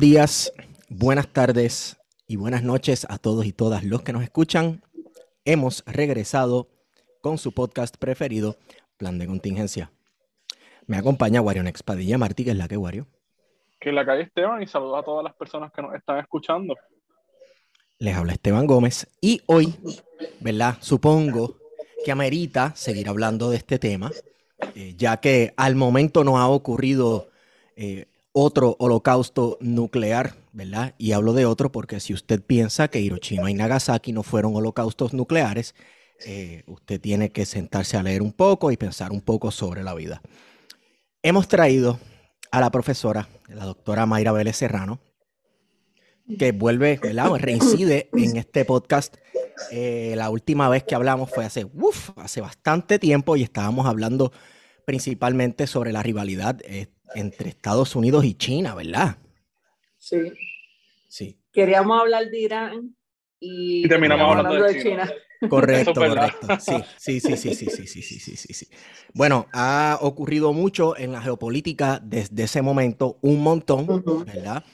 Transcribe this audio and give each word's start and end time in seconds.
Días, 0.00 0.50
buenas 0.88 1.28
tardes 1.28 2.00
y 2.26 2.36
buenas 2.36 2.62
noches 2.62 3.06
a 3.10 3.18
todos 3.18 3.44
y 3.44 3.52
todas 3.52 3.84
los 3.84 4.00
que 4.00 4.14
nos 4.14 4.22
escuchan. 4.22 4.82
Hemos 5.44 5.84
regresado 5.86 6.68
con 7.20 7.36
su 7.36 7.52
podcast 7.52 7.98
preferido, 7.98 8.56
Plan 8.96 9.18
de 9.18 9.26
Contingencia. 9.26 9.92
Me 10.86 10.96
acompaña 10.96 11.42
Wario 11.42 11.62
Expadilla 11.66 12.16
Martí, 12.16 12.44
que 12.44 12.52
es 12.52 12.56
la 12.56 12.66
que 12.66 12.78
Wario. 12.78 13.08
Que 13.78 13.92
la 13.92 14.06
calle 14.06 14.22
Esteban 14.22 14.62
y 14.62 14.66
saludo 14.66 14.96
a 14.96 15.04
todas 15.04 15.22
las 15.22 15.34
personas 15.34 15.70
que 15.70 15.82
nos 15.82 15.94
están 15.94 16.18
escuchando. 16.18 16.74
Les 17.98 18.16
habla 18.16 18.32
Esteban 18.32 18.66
Gómez 18.66 19.06
y 19.20 19.42
hoy, 19.44 19.74
¿verdad? 20.40 20.78
Supongo 20.80 21.58
que 22.06 22.10
amerita 22.10 22.74
seguir 22.74 23.06
hablando 23.06 23.50
de 23.50 23.58
este 23.58 23.78
tema, 23.78 24.10
eh, 24.74 24.94
ya 24.96 25.18
que 25.18 25.52
al 25.58 25.74
momento 25.74 26.24
no 26.24 26.38
ha 26.38 26.48
ocurrido 26.48 27.28
eh, 27.76 28.06
otro 28.32 28.76
holocausto 28.78 29.58
nuclear, 29.60 30.34
¿verdad? 30.52 30.94
Y 30.98 31.12
hablo 31.12 31.32
de 31.32 31.46
otro 31.46 31.72
porque 31.72 32.00
si 32.00 32.14
usted 32.14 32.42
piensa 32.42 32.88
que 32.88 33.00
Hiroshima 33.00 33.50
y 33.50 33.54
Nagasaki 33.54 34.12
no 34.12 34.22
fueron 34.22 34.54
holocaustos 34.54 35.12
nucleares, 35.12 35.74
eh, 36.24 36.62
usted 36.66 37.00
tiene 37.00 37.30
que 37.30 37.46
sentarse 37.46 37.96
a 37.96 38.02
leer 38.02 38.22
un 38.22 38.32
poco 38.32 38.70
y 38.70 38.76
pensar 38.76 39.12
un 39.12 39.20
poco 39.20 39.50
sobre 39.50 39.82
la 39.82 39.94
vida. 39.94 40.22
Hemos 41.22 41.48
traído 41.48 41.98
a 42.50 42.60
la 42.60 42.70
profesora, 42.70 43.28
la 43.48 43.64
doctora 43.64 44.06
Mayra 44.06 44.32
Vélez 44.32 44.56
Serrano, 44.56 45.00
que 46.38 46.52
vuelve, 46.52 46.98
¿verdad? 47.02 47.30
Reincide 47.36 48.08
en 48.12 48.36
este 48.36 48.64
podcast. 48.64 49.16
Eh, 49.72 50.14
la 50.16 50.30
última 50.30 50.68
vez 50.68 50.84
que 50.84 50.94
hablamos 50.94 51.30
fue 51.30 51.44
hace, 51.44 51.66
uf, 51.74 52.10
hace 52.16 52.40
bastante 52.40 52.98
tiempo 52.98 53.36
y 53.36 53.42
estábamos 53.42 53.86
hablando 53.86 54.32
principalmente 54.86 55.66
sobre 55.66 55.92
la 55.92 56.02
rivalidad 56.02 56.58
eh, 56.64 56.88
entre 57.14 57.50
Estados 57.50 57.96
Unidos 57.96 58.24
y 58.24 58.34
China, 58.34 58.74
¿verdad? 58.74 59.16
Sí. 59.98 60.32
Sí. 61.08 61.40
Queríamos 61.52 62.00
hablar 62.00 62.30
de 62.30 62.40
Irán 62.40 62.96
y, 63.38 63.84
Y 63.84 63.88
terminamos 63.88 64.36
hablando 64.36 64.62
de 64.64 64.82
China. 64.82 65.10
Correcto, 65.48 65.92
Eso 65.92 66.04
es 66.04 66.10
verdad. 66.10 66.30
correcto. 66.40 66.64
Sí, 66.98 67.20
sí, 67.20 67.20
sí, 67.20 67.36
sí, 67.36 67.54
sí, 67.54 67.70
sí, 67.70 67.86
sí, 67.86 68.02
sí, 68.02 68.18
sí, 68.20 68.36
sí, 68.36 68.52
sí. 68.52 68.68
Bueno, 69.14 69.46
ha 69.52 69.98
ocurrido 70.02 70.52
mucho 70.52 70.96
en 70.98 71.12
la 71.12 71.22
geopolítica 71.22 71.98
desde 72.02 72.42
ese 72.42 72.60
momento, 72.60 73.18
un 73.22 73.42
montón. 73.42 73.86
¿verdad? 74.26 74.64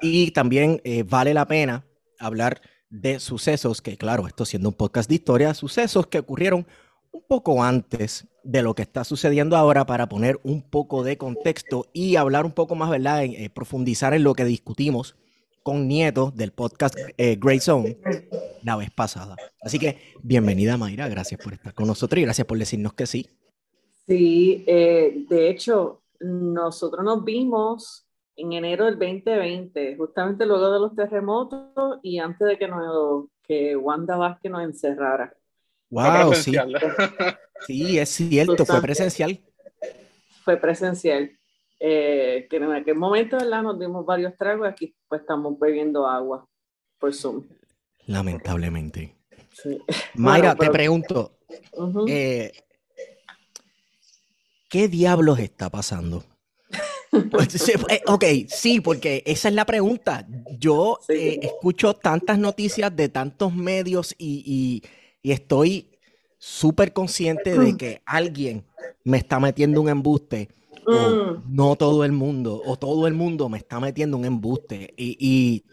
Y 0.00 0.32
también 0.32 0.80
eh, 0.84 1.04
vale 1.04 1.32
la 1.32 1.46
pena 1.46 1.86
hablar 2.18 2.60
de 2.88 3.20
sucesos 3.20 3.80
que, 3.82 3.96
claro, 3.96 4.26
esto 4.26 4.44
siendo 4.44 4.68
un 4.68 4.74
podcast 4.74 5.08
de 5.08 5.14
historia, 5.16 5.54
sucesos 5.54 6.08
que 6.08 6.18
ocurrieron 6.18 6.66
un 7.16 7.22
poco 7.26 7.62
antes 7.62 8.28
de 8.44 8.62
lo 8.62 8.74
que 8.74 8.82
está 8.82 9.02
sucediendo 9.02 9.56
ahora 9.56 9.86
para 9.86 10.06
poner 10.06 10.38
un 10.44 10.60
poco 10.60 11.02
de 11.02 11.16
contexto 11.16 11.86
y 11.94 12.16
hablar 12.16 12.44
un 12.44 12.52
poco 12.52 12.74
más, 12.74 12.90
¿verdad? 12.90 13.24
Eh, 13.24 13.50
profundizar 13.52 14.12
en 14.12 14.22
lo 14.22 14.34
que 14.34 14.44
discutimos 14.44 15.16
con 15.62 15.88
Nieto 15.88 16.30
del 16.36 16.52
podcast 16.52 16.96
eh, 17.16 17.36
Grey 17.40 17.58
Zone 17.58 17.96
la 18.62 18.76
vez 18.76 18.90
pasada. 18.90 19.34
Así 19.62 19.78
que 19.78 19.98
bienvenida 20.22 20.76
Mayra, 20.76 21.08
gracias 21.08 21.40
por 21.42 21.54
estar 21.54 21.72
con 21.72 21.86
nosotros 21.86 22.18
y 22.20 22.24
gracias 22.24 22.46
por 22.46 22.58
decirnos 22.58 22.92
que 22.92 23.06
sí. 23.06 23.26
Sí, 24.06 24.62
eh, 24.66 25.24
de 25.28 25.48
hecho, 25.48 26.02
nosotros 26.20 27.02
nos 27.02 27.24
vimos 27.24 28.06
en 28.36 28.52
enero 28.52 28.84
del 28.84 28.98
2020, 28.98 29.96
justamente 29.96 30.44
luego 30.44 30.70
de 30.70 30.80
los 30.80 30.94
terremotos 30.94 31.98
y 32.02 32.18
antes 32.18 32.46
de 32.46 32.58
que, 32.58 32.68
que 33.42 33.74
Wanda 33.74 34.18
Vázquez 34.18 34.52
nos 34.52 34.62
encerrara. 34.62 35.34
Wow, 35.90 36.34
sí, 36.34 36.52
sí, 37.66 37.98
es 37.98 38.08
cierto, 38.10 38.66
fue 38.66 38.80
presencial. 38.82 39.40
Fue 40.44 40.56
presencial. 40.56 41.30
Eh, 41.78 42.46
que 42.48 42.56
en 42.56 42.72
aquel 42.72 42.94
momento, 42.96 43.36
¿verdad? 43.36 43.62
Nos 43.62 43.78
dimos 43.78 44.04
varios 44.06 44.34
tragos, 44.36 44.66
aquí 44.66 44.94
pues 45.08 45.20
estamos 45.20 45.58
bebiendo 45.58 46.06
agua 46.06 46.48
por 46.98 47.12
Zoom. 47.14 47.44
Lamentablemente. 48.06 49.14
Sí. 49.52 49.78
Mayra, 50.14 50.54
Bueno, 50.54 50.56
pero- 50.58 50.70
te 50.72 50.76
pregunto, 50.78 51.38
eh, 52.08 52.52
¿qué 54.68 54.88
diablos 54.88 55.38
está 55.38 55.70
pasando? 55.70 56.24
Pues, 57.30 57.50
sí, 57.52 57.72
eh, 57.88 58.02
ok, 58.06 58.24
sí, 58.48 58.80
porque 58.82 59.22
esa 59.24 59.48
es 59.48 59.54
la 59.54 59.64
pregunta. 59.64 60.26
Yo 60.58 60.98
Sí. 61.06 61.14
eh, 61.14 61.38
escucho 61.42 61.94
tantas 61.94 62.38
noticias 62.38 62.94
de 62.94 63.08
tantos 63.08 63.54
medios 63.54 64.14
y, 64.18 64.42
y- 64.44 64.88
y 65.26 65.32
estoy 65.32 65.88
súper 66.38 66.92
consciente 66.92 67.58
de 67.58 67.76
que 67.76 68.00
alguien 68.06 68.64
me 69.02 69.16
está 69.16 69.40
metiendo 69.40 69.80
un 69.82 69.88
embuste 69.88 70.48
o 70.86 70.92
Mm, 70.92 71.42
no 71.56 71.74
todo 71.74 72.04
el 72.04 72.12
mundo, 72.12 72.62
o 72.64 72.76
todo 72.78 73.08
el 73.08 73.14
mundo 73.14 73.48
me 73.48 73.58
está 73.58 73.80
metiendo 73.80 74.16
un 74.16 74.24
embuste. 74.24 74.94
Y, 74.96 75.16
y 75.18 75.64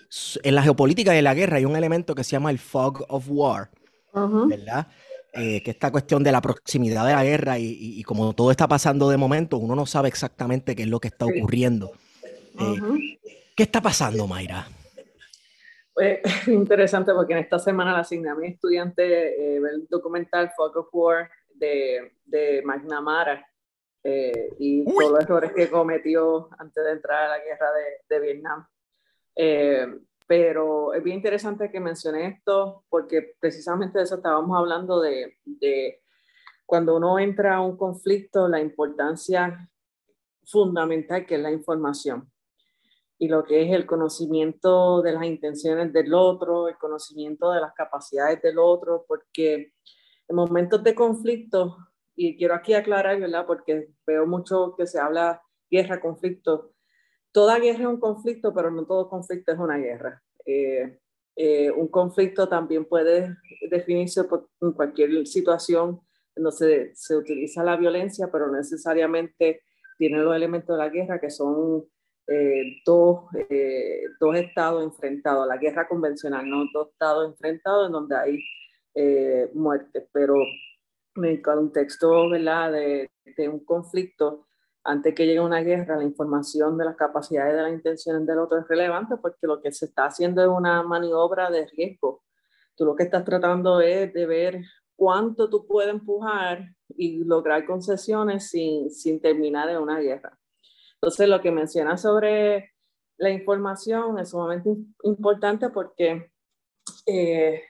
en 0.42 0.56
la 0.56 0.63
geopolítica 0.63 1.13
y 1.13 1.19
en 1.19 1.24
la 1.25 1.36
guerra 1.36 1.58
hay 1.58 1.66
un 1.66 1.75
elemento 1.75 2.16
que 2.16 2.24
se 2.24 2.31
llama 2.31 2.50
el 2.50 2.58
fog 2.58 3.06
of 3.09 3.25
war. 3.30 3.69
ujú. 4.12 4.47
¿verdad? 4.47 4.88
Eh, 5.36 5.62
que 5.62 5.69
esta 5.69 5.92
cuestión 5.92 6.24
de 6.24 6.31
la 6.31 6.42
proximidad 6.42 7.06
de 7.06 7.13
la 7.13 7.24
guerra 7.24 7.59
y, 7.59 7.66
y- 7.66 8.00
y 8.00 8.03
como 8.03 8.34
todo 8.34 8.50
está 8.50 8.68
pasando 8.68 9.08
de 9.08 9.18
momento, 9.18 9.58
uno 9.58 9.75
no 9.75 9.86
sabe 9.86 10.08
exactamente 10.08 10.75
qué 10.75 10.81
es 10.84 10.90
lo 10.90 11.00
que 11.00 11.09
está 11.09 11.25
ocurriendo. 11.28 11.92
Eh, 12.59 12.80
Ujú. 12.81 12.97
¿Qué 13.56 13.62
está 13.63 13.81
pasando, 13.81 14.25
Mayra? 14.25 14.68
Pues, 15.94 16.22
interesante 16.48 17.14
porque 17.14 17.34
en 17.34 17.40
esta 17.40 17.59
semana 17.59 17.94
le 17.94 18.00
asigné 18.00 18.30
a 18.30 18.36
mi 18.36 18.48
estudiante 18.48 19.04
eh, 19.04 19.58
el 19.58 19.88
documental 19.88 20.52
Fog 20.56 20.76
of 20.78 20.90
War 20.92 21.30
de, 21.54 22.14
de 22.26 22.64
McNamara 22.64 23.46
eh, 24.04 24.50
y 24.58 24.81
Uy. 24.81 24.96
todos 24.96 25.12
los 25.12 25.24
errores 25.24 25.54
que 25.54 25.70
cometió 25.70 26.50
antes 26.58 26.84
de 26.84 26.92
entrar 26.92 27.24
a 27.24 27.38
la 27.38 27.44
guerra 27.44 27.68
de, 27.74 28.16
de 28.16 28.22
Vietnam. 28.22 28.68
Eh, 29.36 29.88
pero 30.26 30.94
es 30.94 31.04
bien 31.04 31.18
interesante 31.18 31.70
que 31.72 31.80
mencioné 31.80 32.28
esto 32.28 32.86
porque 32.90 33.36
precisamente 33.40 34.00
de 34.00 34.06
eso 34.06 34.16
estábamos 34.16 34.58
hablando 34.58 35.00
de, 35.00 35.38
de 35.46 36.02
cuando 36.66 36.96
uno 36.96 37.20
entra 37.20 37.56
a 37.56 37.62
un 37.62 37.78
conflicto, 37.78 38.48
la 38.48 38.60
importancia 38.60 39.70
fundamental 40.46 41.25
que 41.25 41.36
es 41.36 41.42
la 41.42 41.52
información 41.52 42.33
y 43.24 43.30
lo 43.30 43.46
que 43.46 43.64
es 43.64 43.72
el 43.72 43.86
conocimiento 43.86 45.02
de 45.02 45.14
las 45.14 45.24
intenciones 45.24 45.94
del 45.94 46.14
otro, 46.14 46.68
el 46.68 46.75
conocimiento 46.75 47.54
de 47.54 47.62
las 47.62 47.74
capacidades 47.74 48.42
del 48.42 48.60
otro, 48.60 49.06
porque 49.08 49.72
en 50.28 50.36
momentos 50.36 50.84
de 50.84 50.94
conflicto, 50.94 51.78
y 52.18 52.36
quiero 52.36 52.54
aquí 52.54 52.74
aclarar, 52.74 53.18
¿verdad? 53.22 53.46
Porque 53.48 53.88
veo 54.06 54.28
mucho 54.28 54.75
que 54.78 54.86
se 54.86 55.00
habla 55.00 55.42
guerra, 55.72 56.02
conflicto. 56.02 56.74
Toda 57.31 57.60
guerra 57.60 57.80
es 57.80 57.86
un 57.86 58.02
conflicto, 58.02 58.54
pero 58.54 58.70
no 58.70 58.86
todo 58.86 59.08
conflicto 59.08 59.54
es 59.54 59.58
una 59.58 59.78
guerra. 59.78 60.22
Eh, 60.46 61.00
eh, 61.38 61.72
un 61.72 61.88
conflicto 61.88 62.50
también 62.50 62.84
puede 62.84 63.38
definirse 63.69 64.26
por 64.26 64.50
en 64.60 64.74
cualquier 64.74 65.26
situación 65.26 66.02
donde 66.36 66.52
se, 66.52 66.92
se 66.94 67.16
utiliza 67.16 67.64
la 67.64 67.78
violencia, 67.78 68.28
pero 68.30 68.52
necesariamente 68.52 69.62
tiene 69.98 70.18
los 70.18 70.36
elementos 70.36 70.76
de 70.76 70.84
la 70.84 70.90
guerra 70.90 71.22
que 71.22 71.30
son 71.30 71.86
eh, 72.28 72.81
dos, 72.86 73.25
eh, 73.50 74.04
dos 74.20 74.36
estados 74.36 74.84
enfrentados, 74.84 75.48
la 75.48 75.58
guerra 75.58 75.88
convencional, 75.88 76.50
no 76.50 76.66
dos 76.74 76.90
estados 76.90 77.30
enfrentados 77.30 77.88
en 77.88 77.92
donde 77.92 78.16
hay 78.16 78.40
eh, 78.96 79.50
muertes, 79.54 80.08
pero 80.14 80.36
en 81.16 81.25
el 81.25 81.42
contexto 81.42 82.30
¿verdad? 82.30 82.72
De, 82.72 83.12
de 83.38 83.50
un 83.50 83.64
conflicto 83.66 84.48
antes 84.86 85.16
que 85.16 85.25
llegue 85.25 85.40
una 85.40 85.62
guerra, 85.62 85.96
la 85.98 86.04
información 86.04 86.78
de 86.78 86.86
las 86.86 86.98
capacidades 86.98 87.56
de 87.56 87.62
las 87.62 87.72
intenciones 87.72 88.26
del 88.26 88.40
otro 88.40 88.60
es 88.60 88.68
relevante 88.68 89.16
porque 89.18 89.48
lo 89.48 89.62
que 89.62 89.72
se 89.72 89.86
está 89.86 90.06
haciendo 90.06 90.42
es 90.42 90.50
una 90.50 90.84
maniobra 90.84 91.50
de 91.50 91.68
riesgo. 91.68 92.24
Tú 92.76 92.86
lo 92.86 92.96
que 92.96 93.04
estás 93.04 93.24
tratando 93.24 93.80
es 93.80 94.14
de 94.14 94.26
ver 94.26 94.62
cuánto 94.96 95.50
tú 95.50 95.66
puedes 95.66 95.90
empujar 95.90 96.76
y 96.90 97.24
lograr 97.24 97.66
concesiones 97.66 98.50
sin, 98.50 98.92
sin 98.92 99.22
terminar 99.22 99.69
en 99.69 99.78
una 99.78 100.00
guerra. 100.00 100.38
Entonces, 101.04 101.28
lo 101.28 101.42
que 101.42 101.52
mencionas 101.52 102.02
sobre 102.02 102.72
la 103.18 103.30
información 103.30 104.18
es 104.20 104.30
sumamente 104.30 104.70
importante 105.04 105.70
porque 105.70 106.32
eh, 107.06 107.62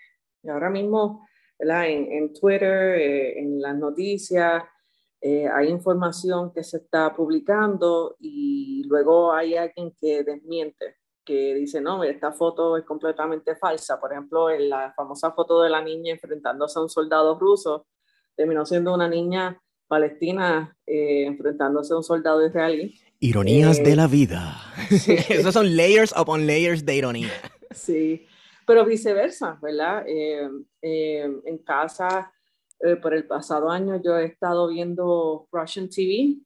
ahora 0.47 0.69
mismo 0.69 1.27
en, 1.57 2.31
Twitter, 2.31 2.95
eh, 2.95 3.39
en 3.39 3.59
las 3.59 3.75
noticias, 3.75 4.63
eh, 5.19 5.47
hay 5.47 5.69
información 5.69 6.53
que 6.53 6.63
se 6.63 6.77
está 6.77 7.11
publicando 7.15 8.17
y 8.19 8.83
luego 8.83 9.33
hay 9.33 9.55
alguien 9.55 9.95
que 9.99 10.23
desmiente, 10.23 10.97
que 11.25 11.55
dice, 11.55 11.81
no, 11.81 12.03
esta 12.03 12.33
foto 12.33 12.77
es 12.77 12.83
completamente 12.85 13.55
falsa. 13.55 13.99
Por 13.99 14.11
ejemplo, 14.11 14.51
en 14.51 14.69
la 14.69 14.93
famosa 14.93 15.31
foto 15.31 15.63
de 15.63 15.71
la 15.71 15.81
niña 15.81 16.13
enfrentándose 16.13 16.77
a 16.77 16.83
un 16.83 16.89
soldado 16.89 17.39
ruso, 17.39 17.87
terminó 18.35 18.63
siendo 18.63 18.93
una 18.93 19.09
niña 19.09 19.59
palestina 19.87 20.77
enfrentándose 20.85 21.93
a 21.93 21.97
un 21.97 22.03
soldado 22.03 22.45
israelí. 22.45 22.93
Ironías 23.23 23.81
de 23.81 23.95
la 23.95 24.07
vida. 24.07 24.57
Esos 25.29 25.53
son 25.53 25.77
layers 25.77 26.13
upon 26.13 26.45
layers 26.45 26.85
de 26.85 26.97
ironía. 26.97 27.31
Sí, 27.71 28.27
pero 28.67 28.83
viceversa, 28.83 29.57
¿verdad? 29.61 30.03
Eh, 30.05 30.49
eh, 30.81 31.33
en 31.45 31.57
casa, 31.59 32.33
eh, 32.81 32.97
por 32.97 33.13
el 33.13 33.25
pasado 33.25 33.69
año, 33.69 34.01
yo 34.03 34.17
he 34.17 34.25
estado 34.25 34.67
viendo 34.67 35.47
Russian 35.53 35.87
TV, 35.87 36.41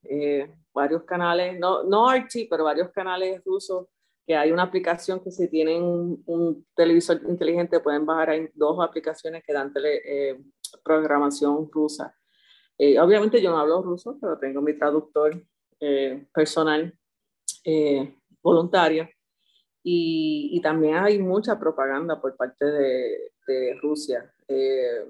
varios 0.71 1.01
canales, 1.05 1.57
no, 1.59 1.81
no 1.81 2.13
RT, 2.13 2.45
pero 2.47 2.65
varios 2.65 2.91
canales 2.91 3.41
rusos, 3.43 3.87
que 4.27 4.35
hay 4.35 4.51
una 4.51 4.61
aplicación 4.61 5.19
que 5.23 5.31
si 5.31 5.49
tienen 5.49 5.81
un, 5.81 6.63
televisor 6.75 7.19
inteligente 7.27 7.79
pueden 7.79 8.05
bajar, 8.05 8.29
hay 8.29 8.49
dos 8.53 8.77
aplicaciones 8.87 9.43
que 9.43 9.51
dan 9.51 9.73
tele, 9.73 10.43
programación 10.83 11.71
rusa. 11.71 12.15
obviamente 13.01 13.41
yo 13.41 13.49
no 13.49 13.57
hablo 13.57 13.81
ruso, 13.81 14.15
pero 14.21 14.37
tengo 14.37 14.61
mi 14.61 14.77
traductor 14.77 15.41
personal 16.33 16.93
voluntaria 18.41 19.09
y, 19.89 20.59
también 20.61 20.95
hay 20.95 21.17
mucha 21.17 21.57
propaganda 21.57 22.19
por 22.19 22.35
parte 22.35 22.65
de, 22.65 23.31
Rusia. 23.81 24.29
Eh, 24.49 25.05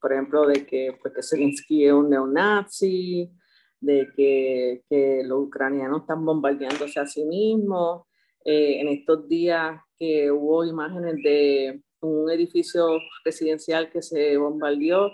por 0.00 0.12
ejemplo, 0.12 0.44
de 0.48 0.66
que, 0.66 0.98
pues, 1.00 1.14
que 1.14 1.22
Zelensky 1.22 1.86
es 1.86 1.92
un 1.92 2.10
neonazi, 2.10 3.30
de 3.80 4.08
que, 4.16 4.82
que, 4.90 5.22
los 5.24 5.46
ucranianos 5.46 6.00
están 6.00 6.24
bombardeándose 6.24 6.98
a 6.98 7.06
sí 7.06 7.24
mismos. 7.24 8.06
Eh, 8.44 8.80
en 8.80 8.88
estos 8.88 9.28
días 9.28 9.80
que 9.96 10.28
hubo 10.32 10.64
imágenes 10.64 11.14
de 11.22 11.82
un 12.00 12.28
edificio 12.28 12.98
residencial 13.24 13.90
que 13.90 14.02
se 14.02 14.36
bombardeó, 14.36 15.12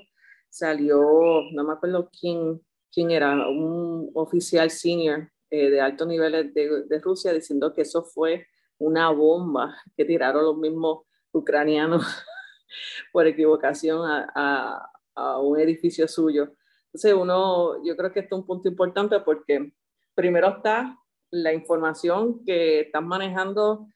salió, 0.49 1.43
no 1.53 1.65
me 1.65 1.75
acuerdo 1.75 2.09
quién, 2.19 2.63
quién 2.93 3.11
era, 3.11 3.49
un 3.49 4.11
oficial 4.15 4.71
senior 4.71 5.31
eh, 5.51 5.71
de 5.71 5.81
altos 5.81 6.07
niveles 6.07 6.53
de, 6.55 7.01
Rusia 7.01 7.33
diciendo 7.33 7.73
que 7.73 7.83
eso 7.83 8.03
fue 8.03 8.47
una 8.79 9.11
bomba 9.11 9.77
que 9.97 10.05
tiraron 10.05 10.45
los 10.45 10.57
mismos 10.57 11.05
ucranianos 11.33 12.05
por 13.13 13.27
equivocación 13.27 14.09
a, 14.09 14.91
a, 15.15 15.39
un 15.41 15.59
edificio 15.59 16.07
suyo. 16.09 16.53
Entonces, 16.87 17.15
uno, 17.15 17.83
yo 17.85 17.97
creo 17.97 18.13
que 18.13 18.21
esto 18.21 18.37
es 18.37 18.41
un 18.41 18.47
punto 18.47 18.69
importante 18.69 19.21
porque 19.21 19.73
primero 20.15 20.49
está 20.49 20.99
la 21.31 21.53
información 21.53 22.45
que 22.45 22.81
están 22.81 23.07
manejando, 23.07 23.89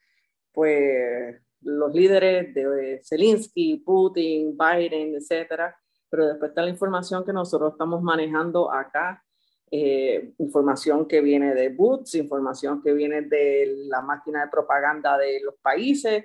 pues, 0.52 1.36
los 1.60 1.92
líderes 1.92 2.54
de 2.54 3.00
Zelensky, 3.04 3.78
Putin, 3.78 4.56
Biden, 4.56 5.14
etcétera, 5.14 5.76
pero 6.08 6.26
después 6.26 6.50
está 6.50 6.62
la 6.62 6.70
información 6.70 7.24
que 7.24 7.32
nosotros 7.32 7.72
estamos 7.72 8.02
manejando 8.02 8.72
acá 8.72 9.22
eh, 9.70 10.32
información 10.38 11.08
que 11.08 11.20
viene 11.20 11.52
de 11.52 11.70
Boots, 11.70 12.14
información 12.14 12.80
que 12.80 12.92
viene 12.92 13.22
de 13.22 13.74
la 13.88 14.00
máquina 14.00 14.44
de 14.44 14.50
propaganda 14.50 15.18
de 15.18 15.40
los 15.40 15.56
países, 15.56 16.24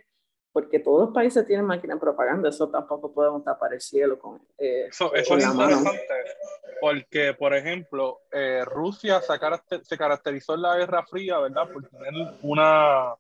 porque 0.52 0.80
todos 0.80 1.06
los 1.06 1.14
países 1.14 1.48
tienen 1.48 1.66
máquina 1.66 1.96
de 1.96 2.00
propaganda, 2.00 2.50
eso 2.50 2.70
tampoco 2.70 3.12
podemos 3.12 3.44
tapar 3.44 3.74
el 3.74 3.82
cielo 3.82 4.20
con 4.20 4.42
eh, 4.60 4.88
Eso, 4.90 5.12
es 5.16 5.28
interesante, 5.28 6.02
porque, 6.80 7.34
por 7.34 7.56
ejemplo, 7.56 8.20
eh, 8.32 8.64
Rusia 8.64 9.20
se, 9.22 9.84
se, 9.84 9.98
caracterizó 9.98 10.54
en 10.54 10.62
la 10.62 10.78
Guerra 10.78 11.04
Fría, 11.08 11.40
¿verdad?, 11.40 11.68
por 11.72 11.88
tener 11.88 12.14
una, 12.44 13.16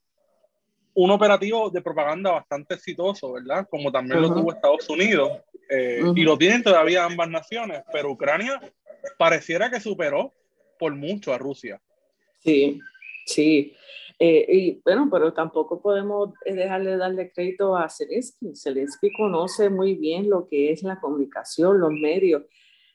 un 0.94 1.12
operativo 1.12 1.70
de 1.70 1.82
propaganda 1.82 2.32
bastante 2.32 2.76
exitoso, 2.76 3.34
¿verdad?, 3.34 3.68
como 3.70 3.92
también 3.92 4.22
lo 4.22 4.34
tuvo 4.34 4.52
Estados 4.52 4.90
Unidos, 4.90 5.32
y 6.16 6.24
lo 6.24 6.38
tienen 6.38 6.64
todavía 6.64 7.06
ambas 7.06 7.30
naciones, 7.30 7.82
pero 7.94 8.12
Ucrania 8.12 8.60
pareciera 9.18 9.70
que 9.70 9.80
superó 9.80 10.34
por 10.78 10.94
mucho 10.96 11.34
a 11.34 11.38
Rusia. 11.38 11.82
Sí, 12.40 12.80
sí. 13.26 13.74
Eh, 14.20 14.46
y 14.50 14.82
bueno, 14.84 15.10
pero 15.12 15.34
tampoco 15.34 15.82
podemos 15.82 16.34
dejarle 16.46 16.98
darle 16.98 17.32
crédito 17.32 17.76
a 17.76 17.90
Zelensky. 17.90 18.54
Zelensky 18.56 19.12
conoce 19.14 19.70
muy 19.70 19.96
bien 19.96 20.30
lo 20.30 20.48
que 20.48 20.72
es 20.72 20.84
la 20.84 21.00
comunicación, 21.00 21.80
los 21.80 21.92
medios. 21.92 22.44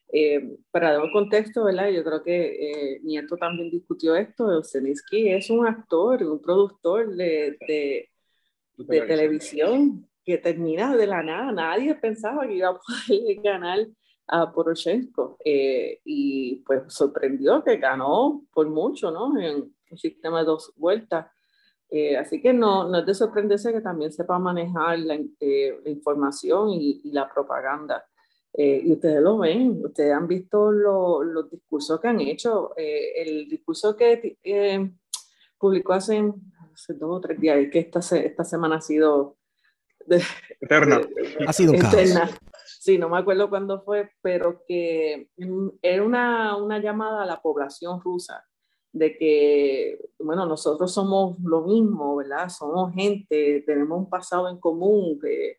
Eh, 0.09 0.57
para 0.71 0.93
dar 0.93 1.03
un 1.03 1.11
contexto, 1.11 1.65
¿verdad? 1.65 1.89
Yo 1.89 2.03
creo 2.03 2.23
que 2.23 2.93
eh, 2.95 2.99
Nieto 3.03 3.35
también 3.37 3.69
discutió 3.69 4.15
esto. 4.15 4.63
Zelensky 4.63 5.29
es 5.29 5.49
un 5.49 5.67
actor, 5.67 6.23
un 6.23 6.41
productor 6.41 7.13
de, 7.15 7.57
de, 7.67 8.09
de 8.77 9.01
televisión 9.01 10.07
que 10.23 10.37
termina 10.37 10.95
de 10.95 11.07
la 11.07 11.23
nada. 11.23 11.51
Nadie 11.51 11.95
pensaba 11.95 12.47
que 12.47 12.55
iba 12.55 12.69
a 12.69 12.79
poder 12.79 13.35
ganar 13.43 13.79
a 14.27 14.51
Poroshenko 14.51 15.37
eh, 15.43 16.01
y 16.03 16.57
pues 16.65 16.93
sorprendió 16.93 17.63
que 17.63 17.77
ganó 17.77 18.43
por 18.53 18.67
mucho, 18.69 19.09
¿no? 19.09 19.37
En 19.39 19.73
un 19.89 19.97
sistema 19.97 20.39
de 20.39 20.45
dos 20.45 20.73
vueltas. 20.75 21.27
Eh, 21.89 22.17
así 22.17 22.41
que 22.41 22.51
no, 22.51 22.89
no 22.89 22.99
es 22.99 23.05
de 23.05 23.13
sorprenderse 23.13 23.71
que 23.71 23.79
también 23.79 24.11
sepa 24.11 24.37
manejar 24.37 24.99
la, 24.99 25.17
eh, 25.39 25.79
información 25.85 26.71
y, 26.71 27.01
la 27.11 27.29
propaganda. 27.33 28.05
Y 28.59 28.91
ustedes 28.91 29.21
lo 29.21 29.37
ven, 29.37 29.85
ustedes 29.85 30.13
han 30.13 30.27
visto 30.27 30.71
los 30.71 31.49
discursos 31.51 31.99
que 31.99 32.07
han 32.07 32.19
hecho. 32.21 32.73
el 32.75 33.47
discurso 33.47 33.95
que 33.95 34.37
publicó 35.59 35.93
hace, 35.93 36.33
hace, 36.73 36.93
dos 36.95 37.17
o 37.17 37.21
tres 37.21 37.39
días, 37.39 37.57
que 37.71 37.79
esta, 37.79 37.99
esta 38.17 38.43
semana 38.43 38.77
ha 38.77 38.81
sido... 38.81 39.37
eterna. 40.59 41.01
ha 41.45 41.53
sido 41.53 41.73
un 41.73 41.85
eterna 41.85 42.29
sí, 42.87 42.97
no 42.97 43.09
me 43.09 43.17
acuerdo 43.17 43.49
cuándo 43.49 43.81
fue, 43.81 44.11
pero 44.21 44.63
que 44.65 45.29
era 45.81 46.03
una, 46.03 46.55
una 46.55 46.79
llamada 46.79 47.23
a 47.23 47.25
la 47.25 47.41
población 47.41 47.99
rusa 48.01 48.45
de 48.93 49.17
que, 49.17 49.99
bueno, 50.19 50.45
nosotros 50.45 50.93
somos 50.93 51.37
lo 51.43 51.63
mismo, 51.63 52.15
¿verdad? 52.15 52.49
Somos 52.49 52.93
gente, 52.93 53.61
tenemos 53.65 53.99
un 53.99 54.09
pasado 54.09 54.49
en 54.49 54.57
común. 54.57 55.19
Que, 55.19 55.57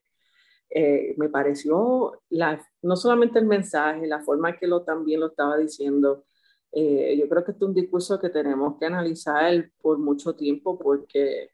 eh, 0.71 1.15
me 1.19 1.29
pareció 1.29 2.21
la, 2.31 2.61
no 2.83 2.97
solamente 2.97 3.39
el 3.39 3.47
mensaje, 3.47 4.07
la 4.07 4.21
forma 4.21 4.57
que 4.57 4.67
lo 4.67 4.83
también 4.85 5.21
lo 5.21 5.29
estaba 5.29 5.57
diciendo. 5.57 6.25
Eh, 6.73 7.17
yo 7.19 7.29
creo 7.29 7.45
que 7.45 7.53
este 7.53 7.65
es 7.65 7.69
un 7.69 7.75
discurso 7.75 8.21
que 8.21 8.31
tenemos 8.31 8.79
que 8.79 8.87
analizar 8.87 9.71
por 9.81 9.99
mucho 9.99 10.35
tiempo 10.37 10.79
porque 10.79 11.51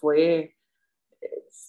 fue 0.00 0.56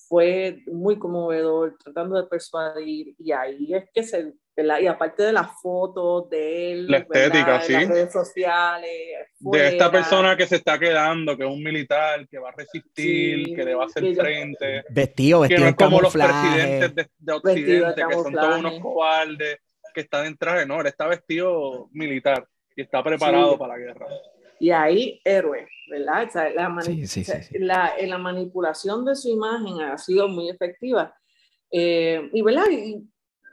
fue 0.07 0.63
muy 0.67 0.97
conmovedor, 0.99 1.77
tratando 1.83 2.15
de 2.15 2.27
persuadir, 2.27 3.15
y 3.17 3.31
ahí 3.31 3.73
es 3.73 3.89
que 3.93 4.03
se, 4.03 4.33
y 4.57 4.87
aparte 4.87 5.23
de 5.23 5.33
las 5.33 5.61
fotos 5.61 6.29
de 6.29 6.71
él, 6.71 6.87
la 6.87 6.97
estética, 6.97 7.61
sí. 7.61 7.73
las 7.73 7.87
redes 7.87 8.11
sociales, 8.11 8.91
de 9.39 9.67
esta 9.67 9.91
persona 9.91 10.35
que 10.35 10.47
se 10.47 10.55
está 10.55 10.79
quedando, 10.79 11.37
que 11.37 11.43
es 11.43 11.49
un 11.49 11.61
militar, 11.61 12.27
que 12.27 12.39
va 12.39 12.49
a 12.49 12.53
resistir, 12.53 13.55
que 13.55 13.63
le 13.63 13.75
va 13.75 13.83
a 13.83 13.85
hacer 13.85 14.15
frente, 14.15 14.83
vestido, 14.89 15.41
vestido 15.41 15.47
que 15.47 15.57
no 15.59 15.67
es 15.67 15.75
como 15.75 16.01
los 16.01 16.11
presidentes 16.11 17.09
de, 17.19 17.33
Occidente, 17.33 18.03
que 18.09 18.13
son 18.15 18.33
todos 18.33 18.59
unos 18.59 18.79
cobardes, 18.79 19.59
que 19.93 20.01
están 20.01 20.25
en 20.25 20.37
traje, 20.37 20.65
no, 20.65 20.81
él 20.81 20.87
está 20.87 21.05
vestido 21.07 21.89
militar 21.91 22.47
y 22.75 22.81
está 22.81 23.03
preparado 23.03 23.57
para 23.59 23.73
la 23.73 23.79
guerra. 23.79 24.07
Y 24.59 24.71
ahí, 24.71 25.21
héroe, 25.23 25.67
¿verdad? 25.87 26.29
la, 26.55 27.93
la, 28.01 28.17
manipulación 28.17 29.05
de 29.05 29.15
su 29.15 29.29
imagen 29.29 29.81
ha 29.81 29.97
sido 29.99 30.27
muy 30.27 30.49
efectiva. 30.49 31.15
Eh, 31.71 32.27
y, 32.33 32.41
¿verdad? 32.41 32.65
Y, 32.71 33.07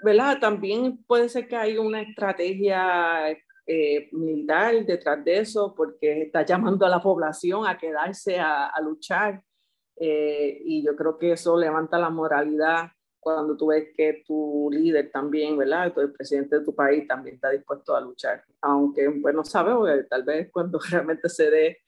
¿verdad? 0.04 0.38
También 0.38 1.02
puede 1.04 1.28
ser 1.28 1.48
que 1.48 1.56
haya 1.56 1.80
una 1.80 2.02
estrategia 2.02 3.30
eh, 3.66 4.08
militar 4.12 4.84
detrás 4.84 5.24
de 5.24 5.38
eso, 5.38 5.74
porque 5.74 6.22
está 6.22 6.44
llamando 6.44 6.84
a 6.86 6.90
la 6.90 7.02
población 7.02 7.66
a 7.66 7.78
quedarse 7.78 8.38
a, 8.38 8.72
luchar. 8.82 9.42
Eh, 9.96 10.60
y 10.64 10.84
yo 10.84 10.94
creo 10.94 11.18
que 11.18 11.32
eso 11.32 11.56
levanta 11.56 11.98
la 11.98 12.10
moralidad 12.10 12.88
cuando 13.24 13.56
tú 13.56 13.68
ves 13.68 13.88
que 13.96 14.22
tu 14.26 14.68
líder 14.70 15.10
también, 15.10 15.56
¿verdad? 15.56 15.92
El 15.96 16.12
presidente 16.12 16.58
de 16.58 16.64
tu 16.64 16.74
país 16.74 17.08
también 17.08 17.36
está 17.36 17.50
dispuesto 17.50 17.96
a 17.96 18.00
luchar. 18.00 18.44
Aunque, 18.60 19.08
bueno, 19.08 19.44
sabemos 19.44 19.88
que 19.88 20.04
tal 20.04 20.24
vez 20.24 20.50
cuando 20.52 20.78
realmente 20.90 21.28
se 21.28 21.50
dé 21.50 21.78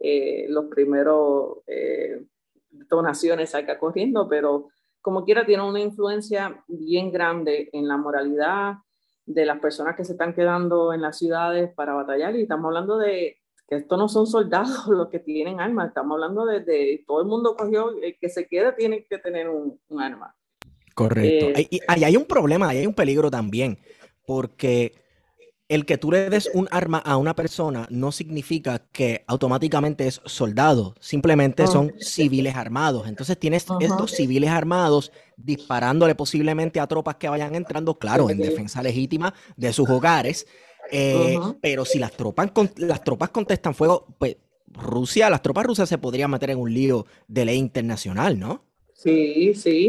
eh, 0.00 0.46
los 0.48 0.66
primeros 0.66 1.58
eh, 1.66 2.24
donaciones 2.70 3.50
salga 3.50 3.78
corriendo, 3.78 4.28
pero 4.28 4.68
como 5.04 5.26
quiera 5.26 5.44
tiene 5.44 5.62
una 5.62 5.80
influencia 5.80 6.64
bien 6.66 7.12
grande 7.12 7.68
en 7.74 7.86
la 7.86 7.98
moralidad 7.98 8.76
de 9.26 9.44
las 9.44 9.60
personas 9.60 9.96
que 9.96 10.04
se 10.06 10.12
están 10.12 10.32
quedando 10.32 10.94
en 10.94 11.02
las 11.02 11.18
ciudades 11.18 11.70
para 11.74 11.92
batallar 11.92 12.34
y 12.34 12.40
estamos 12.40 12.64
hablando 12.64 12.96
de 12.96 13.36
que 13.68 13.76
esto 13.76 13.98
no 13.98 14.08
son 14.08 14.26
soldados 14.26 14.86
los 14.88 15.10
que 15.10 15.18
tienen 15.18 15.60
armas, 15.60 15.88
estamos 15.88 16.14
hablando 16.14 16.46
de, 16.46 17.04
todo 17.06 17.20
el 17.20 17.26
mundo 17.26 17.54
cogió, 17.54 17.90
el 18.02 18.16
que 18.18 18.30
se 18.30 18.46
queda 18.46 18.74
tiene 18.76 19.04
que 19.04 19.18
tener 19.18 19.50
un, 19.50 19.78
arma. 20.00 20.34
Correcto. 20.94 21.60
Eh, 21.60 21.68
y 21.68 21.80
ahí 21.86 22.04
hay 22.04 22.16
un 22.16 22.24
problema, 22.24 22.70
ahí 22.70 22.78
hay 22.78 22.86
un 22.86 22.94
peligro 22.94 23.30
también, 23.30 23.76
porque 24.26 24.94
el 25.74 25.86
que 25.86 25.98
tú 25.98 26.12
le 26.12 26.30
des 26.30 26.48
un 26.54 26.68
arma 26.70 26.98
a 26.98 27.16
una 27.16 27.34
persona 27.34 27.86
no 27.90 28.12
significa 28.12 28.82
que 28.92 29.24
automáticamente 29.26 30.06
es 30.06 30.20
soldado, 30.24 30.94
simplemente 31.00 31.66
son 31.66 31.92
civiles 31.98 32.54
armados. 32.54 33.08
Entonces 33.08 33.38
tienes 33.38 33.66
estos 33.80 34.12
civiles 34.12 34.50
armados 34.50 35.10
disparándole 35.36 36.14
posiblemente 36.14 36.78
a 36.78 36.86
tropas 36.86 37.16
que 37.16 37.28
vayan 37.28 37.56
entrando, 37.56 37.98
claro, 37.98 38.30
en 38.30 38.38
defensa 38.38 38.82
legítima 38.82 39.34
de 39.56 39.72
sus 39.72 39.88
hogares. 39.90 40.46
Eh, 40.92 41.38
pero 41.60 41.84
si 41.84 41.98
las 41.98 42.12
tropas, 42.12 42.52
las 42.76 43.02
tropas 43.02 43.30
contestan 43.30 43.74
fuego, 43.74 44.06
pues 44.18 44.36
Rusia, 44.66 45.30
las 45.30 45.42
tropas 45.42 45.66
rusas 45.66 45.88
se 45.88 45.98
podrían 45.98 46.30
meter 46.30 46.50
en 46.50 46.58
un 46.58 46.72
lío 46.72 47.06
de 47.26 47.44
ley 47.46 47.58
internacional, 47.58 48.38
¿no? 48.38 48.64
Sí, 48.92 49.54
sí, 49.54 49.88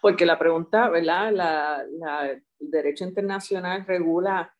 porque 0.00 0.26
la 0.26 0.38
pregunta, 0.38 0.88
¿verdad? 0.90 1.32
La, 1.32 1.82
la, 1.98 2.30
el 2.30 2.70
derecho 2.70 3.04
internacional 3.04 3.84
regula 3.86 4.54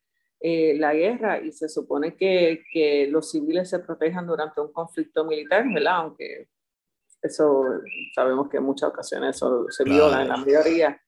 eh, 0.47 0.75
la 0.77 0.93
guerra 0.93 1.41
y 1.41 1.53
se 1.53 1.71
supone 1.71 2.17
que, 2.17 2.65
que, 2.71 3.07
los 3.07 3.31
civiles 3.31 3.71
se 3.71 3.79
protejan 3.79 4.27
durante 4.27 4.61
un 4.61 4.71
conflicto 4.75 5.25
militar, 5.25 5.65
¿verdad? 5.73 5.97
Aunque 5.97 6.51
eso 7.23 7.65
sabemos 8.15 8.51
que 8.51 8.59
en 8.59 8.65
muchas 8.65 8.91
ocasiones 8.91 9.37
eso 9.37 9.65
se 9.71 9.85
viola 9.85 10.21
en 10.21 10.29
la 10.29 10.37
mayoría. 10.37 11.01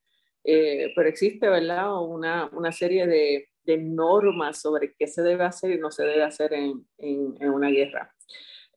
Eh, 0.42 0.90
pero 0.96 1.06
existe, 1.10 1.50
¿verdad? 1.50 2.00
Una, 2.02 2.48
una 2.50 2.72
serie 2.72 3.06
de, 3.06 3.50
de, 3.62 3.76
normas 3.76 4.58
sobre 4.62 4.94
qué 4.98 5.06
se 5.06 5.20
debe 5.20 5.44
hacer 5.44 5.72
y 5.72 5.78
no 5.78 5.90
se 5.90 6.04
debe 6.04 6.22
hacer 6.22 6.54
en, 6.54 6.86
en, 6.96 7.34
en 7.38 7.50
una 7.50 7.68
guerra. 7.68 8.10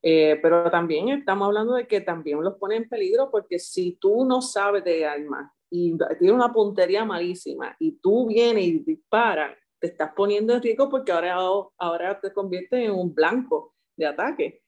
Eh, 0.02 0.40
pero 0.42 0.70
también 0.70 1.08
estamos 1.08 1.46
hablando 1.46 1.76
de 1.76 1.88
que 1.88 2.02
también 2.02 2.44
los 2.44 2.58
pone 2.58 2.76
en 2.76 2.90
peligro 2.90 3.32
porque 3.32 3.60
si 3.60 3.94
tú 3.94 4.26
no 4.26 4.42
sabes 4.42 4.84
de 4.84 5.06
armas 5.06 5.54
y 5.70 5.98
tienes 6.18 6.36
una 6.36 6.52
puntería 6.52 7.06
malísima 7.06 7.78
y 7.80 7.94
tú 7.94 8.28
vienes 8.28 8.66
y 8.66 8.80
disparas, 8.80 9.58
te 9.80 9.88
estás 9.88 10.12
poniendo 10.14 10.54
en 10.54 10.62
riesgo 10.62 10.90
porque 10.90 11.12
ahora, 11.12 11.38
ahora 11.78 12.20
te 12.20 12.34
conviertes 12.34 12.80
en 12.80 12.92
un 12.92 13.14
blanco 13.14 13.74
de 13.96 14.06
ataque. 14.06 14.64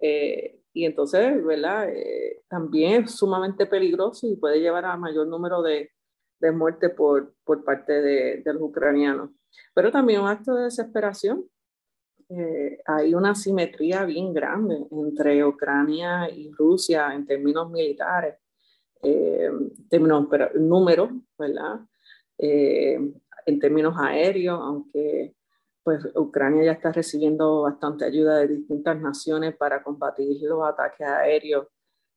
Eh, 0.00 0.60
y 0.72 0.84
entonces, 0.84 1.44
¿verdad? 1.44 1.88
Eh, 1.90 2.42
también 2.48 3.04
es 3.04 3.12
sumamente 3.12 3.66
peligroso 3.66 4.26
y 4.26 4.36
puede 4.36 4.60
llevar 4.60 4.84
a 4.84 4.96
mayor 4.96 5.26
número 5.26 5.62
de, 5.62 5.90
de 6.40 6.52
muertes 6.52 6.90
por, 6.90 7.34
por 7.44 7.64
parte 7.64 7.92
de, 8.00 8.42
de, 8.44 8.52
los 8.52 8.62
ucranianos. 8.62 9.30
Pero 9.74 9.90
también 9.90 10.20
un 10.20 10.28
acto 10.28 10.54
de 10.54 10.64
desesperación. 10.64 11.44
Eh, 12.28 12.78
hay 12.84 13.14
una 13.14 13.34
simetría 13.34 14.04
bien 14.04 14.34
grande 14.34 14.76
entre 14.90 15.42
Ucrania 15.44 16.28
y 16.30 16.50
Rusia 16.50 17.14
en 17.14 17.24
términos 17.24 17.70
militares, 17.70 18.34
en 19.00 19.72
términos 19.88 20.28
números, 20.54 21.10
¿verdad? 21.38 21.80
En 23.48 23.58
términos 23.58 23.94
aéreos, 23.98 24.60
aunque 24.60 25.34
pues 25.82 26.04
Ucrania 26.14 26.64
ya 26.64 26.72
está 26.72 26.92
recibiendo 26.92 27.62
bastante 27.62 28.04
ayuda 28.04 28.38
de 28.38 28.48
distintas 28.48 29.00
naciones 29.00 29.56
para 29.56 29.82
combatir 29.82 30.36
los 30.42 30.62
ataques 30.68 31.06
aéreos 31.06 31.66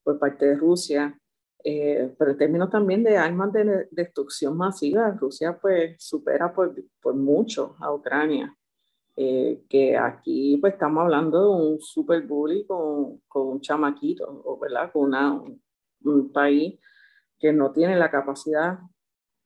por 0.04 0.20
parte 0.20 0.46
de 0.46 0.56
Rusia, 0.56 1.18
eh, 1.64 2.14
pero 2.18 2.32
en 2.32 2.38
términos 2.38 2.70
también 2.70 3.02
de 3.02 3.18
armas 3.18 3.54
de 3.54 3.88
destrucción 3.92 4.58
masiva, 4.58 5.12
Rusia 5.12 5.58
pues 5.58 5.96
supera 6.04 6.54
por, 6.54 6.76
por 7.02 7.16
mucho 7.16 7.76
a 7.80 7.94
Ucrania, 7.94 8.54
eh, 9.16 9.64
que 9.70 9.96
aquí 9.98 10.58
pues 10.60 10.74
estamos 10.74 11.04
hablando 11.04 11.42
de 11.42 11.64
un 11.64 11.82
super 11.82 12.22
bully 12.24 12.66
con, 12.66 13.20
con 13.30 13.48
un 13.48 13.62
chamaquito, 13.62 14.42
o, 14.44 14.60
¿verdad? 14.60 14.92
Con 14.92 15.04
una, 15.04 15.42
un 16.04 16.32
país 16.34 16.78
que 17.40 17.54
no 17.54 17.72
tiene 17.72 17.96
la 17.96 18.12
capacidad, 18.12 18.80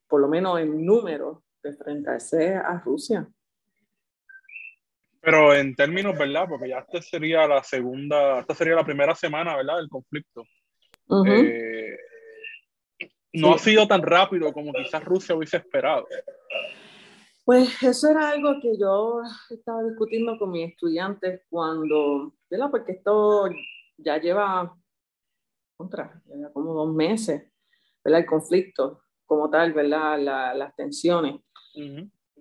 por 0.07 0.19
lo 0.19 0.27
menos 0.27 0.59
en 0.59 0.83
números, 0.83 1.39
de 1.39 1.44
enfrentarse 1.69 2.55
a 2.55 2.79
Rusia. 2.79 3.27
Pero 5.25 5.55
en 5.55 5.75
términos, 5.75 6.15
¿verdad? 6.17 6.45
Porque 6.47 6.69
ya 6.69 6.79
esta 6.79 7.01
sería 7.01 7.47
la 7.47 7.63
segunda, 7.63 8.41
esta 8.41 8.53
sería 8.53 8.75
la 8.75 8.85
primera 8.85 9.15
semana, 9.15 9.55
¿verdad? 9.57 9.77
Del 9.77 9.89
conflicto. 9.89 10.43
Eh, 11.25 11.97
no 13.33 13.55
ha 13.55 13.57
sido 13.57 13.87
tan 13.87 14.03
rápido 14.03 14.53
como 14.53 14.71
quizás 14.71 15.03
Rusia 15.03 15.35
hubiese 15.35 15.57
esperado. 15.57 16.07
Pues 17.43 17.81
eso 17.81 18.09
era 18.09 18.29
algo 18.29 18.59
que 18.61 18.77
yo 18.77 19.21
estaba 19.49 19.83
discutiendo 19.83 20.37
con 20.37 20.51
mis 20.51 20.71
estudiantes 20.71 21.41
cuando, 21.49 22.35
¿verdad? 22.49 22.69
Porque 22.69 22.91
esto 22.91 23.49
ya 23.97 24.19
lleva, 24.19 24.75
contra, 25.75 26.21
ya 26.25 26.53
como 26.53 26.73
dos 26.73 26.93
meses, 26.93 27.51
¿verdad? 28.03 28.21
El 28.21 28.25
conflicto 28.27 29.01
como 29.25 29.49
tal, 29.49 29.73
¿verdad? 29.73 30.19
las 30.55 30.75
tensiones 30.75 31.44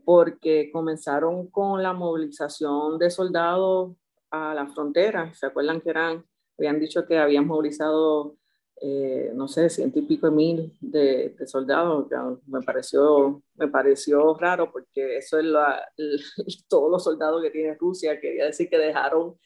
porque 0.04 0.70
comenzaron 0.72 1.48
con 1.48 1.82
la 1.82 1.92
movilización 1.92 2.98
de 2.98 3.10
soldados 3.10 3.96
a 4.30 4.54
la 4.54 4.66
frontera. 4.66 5.32
¿Se 5.34 5.46
acuerdan 5.46 5.80
que 5.80 5.90
eran, 5.90 6.24
habían 6.58 6.78
dicho 6.78 7.06
que 7.06 7.18
habían 7.18 7.46
movilizado, 7.46 8.36
eh, 8.80 9.32
no 9.34 9.48
sé, 9.48 9.70
ciento 9.70 9.98
y 9.98 10.02
pico 10.02 10.28
de 10.28 10.36
mil 10.36 10.76
de, 10.80 11.34
soldados? 11.46 12.06
Me 12.46 12.60
pareció, 12.62 13.42
me 13.54 13.68
pareció 13.68 14.34
raro 14.34 14.70
porque 14.70 15.18
eso 15.18 15.38
es 15.38 15.44
la, 15.44 15.82
todos 16.68 16.90
los 16.90 17.04
soldados 17.04 17.42
que 17.42 17.50
tiene 17.50 17.74
Rusia, 17.74 18.20
quería 18.20 18.46
decir 18.46 18.68
que 18.68 18.78
dejaron 18.78 19.36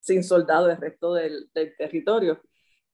sin 0.00 0.22
soldados 0.22 0.70
el 0.70 0.76
resto 0.76 1.14
del, 1.14 1.50
del 1.54 1.74
territorio. 1.76 2.40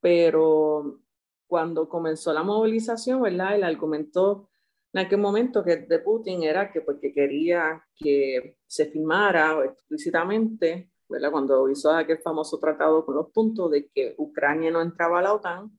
Pero 0.01 1.01
cuando 1.47 1.89
comenzó 1.89 2.33
la 2.33 2.45
movilización, 2.45 3.21
¿verdad? 3.21 3.57
El 3.57 3.65
argumento 3.65 4.50
en 4.93 5.01
aquel 5.01 5.19
momento 5.19 5.63
que 5.63 5.77
de 5.77 5.99
Putin 6.01 6.43
era 6.43 6.71
que 6.71 6.81
porque 6.81 7.13
quería 7.13 7.83
que 7.95 8.57
se 8.67 8.87
firmara 8.87 9.65
explícitamente, 9.65 10.91
¿verdad? 11.09 11.31
cuando 11.31 11.69
hizo 11.69 11.91
aquel 11.93 12.19
famoso 12.19 12.59
tratado 12.59 13.05
con 13.05 13.15
los 13.15 13.31
puntos 13.31 13.71
de 13.71 13.89
que 13.89 14.15
Ucrania 14.19 14.71
no 14.71 14.83
entraba 14.83 15.21
a 15.21 15.23
la 15.23 15.35
OTAN 15.35 15.71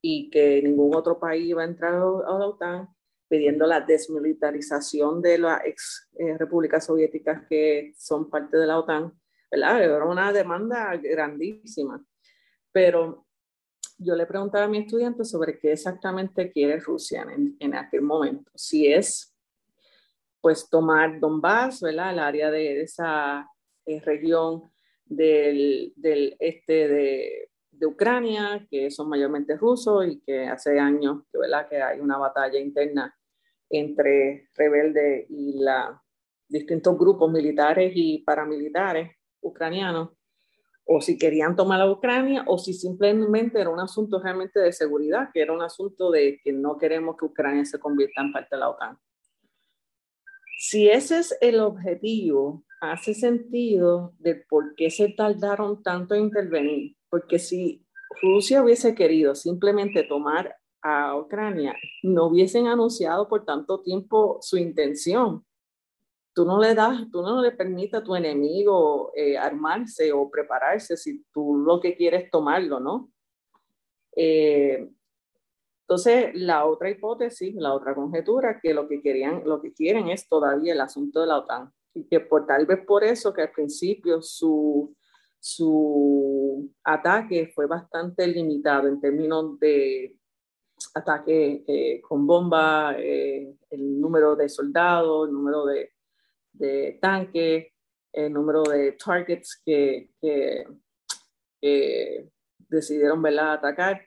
y 0.00 0.28
que 0.30 0.60
ningún 0.62 0.94
otro 0.96 1.18
país 1.18 1.48
iba 1.48 1.62
a 1.62 1.66
entrar 1.66 1.94
a 1.94 1.98
la 1.98 2.46
OTAN, 2.46 2.88
pidiendo 3.28 3.66
la 3.66 3.80
desmilitarización 3.80 5.22
de 5.22 5.38
las 5.38 5.64
ex 5.64 6.08
eh, 6.18 6.36
repúblicas 6.36 6.84
soviéticas 6.84 7.46
que 7.48 7.94
son 7.96 8.28
parte 8.28 8.58
de 8.58 8.66
la 8.66 8.78
OTAN, 8.78 9.12
¿verdad? 9.50 9.82
Era 9.82 10.04
una 10.04 10.32
demanda 10.32 10.96
grandísima. 10.96 12.04
Pero 12.72 13.26
yo 14.02 14.14
le 14.14 14.26
preguntaba 14.26 14.64
a 14.64 14.68
mi 14.68 14.78
estudiante 14.78 15.24
sobre 15.24 15.58
qué 15.58 15.72
exactamente 15.72 16.50
quiere 16.50 16.78
Rusia 16.78 17.26
en, 17.30 17.56
en 17.58 17.74
aquel 17.74 18.02
momento. 18.02 18.50
Si 18.54 18.92
es, 18.92 19.34
pues, 20.40 20.68
tomar 20.68 21.20
Donbass, 21.20 21.80
¿verdad? 21.80 22.12
El 22.12 22.18
área 22.18 22.50
de, 22.50 22.82
esa 22.82 23.48
eh, 23.86 24.00
región 24.00 24.70
del, 25.04 25.92
del 25.96 26.36
este 26.38 26.88
de, 26.88 27.50
de, 27.70 27.86
Ucrania, 27.86 28.66
que 28.70 28.90
son 28.90 29.08
mayormente 29.08 29.56
rusos 29.56 30.06
y 30.06 30.20
que 30.20 30.46
hace 30.46 30.78
años, 30.78 31.22
¿verdad? 31.32 31.68
Que 31.68 31.82
hay 31.82 32.00
una 32.00 32.18
batalla 32.18 32.58
interna 32.58 33.14
entre 33.70 34.48
rebeldes 34.54 35.26
y 35.30 35.58
la, 35.58 36.02
distintos 36.48 36.98
grupos 36.98 37.32
militares 37.32 37.92
y 37.94 38.18
paramilitares 38.18 39.16
ucranianos 39.40 40.10
o 40.84 41.00
si 41.00 41.18
querían 41.18 41.56
tomar 41.56 41.80
a 41.80 41.90
Ucrania 41.90 42.44
o 42.46 42.58
si 42.58 42.74
simplemente 42.74 43.60
era 43.60 43.70
un 43.70 43.80
asunto 43.80 44.20
realmente 44.20 44.60
de 44.60 44.72
seguridad, 44.72 45.30
que 45.32 45.40
era 45.40 45.52
un 45.52 45.62
asunto 45.62 46.10
de 46.10 46.40
que 46.42 46.52
no 46.52 46.76
queremos 46.76 47.16
que 47.16 47.26
Ucrania 47.26 47.64
se 47.64 47.78
convierta 47.78 48.20
en 48.22 48.32
parte 48.32 48.56
de 48.56 48.60
la 48.60 48.70
OTAN. 48.70 48.98
Si 50.58 50.88
ese 50.88 51.18
es 51.18 51.36
el 51.40 51.60
objetivo, 51.60 52.64
hace 52.80 53.14
sentido 53.14 54.14
de 54.18 54.36
por 54.36 54.74
qué 54.74 54.90
se 54.90 55.08
tardaron 55.08 55.82
tanto 55.82 56.14
en 56.14 56.22
intervenir, 56.22 56.96
porque 57.08 57.38
si 57.38 57.84
Rusia 58.20 58.62
hubiese 58.62 58.94
querido 58.94 59.34
simplemente 59.34 60.02
tomar 60.04 60.56
a 60.82 61.16
Ucrania, 61.16 61.74
no 62.02 62.26
hubiesen 62.26 62.66
anunciado 62.66 63.28
por 63.28 63.44
tanto 63.44 63.80
tiempo 63.82 64.38
su 64.40 64.56
intención 64.56 65.44
tú 66.34 66.44
no 66.44 66.58
le 66.60 66.74
das, 66.74 67.10
tú 67.10 67.22
no 67.22 67.42
le 67.42 67.52
permites 67.52 67.94
a 67.94 68.02
tu 68.02 68.14
enemigo 68.16 69.12
eh, 69.14 69.36
armarse 69.36 70.12
o 70.12 70.30
prepararse 70.30 70.96
si 70.96 71.24
tú 71.32 71.56
lo 71.58 71.80
que 71.80 71.94
quieres 71.94 72.24
es 72.24 72.30
tomarlo, 72.30 72.80
¿no? 72.80 73.10
Eh, 74.16 74.88
Entonces, 75.82 76.30
la 76.34 76.64
otra 76.64 76.90
hipótesis, 76.90 77.54
la 77.56 77.74
otra 77.74 77.94
conjetura, 77.94 78.60
que 78.60 78.72
lo 78.72 78.88
que 78.88 79.02
querían, 79.02 79.42
lo 79.44 79.60
que 79.60 79.72
quieren 79.72 80.08
es 80.08 80.28
todavía 80.28 80.72
el 80.72 80.80
asunto 80.80 81.20
de 81.20 81.26
la 81.26 81.38
OTAN. 81.38 81.72
Y 81.94 82.04
que 82.04 82.20
por, 82.20 82.46
tal 82.46 82.64
vez 82.66 82.84
por 82.86 83.04
eso 83.04 83.34
que 83.34 83.42
al 83.42 83.50
principio 83.52 84.22
su, 84.22 84.94
su 85.38 86.70
ataque 86.84 87.52
fue 87.54 87.66
bastante 87.66 88.26
limitado 88.26 88.88
en 88.88 89.00
términos 89.00 89.58
de 89.58 90.16
ataque 90.94 91.64
eh, 91.66 92.00
con 92.00 92.26
bomba, 92.26 92.94
eh, 92.98 93.54
el 93.70 94.00
número 94.00 94.34
de 94.36 94.48
soldados, 94.48 95.28
el 95.28 95.34
número 95.34 95.66
de, 95.66 95.92
de 96.52 96.98
tanques, 97.00 97.72
el 98.12 98.32
número 98.32 98.62
de 98.62 98.92
targets 98.92 99.60
que, 99.64 100.10
que, 100.20 100.66
decidieron 102.68 103.22
¿verdad? 103.22 103.54
atacar. 103.54 104.02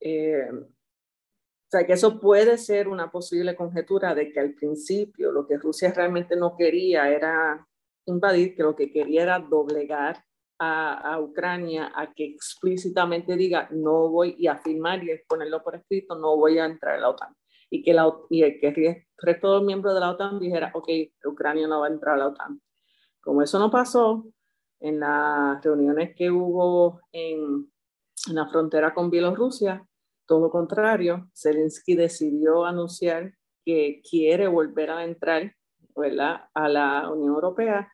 Eh, 0.00 0.48
o 0.52 1.70
sea, 1.70 1.86
que 1.86 1.92
eso 1.92 2.18
puede 2.18 2.58
ser 2.58 2.88
una 2.88 3.10
posible 3.10 3.54
conjetura 3.54 4.14
de 4.14 4.32
que 4.32 4.40
al 4.40 4.54
principio 4.54 5.30
lo 5.30 5.46
que 5.46 5.56
Rusia 5.56 5.92
realmente 5.92 6.34
no 6.36 6.56
quería 6.56 7.08
era 7.10 7.66
invadir, 8.06 8.56
que 8.56 8.62
lo 8.62 8.74
que 8.74 8.90
quería 8.90 9.22
era 9.22 9.38
doblegar 9.38 10.24
a, 10.58 11.14
a, 11.14 11.20
Ucrania 11.20 11.92
a 11.94 12.12
que 12.12 12.24
explícitamente 12.24 13.36
diga 13.36 13.68
no 13.70 14.08
voy 14.08 14.34
y 14.38 14.46
afirmar 14.46 15.02
y 15.04 15.16
ponerlo 15.28 15.62
por 15.62 15.76
escrito, 15.76 16.16
no 16.16 16.36
voy 16.36 16.58
a 16.58 16.66
entrar 16.66 16.96
en 16.96 17.02
la 17.02 17.10
OTAN. 17.10 17.34
Y 17.70 17.82
que, 17.82 17.94
la, 17.94 18.12
y 18.28 18.40
que 18.58 18.68
el 18.68 19.06
resto 19.16 19.48
de 19.48 19.54
los 19.58 19.64
miembros 19.64 19.94
de 19.94 20.00
la 20.00 20.10
OTAN 20.10 20.40
dijera, 20.40 20.72
ok, 20.74 20.88
Ucrania 21.24 21.68
no 21.68 21.80
va 21.80 21.86
a 21.86 21.90
entrar 21.90 22.16
a 22.16 22.18
la 22.18 22.26
OTAN. 22.28 22.60
Como 23.20 23.42
eso 23.42 23.58
no 23.58 23.70
pasó, 23.70 24.26
en 24.80 24.98
las 24.98 25.62
reuniones 25.62 26.14
que 26.16 26.30
hubo 26.30 27.00
en, 27.12 27.70
en 28.28 28.34
la 28.34 28.48
frontera 28.48 28.92
con 28.92 29.10
Bielorrusia, 29.10 29.86
todo 30.26 30.40
lo 30.40 30.50
contrario, 30.50 31.28
Zelensky 31.34 31.94
decidió 31.94 32.64
anunciar 32.64 33.34
que 33.64 34.00
quiere 34.08 34.46
volver 34.46 34.90
a 34.90 35.04
entrar 35.04 35.54
¿verdad? 35.96 36.42
a 36.54 36.68
la 36.68 37.10
Unión 37.10 37.34
Europea. 37.34 37.92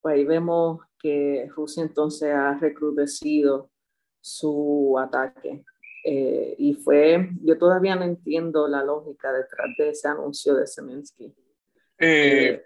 Pues 0.00 0.14
ahí 0.14 0.24
vemos 0.24 0.80
que 0.98 1.48
Rusia 1.54 1.82
entonces 1.82 2.32
ha 2.32 2.54
recrudecido 2.54 3.70
su 4.20 4.96
ataque. 4.98 5.64
Eh, 6.08 6.54
y 6.58 6.74
fue, 6.74 7.30
yo 7.42 7.58
todavía 7.58 7.96
no 7.96 8.04
entiendo 8.04 8.68
la 8.68 8.84
lógica 8.84 9.32
detrás 9.32 9.66
de 9.76 9.88
ese 9.88 10.06
anuncio 10.06 10.54
de 10.54 10.64
Zelensky. 10.64 11.34
Eh, 11.98 12.62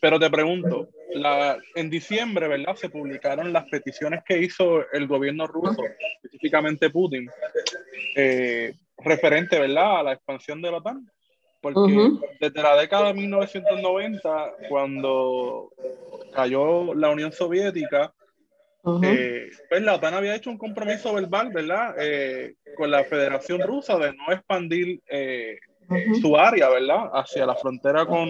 pero 0.00 0.20
te 0.20 0.30
pregunto, 0.30 0.90
la, 1.14 1.58
en 1.74 1.90
diciembre, 1.90 2.46
¿verdad? 2.46 2.76
Se 2.76 2.88
publicaron 2.88 3.52
las 3.52 3.68
peticiones 3.68 4.22
que 4.24 4.38
hizo 4.38 4.88
el 4.92 5.08
gobierno 5.08 5.48
ruso, 5.48 5.82
específicamente 6.22 6.88
Putin, 6.88 7.28
eh, 8.14 8.76
referente, 8.98 9.58
¿verdad? 9.58 9.98
A 9.98 10.02
la 10.04 10.12
expansión 10.12 10.62
de 10.62 10.70
la 10.70 10.76
OTAN. 10.76 11.04
Porque 11.60 12.12
desde 12.38 12.62
la 12.62 12.76
década 12.76 13.08
de 13.08 13.14
1990, 13.14 14.54
cuando 14.68 15.72
cayó 16.32 16.94
la 16.94 17.10
Unión 17.10 17.32
Soviética, 17.32 18.14
eh, 19.02 19.50
pues 19.68 19.82
la 19.82 19.94
OTAN 19.94 20.14
había 20.14 20.34
hecho 20.34 20.50
un 20.50 20.58
compromiso 20.58 21.12
verbal, 21.12 21.50
¿verdad? 21.52 21.94
Eh, 21.98 22.54
con 22.76 22.90
la 22.90 23.04
Federación 23.04 23.60
Rusa 23.60 23.98
de 23.98 24.14
no 24.14 24.32
expandir 24.32 25.02
su 26.20 26.36
área, 26.36 26.68
¿verdad? 26.68 27.10
Hacia 27.12 27.46
la 27.46 27.54
frontera 27.54 28.06
con, 28.06 28.28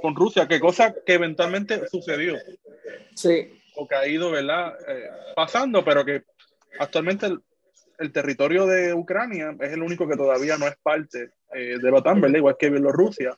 con, 0.00 0.14
Rusia, 0.14 0.46
que 0.46 0.60
cosa 0.60 0.94
que 1.04 1.14
eventualmente 1.14 1.86
sucedió. 1.88 2.36
Sí. 3.14 3.60
O 3.74 3.88
que 3.88 3.94
ha 3.94 4.06
ido, 4.06 4.30
¿verdad? 4.30 4.74
Eh, 4.88 5.10
pasando, 5.34 5.84
pero 5.84 6.04
que 6.04 6.22
actualmente 6.78 7.26
el, 7.98 8.12
territorio 8.12 8.66
de 8.66 8.94
Ucrania 8.94 9.54
es 9.60 9.72
el 9.72 9.82
único 9.82 10.08
que 10.08 10.16
todavía 10.16 10.56
no 10.56 10.66
es 10.66 10.76
parte 10.82 11.30
eh, 11.54 11.78
de 11.80 11.90
la 11.90 11.98
OTAN, 11.98 12.20
¿verdad? 12.20 12.38
Igual 12.38 12.56
que 12.58 12.70
Bielorrusia. 12.70 13.36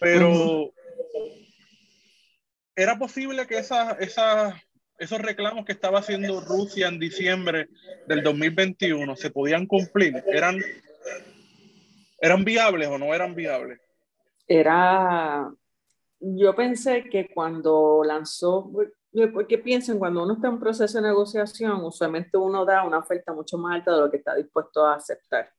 Pero 0.00 0.72
era 2.76 2.96
posible 2.96 3.46
que 3.46 3.58
esa, 3.58 3.92
esa, 3.94 4.62
esos 4.98 5.20
reclamos 5.20 5.64
que 5.64 5.72
estaba 5.72 6.00
haciendo 6.00 6.40
Rusia 6.40 6.88
en 6.88 6.98
diciembre 6.98 7.68
del 8.06 8.22
2021 8.22 9.16
se 9.16 9.30
podían 9.30 9.66
cumplir. 9.66 10.22
Eran 10.26 10.58
¿Eran 12.20 12.44
viables 12.44 12.88
o 12.88 12.98
no 12.98 13.14
eran 13.14 13.34
viables? 13.34 13.80
Era, 14.46 15.50
yo 16.20 16.54
pensé 16.54 17.04
que 17.04 17.28
cuando 17.32 18.02
lanzó, 18.04 18.70
porque 19.32 19.58
piensen, 19.58 19.98
cuando 19.98 20.24
uno 20.24 20.34
está 20.34 20.48
en 20.48 20.58
proceso 20.58 20.98
de 20.98 21.08
negociación, 21.08 21.84
usualmente 21.84 22.36
uno 22.36 22.64
da 22.64 22.84
una 22.84 22.98
oferta 22.98 23.32
mucho 23.32 23.56
más 23.56 23.76
alta 23.76 23.94
de 23.94 24.00
lo 24.00 24.10
que 24.10 24.16
está 24.16 24.34
dispuesto 24.34 24.84
a 24.84 24.96
aceptar. 24.96 25.50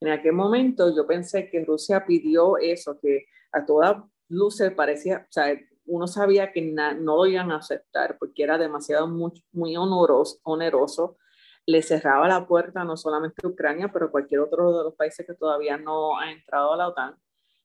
En 0.00 0.08
aquel 0.08 0.32
momento 0.32 0.94
yo 0.94 1.06
pensé 1.06 1.48
que 1.48 1.64
Rusia 1.64 2.04
pidió 2.04 2.58
eso, 2.58 2.98
que 3.00 3.26
a 3.52 3.64
toda 3.64 4.04
luces 4.28 4.72
parecía, 4.72 5.26
o 5.28 5.32
sea, 5.32 5.56
uno 5.86 6.06
sabía 6.06 6.52
que 6.52 6.62
no 6.62 7.16
lo 7.16 7.26
iban 7.26 7.52
a 7.52 7.56
aceptar 7.56 8.16
porque 8.18 8.42
era 8.42 8.58
demasiado 8.58 9.06
muy, 9.08 9.32
muy 9.52 9.76
oneroso, 9.76 10.38
oneroso 10.44 11.16
le 11.66 11.82
cerraba 11.82 12.28
la 12.28 12.46
puerta 12.46 12.84
no 12.84 12.96
solamente 12.96 13.42
a 13.44 13.48
Ucrania, 13.48 13.90
pero 13.92 14.06
a 14.06 14.10
cualquier 14.10 14.40
otro 14.40 14.76
de 14.78 14.84
los 14.84 14.94
países 14.94 15.26
que 15.26 15.34
todavía 15.34 15.76
no 15.76 16.18
ha 16.18 16.32
entrado 16.32 16.72
a 16.72 16.76
la 16.76 16.88
OTAN. 16.88 17.16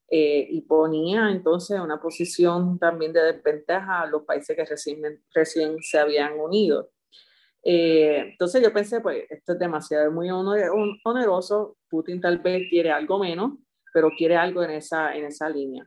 Eh, 0.10 0.48
y 0.52 0.62
ponía 0.62 1.32
entonces 1.32 1.80
una 1.82 2.00
posición 2.00 2.80
también 2.80 3.12
de 3.12 3.22
desventaja 3.22 4.02
a 4.02 4.06
los 4.06 4.24
países 4.24 4.56
que 4.56 4.64
recién, 4.64 5.02
recién 5.34 5.78
se 5.82 6.00
habían 6.00 6.40
unido. 6.40 6.92
Eh, 7.64 8.30
entonces 8.32 8.62
yo 8.62 8.72
pensé, 8.72 9.02
pues 9.02 9.26
esto 9.30 9.54
es 9.54 9.60
demasiado, 9.60 10.10
muy 10.12 10.30
oneroso, 10.30 11.78
Putin 11.90 12.22
tal 12.22 12.38
vez 12.38 12.70
quiere 12.70 12.92
algo 12.92 13.20
menos, 13.20 13.54
pero 13.94 14.10
quiere 14.18 14.38
algo 14.38 14.64
en 14.64 14.72
esa, 14.72 15.14
en 15.14 15.26
esa 15.26 15.50
línea. 15.50 15.84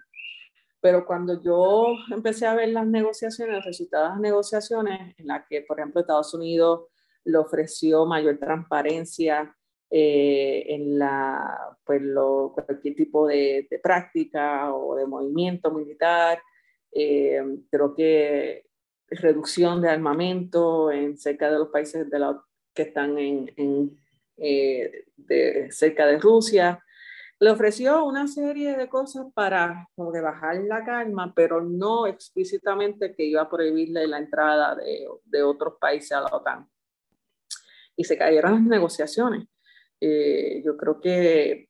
Pero 0.80 1.04
cuando 1.04 1.42
yo 1.42 1.94
empecé 2.10 2.46
a 2.46 2.54
ver 2.54 2.70
las 2.70 2.86
negociaciones, 2.86 3.56
los 3.56 3.64
resultados 3.64 4.08
de 4.08 4.12
las 4.12 4.20
negociaciones, 4.20 5.14
en 5.18 5.26
las 5.26 5.46
que, 5.48 5.62
por 5.62 5.78
ejemplo, 5.78 6.00
Estados 6.00 6.32
Unidos 6.34 6.86
le 7.24 7.38
ofreció 7.38 8.06
mayor 8.06 8.38
transparencia 8.38 9.54
eh, 9.90 10.64
en 10.68 10.98
la, 10.98 11.76
pues 11.84 12.00
lo, 12.00 12.52
cualquier 12.54 12.94
tipo 12.94 13.26
de, 13.26 13.66
práctica 13.82 14.72
o 14.72 14.94
de 14.94 15.06
movimiento 15.06 15.72
militar. 15.72 16.40
Eh, 16.92 17.42
creo 17.70 17.94
que 17.94 18.66
reducción 19.08 19.82
de 19.82 19.90
armamento 19.90 20.90
en 20.92 21.18
cerca 21.18 21.50
de 21.50 21.58
los 21.58 21.68
países 21.68 22.08
de 22.08 22.18
la, 22.18 22.40
que 22.72 22.82
están 22.82 23.18
en, 23.18 23.98
eh, 24.36 25.04
de, 25.16 25.72
cerca 25.72 26.06
de 26.06 26.18
Rusia. 26.18 26.82
Le 27.40 27.50
ofreció 27.50 28.04
una 28.04 28.28
serie 28.28 28.76
de 28.76 28.88
cosas 28.88 29.26
para 29.34 29.88
como 29.96 30.12
de 30.12 30.20
bajar 30.20 30.56
la 30.56 30.84
calma, 30.84 31.32
pero 31.34 31.62
no 31.62 32.06
explícitamente 32.06 33.14
que 33.14 33.24
iba 33.24 33.42
a 33.42 33.50
prohibirle 33.50 34.06
la 34.06 34.18
entrada 34.18 34.74
de, 34.74 35.08
de 35.24 35.42
otros 35.42 35.74
países 35.80 36.12
a 36.12 36.20
la 36.20 36.36
OTAN 36.36 36.68
y 38.00 38.04
se 38.04 38.16
cayeron 38.16 38.52
las 38.52 38.62
negociaciones. 38.62 39.46
Eh, 40.00 40.62
yo 40.64 40.74
creo 40.74 40.98
que 40.98 41.68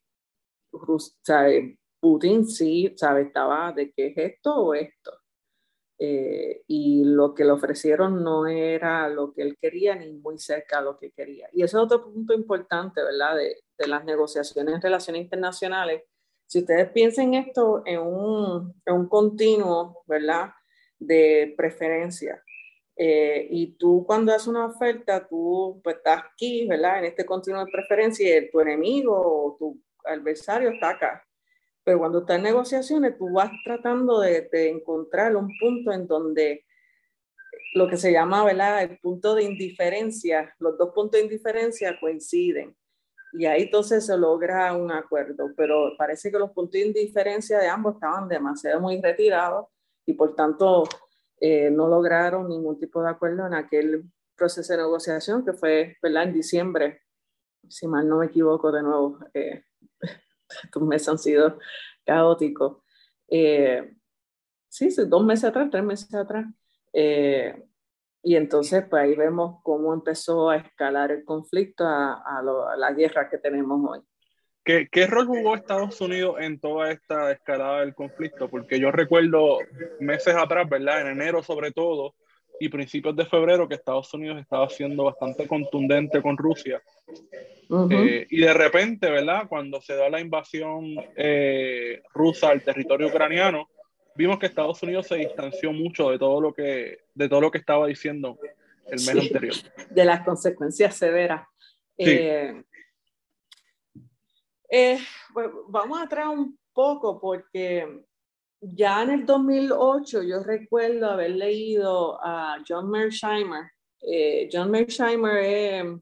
Putin 1.99 2.47
sí 2.47 2.93
sabe, 2.95 3.23
estaba 3.23 3.73
de 3.73 3.91
qué 3.91 4.07
es 4.07 4.17
esto 4.17 4.55
o 4.55 4.73
esto. 4.73 5.11
Eh, 6.03 6.63
y 6.65 7.03
lo 7.03 7.35
que 7.35 7.45
le 7.45 7.51
ofrecieron 7.51 8.23
no 8.23 8.47
era 8.47 9.07
lo 9.07 9.33
que 9.33 9.43
él 9.43 9.55
quería 9.61 9.93
ni 9.93 10.11
muy 10.13 10.39
cerca 10.39 10.79
de 10.79 10.85
lo 10.85 10.97
que 10.97 11.11
quería. 11.11 11.47
Y 11.53 11.61
ese 11.61 11.77
es 11.77 11.83
otro 11.83 12.03
punto 12.03 12.33
importante, 12.33 13.03
¿verdad? 13.03 13.35
De, 13.35 13.57
de 13.77 13.87
las 13.87 14.03
negociaciones 14.03 14.73
en 14.73 14.81
relaciones 14.81 15.21
internacionales. 15.21 16.01
Si 16.47 16.57
ustedes 16.57 16.89
piensan 16.89 17.35
esto 17.35 17.83
en 17.85 17.99
un, 17.99 18.81
en 18.83 18.95
un 18.95 19.07
continuo, 19.07 20.03
¿verdad? 20.07 20.49
De 20.97 21.53
preferencia. 21.55 22.43
Eh, 22.95 23.47
y 23.51 23.77
tú 23.77 24.03
cuando 24.05 24.33
haces 24.33 24.47
una 24.47 24.65
oferta, 24.65 25.27
tú 25.27 25.81
pues, 25.83 25.97
estás 25.97 26.23
aquí, 26.33 26.67
¿verdad? 26.67 26.97
En 26.97 27.05
este 27.05 27.27
continuo 27.27 27.63
de 27.63 27.71
preferencia 27.71 28.37
y 28.39 28.49
tu 28.49 28.59
enemigo 28.59 29.13
o 29.15 29.55
tu 29.57 29.79
adversario 30.03 30.71
está 30.71 30.89
acá. 30.89 31.23
Pero 31.83 31.99
cuando 31.99 32.19
estás 32.19 32.37
en 32.37 32.43
negociaciones, 32.43 33.17
tú 33.17 33.31
vas 33.33 33.51
tratando 33.63 34.19
de, 34.19 34.49
de 34.51 34.69
encontrar 34.69 35.35
un 35.35 35.49
punto 35.59 35.91
en 35.91 36.07
donde 36.07 36.65
lo 37.73 37.87
que 37.87 37.97
se 37.97 38.11
llama, 38.11 38.43
¿verdad? 38.43 38.83
El 38.83 38.99
punto 38.99 39.35
de 39.35 39.43
indiferencia, 39.43 40.53
los 40.59 40.77
dos 40.77 40.91
puntos 40.93 41.19
de 41.19 41.23
indiferencia 41.25 41.97
coinciden. 41.99 42.75
Y 43.33 43.45
ahí 43.45 43.63
entonces 43.63 44.05
se 44.05 44.17
logra 44.17 44.73
un 44.73 44.91
acuerdo, 44.91 45.51
pero 45.55 45.93
parece 45.97 46.31
que 46.31 46.37
los 46.37 46.51
puntos 46.51 46.73
de 46.73 46.87
indiferencia 46.87 47.59
de 47.59 47.67
ambos 47.67 47.95
estaban 47.95 48.27
demasiado 48.27 48.81
muy 48.81 49.01
retirados 49.01 49.67
y 50.05 50.13
por 50.13 50.35
tanto 50.35 50.83
eh, 51.39 51.71
no 51.71 51.87
lograron 51.87 52.49
ningún 52.49 52.77
tipo 52.77 53.01
de 53.01 53.09
acuerdo 53.09 53.47
en 53.47 53.53
aquel 53.53 54.03
proceso 54.35 54.73
de 54.73 54.79
negociación 54.79 55.45
que 55.45 55.53
fue 55.53 55.97
¿verdad? 56.01 56.23
en 56.23 56.33
diciembre, 56.33 57.01
si 57.69 57.87
mal 57.87 58.07
no 58.07 58.17
me 58.17 58.25
equivoco 58.25 58.71
de 58.71 58.83
nuevo, 58.83 59.19
eh, 59.33 59.63
estos 60.63 60.83
meses 60.83 61.09
han 61.09 61.19
sido 61.19 61.59
caóticos. 62.05 62.77
Eh, 63.27 63.93
sí, 64.67 64.89
dos 65.07 65.23
meses 65.23 65.45
atrás, 65.45 65.69
tres 65.71 65.83
meses 65.83 66.13
atrás. 66.13 66.45
y 68.23 68.35
entonces, 68.35 68.85
pues 68.89 69.03
ahí 69.03 69.15
vemos 69.15 69.61
cómo 69.63 69.93
empezó 69.93 70.49
a 70.49 70.57
escalar 70.57 71.11
el 71.11 71.25
conflicto 71.25 71.85
a, 71.85 72.21
a, 72.23 72.75
la 72.77 72.91
guerra 72.91 73.29
que 73.29 73.37
tenemos 73.37 73.81
hoy. 73.89 73.99
¿Qué, 74.63 74.87
¿Qué, 74.91 75.07
rol 75.07 75.25
jugó 75.25 75.55
Estados 75.55 75.99
Unidos 76.01 76.35
en 76.39 76.59
toda 76.59 76.91
esta 76.91 77.31
escalada 77.31 77.79
del 77.79 77.95
conflicto? 77.95 78.47
Porque 78.47 78.79
yo 78.79 78.91
recuerdo 78.91 79.57
meses 79.99 80.35
atrás, 80.35 80.69
¿verdad? 80.69 81.01
En 81.01 81.07
enero 81.07 81.41
sobre 81.41 81.71
todo, 81.71 82.13
y 82.61 82.69
principios 82.69 83.15
de 83.15 83.25
febrero, 83.25 83.67
que 83.67 83.73
Estados 83.73 84.13
Unidos 84.13 84.39
estaba 84.39 84.69
siendo 84.69 85.05
bastante 85.05 85.47
contundente 85.47 86.21
con 86.21 86.37
Rusia. 86.37 86.79
Eh, 87.89 88.27
y 88.29 88.41
de 88.41 88.53
repente, 88.53 89.09
¿verdad? 89.09 89.47
Cuando 89.49 89.81
se 89.81 89.95
da 89.95 90.09
la 90.09 90.19
invasión 90.19 90.93
eh, 91.15 92.03
rusa 92.13 92.49
al 92.49 92.61
territorio 92.63 93.07
ucraniano, 93.07 93.67
vimos 94.15 94.37
que 94.37 94.45
Estados 94.45 94.83
Unidos 94.83 95.07
se 95.07 95.15
distanció 95.15 95.73
mucho 95.73 96.11
de 96.11 96.19
todo 96.19 96.39
lo 96.39 96.53
que, 96.53 96.99
de 97.15 97.27
todo 97.27 97.41
lo 97.41 97.49
que 97.49 97.57
estaba 97.57 97.87
diciendo 97.87 98.37
el 98.85 98.99
mes 98.99 99.09
anterior. 99.09 99.55
De 99.89 100.05
las 100.05 100.23
consecuencias 100.23 100.95
severas. 100.95 101.47
Eh, 101.97 102.61
eh, 104.69 104.99
vamos 105.67 105.99
atrás 105.99 106.27
un 106.27 106.59
poco 106.73 107.19
porque 107.19 108.03
ya 108.61 109.03
en 109.03 109.09
el 109.09 109.25
2008 109.25 110.23
yo 110.23 110.43
recuerdo 110.43 111.09
haber 111.09 111.31
leído 111.31 112.19
a 112.23 112.57
John 112.67 112.89
Mersheimer. 112.89 113.71
Eh, 114.01 114.49
John 114.51 114.71
Mersheimer 114.71 115.99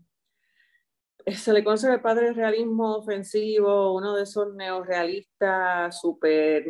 se 1.25 1.53
le 1.53 1.63
conoce 1.63 1.91
el 1.91 2.01
padre 2.01 2.25
del 2.27 2.35
realismo 2.35 2.97
ofensivo, 2.97 3.93
uno 3.93 4.15
de 4.15 4.23
esos 4.23 4.53
neorealistas 4.53 5.99
súper 5.99 6.65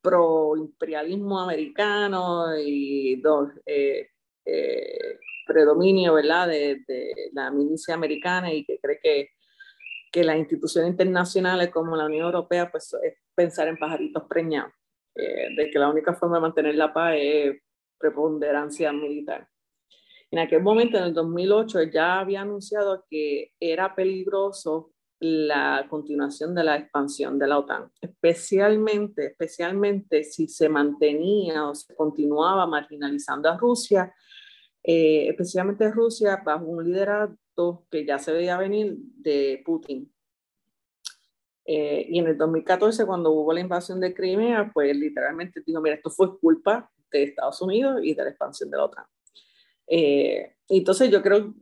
pro-imperialismo 0.00 1.40
americano 1.40 2.58
y 2.58 3.20
dos, 3.20 3.50
eh, 3.66 4.08
eh, 4.44 5.18
predominio 5.46 6.14
¿verdad? 6.14 6.48
De, 6.48 6.82
la 7.32 7.50
milicia 7.50 7.94
americana 7.94 8.52
y 8.52 8.64
que 8.64 8.78
cree 8.78 9.00
que, 9.02 9.30
que 10.10 10.24
las 10.24 10.36
instituciones 10.36 10.90
internacionales 10.90 11.70
como 11.70 11.96
la 11.96 12.06
Unión 12.06 12.26
Europea 12.26 12.70
pues, 12.70 12.94
es 13.02 13.14
pensar 13.34 13.68
en 13.68 13.76
pajaritos 13.76 14.24
preñados, 14.28 14.72
eh, 15.14 15.54
de 15.56 15.70
que 15.70 15.78
la 15.78 15.90
única 15.90 16.14
forma 16.14 16.36
de 16.36 16.42
mantener 16.42 16.74
la 16.74 16.92
paz 16.92 17.14
es 17.16 17.56
preponderancia 17.98 18.92
militar. 18.92 19.48
En 20.30 20.40
aquel 20.40 20.62
momento, 20.62 20.98
en 20.98 21.04
el 21.04 21.14
2008, 21.14 21.84
ya 21.84 22.20
había 22.20 22.42
anunciado 22.42 23.04
que 23.08 23.52
era 23.58 23.94
peligroso 23.94 24.92
la 25.20 25.86
continuación 25.88 26.54
de 26.54 26.64
la 26.64 26.76
expansión 26.76 27.38
de 27.38 27.48
la 27.48 27.58
OTAN, 27.58 27.90
especialmente, 28.00 29.26
especialmente 29.28 30.22
si 30.22 30.46
se 30.46 30.68
mantenía 30.68 31.66
o 31.68 31.74
se 31.74 31.94
continuaba 31.94 32.66
marginalizando 32.66 33.48
a 33.48 33.56
Rusia, 33.56 34.14
eh, 34.82 35.28
especialmente 35.28 35.90
Rusia 35.90 36.40
bajo 36.44 36.66
un 36.66 36.92
que 37.90 38.04
ya 38.04 38.18
se 38.18 38.32
veía 38.32 38.58
venir 38.58 38.96
de 38.98 39.62
Putin. 39.64 40.12
Eh, 41.64 42.06
y 42.08 42.18
en 42.18 42.26
el 42.28 42.38
2014, 42.38 43.04
cuando 43.04 43.30
hubo 43.32 43.52
la 43.52 43.60
invasión 43.60 44.00
de 44.00 44.14
Crimea, 44.14 44.70
pues 44.72 44.96
literalmente 44.96 45.62
dijo, 45.66 45.80
mira, 45.80 45.96
esto 45.96 46.10
fue 46.10 46.38
culpa 46.38 46.90
de 47.10 47.24
Estados 47.24 47.60
Unidos 47.60 48.00
y 48.02 48.14
de 48.14 48.22
la 48.22 48.30
expansión 48.30 48.70
de 48.70 48.76
la 48.76 48.84
OTAN. 48.84 49.04
Eh, 49.86 50.56
entonces 50.68 51.10
yo 51.10 51.22
creo 51.22 51.54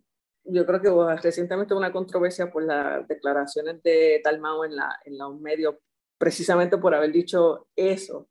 yo 0.47 0.65
creo 0.65 0.81
que 0.81 0.89
hubo 0.89 1.09
recientemente 1.17 1.75
una 1.75 1.93
controversia 1.93 2.51
por 2.51 2.65
las 2.65 3.07
declaraciones 3.09 3.83
de 3.83 4.21
Dalmau 4.25 4.65
en, 4.65 4.77
la, 4.77 4.97
en 5.05 5.19
los 5.19 5.39
medios, 5.41 5.77
precisamente 6.19 6.79
por 6.79 6.95
haber 6.95 7.13
dicho 7.13 7.69
eso, 7.75 8.29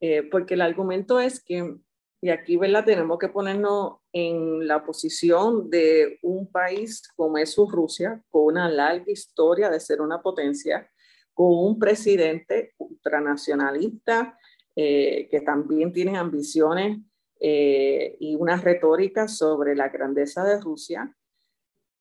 eh, 0.00 0.22
porque 0.22 0.54
el 0.54 0.62
argumento 0.62 1.20
es 1.20 1.42
que, 1.42 1.76
y 2.20 2.30
aquí 2.30 2.56
¿verdad? 2.56 2.84
tenemos 2.84 3.18
que 3.18 3.28
ponernos 3.28 3.98
en 4.12 4.66
la 4.66 4.84
posición 4.84 5.70
de 5.70 6.18
un 6.22 6.50
país 6.50 7.02
como 7.16 7.38
es 7.38 7.56
Rusia, 7.56 8.22
con 8.30 8.44
una 8.44 8.68
larga 8.68 9.10
historia 9.10 9.70
de 9.70 9.80
ser 9.80 10.00
una 10.00 10.20
potencia, 10.20 10.90
con 11.32 11.52
un 11.52 11.78
presidente 11.78 12.74
ultranacionalista 12.78 14.36
eh, 14.76 15.28
que 15.30 15.40
también 15.40 15.92
tiene 15.92 16.16
ambiciones 16.16 16.98
eh, 17.40 18.16
y 18.20 18.34
una 18.34 18.56
retórica 18.56 19.28
sobre 19.28 19.74
la 19.74 19.88
grandeza 19.88 20.44
de 20.44 20.60
Rusia, 20.60 21.16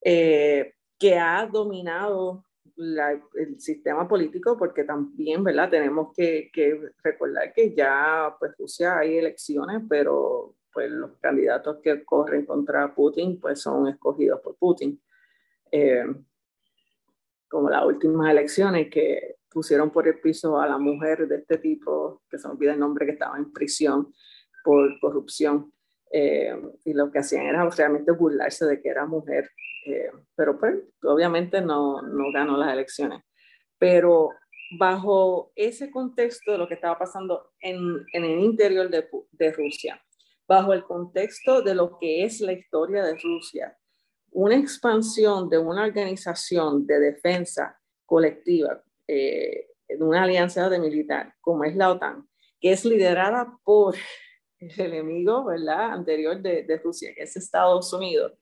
eh, 0.01 0.75
que 0.97 1.17
ha 1.17 1.45
dominado 1.45 2.45
el 3.35 3.59
sistema 3.59 4.07
político, 4.07 4.57
porque 4.57 4.83
también, 4.83 5.43
¿verdad? 5.43 5.69
Tenemos 5.69 6.13
que, 6.15 6.49
recordar 7.03 7.53
que 7.53 7.73
ya, 7.73 8.35
pues, 8.39 8.53
Rusia 8.57 8.97
hay 8.97 9.17
elecciones, 9.17 9.81
pero 9.89 10.55
pues 10.71 10.91
los 10.91 11.11
candidatos 11.19 11.77
que 11.81 12.03
corren 12.03 12.45
contra 12.45 12.93
Putin, 12.93 13.39
pues 13.39 13.61
son 13.61 13.87
escogidos 13.87 14.41
por 14.41 14.55
Putin. 14.57 15.01
Eh, 15.71 16.05
como 17.47 17.69
las 17.69 17.83
últimas 17.85 18.29
elecciones 18.31 18.89
que 18.89 19.37
pusieron 19.49 19.89
por 19.89 20.07
el 20.07 20.19
piso 20.19 20.59
a 20.59 20.67
la 20.67 20.77
mujer 20.77 21.27
de 21.27 21.37
este 21.37 21.57
tipo, 21.57 22.21
que 22.29 22.37
se 22.37 22.47
me 22.47 22.53
olvida 22.53 22.73
el 22.73 22.79
nombre, 22.79 23.05
que 23.05 23.13
estaba 23.13 23.37
en 23.37 23.51
prisión 23.51 24.13
por 24.63 24.99
corrupción. 24.99 25.73
Eh, 26.11 26.55
y 26.85 26.93
lo 26.93 27.11
que 27.11 27.19
hacían 27.19 27.45
era 27.45 27.67
realmente 27.69 28.11
burlarse 28.11 28.65
de 28.65 28.81
que 28.81 28.89
era 28.89 29.05
mujer 29.05 29.49
eh, 29.85 30.11
pero 30.35 30.59
pues 30.59 30.75
obviamente 31.03 31.61
no, 31.61 32.01
no 32.01 32.31
ganó 32.31 32.57
las 32.57 32.73
elecciones. 32.73 33.23
Pero 33.77 34.29
bajo 34.77 35.51
ese 35.55 35.89
contexto 35.89 36.51
de 36.51 36.57
lo 36.57 36.67
que 36.67 36.75
estaba 36.75 36.97
pasando 36.97 37.51
en, 37.59 38.05
en 38.13 38.23
el 38.23 38.39
interior 38.39 38.89
de, 38.89 39.07
de, 39.31 39.51
Rusia, 39.51 40.01
bajo 40.49 40.73
el 40.73 40.83
contexto 40.83 41.61
de 41.61 41.75
lo 41.75 41.99
que 41.99 42.25
es 42.25 42.41
la 42.41 42.53
historia 42.53 43.03
de 43.03 43.15
Rusia, 43.19 43.77
una 44.31 44.55
expansión 44.55 45.47
de 45.47 45.59
una 45.59 45.85
organización 45.85 46.87
de 46.87 46.99
defensa 46.99 47.79
colectiva, 48.03 48.83
eh, 49.07 49.67
de 49.87 50.03
una 50.03 50.23
alianza 50.23 50.67
de 50.67 50.79
militar 50.79 51.35
como 51.39 51.65
es 51.65 51.75
la 51.75 51.91
OTAN, 51.91 52.27
que 52.59 52.71
es 52.71 52.83
liderada 52.83 53.59
por 53.63 53.95
el 54.59 54.79
enemigo 54.79 55.45
¿verdad? 55.45 55.91
anterior 55.91 56.41
de, 56.41 56.81
Rusia, 56.83 57.13
que 57.13 57.23
es 57.23 57.37
Estados 57.37 57.93
Unidos, 57.93 58.33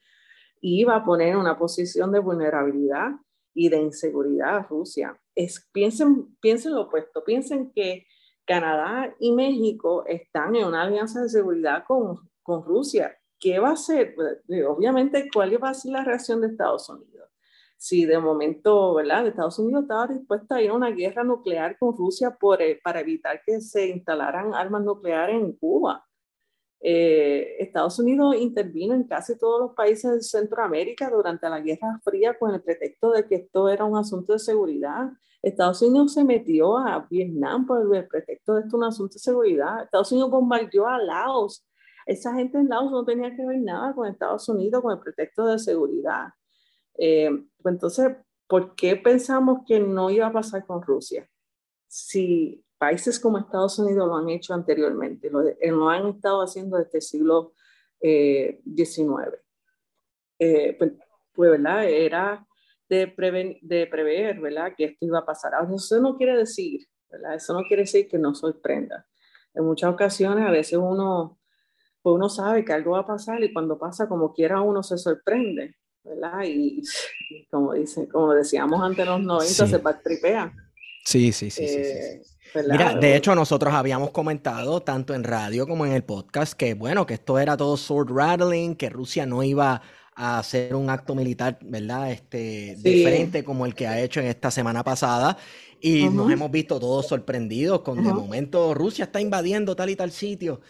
iba 0.62 0.96
a 0.96 1.04
poner 1.04 1.30
en 1.34 1.38
una 1.38 1.60
posición 1.60 2.14
de 2.14 2.20
vulnerabilidad 2.20 3.12
y 3.54 3.68
de 3.68 3.82
inseguridad 3.82 4.56
a 4.56 4.64
Rusia. 4.64 5.20
Es, 5.36 5.68
piensen, 5.74 6.38
piensen 6.40 6.74
lo 6.74 6.84
opuesto, 6.84 7.22
piensen 7.26 7.70
que 7.74 8.08
Canadá 8.48 9.14
y 9.20 9.34
México 9.34 10.06
están 10.08 10.56
en 10.56 10.66
una 10.66 10.84
alianza 10.84 11.22
de 11.22 11.30
seguridad 11.30 11.84
con, 11.86 12.30
con 12.42 12.64
Rusia. 12.64 13.16
¿Qué 13.40 13.60
va 13.60 13.72
a 13.72 13.76
ser? 13.76 14.16
Pues, 14.16 14.38
obviamente, 14.66 15.30
¿cuál 15.32 15.62
va 15.62 15.70
a 15.70 15.74
ser 15.74 15.92
la 15.92 16.04
reacción 16.04 16.42
de 16.42 16.48
Estados 16.48 16.90
Unidos? 16.90 17.30
Si 17.76 18.06
de 18.06 18.18
momento, 18.18 18.96
¿verdad? 18.96 19.28
Estados 19.28 19.60
Unidos 19.60 19.84
estaba 19.84 20.08
dispuesta 20.08 20.56
a 20.56 20.62
ir 20.62 20.72
a 20.72 20.74
una 20.74 20.90
guerra 20.90 21.24
nuclear 21.24 21.78
con 21.78 21.96
Rusia 21.96 22.36
eh, 22.60 22.80
para 22.84 23.02
evitar 23.02 23.42
que 23.46 23.62
se 23.62 23.90
instalaran 23.90 24.56
armas 24.56 24.82
nucleares 24.82 25.36
en 25.36 25.52
Cuba. 25.52 26.07
Eh, 26.80 27.56
Estados 27.60 27.98
Unidos 28.00 28.36
intervino 28.36 28.94
en 28.94 29.04
casi 29.04 29.38
todos 29.38 29.60
los 29.60 29.74
países 29.74 30.12
de 30.12 30.22
Centroamérica 30.22 31.10
durante 31.10 31.50
la 31.50 31.60
Guerra 31.60 32.00
Fría 32.04 32.38
con 32.38 32.54
el 32.54 32.62
pretexto 32.62 33.12
de 33.12 33.26
que 33.26 33.36
esto 33.36 33.68
era 33.70 33.84
un 33.86 33.98
asunto 33.98 34.34
de 34.34 34.40
seguridad. 34.40 35.10
Estados 35.42 35.82
Unidos 35.82 36.14
se 36.14 36.24
metió 36.24 36.78
a 36.78 37.08
Vietnam 37.10 37.66
por 37.66 37.96
el 37.96 38.08
pretexto 38.08 38.56
de 38.56 38.62
esto 38.62 38.78
un 38.78 38.84
asunto 38.84 39.14
de 39.14 39.20
seguridad. 39.20 39.84
Estados 39.84 40.12
Unidos 40.12 40.32
bombardeó 40.32 40.88
a 40.88 40.98
Laos. 41.00 41.66
Esa 42.06 42.34
gente 42.34 42.58
en 42.58 42.70
Laos 42.70 42.92
no 42.92 43.04
tenía 43.04 43.36
que 43.36 43.46
ver 43.46 43.60
nada 43.60 43.94
con 43.94 44.08
Estados 44.08 44.48
Unidos 44.50 44.82
con 44.82 44.94
el 44.94 45.00
pretexto 45.00 45.46
de 45.48 45.60
seguridad. 45.60 46.30
Eh, 46.98 47.30
pues 47.62 47.74
entonces, 47.74 48.16
¿por 48.48 48.76
qué 48.76 48.96
pensamos 48.96 49.60
que 49.68 49.80
no 49.80 50.10
iba 50.10 50.28
a 50.28 50.34
pasar 50.34 50.66
con 50.66 50.82
Rusia? 50.82 51.28
Si 51.88 52.64
países 52.78 53.20
como 53.20 53.38
Estados 53.38 53.80
Unidos 53.80 54.08
lo 54.08 54.16
han 54.16 54.30
hecho 54.30 54.54
anteriormente, 54.54 55.30
lo, 55.30 55.48
eh, 55.48 55.58
han 55.62 56.08
estado 56.08 56.42
haciendo 56.42 56.78
desde 56.78 56.98
el 57.00 57.02
siglo 57.02 57.54
XIX. 58.00 59.34
Eh, 59.34 60.70
eh, 60.70 60.76
pues, 60.78 60.92
pues, 61.34 61.52
¿verdad? 61.52 61.86
Era 61.90 62.46
de, 62.90 63.60
de 63.62 63.88
prever, 63.88 64.40
¿verdad? 64.40 64.74
Que 64.76 64.86
esto 64.86 65.06
iba 65.06 65.20
a 65.20 65.26
pasar. 65.26 65.56
Ahora, 65.56 65.76
eso 65.76 66.00
no 66.00 66.16
quiere 66.18 66.38
decir, 66.38 66.82
¿verdad? 67.10 67.36
Eso 67.36 67.54
no 67.54 67.64
quiere 67.68 67.84
decir 67.84 68.08
que 68.08 68.18
no 68.18 68.34
sorprenda. 68.36 69.08
En 69.54 69.66
muchas 69.66 69.92
ocasiones, 69.92 70.48
a 70.48 70.52
veces 70.52 70.78
uno, 70.78 71.40
pues 72.02 72.16
uno 72.16 72.30
sabe 72.30 72.64
que 72.64 72.74
algo 72.74 72.92
va 72.92 73.00
a 73.00 73.08
pasar 73.08 73.44
y 73.44 73.52
cuando 73.52 73.78
pasa, 73.78 74.08
como 74.08 74.34
quiera, 74.34 74.62
uno 74.62 74.84
se 74.84 74.98
sorprende, 74.98 75.76
¿verdad? 76.04 76.44
Y, 76.46 76.84
como, 77.50 77.74
dice, 77.74 78.08
como 78.08 78.34
decíamos 78.34 78.82
antes 78.82 79.00
en 79.00 79.12
los 79.12 79.22
90, 79.22 79.68
se 79.68 79.80
tripea. 80.04 80.54
Sí, 81.06 81.32
sí, 81.32 81.50
sí, 81.50 81.68
sí, 81.68 81.84
sí. 81.84 82.37
Mira, 82.56 82.96
de 82.96 83.16
hecho 83.16 83.36
nosotros 83.36 83.74
habíamos 83.74 84.12
comentado 84.12 84.82
tanto 84.82 85.14
en 85.14 85.24
radio 85.24 85.68
como 85.68 85.86
en 85.86 85.94
el 85.94 86.04
podcast 86.04 86.54
que 86.54 86.74
bueno, 86.74 87.06
que 87.06 87.16
esto 87.16 87.40
era 87.40 87.58
todo 87.58 87.78
sword 87.78 88.12
rattling, 88.12 88.76
que 88.76 88.90
Rusia 88.90 89.26
no 89.26 89.44
iba 89.44 89.82
a 90.16 90.40
hacer 90.40 90.74
un 90.74 90.90
acto 90.90 91.14
militar, 91.14 91.60
¿verdad? 91.62 92.12
Este, 92.12 92.76
diferente 92.80 93.44
como 93.44 93.66
el 93.66 93.76
que 93.76 93.88
ha 93.88 94.02
hecho 94.02 94.20
en 94.20 94.28
esta 94.28 94.50
semana 94.50 94.84
pasada. 94.84 95.38
Y 95.80 96.10
nos 96.10 96.32
hemos 96.32 96.50
visto 96.50 96.80
todos 96.80 97.08
sorprendidos 97.08 97.82
con 97.82 98.04
de 98.04 98.12
momento 98.12 98.74
Rusia 98.74 99.06
está 99.06 99.22
invadiendo 99.22 99.76
tal 99.76 99.92
y 99.92 99.96
tal 99.96 100.12
sitio. 100.12 100.62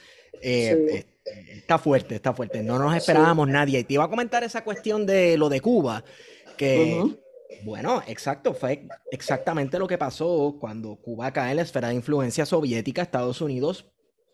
Eh, 0.42 1.06
está 1.50 1.78
fuerte, 1.78 2.16
está 2.16 2.34
fuerte. 2.34 2.62
No 2.62 2.78
nos 2.78 2.96
esperábamos 2.96 3.48
nadie. 3.48 3.80
Y 3.80 3.84
te 3.86 3.94
iba 3.94 4.04
a 4.04 4.10
comentar 4.10 4.44
esa 4.44 4.66
cuestión 4.66 5.06
de 5.06 5.38
lo 5.38 5.48
de 5.48 5.62
Cuba, 5.62 6.04
que, 6.58 7.02
bueno, 7.64 8.02
exacto, 8.08 8.54
fue 8.54 8.88
exactamente 9.12 9.80
lo 9.80 9.88
que 9.88 9.98
pasó 9.98 10.58
cuando 10.60 10.96
Cuba 10.96 11.32
cae 11.32 11.52
en 11.52 11.58
la 11.58 11.64
esfera 11.64 11.90
de 11.90 11.96
influencia 11.96 12.46
soviética, 12.46 13.02
Estados 13.02 13.42
Unidos, 13.42 13.86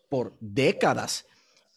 por 0.08 0.36
décadas 0.40 1.26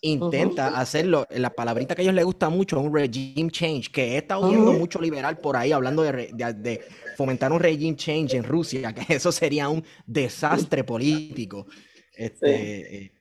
intenta 0.02 0.80
hacerlo, 0.80 1.28
la 1.32 1.50
palabrita 1.50 1.95
que 1.95 2.02
a 2.02 2.04
ellos 2.04 2.13
les 2.13 2.26
gusta 2.26 2.50
mucho, 2.50 2.80
un 2.80 2.93
regime 2.93 3.50
change, 3.50 3.91
que 3.91 4.13
he 4.13 4.17
estado 4.17 4.50
viendo 4.50 4.73
mucho 4.73 5.02
liberal 5.02 5.39
por 5.39 5.58
ahí 5.58 5.71
hablando 5.71 6.04
de, 6.04 6.82
fomentar 7.15 7.52
un 7.52 7.60
regime 7.60 7.95
change 7.95 8.36
en 8.36 8.43
Rusia, 8.43 8.93
que 8.93 9.15
eso 9.15 9.32
sería 9.32 9.69
un 9.69 9.84
desastre 10.06 10.84
político. 10.84 11.65
Este, 12.13 13.04
eh, 13.06 13.12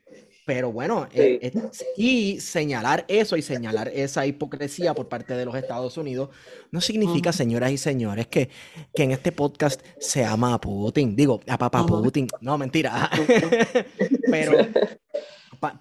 pero 0.46 0.70
bueno, 0.70 1.08
eh, 1.12 1.52
y 1.96 2.38
señalar 2.38 3.04
eso 3.08 3.36
y 3.36 3.42
señalar 3.42 3.88
esa 3.88 4.24
hipocresía 4.26 4.94
por 4.94 5.08
parte 5.08 5.34
de 5.34 5.44
los 5.44 5.56
Estados 5.56 5.96
Unidos 5.96 6.30
no 6.70 6.80
significa, 6.80 7.32
señoras 7.32 7.72
y 7.72 7.76
señores, 7.76 8.28
que, 8.28 8.48
que 8.94 9.02
en 9.02 9.10
este 9.10 9.32
podcast 9.32 9.82
se 9.98 10.24
ama 10.24 10.54
a 10.54 10.60
Putin. 10.60 11.16
Digo, 11.16 11.40
a 11.48 11.58
papá 11.58 11.84
Putin. 11.84 12.28
No, 12.40 12.56
mentira. 12.56 13.10
pero 14.30 14.68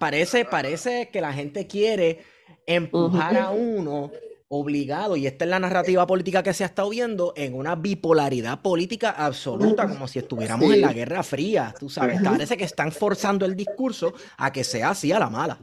parece, 0.00 0.44
parece 0.44 1.10
que 1.12 1.20
la 1.20 1.32
gente 1.32 1.68
quiere 1.68 2.24
empujar 2.66 3.36
a 3.36 3.50
uno 3.50 4.10
obligado, 4.48 5.16
y 5.16 5.26
esta 5.26 5.44
es 5.44 5.50
la 5.50 5.58
narrativa 5.58 6.06
política 6.06 6.42
que 6.42 6.54
se 6.54 6.62
ha 6.64 6.68
estado 6.68 6.90
viendo, 6.90 7.32
en 7.36 7.54
una 7.54 7.74
bipolaridad 7.74 8.62
política 8.62 9.10
absoluta, 9.10 9.88
como 9.88 10.06
si 10.06 10.20
estuviéramos 10.20 10.72
en 10.72 10.82
la 10.82 10.92
Guerra 10.92 11.22
Fría, 11.22 11.74
tú 11.78 11.88
sabes, 11.88 12.20
parece 12.22 12.56
que 12.56 12.64
están 12.64 12.92
forzando 12.92 13.44
el 13.44 13.56
discurso 13.56 14.14
a 14.38 14.52
que 14.52 14.62
sea 14.62 14.90
así 14.90 15.10
a 15.10 15.18
la 15.18 15.28
mala. 15.28 15.58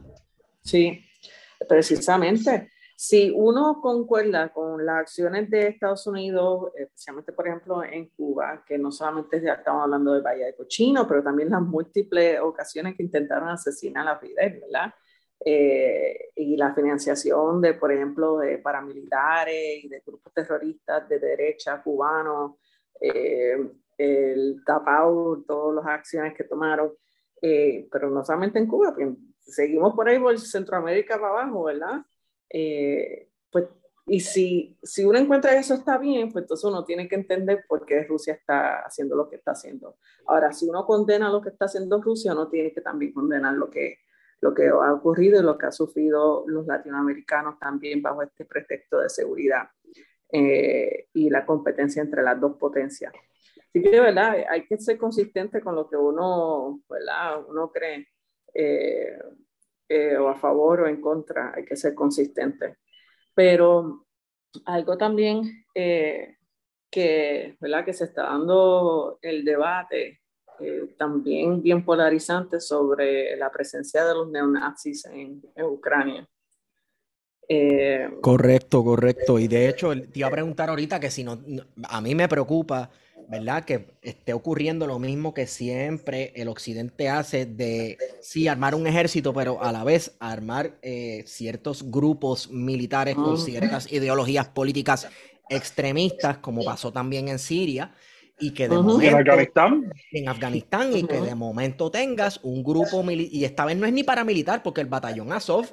Sí, 0.62 1.04
precisamente. 1.68 2.70
Si 2.96 3.32
uno 3.34 3.80
concuerda 3.82 4.52
con 4.52 4.86
las 4.86 5.00
acciones 5.00 5.50
de 5.50 5.66
Estados 5.66 6.06
Unidos, 6.06 6.70
especialmente 6.78 7.32
por 7.32 7.48
ejemplo 7.48 7.82
en 7.82 8.08
Cuba, 8.10 8.64
que 8.66 8.78
no 8.78 8.92
solamente 8.92 9.38
estamos 9.38 9.82
hablando 9.82 10.12
del 10.12 10.22
Valle 10.22 10.44
de 10.44 10.54
Cochino, 10.54 11.06
pero 11.08 11.22
también 11.22 11.50
las 11.50 11.60
múltiples 11.60 12.38
ocasiones 12.40 12.94
que 12.96 13.02
intentaron 13.02 13.48
asesinar 13.48 14.06
a 14.06 14.18
Fidel, 14.18 14.60
¿verdad? 14.60 14.94
Eh, 15.44 16.30
y 16.36 16.56
la 16.56 16.74
financiación 16.74 17.60
de, 17.60 17.74
por 17.74 17.92
ejemplo, 17.92 18.38
de 18.38 18.58
paramilitares 18.58 19.84
y 19.84 19.88
de 19.88 20.02
grupos 20.04 20.32
terroristas 20.32 21.08
de 21.08 21.18
derecha 21.18 21.82
cubanos, 21.82 22.52
eh, 23.00 23.56
el 23.98 24.62
tapado, 24.64 25.42
todas 25.46 25.76
las 25.76 25.86
acciones 25.86 26.34
que 26.34 26.44
tomaron, 26.44 26.92
eh, 27.42 27.86
pero 27.90 28.10
no 28.10 28.24
solamente 28.24 28.58
en 28.58 28.66
Cuba, 28.66 28.94
seguimos 29.40 29.94
por 29.94 30.08
ahí 30.08 30.18
por 30.18 30.38
Centroamérica 30.38 31.20
para 31.20 31.42
abajo, 31.42 31.64
¿verdad? 31.64 32.00
pues, 33.50 33.66
y 34.06 34.20
si, 34.20 34.78
si 34.82 35.04
uno 35.04 35.18
encuentra 35.18 35.52
que 35.52 35.58
eso 35.58 35.74
está 35.74 35.98
bien, 35.98 36.30
pues 36.30 36.44
entonces 36.44 36.64
uno 36.64 36.84
tiene 36.84 37.08
que 37.08 37.14
entender 37.16 37.64
por 37.66 37.84
qué 37.84 38.04
Rusia 38.04 38.34
está 38.34 38.80
haciendo 38.80 39.16
lo 39.16 39.28
que 39.28 39.36
está 39.36 39.52
haciendo. 39.52 39.96
Ahora, 40.26 40.52
si 40.52 40.68
uno 40.68 40.84
condena 40.84 41.30
lo 41.30 41.40
que 41.40 41.48
está 41.48 41.64
haciendo 41.64 42.00
Rusia, 42.00 42.32
uno 42.32 42.48
tiene 42.48 42.72
que 42.72 42.80
también 42.80 43.12
condenar 43.12 43.54
lo 43.54 43.70
que 43.70 43.98
lo 44.44 44.52
que 44.52 44.68
ha 44.68 44.92
ocurrido 44.92 45.40
y 45.40 45.42
lo 45.42 45.56
que 45.56 45.64
han 45.64 45.72
sufrido 45.72 46.44
los 46.46 46.66
latinoamericanos 46.66 47.58
también 47.58 48.02
bajo 48.02 48.20
este 48.20 48.44
pretexto 48.44 48.98
de 48.98 49.08
seguridad 49.08 49.70
eh, 50.30 51.08
y 51.14 51.30
la 51.30 51.46
competencia 51.46 52.02
entre 52.02 52.22
las 52.22 52.38
dos 52.38 52.56
potencias. 52.58 53.10
Así 53.56 53.80
que, 53.82 53.98
¿verdad? 53.98 54.44
Hay 54.50 54.66
que 54.66 54.76
ser 54.76 54.98
consistente 54.98 55.62
con 55.62 55.74
lo 55.74 55.88
que 55.88 55.96
uno, 55.96 56.82
¿verdad? 56.90 57.42
Uno 57.48 57.72
cree, 57.72 58.06
eh, 58.52 59.18
eh, 59.88 60.16
o 60.18 60.28
a 60.28 60.34
favor 60.34 60.82
o 60.82 60.88
en 60.88 61.00
contra, 61.00 61.54
hay 61.56 61.64
que 61.64 61.74
ser 61.74 61.94
consistente. 61.94 62.76
Pero 63.34 64.04
algo 64.66 64.98
también 64.98 65.64
que, 65.72 66.36
¿verdad? 67.58 67.82
que 67.82 67.94
se 67.94 68.04
está 68.04 68.24
dando 68.24 69.18
el 69.22 69.42
debate 69.42 70.20
eh, 70.60 70.94
también 70.96 71.62
bien 71.62 71.84
polarizante 71.84 72.60
sobre 72.60 73.36
la 73.36 73.50
presencia 73.50 74.04
de 74.04 74.14
los 74.14 74.30
neonazis 74.30 75.04
en, 75.06 75.42
Ucrania. 75.62 76.26
Eh, 77.48 78.08
correcto, 78.20 78.84
correcto. 78.84 79.38
Y 79.38 79.48
de 79.48 79.68
hecho, 79.68 79.90
te 79.90 80.18
iba 80.18 80.28
a 80.28 80.30
preguntar 80.30 80.70
ahorita 80.70 81.00
que 81.00 81.10
si 81.10 81.24
no, 81.24 81.38
a 81.88 82.00
mí 82.00 82.14
me 82.14 82.28
preocupa, 82.28 82.90
¿verdad? 83.28 83.64
Que 83.64 83.96
esté 84.02 84.32
ocurriendo 84.32 84.86
lo 84.86 84.98
mismo 84.98 85.34
que 85.34 85.46
siempre 85.46 86.32
el 86.36 86.48
occidente 86.48 87.08
hace 87.08 87.46
de, 87.46 87.98
sí, 88.20 88.48
armar 88.48 88.74
un 88.74 88.86
ejército, 88.86 89.34
pero 89.34 89.62
a 89.62 89.72
la 89.72 89.84
vez 89.84 90.16
armar 90.20 90.78
eh, 90.82 91.24
ciertos 91.26 91.90
grupos 91.90 92.50
militares 92.50 93.16
con 93.16 93.38
ciertas 93.38 93.90
ideologías 93.92 94.48
políticas 94.48 95.08
extremistas, 95.48 96.38
como 96.38 96.64
pasó 96.64 96.92
también 96.92 97.28
en 97.28 97.38
Siria 97.38 97.92
y 98.38 98.50
que 98.52 98.68
de 98.68 98.76
momento 98.76 99.02
en 99.02 99.14
Afganistán 99.14 99.92
en 100.12 100.28
Afganistán 100.28 100.96
y 100.96 101.04
que 101.04 101.20
de 101.20 101.34
momento 101.34 101.90
tengas 101.90 102.40
un 102.42 102.64
grupo 102.64 103.04
y 103.10 103.44
esta 103.44 103.64
vez 103.64 103.76
no 103.76 103.86
es 103.86 103.92
ni 103.92 104.02
paramilitar 104.02 104.62
porque 104.62 104.80
el 104.80 104.88
batallón 104.88 105.32
Azov 105.32 105.66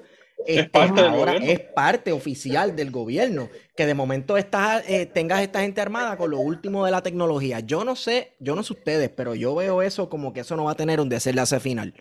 es, 0.46 0.70
parte 0.70 1.02
ahora 1.02 1.36
es 1.36 1.60
parte 1.60 2.12
oficial 2.12 2.76
del 2.76 2.92
gobierno 2.92 3.50
que 3.76 3.86
de 3.86 3.94
momento 3.94 4.38
estás, 4.38 4.88
eh, 4.90 5.06
tengas 5.06 5.42
esta 5.42 5.62
gente 5.62 5.82
armada 5.82 6.18
con 6.18 6.32
lo 6.32 6.40
último 6.40 6.86
de 6.86 6.92
la 6.92 7.04
tecnología. 7.04 7.60
Yo 7.60 7.84
no 7.84 7.96
sé 7.96 8.34
yo 8.40 8.56
no 8.56 8.64
sé 8.64 8.74
ustedes 8.74 9.10
pero 9.10 9.36
yo 9.36 9.56
veo 9.56 9.82
eso 9.82 10.10
como 10.10 10.34
que 10.34 10.42
eso 10.42 10.56
no 10.56 10.66
va 10.66 10.72
a 10.72 10.76
tener 10.76 11.00
un 11.00 11.10
desenlace 11.10 11.60
final. 11.60 11.94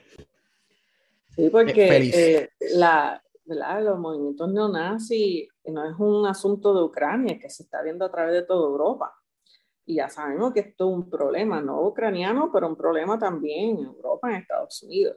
Sí 1.35 1.49
porque 1.51 1.87
eh, 2.13 2.49
la, 2.75 3.23
los 3.47 3.99
movimientos 3.99 4.51
neonazis 4.53 5.49
no 5.65 5.89
es 5.89 5.99
un 5.99 6.27
asunto 6.27 6.75
de 6.75 6.83
Ucrania 6.83 7.39
que 7.39 7.49
se 7.49 7.63
está 7.63 7.83
viendo 7.83 8.05
a 8.05 8.11
través 8.11 8.35
de 8.35 8.43
toda 8.43 8.69
Europa 8.69 9.20
y 9.91 9.95
ya 9.97 10.09
sabemos 10.09 10.53
que 10.53 10.61
esto 10.61 10.89
es 10.89 10.97
un 10.97 11.11
problema, 11.11 11.61
no 11.61 11.83
ucraniano, 11.83 12.53
pero 12.53 12.69
un 12.69 12.77
problema 12.77 13.19
también 13.19 13.79
en 13.79 13.87
Europa, 13.87 14.31
en 14.31 14.37
Estados 14.37 14.81
Unidos. 14.85 15.17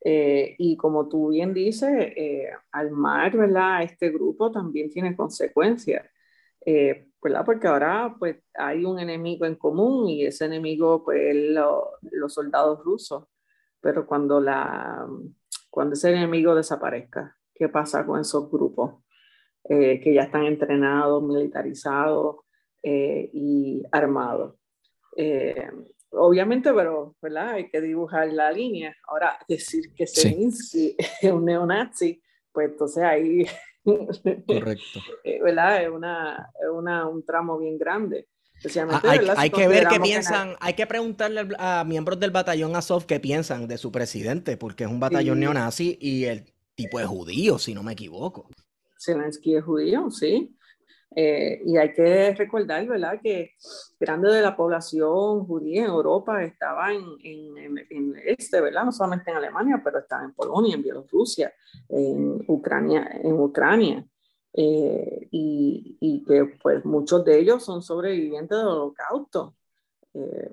Eh, 0.00 0.56
y 0.58 0.76
como 0.76 1.08
tú 1.08 1.28
bien 1.28 1.54
dices, 1.54 1.88
eh, 2.16 2.50
al 2.72 2.90
mar, 2.90 3.36
¿verdad? 3.36 3.84
Este 3.84 4.10
grupo 4.10 4.50
también 4.50 4.90
tiene 4.90 5.14
consecuencias, 5.14 6.04
eh, 6.66 7.06
¿verdad? 7.22 7.44
Porque 7.44 7.68
ahora 7.68 8.16
pues 8.18 8.38
hay 8.54 8.84
un 8.84 8.98
enemigo 8.98 9.46
en 9.46 9.54
común 9.54 10.08
y 10.08 10.26
ese 10.26 10.46
enemigo 10.46 11.04
pues 11.04 11.36
los 12.10 12.34
soldados 12.34 12.82
rusos. 12.82 13.24
Pero 13.80 14.04
cuando, 14.04 14.40
la, 14.40 15.06
cuando 15.70 15.94
ese 15.94 16.10
enemigo 16.10 16.56
desaparezca, 16.56 17.36
¿qué 17.54 17.68
pasa 17.68 18.04
con 18.04 18.20
esos 18.20 18.50
grupos 18.50 19.04
que 19.64 20.12
ya 20.14 20.22
están 20.22 20.44
entrenados, 20.44 21.22
militarizados? 21.22 22.47
Eh, 22.82 23.30
y 23.32 23.82
armado. 23.90 24.58
Eh, 25.16 25.68
obviamente, 26.10 26.72
pero 26.72 27.16
¿verdad? 27.20 27.50
hay 27.50 27.68
que 27.68 27.80
dibujar 27.80 28.32
la 28.32 28.50
línea. 28.52 28.94
Ahora, 29.06 29.38
decir 29.48 29.92
que 29.94 30.06
Zelensky 30.06 30.96
es 30.98 31.32
un 31.32 31.44
neonazi, 31.44 32.22
pues 32.52 32.70
entonces 32.70 33.02
ahí 33.02 33.46
Correcto. 34.46 35.00
Eh, 35.24 35.40
¿verdad? 35.42 35.82
Es, 35.82 35.88
una, 35.88 36.50
una, 36.72 37.08
un 37.08 37.24
tramo 37.24 37.58
bien 37.58 37.78
grande. 37.78 38.26
Ah, 38.90 39.00
hay, 39.04 39.20
hay 39.36 39.50
que 39.50 39.68
ver 39.68 39.86
qué 39.86 40.00
piensan, 40.00 40.56
hay 40.58 40.74
que 40.74 40.84
preguntarle 40.84 41.46
a 41.58 41.84
miembros 41.84 42.18
del 42.18 42.32
batallón 42.32 42.74
Azov 42.74 43.06
qué 43.06 43.20
piensan 43.20 43.68
de 43.68 43.78
su 43.78 43.92
presidente, 43.92 44.56
porque 44.56 44.82
es 44.82 44.90
un 44.90 44.98
batallón 44.98 45.38
neonazi 45.38 45.96
y 46.00 46.24
el 46.24 46.52
tipo 46.74 46.98
es 46.98 47.06
judío, 47.06 47.60
si 47.60 47.72
no 47.72 47.84
me 47.84 47.92
equivoco. 47.92 48.48
Zelensky 49.00 49.54
es 49.54 49.64
judío, 49.64 50.10
sí. 50.10 50.57
Eh, 51.20 51.62
y 51.66 51.76
hay 51.76 51.92
que 51.92 52.32
recordar, 52.36 52.86
¿verdad?, 52.86 53.18
que 53.20 53.50
grande 53.98 54.32
de 54.32 54.40
la 54.40 54.56
población 54.56 55.44
judía 55.46 55.82
en 55.82 55.90
Europa 55.90 56.44
estaba 56.44 56.92
en, 56.92 57.76
este, 58.24 58.60
¿verdad?, 58.60 58.84
no 58.84 58.92
solamente 58.92 59.32
en 59.32 59.38
Alemania, 59.38 59.80
pero 59.82 59.98
estaba 59.98 60.22
en 60.22 60.32
Polonia, 60.32 60.76
en 60.76 60.82
Bielorrusia, 60.84 61.52
en 61.88 62.44
Ucrania, 62.46 63.18
en 63.20 63.32
Ucrania. 63.32 64.06
Eh, 64.52 65.26
y, 65.32 66.24
que 66.24 66.56
pues 66.62 66.84
muchos 66.84 67.24
de 67.24 67.40
ellos 67.40 67.64
son 67.64 67.82
sobrevivientes 67.82 68.56
del 68.56 68.68
holocausto, 68.68 69.56
eh, 70.14 70.50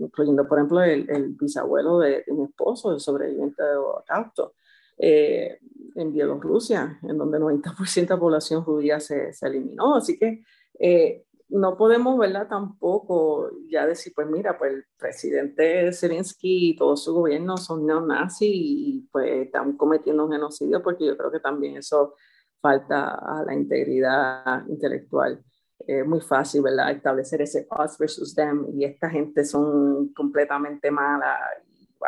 incluyendo 0.00 0.48
por 0.48 0.58
ejemplo 0.58 0.82
el, 0.82 1.10
el 1.10 1.28
bisabuelo 1.34 1.98
de, 1.98 2.24
de, 2.26 2.32
mi 2.32 2.44
esposo, 2.44 2.92
el 2.92 3.00
sobreviviente 3.00 3.62
del 3.62 3.76
holocausto. 3.76 4.54
Eh, 5.02 5.58
en 5.94 6.12
Bielorrusia, 6.12 6.98
en 7.02 7.18
donde 7.18 7.38
el 7.38 7.44
90% 7.44 7.94
de 7.94 8.14
la 8.14 8.20
población 8.20 8.62
judía 8.62 9.00
se, 9.00 9.32
se 9.32 9.46
eliminó. 9.46 9.96
Así 9.96 10.18
que 10.18 10.42
eh, 10.78 11.24
no 11.48 11.76
podemos, 11.76 12.18
¿verdad? 12.18 12.48
Tampoco 12.48 13.50
ya 13.68 13.86
decir, 13.86 14.12
pues 14.14 14.28
mira, 14.28 14.56
pues 14.56 14.72
el 14.72 14.84
presidente 14.96 15.92
Zelensky 15.92 16.70
y 16.70 16.76
todo 16.76 16.96
su 16.96 17.12
gobierno 17.14 17.56
son 17.56 17.86
neonazis 17.86 18.48
y 18.52 19.08
pues 19.10 19.46
están 19.46 19.76
cometiendo 19.76 20.26
un 20.26 20.32
genocidio, 20.32 20.82
porque 20.82 21.06
yo 21.06 21.16
creo 21.16 21.30
que 21.30 21.40
también 21.40 21.76
eso 21.76 22.14
falta 22.60 23.14
a 23.14 23.44
la 23.44 23.54
integridad 23.54 24.66
intelectual. 24.68 25.42
Es 25.78 26.06
muy 26.06 26.20
fácil, 26.20 26.62
¿verdad? 26.62 26.92
Establecer 26.92 27.42
ese 27.42 27.66
us 27.70 27.98
versus 27.98 28.34
them 28.34 28.66
y 28.74 28.84
esta 28.84 29.10
gente 29.10 29.44
son 29.44 30.12
completamente 30.12 30.90
mala. 30.90 31.38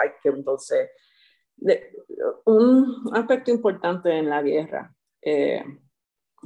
Hay 0.00 0.10
que 0.22 0.28
entonces 0.28 0.90
un 2.44 3.10
aspecto 3.12 3.50
importante 3.50 4.10
en 4.10 4.28
la 4.28 4.42
guerra 4.42 4.94
eh, 5.20 5.64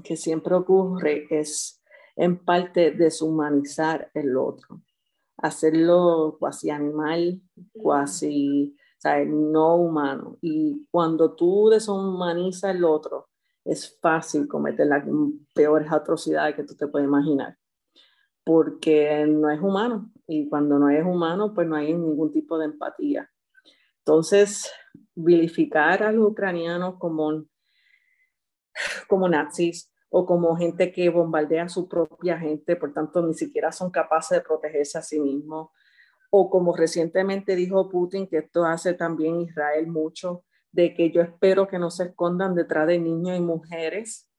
que 0.03 0.17
siempre 0.17 0.55
ocurre 0.55 1.27
es 1.31 1.83
en 2.17 2.45
parte 2.45 2.93
deshumanizar 2.93 4.11
el 4.15 4.37
otro, 4.37 4.83
hacerlo 5.37 6.37
cuasi 6.39 6.71
animal, 6.71 7.43
cuasi 7.73 8.75
o 8.97 9.01
sea, 9.01 9.23
no 9.25 9.77
humano. 9.77 10.39
Y 10.41 10.87
cuando 10.91 11.35
tú 11.35 11.69
deshumanizas 11.69 12.75
el 12.75 12.85
otro, 12.85 13.29
es 13.65 13.99
fácil 14.01 14.49
cometer 14.49 14.87
las 14.87 15.05
peores 15.55 15.91
atrocidades 15.93 16.55
que 16.55 16.65
tú 16.65 16.75
te 16.75 16.87
puedes 16.87 17.07
imaginar, 17.07 17.59
porque 18.45 19.27
no 19.27 19.51
es 19.51 19.61
humano. 19.61 20.11
Y 20.27 20.49
cuando 20.49 20.79
no 20.79 20.89
es 20.89 21.05
humano, 21.05 21.53
pues 21.53 21.67
no 21.69 21.77
hay 21.77 21.93
ningún 21.93 22.33
tipo 22.33 22.59
de 22.59 22.67
empatía. 22.67 23.31
Entonces, 23.99 24.71
vilificar 25.17 26.03
a 26.03 26.13
los 26.13 26.29
ucranianos 26.29 26.97
como, 26.99 27.45
como 29.09 29.29
nazis 29.29 29.91
o 30.09 30.25
como 30.25 30.57
gente 30.57 30.93
que 30.93 31.09
bombardea 31.09 31.65
a 31.65 31.69
su 31.69 31.89
propia 31.89 32.39
gente, 32.39 32.77
por 32.77 32.93
tanto, 32.93 33.27
ni 33.27 33.35
siquiera 33.35 33.73
son 33.73 33.91
capaces 33.91 34.39
de 34.39 34.45
protegerse 34.45 34.99
a 34.99 35.03
sí 35.03 35.19
mismos, 35.19 35.71
o 36.31 36.49
como 36.49 36.77
recientemente 36.77 37.57
dijo 37.57 37.89
Putin, 37.89 38.29
que 38.29 38.39
esto 38.39 38.65
hace 38.65 38.95
también 38.95 39.41
Israel 39.41 39.87
mucho, 39.89 40.45
de 40.71 40.95
que 40.95 41.11
yo 41.11 41.23
espero 41.23 41.67
que 41.67 41.79
no 41.79 41.91
se 41.91 42.05
escondan 42.05 42.55
detrás 42.55 42.87
de 42.87 42.99
niños 42.99 43.37
y 43.37 43.41
mujeres, 43.41 44.31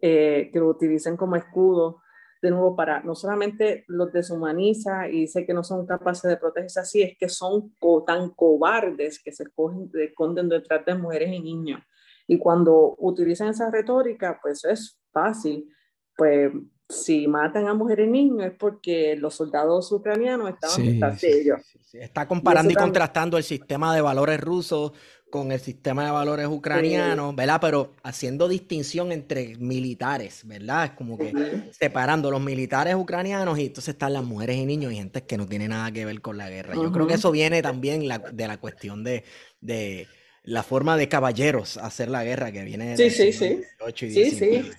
eh, 0.00 0.50
que 0.52 0.58
lo 0.58 0.68
utilicen 0.68 1.16
como 1.16 1.36
escudo 1.36 2.00
de 2.42 2.50
nuevo 2.50 2.74
para 2.74 3.02
no 3.02 3.14
solamente 3.14 3.84
los 3.88 4.12
deshumaniza 4.12 5.08
y 5.08 5.20
dice 5.22 5.44
que 5.44 5.54
no 5.54 5.62
son 5.62 5.86
capaces 5.86 6.30
de 6.30 6.36
protegerse 6.36 6.80
así, 6.80 7.02
es 7.02 7.18
que 7.18 7.28
son 7.28 7.74
tan 8.06 8.30
cobardes 8.30 9.22
que 9.22 9.32
se 9.32 9.44
esconden 9.44 10.48
detrás 10.48 10.84
de 10.84 10.94
mujeres 10.94 11.30
y 11.32 11.40
niños. 11.40 11.82
Y 12.26 12.38
cuando 12.38 12.94
utilizan 12.98 13.48
esa 13.48 13.70
retórica, 13.70 14.38
pues 14.40 14.64
es 14.64 14.98
fácil. 15.12 15.68
Pues 16.16 16.52
si 16.90 17.26
matan 17.28 17.68
a 17.68 17.74
mujeres 17.74 18.08
y 18.08 18.10
niños 18.10 18.44
es 18.44 18.52
porque 18.52 19.16
los 19.16 19.34
soldados 19.34 19.90
ucranianos 19.92 20.50
estaban 20.50 20.84
detrás 20.84 21.20
de 21.20 21.40
ellos. 21.40 21.60
Está 21.92 22.26
comparando 22.26 22.72
y, 22.72 22.74
contrastando 22.74 23.36
el 23.36 23.44
sistema 23.44 23.94
de 23.94 24.00
valores 24.00 24.40
rusos 24.40 24.92
con 25.30 25.52
el 25.52 25.60
sistema 25.60 26.04
de 26.04 26.10
valores 26.10 26.48
ucraniano, 26.48 27.32
¿verdad? 27.32 27.58
Pero 27.60 27.94
haciendo 28.02 28.48
distinción 28.48 29.12
entre 29.12 29.56
militares, 29.56 30.42
¿verdad? 30.44 30.86
Es 30.86 30.90
como 30.90 31.16
que 31.16 31.32
separando 31.70 32.30
los 32.30 32.40
militares 32.40 32.96
ucranianos 32.96 33.58
y 33.58 33.66
entonces 33.66 33.94
están 33.94 34.12
las 34.12 34.24
mujeres 34.24 34.56
y 34.56 34.66
niños 34.66 34.92
y 34.92 34.96
gente 34.96 35.22
que 35.22 35.38
no 35.38 35.46
tiene 35.46 35.68
nada 35.68 35.92
que 35.92 36.04
ver 36.04 36.20
con 36.20 36.36
la 36.36 36.50
guerra. 36.50 36.74
Yo 36.74 36.90
creo 36.90 37.06
que 37.06 37.14
eso 37.14 37.30
viene 37.30 37.62
también 37.62 38.00
de 38.00 38.48
la 38.48 38.58
cuestión 38.58 39.04
de, 39.04 39.24
la 40.42 40.62
forma 40.64 40.96
de 40.96 41.08
caballeros 41.08 41.76
hacer 41.76 42.10
la 42.10 42.24
guerra 42.24 42.50
que 42.50 42.64
viene 42.64 42.96
de 42.96 42.96
sí, 42.96 43.10
sí, 43.10 43.32
sí. 43.32 43.62
Sí, 43.94 44.30
sí. 44.30 44.70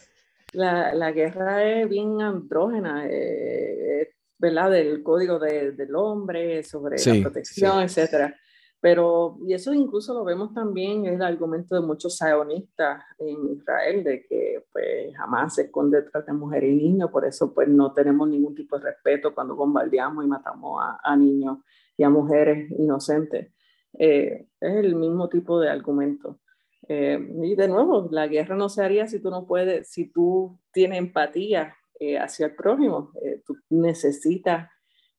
La, 0.54 1.12
guerra 1.12 1.64
es 1.64 1.88
bien 1.88 2.22
andrógena, 2.22 3.06
eh, 3.08 4.14
¿verdad? 4.38 4.72
Del 4.72 5.02
código 5.04 5.40
del 5.40 5.96
hombre, 5.96 6.64
sobre 6.64 6.98
la 6.98 7.22
protección, 7.24 7.82
etcétera. 7.82 8.36
Pero, 8.82 9.38
y 9.46 9.54
eso 9.54 9.72
incluso 9.76 10.12
lo 10.12 10.24
vemos 10.24 10.56
también, 10.56 11.06
es 11.06 11.14
el 11.14 11.22
argumento 11.22 11.76
de 11.76 11.82
muchos 11.82 12.18
sionistas 12.18 13.04
en 13.20 13.52
Israel, 13.52 14.04
de 14.04 14.26
que 14.26 14.66
pues 14.74 15.16
jamás 15.16 15.54
se 15.54 15.64
esconde 15.64 16.02
detrás 16.02 16.26
de 16.26 16.34
mujeres 16.34 16.72
y 16.72 16.76
niños, 16.76 17.12
por 17.12 17.24
eso 17.24 17.54
pues 17.54 17.68
no 17.68 17.94
tenemos 17.94 18.28
ningún 18.28 18.56
tipo 18.56 18.80
de 18.80 18.86
respeto 18.86 19.36
cuando 19.36 19.56
bombardeamos 19.56 20.26
y 20.26 20.28
matamos 20.28 20.84
a, 21.04 21.16
niños 21.16 21.60
y 21.96 22.02
a 22.02 22.10
mujeres 22.10 22.72
inocentes. 22.72 23.54
Eh, 24.00 24.48
es 24.60 24.76
el 24.76 24.96
mismo 24.96 25.30
tipo 25.30 25.60
de 25.60 25.70
argumento. 25.70 26.40
Eh, 26.88 27.20
y 27.44 27.56
de 27.56 27.68
nuevo, 27.68 28.08
la 28.12 28.28
guerra 28.28 28.56
no 28.56 28.70
se 28.70 28.84
haría 28.84 29.08
si 29.08 29.20
tú 29.20 29.30
no 29.30 29.46
puedes, 29.46 29.90
si 29.90 30.12
tú 30.12 30.60
tienes 30.74 30.98
empatía 30.98 31.76
eh, 32.00 32.18
hacia 32.18 32.48
el 32.48 32.56
prójimo, 32.56 33.12
tú 33.46 33.56
necesitas 33.70 34.70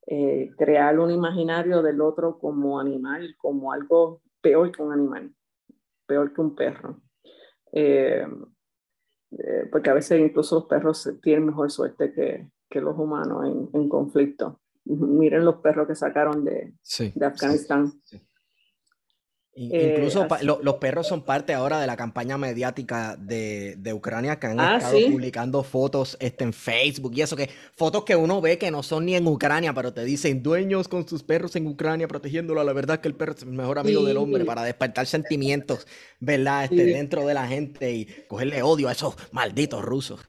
eh, 0.06 0.50
crear 0.58 0.98
un 0.98 1.12
imaginario 1.12 1.80
del 1.80 2.00
otro 2.00 2.38
como 2.38 2.80
animal, 2.80 3.36
como 3.38 3.72
algo 3.72 4.20
peor 4.40 4.72
que 4.72 4.82
un 4.82 4.92
animal, 4.92 5.32
peor 6.06 6.32
que 6.34 6.40
un 6.40 6.56
perro. 6.56 7.00
Eh, 7.72 8.26
eh, 9.30 9.68
porque 9.70 9.90
a 9.90 9.94
veces 9.94 10.20
incluso 10.20 10.56
los 10.56 10.64
perros 10.66 11.08
tienen 11.22 11.46
mejor 11.46 11.70
suerte 11.70 12.12
que, 12.12 12.50
que 12.68 12.80
los 12.80 12.98
humanos 12.98 13.46
en, 13.46 13.80
en, 13.80 13.88
conflicto. 13.88 14.60
Miren 14.84 15.44
los 15.44 15.56
perros 15.56 15.86
que 15.86 15.94
sacaron 15.94 16.44
de, 16.44 16.74
de 17.14 17.24
Afganistán. 17.24 17.92
Incluso 19.54 20.24
eh, 20.24 20.44
los 20.62 20.74
perros 20.76 21.06
son 21.06 21.22
parte 21.24 21.52
ahora 21.52 21.78
de 21.78 21.86
la 21.86 21.94
campaña 21.94 22.38
mediática 22.38 23.16
de, 23.16 23.76
de 23.76 23.92
Ucrania 23.92 24.38
que 24.38 24.46
han 24.46 24.58
ah, 24.58 24.78
estado 24.78 24.98
publicando 25.10 25.62
fotos 25.62 26.16
este, 26.20 26.44
en 26.44 26.54
Facebook 26.54 27.12
y 27.14 27.20
eso, 27.20 27.36
que 27.36 27.50
fotos 27.76 28.04
que 28.04 28.16
uno 28.16 28.40
ve 28.40 28.56
que 28.56 28.70
no 28.70 28.82
son 28.82 29.04
ni 29.04 29.14
en 29.14 29.26
Ucrania, 29.26 29.74
pero 29.74 29.92
te 29.92 30.04
dicen 30.04 30.42
dueños 30.42 30.88
con 30.88 31.06
sus 31.06 31.22
perros 31.22 31.54
en 31.56 31.66
Ucrania 31.66 32.08
protegiéndolo. 32.08 32.64
La 32.64 32.72
verdad 32.72 32.94
es 32.94 33.00
que 33.02 33.08
el 33.08 33.14
perro 33.14 33.32
es 33.32 33.42
el 33.42 33.50
mejor 33.50 33.78
amigo 33.78 34.02
del 34.04 34.16
hombre 34.16 34.46
para 34.46 34.62
despertar 34.62 35.06
sentimientos, 35.06 35.86
¿verdad? 36.18 36.64
Este, 36.64 36.86
Dentro 36.86 37.26
de 37.26 37.34
la 37.34 37.46
gente 37.46 37.92
y 37.92 38.06
cogerle 38.28 38.62
odio 38.62 38.88
a 38.88 38.92
esos 38.92 39.16
malditos 39.32 39.82
rusos. 39.82 40.20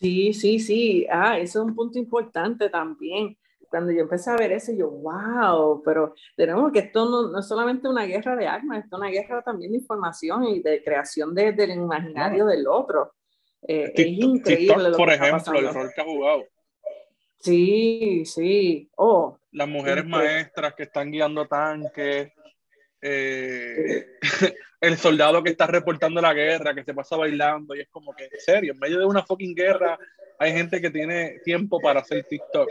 Sí, 0.00 0.32
sí, 0.32 0.60
sí. 0.60 1.06
Ah, 1.10 1.38
eso 1.38 1.60
es 1.60 1.66
un 1.66 1.74
punto 1.74 1.98
importante 1.98 2.70
también 2.70 3.36
cuando 3.70 3.92
yo 3.92 4.00
empecé 4.00 4.30
a 4.30 4.36
ver 4.36 4.52
eso, 4.52 4.72
yo, 4.72 4.90
wow, 4.90 5.82
pero 5.82 6.14
tenemos 6.36 6.72
que 6.72 6.80
esto 6.80 7.30
no, 7.30 7.38
es 7.38 7.46
solamente 7.46 7.88
una 7.88 8.04
guerra 8.04 8.34
de 8.36 8.46
armas, 8.46 8.84
esto 8.84 8.96
es 8.96 9.00
una 9.00 9.10
guerra 9.10 9.42
también 9.42 9.70
de 9.70 9.78
información 9.78 10.44
y 10.44 10.60
de 10.60 10.82
creación 10.82 11.34
de, 11.34 11.52
del 11.52 11.70
imaginario 11.70 12.46
del 12.46 12.66
otro. 12.66 13.14
Eh, 13.66 13.92
es 13.94 14.06
increíble. 14.06 14.90
por 14.96 15.10
ejemplo, 15.10 15.58
el 15.58 15.72
rol 15.72 15.90
que 15.94 16.00
ha 16.00 16.04
jugado. 16.04 16.44
Sí, 17.38 18.24
sí. 18.26 18.90
Oh, 18.96 19.38
Las 19.52 19.68
mujeres 19.68 20.04
maestras 20.04 20.74
que 20.74 20.82
están 20.82 21.10
guiando 21.10 21.46
tanques. 21.46 22.32
Eh, 23.00 24.06
el 24.80 24.96
soldado 24.96 25.42
que 25.42 25.50
está 25.50 25.66
reportando 25.66 26.20
la 26.20 26.34
guerra, 26.34 26.74
que 26.74 26.84
se 26.84 26.94
pasa 26.94 27.16
bailando, 27.16 27.74
y 27.74 27.80
es 27.80 27.88
como 27.88 28.14
que, 28.14 28.24
en 28.24 28.40
serio, 28.40 28.72
en 28.72 28.78
medio 28.78 28.98
de 28.98 29.06
una 29.06 29.22
fucking 29.22 29.54
guerra, 29.54 29.98
hay 30.40 30.52
gente 30.54 30.80
que 30.80 30.88
tiene 30.88 31.38
tiempo 31.44 31.78
para 31.80 32.00
hacer 32.00 32.24
TikTok. 32.24 32.66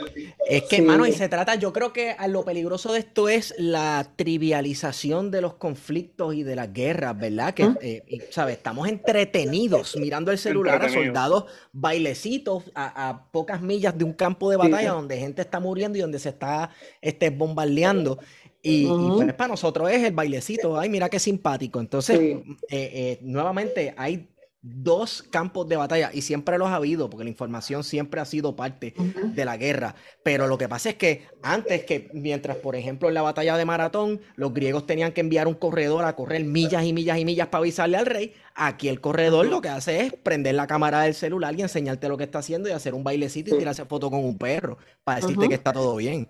Es 0.47 0.63
que, 0.63 0.77
hermano, 0.77 1.05
y 1.05 1.11
se 1.11 1.29
trata, 1.29 1.53
yo 1.53 1.71
creo 1.71 1.93
que 1.93 2.15
lo 2.27 2.43
peligroso 2.43 2.91
de 2.93 2.99
esto 2.99 3.29
es 3.29 3.53
la 3.59 4.11
trivialización 4.15 5.29
de 5.29 5.41
los 5.41 5.53
conflictos 5.53 6.33
y 6.33 6.41
de 6.41 6.55
las 6.55 6.73
guerras, 6.73 7.15
¿verdad? 7.19 7.53
Que, 7.53 7.69
eh, 7.81 8.27
¿sabes? 8.31 8.57
Estamos 8.57 8.89
entretenidos 8.89 9.95
mirando 9.97 10.31
el 10.31 10.39
celular 10.39 10.83
a 10.83 10.89
soldados 10.89 11.45
bailecitos 11.71 12.63
a, 12.73 13.27
pocas 13.31 13.61
millas 13.61 13.95
de 13.95 14.03
un 14.03 14.13
campo 14.13 14.49
de 14.49 14.57
batalla 14.57 14.93
donde 14.93 15.17
gente 15.17 15.43
está 15.43 15.59
muriendo 15.59 15.95
y 15.99 16.01
donde 16.01 16.17
se 16.17 16.29
está 16.29 16.71
este, 17.01 17.29
bombardeando. 17.29 18.17
Y, 18.63 18.87
pues, 18.87 19.31
para 19.35 19.49
nosotros 19.49 19.91
es 19.91 20.03
el 20.03 20.13
bailecito, 20.13 20.79
ay, 20.79 20.89
mira 20.89 21.07
qué 21.07 21.19
simpático. 21.19 21.79
Entonces, 21.79 22.19
eh, 22.19 22.41
eh, 22.71 23.19
nuevamente, 23.21 23.93
hay 23.95 24.27
dos 24.61 25.23
campos 25.23 25.69
de 25.69 25.77
batalla 25.77 26.11
y 26.13 26.21
siempre 26.21 26.57
los 26.57 26.67
ha 26.67 26.75
habido 26.75 27.09
porque 27.09 27.23
la 27.23 27.29
información 27.29 27.83
siempre 27.83 28.19
ha 28.19 28.25
sido 28.25 28.55
parte 28.55 28.93
de 28.97 29.45
la 29.45 29.57
guerra. 29.57 29.95
Pero 30.23 30.47
lo 30.47 30.57
que 30.57 30.67
pasa 30.67 30.89
es 30.89 30.95
que 30.95 31.27
antes 31.41 31.85
que, 31.85 32.09
mientras 32.13 32.57
por 32.57 32.75
ejemplo 32.75 33.07
en 33.07 33.13
la 33.13 33.21
batalla 33.21 33.55
de 33.55 33.65
Maratón, 33.65 34.19
los 34.35 34.53
griegos 34.53 34.85
tenían 34.85 35.13
que 35.13 35.21
enviar 35.21 35.47
un 35.47 35.53
corredor 35.53 36.03
a 36.05 36.15
correr 36.15 36.43
millas 36.43 36.83
y 36.83 36.93
millas 36.93 37.17
y 37.19 37.25
millas 37.25 37.47
para 37.47 37.61
avisarle 37.61 37.97
al 37.97 38.05
rey, 38.05 38.33
aquí 38.53 38.89
el 38.89 38.99
corredor 38.99 39.45
lo 39.45 39.61
que 39.61 39.69
hace 39.69 40.01
es 40.01 40.13
prender 40.13 40.55
la 40.55 40.67
cámara 40.67 41.01
del 41.01 41.13
celular 41.13 41.55
y 41.55 41.61
enseñarte 41.61 42.09
lo 42.09 42.17
que 42.17 42.25
está 42.25 42.39
haciendo 42.39 42.67
y 42.67 42.73
hacer 42.73 42.93
un 42.93 43.03
bailecito 43.03 43.55
y 43.55 43.59
tirarse 43.59 43.85
foto 43.85 44.09
con 44.09 44.23
un 44.23 44.37
perro 44.37 44.77
para 45.03 45.21
decirte 45.21 45.47
que 45.47 45.55
está 45.55 45.71
todo 45.71 45.95
bien. 45.95 46.27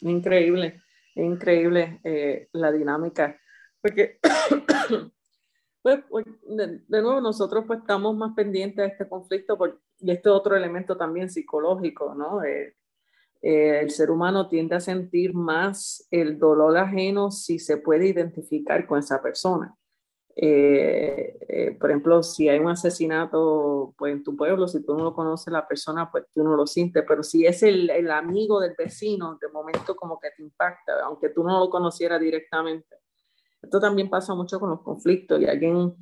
Increíble, 0.00 0.80
increíble 1.14 2.00
eh, 2.04 2.48
la 2.52 2.72
dinámica. 2.72 3.38
Porque 3.82 4.18
Pues, 5.82 6.00
pues 6.10 6.26
de, 6.46 6.80
nuevo, 6.88 7.20
nosotros 7.22 7.64
pues 7.66 7.80
estamos 7.80 8.14
más 8.14 8.34
pendientes 8.34 8.76
de 8.76 8.86
este 8.86 9.08
conflicto 9.08 9.58
y 9.98 10.10
este 10.10 10.28
otro 10.28 10.54
elemento 10.54 10.96
también 10.96 11.30
psicológico, 11.30 12.14
¿no? 12.14 12.44
Eh, 12.44 12.76
eh, 13.42 13.80
el 13.80 13.90
ser 13.90 14.10
humano 14.10 14.48
tiende 14.48 14.76
a 14.76 14.80
sentir 14.80 15.32
más 15.34 16.06
el 16.10 16.38
dolor 16.38 16.76
ajeno 16.76 17.30
si 17.30 17.58
se 17.58 17.78
puede 17.78 18.08
identificar 18.08 18.86
con 18.86 18.98
esa 18.98 19.22
persona. 19.22 19.74
Eh, 20.36 21.76
por 21.80 21.90
ejemplo, 21.90 22.22
si 22.22 22.48
hay 22.48 22.58
un 22.58 22.68
asesinato 22.68 23.94
pues, 23.96 24.12
en 24.12 24.22
tu 24.22 24.36
pueblo, 24.36 24.68
si 24.68 24.84
tú 24.84 24.94
no 24.96 25.04
lo 25.04 25.14
conoces 25.14 25.52
la 25.52 25.66
persona, 25.66 26.10
pues 26.10 26.24
tú 26.34 26.44
no 26.44 26.56
lo 26.56 26.66
sientes, 26.66 27.04
pero 27.08 27.22
si 27.22 27.46
es 27.46 27.62
el, 27.62 27.88
el 27.90 28.10
amigo 28.10 28.60
del 28.60 28.74
vecino, 28.76 29.38
de 29.40 29.48
momento 29.48 29.96
como 29.96 30.20
que 30.20 30.30
te 30.36 30.42
impacta, 30.42 30.92
aunque 31.04 31.30
tú 31.30 31.42
no 31.42 31.58
lo 31.58 31.70
conocieras 31.70 32.20
directamente. 32.20 32.99
Esto 33.62 33.80
también 33.80 34.08
pasa 34.08 34.34
mucho 34.34 34.58
con 34.58 34.70
los 34.70 34.82
conflictos 34.82 35.40
y 35.40 35.46
alguien 35.46 35.94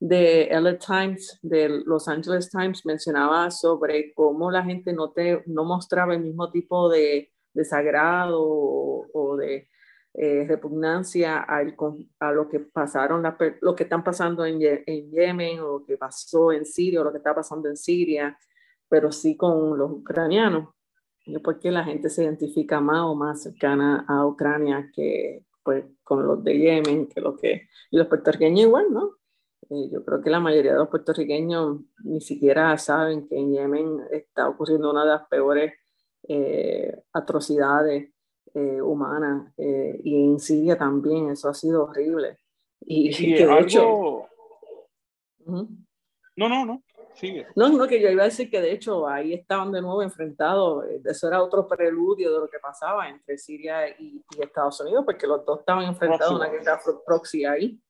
de 0.00 0.48
LA 0.50 0.78
Times, 0.78 1.38
de 1.42 1.82
Los 1.86 2.08
Angeles 2.08 2.50
Times, 2.50 2.84
mencionaba 2.84 3.50
sobre 3.50 4.12
cómo 4.14 4.50
la 4.50 4.62
gente 4.62 4.92
no, 4.92 5.12
te, 5.12 5.42
no 5.46 5.64
mostraba 5.64 6.14
el 6.14 6.20
mismo 6.20 6.50
tipo 6.50 6.88
de 6.88 7.32
desagrado 7.52 8.42
o, 8.42 9.36
de, 9.36 9.68
eh, 10.14 10.44
repugnancia 10.46 11.40
al, 11.40 11.74
a 12.20 12.32
lo 12.32 12.48
que 12.48 12.60
pasaron, 12.60 13.22
lo 13.60 13.74
que 13.74 13.84
están 13.84 14.04
pasando 14.04 14.44
en, 14.44 14.58
en, 14.60 15.10
Yemen, 15.10 15.60
o 15.60 15.78
lo 15.78 15.84
que 15.84 15.96
pasó 15.96 16.52
en 16.52 16.66
Siria, 16.66 17.00
o 17.00 17.04
lo 17.04 17.12
que 17.12 17.18
está 17.18 17.34
pasando 17.34 17.68
en 17.68 17.76
Siria, 17.76 18.36
pero 18.88 19.10
sí 19.10 19.36
con 19.36 19.78
los 19.78 19.90
ucranianos. 19.90 20.68
Porque 21.42 21.70
la 21.70 21.84
gente 21.84 22.10
se 22.10 22.24
identifica 22.24 22.80
más 22.80 23.00
o 23.04 23.14
más 23.14 23.42
cercana 23.42 24.04
a 24.06 24.26
Ucrania 24.26 24.90
que 24.94 25.46
pues, 25.64 25.84
con 26.02 26.26
los 26.26 26.44
de 26.44 26.58
Yemen, 26.58 27.08
que 27.08 27.20
lo 27.20 27.36
que, 27.36 27.68
y 27.90 27.96
los 27.96 28.06
puertorriqueños 28.06 28.60
igual, 28.60 28.92
¿no? 28.92 29.16
Eh, 29.70 29.88
yo 29.90 30.04
creo 30.04 30.20
que 30.20 30.30
la 30.30 30.40
mayoría 30.40 30.72
de 30.72 30.78
los 30.78 30.88
puertorriqueños 30.88 31.80
ni 32.04 32.20
siquiera 32.20 32.76
saben 32.76 33.26
que 33.26 33.36
en 33.36 33.52
Yemen 33.52 34.00
está 34.10 34.48
ocurriendo 34.48 34.90
una 34.90 35.04
de 35.04 35.10
las 35.10 35.26
peores 35.28 35.72
eh, 36.28 37.02
atrocidades 37.12 38.10
eh, 38.52 38.80
humanas 38.80 39.52
y 39.56 40.24
en 40.24 40.38
Siria 40.38 40.78
también, 40.78 41.30
eso 41.30 41.48
ha 41.48 41.54
sido 41.54 41.84
horrible. 41.84 42.38
Y, 42.80 43.10
que 43.34 43.46
de 43.46 43.58
hecho... 43.60 44.26
No, 45.46 46.48
no, 46.48 46.66
no. 46.66 46.82
Sigue. 47.14 47.46
No, 47.54 47.68
no, 47.68 47.86
que 47.86 48.00
yo 48.00 48.08
iba 48.08 48.22
a 48.22 48.26
decir 48.26 48.50
que 48.50 48.60
de 48.60 48.72
hecho 48.72 49.08
ahí 49.08 49.34
estaban 49.34 49.70
de 49.72 49.80
nuevo 49.80 50.02
enfrentados, 50.02 50.84
eso 51.04 51.28
era 51.28 51.42
otro 51.42 51.68
preludio 51.68 52.32
de 52.32 52.40
lo 52.40 52.48
que 52.48 52.58
pasaba 52.58 53.08
entre 53.08 53.38
Siria 53.38 53.88
y, 53.88 54.22
Estados 54.40 54.80
Unidos, 54.80 55.04
porque 55.04 55.26
los 55.26 55.44
dos 55.44 55.60
estaban 55.60 55.84
enfrentados 55.84 56.30
en 56.30 56.36
una 56.36 56.48
guerra 56.48 56.80
proxy 57.06 57.44
ahí. 57.44 57.80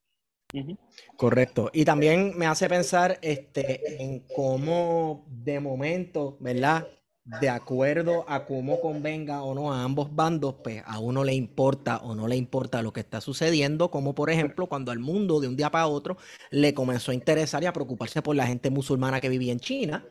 Correcto. 1.17 1.71
Y 1.73 1.85
también 1.85 2.37
me 2.37 2.47
hace 2.47 2.69
pensar 2.69 3.19
este, 3.23 4.03
en 4.03 4.21
cómo 4.35 5.25
de 5.29 5.59
momento, 5.59 6.37
¿verdad? 6.41 6.87
De 7.25 7.49
acuerdo 7.49 8.27
a 8.29 8.45
cómo 8.45 8.83
convenga 8.83 9.43
o 9.43 9.55
no 9.55 9.73
a 9.73 9.83
ambos 9.83 10.15
bandos, 10.15 10.57
pues 10.63 10.83
a 10.85 10.99
uno 10.99 11.25
le 11.25 11.33
importa 11.33 11.97
o 11.99 12.15
no 12.15 12.29
le 12.29 12.37
importa 12.37 12.83
lo 12.83 12.93
que 12.93 13.01
está 13.01 13.23
sucediendo, 13.23 13.91
como 13.91 14.15
por 14.15 14.29
ejemplo 14.29 14.67
cuando 14.67 14.93
al 14.93 14.99
mundo 14.99 15.41
de 15.41 15.49
un 15.49 15.57
día 15.57 15.71
para 15.71 15.87
otro 15.87 16.19
le 16.51 16.75
comenzó 16.75 17.13
a 17.13 17.15
interesar 17.15 17.63
y 17.63 17.67
a 17.67 17.73
preocuparse 17.73 18.21
por 18.21 18.37
la 18.37 18.47
gente 18.47 18.69
musulmana 18.69 19.23
que 19.23 19.31
vivía 19.31 19.53
en 19.53 19.61
China, 19.61 20.05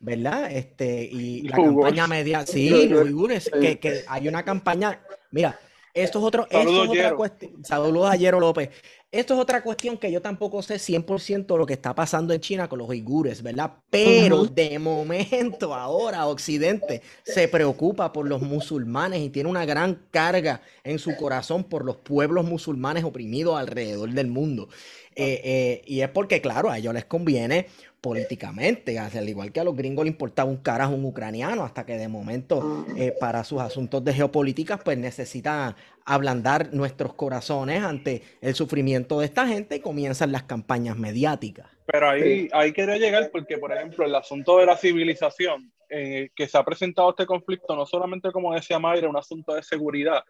¿verdad? 0.00 0.50
Este, 0.50 1.04
y 1.04 1.42
la 1.42 1.56
campaña 1.56 2.08
media, 2.08 2.44
sí, 2.46 2.88
los 2.88 3.04
uigures, 3.04 3.48
que, 3.60 3.78
que 3.78 4.02
hay 4.08 4.26
una 4.26 4.42
campaña, 4.42 5.00
mira, 5.30 5.60
esto 5.94 6.18
es, 6.18 6.24
otro, 6.24 6.46
esto 6.50 6.84
es 6.84 6.90
otra 6.90 7.14
cuestión. 7.14 7.64
Saludos 7.64 8.10
a 8.10 8.16
Yero 8.16 8.38
López. 8.38 8.70
Esto 9.10 9.32
es 9.32 9.40
otra 9.40 9.62
cuestión 9.62 9.96
que 9.96 10.12
yo 10.12 10.20
tampoco 10.20 10.60
sé 10.60 10.74
100% 10.74 11.56
lo 11.56 11.64
que 11.64 11.72
está 11.72 11.94
pasando 11.94 12.34
en 12.34 12.42
China 12.42 12.68
con 12.68 12.78
los 12.78 12.90
uigures, 12.90 13.42
¿verdad? 13.42 13.72
Pero 13.88 14.44
de 14.44 14.78
momento, 14.78 15.74
ahora 15.74 16.26
Occidente 16.26 17.00
se 17.22 17.48
preocupa 17.48 18.12
por 18.12 18.28
los 18.28 18.42
musulmanes 18.42 19.22
y 19.22 19.30
tiene 19.30 19.48
una 19.48 19.64
gran 19.64 19.98
carga 20.10 20.60
en 20.84 20.98
su 20.98 21.16
corazón 21.16 21.64
por 21.64 21.86
los 21.86 21.96
pueblos 21.96 22.44
musulmanes 22.44 23.02
oprimidos 23.02 23.58
alrededor 23.58 24.10
del 24.10 24.26
mundo. 24.26 24.68
Eh, 25.16 25.40
eh, 25.42 25.82
y 25.86 26.02
es 26.02 26.10
porque, 26.10 26.42
claro, 26.42 26.70
a 26.70 26.76
ellos 26.76 26.92
les 26.92 27.06
conviene 27.06 27.66
políticamente, 28.00 28.96
al 28.98 29.28
igual 29.28 29.50
que 29.50 29.58
a 29.58 29.64
los 29.64 29.74
gringos 29.74 30.04
les 30.04 30.12
importaba 30.12 30.48
un 30.48 30.58
carajo 30.58 30.94
un 30.94 31.04
ucraniano, 31.04 31.64
hasta 31.64 31.84
que 31.84 31.98
de 31.98 32.06
momento 32.06 32.86
eh, 32.96 33.12
para 33.18 33.42
sus 33.42 33.60
asuntos 33.60 34.04
de 34.04 34.14
geopolítica 34.14 34.76
pues 34.76 34.96
necesitan 34.96 35.74
ablandar 36.08 36.72
nuestros 36.72 37.14
corazones 37.14 37.82
ante 37.82 38.22
el 38.40 38.54
sufrimiento 38.54 39.20
de 39.20 39.26
esta 39.26 39.46
gente 39.46 39.76
y 39.76 39.80
comienzan 39.80 40.32
las 40.32 40.44
campañas 40.44 40.96
mediáticas. 40.96 41.66
Pero 41.86 42.08
ahí, 42.08 42.48
ahí 42.52 42.72
quería 42.72 42.96
llegar 42.96 43.30
porque, 43.30 43.58
por 43.58 43.72
ejemplo, 43.72 44.04
el 44.04 44.14
asunto 44.14 44.58
de 44.58 44.66
la 44.66 44.76
civilización, 44.76 45.70
eh, 45.90 46.30
que 46.34 46.48
se 46.48 46.56
ha 46.58 46.64
presentado 46.64 47.10
este 47.10 47.26
conflicto 47.26 47.76
no 47.76 47.86
solamente, 47.86 48.32
como 48.32 48.54
decía 48.54 48.78
Mayra, 48.78 49.08
un 49.08 49.16
asunto 49.16 49.54
de 49.54 49.62
seguridad, 49.62 50.24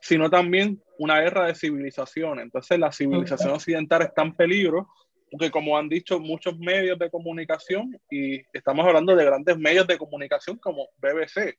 sino 0.00 0.30
también 0.30 0.80
una 0.98 1.20
guerra 1.20 1.46
de 1.46 1.54
civilización. 1.54 2.38
Entonces 2.38 2.78
la 2.78 2.92
civilización 2.92 3.52
occidental 3.52 4.02
está 4.02 4.22
en 4.22 4.34
peligro 4.34 4.88
porque 5.34 5.50
como 5.50 5.76
han 5.76 5.88
dicho 5.88 6.20
muchos 6.20 6.56
medios 6.58 6.96
de 6.96 7.10
comunicación, 7.10 7.98
y 8.08 8.40
estamos 8.52 8.86
hablando 8.86 9.16
de 9.16 9.24
grandes 9.24 9.58
medios 9.58 9.84
de 9.88 9.98
comunicación 9.98 10.58
como 10.58 10.86
BBC, 10.98 11.58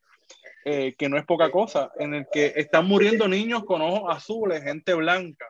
eh, 0.67 0.95
que 0.97 1.07
no 1.07 1.17
es 1.17 1.25
poca 1.25 1.51
cosa, 1.51 1.91
en 1.99 2.15
el 2.15 2.27
que 2.31 2.53
están 2.55 2.87
muriendo 2.87 3.27
niños 3.27 3.63
con 3.65 3.83
ojos 3.83 4.15
azules, 4.15 4.63
gente 4.63 4.95
blanca, 4.95 5.45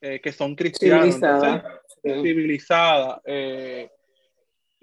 eh, 0.00 0.20
que 0.20 0.32
son 0.32 0.56
cristianos, 0.56 1.14
civilizada, 1.14 1.80
civilizada 2.02 3.22
eh, 3.24 3.88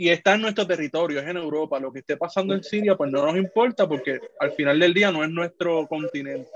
y 0.04 0.10
está 0.10 0.34
en 0.34 0.42
nuestro 0.42 0.68
territorio, 0.68 1.22
es 1.22 1.28
en 1.28 1.38
Europa. 1.38 1.80
Lo 1.80 1.94
que 1.94 2.00
esté 2.00 2.18
pasando 2.18 2.54
en 2.54 2.62
Siria, 2.62 2.98
pues 2.98 3.10
no 3.10 3.26
nos 3.26 3.38
importa 3.38 3.88
porque 3.88 4.20
al 4.38 4.52
final 4.52 4.78
del 4.78 4.94
día 4.94 5.14
no 5.14 5.24
es 5.24 5.30
nuestro 5.30 5.88
continente. 5.88 6.50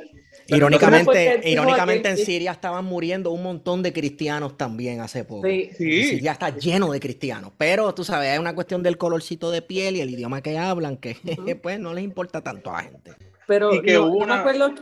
irónicamente, 0.48 1.40
irónicamente 1.46 2.10
en 2.10 2.18
Siria 2.18 2.52
estaban 2.52 2.84
muriendo 2.84 3.32
un 3.32 3.44
montón 3.44 3.82
de 3.84 3.94
cristianos 3.94 4.58
también 4.58 5.00
hace 5.00 5.24
poco. 5.24 5.48
Sí. 5.48 5.72
Siria 5.78 6.34
está 6.34 6.58
lleno 6.58 6.92
de 6.92 7.00
cristianos, 7.00 7.54
pero 7.58 7.96
tú 7.96 8.04
sabes, 8.04 8.34
es 8.34 8.40
una 8.40 8.54
cuestión 8.54 8.84
del 8.84 8.98
colorcito 8.98 9.50
de 9.50 9.62
piel 9.62 9.96
y 9.96 10.02
el 10.02 10.10
idioma 10.10 10.42
que 10.42 10.58
hablan 10.58 10.98
que 10.98 11.16
pues 11.64 11.80
no 11.80 11.94
les 11.94 12.04
importa 12.04 12.42
tanto 12.42 12.70
a 12.72 12.74
la 12.74 12.84
gente. 12.84 13.12
Pero 13.48 13.70
hubo 13.70 14.26
me 14.26 14.34
acuerdo 14.34 14.74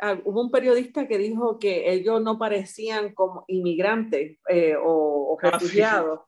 ah, 0.00 0.18
hubo 0.24 0.42
un 0.42 0.50
periodista 0.50 1.06
que 1.06 1.16
dijo 1.16 1.60
que 1.60 1.92
ellos 1.92 2.20
no 2.20 2.40
parecían 2.40 3.14
como 3.14 3.44
inmigrantes 3.46 4.38
eh, 4.48 4.74
o, 4.82 5.38
ah, 5.40 5.50
refugiados 5.52 6.22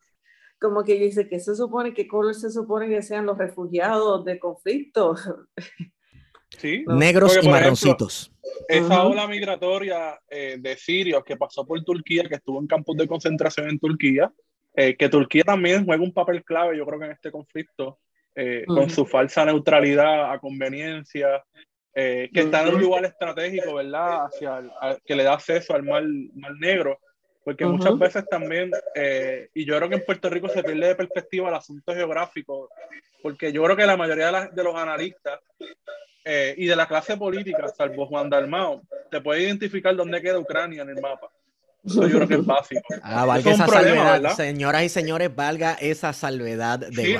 como 0.63 0.85
que 0.85 0.95
dice 0.95 1.29
que 1.29 1.41
se 1.41 1.57
supone 1.57 1.93
que 1.93 2.07
color 2.07 2.35
se 2.35 2.51
supone 2.51 2.89
que 2.89 3.03
sean 3.03 3.27
los 3.27 3.37
refugiados 3.37 4.25
de 4.25 4.39
conflicto. 4.39 5.17
Sí. 6.59 6.85
Negros 6.87 7.39
y 7.43 7.49
marroncitos. 7.49 8.31
esa 8.69 9.05
ola 9.05 9.27
migratoria 9.27 10.21
eh, 10.29 10.59
de 10.61 10.77
sirios 10.77 11.25
que 11.25 11.39
pasó 11.39 11.67
por 11.67 11.83
Turquía, 11.83 12.25
que 12.29 12.35
estuvo 12.35 12.61
en 12.61 12.67
campos 12.67 12.95
de 12.99 13.09
concentración 13.09 13.71
en 13.71 13.79
Turquía, 13.79 14.31
eh, 14.75 14.95
que 14.95 15.09
Turquía 15.09 15.45
también 15.45 15.87
juega 15.87 16.03
un 16.03 16.13
papel 16.13 16.45
clave, 16.45 16.77
yo 16.77 16.85
creo 16.85 16.99
que 16.99 17.07
en 17.07 17.13
este 17.13 17.31
conflicto, 17.33 18.01
eh, 18.35 18.65
con 18.67 18.91
su 18.91 19.07
falsa 19.07 19.47
neutralidad 19.47 20.31
a 20.31 20.39
conveniencia, 20.39 21.43
que 21.95 22.31
está 22.35 22.69
en 22.69 22.75
un 22.75 22.83
lugar 22.83 23.07
estratégico, 23.07 23.77
¿verdad? 23.77 24.27
Hacia 24.27 24.63
que 25.07 25.17
le 25.17 25.23
da 25.23 25.33
acceso 25.33 25.75
al 25.75 25.85
mar, 25.85 26.05
mar 26.35 26.53
Negro 26.61 27.01
porque 27.45 27.67
muchas 27.67 27.99
veces 27.99 28.25
también, 28.29 28.71
eh, 28.95 29.49
y 29.55 29.65
yo 29.65 29.77
creo 29.77 29.89
que 29.89 29.97
en 29.97 30.05
Puerto 30.05 30.31
Rico 30.31 30.49
se 30.49 30.63
pierde 30.63 30.89
de 30.89 30.95
perspectiva 30.95 31.49
el 31.49 31.55
asunto 31.55 31.95
geográfico, 31.95 32.69
porque 33.23 33.53
yo 33.53 33.63
creo 33.65 33.77
que 33.77 33.87
la 33.87 33.97
mayoría 33.97 34.51
de, 34.53 34.63
los 34.63 34.75
analistas 34.77 35.41
eh, 36.25 36.55
y 36.57 36.67
de 36.67 36.77
la 36.77 36.87
clase 36.87 37.17
política, 37.17 37.69
salvo 37.69 38.07
Juan 38.07 38.31
Dalmao, 38.31 38.83
te 39.11 39.21
puede 39.21 39.43
identificar 39.43 39.95
dónde 39.97 40.23
queda 40.23 40.39
Ucrania 40.39 40.83
en 40.83 40.91
el 40.91 41.01
mapa. 41.01 41.31
Eso 41.85 42.07
yo 42.07 42.17
creo 42.17 42.29
que 42.29 42.35
es 42.35 42.47
básico. 42.47 42.83
Ah, 43.03 43.25
valga 43.25 43.51
esa 43.51 43.67
salvedad, 43.67 44.37
señoras 44.37 44.85
y 44.85 44.89
señores, 44.89 45.35
valga 45.35 45.75
esa 45.81 46.13
salvedad 46.13 46.79
de 46.79 47.05
sí, 47.05 47.17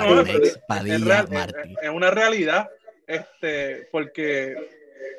Padilla, 0.65 1.25
es, 1.29 1.53
es, 1.81 1.89
una 1.89 2.11
realidad, 2.11 2.69
este, 3.05 3.89
porque 3.91 4.55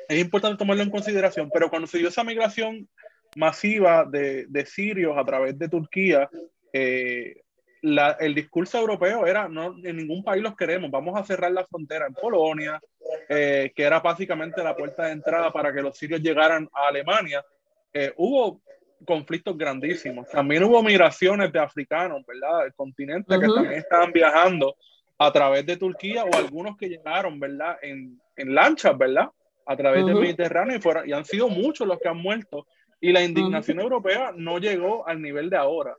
es 0.09 0.19
importante 0.19 0.57
tomarlo 0.57 0.81
en 0.81 0.89
consideración, 0.89 1.51
pero 1.53 1.69
cuando 1.69 1.87
se 1.87 1.99
dio 1.99 2.07
esa 2.07 2.23
migración 2.23 2.89
masiva 3.35 4.05
de, 4.05 4.45
de 4.47 4.65
sirios 4.65 5.17
a 5.17 5.25
través 5.25 5.57
de 5.59 5.69
Turquía, 5.69 6.29
eh, 6.73 7.41
la, 7.81 8.17
el 8.19 8.33
discurso 8.33 8.79
europeo 8.79 9.27
era, 9.27 9.47
no, 9.47 9.75
en 9.83 9.97
ningún 9.97 10.23
país 10.23 10.41
los 10.41 10.55
queremos, 10.55 10.89
vamos 10.89 11.19
a 11.19 11.23
cerrar 11.23 11.51
la 11.51 11.65
frontera 11.65 12.07
en 12.07 12.13
Polonia, 12.13 12.81
eh, 13.29 13.71
que 13.75 13.83
era 13.83 13.99
básicamente 13.99 14.63
la 14.63 14.75
puerta 14.75 15.05
de 15.05 15.11
entrada 15.11 15.51
para 15.51 15.71
que 15.71 15.81
los 15.81 15.95
sirios 15.95 16.21
llegaran 16.21 16.67
a 16.73 16.87
Alemania. 16.87 17.45
Eh, 17.93 18.11
hubo 18.17 18.61
conflictos 19.05 19.57
grandísimos. 19.57 20.27
También 20.29 20.63
hubo 20.63 20.81
migraciones 20.81 21.51
de 21.51 21.59
africanos, 21.59 22.25
¿verdad? 22.25 22.63
Del 22.63 22.73
continente 22.73 23.39
que 23.39 23.47
también 23.47 23.73
estaban 23.73 24.11
viajando 24.11 24.75
a 25.17 25.31
través 25.31 25.65
de 25.65 25.77
Turquía 25.77 26.23
o 26.25 26.35
algunos 26.35 26.75
que 26.77 26.89
llegaron, 26.89 27.39
¿verdad? 27.39 27.77
En, 27.81 28.19
en 28.35 28.55
lanchas, 28.55 28.97
¿verdad? 28.97 29.29
A 29.65 29.75
través 29.75 30.05
del 30.05 30.15
Mediterráneo 30.15 30.77
y, 30.77 30.81
fuera, 30.81 31.05
y 31.05 31.13
han 31.13 31.25
sido 31.25 31.49
muchos 31.49 31.87
los 31.87 31.99
que 31.99 32.09
han 32.09 32.17
muerto 32.17 32.65
y 33.05 33.11
la 33.11 33.23
indignación 33.23 33.79
europea 33.79 34.33
no 34.35 34.57
llegó 34.57 35.07
al 35.07 35.21
nivel 35.21 35.47
de 35.51 35.57
ahora. 35.57 35.95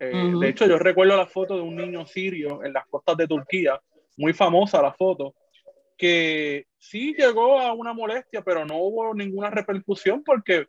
Eh, 0.00 0.32
de 0.40 0.48
hecho, 0.48 0.66
yo 0.66 0.78
recuerdo 0.78 1.16
la 1.16 1.26
foto 1.26 1.54
de 1.54 1.62
un 1.62 1.76
niño 1.76 2.04
sirio 2.06 2.64
en 2.64 2.72
las 2.72 2.86
costas 2.88 3.16
de 3.16 3.28
Turquía, 3.28 3.80
muy 4.16 4.32
famosa 4.32 4.82
la 4.82 4.92
foto, 4.92 5.34
que 5.96 6.66
sí 6.76 7.14
llegó 7.16 7.60
a 7.60 7.72
una 7.72 7.92
molestia, 7.92 8.42
pero 8.42 8.64
no 8.64 8.78
hubo 8.78 9.14
ninguna 9.14 9.50
repercusión 9.50 10.24
porque 10.24 10.66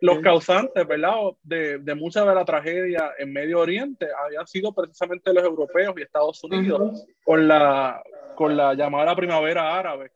los 0.00 0.20
causantes, 0.20 0.86
¿verdad?, 0.86 1.16
de, 1.42 1.78
de, 1.78 1.94
mucha 1.96 2.24
de 2.24 2.34
la 2.34 2.44
tragedia 2.44 3.10
en 3.18 3.32
Medio 3.32 3.58
Oriente 3.58 4.06
habían 4.24 4.46
sido 4.46 4.72
precisamente 4.72 5.32
los 5.32 5.42
europeos 5.42 5.94
y 5.96 6.02
Estados 6.02 6.44
Unidos 6.44 7.04
con, 7.24 7.48
la, 7.48 8.00
con 8.36 8.56
la 8.56 8.74
llamada 8.74 9.16
primavera 9.16 9.76
árabe. 9.76 10.12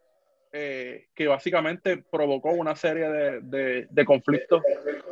Eh, 0.50 1.08
que 1.14 1.26
básicamente 1.26 1.98
provocó 2.10 2.52
una 2.52 2.74
serie 2.74 3.10
de, 3.42 3.86
de, 3.90 4.04
conflictos 4.06 4.62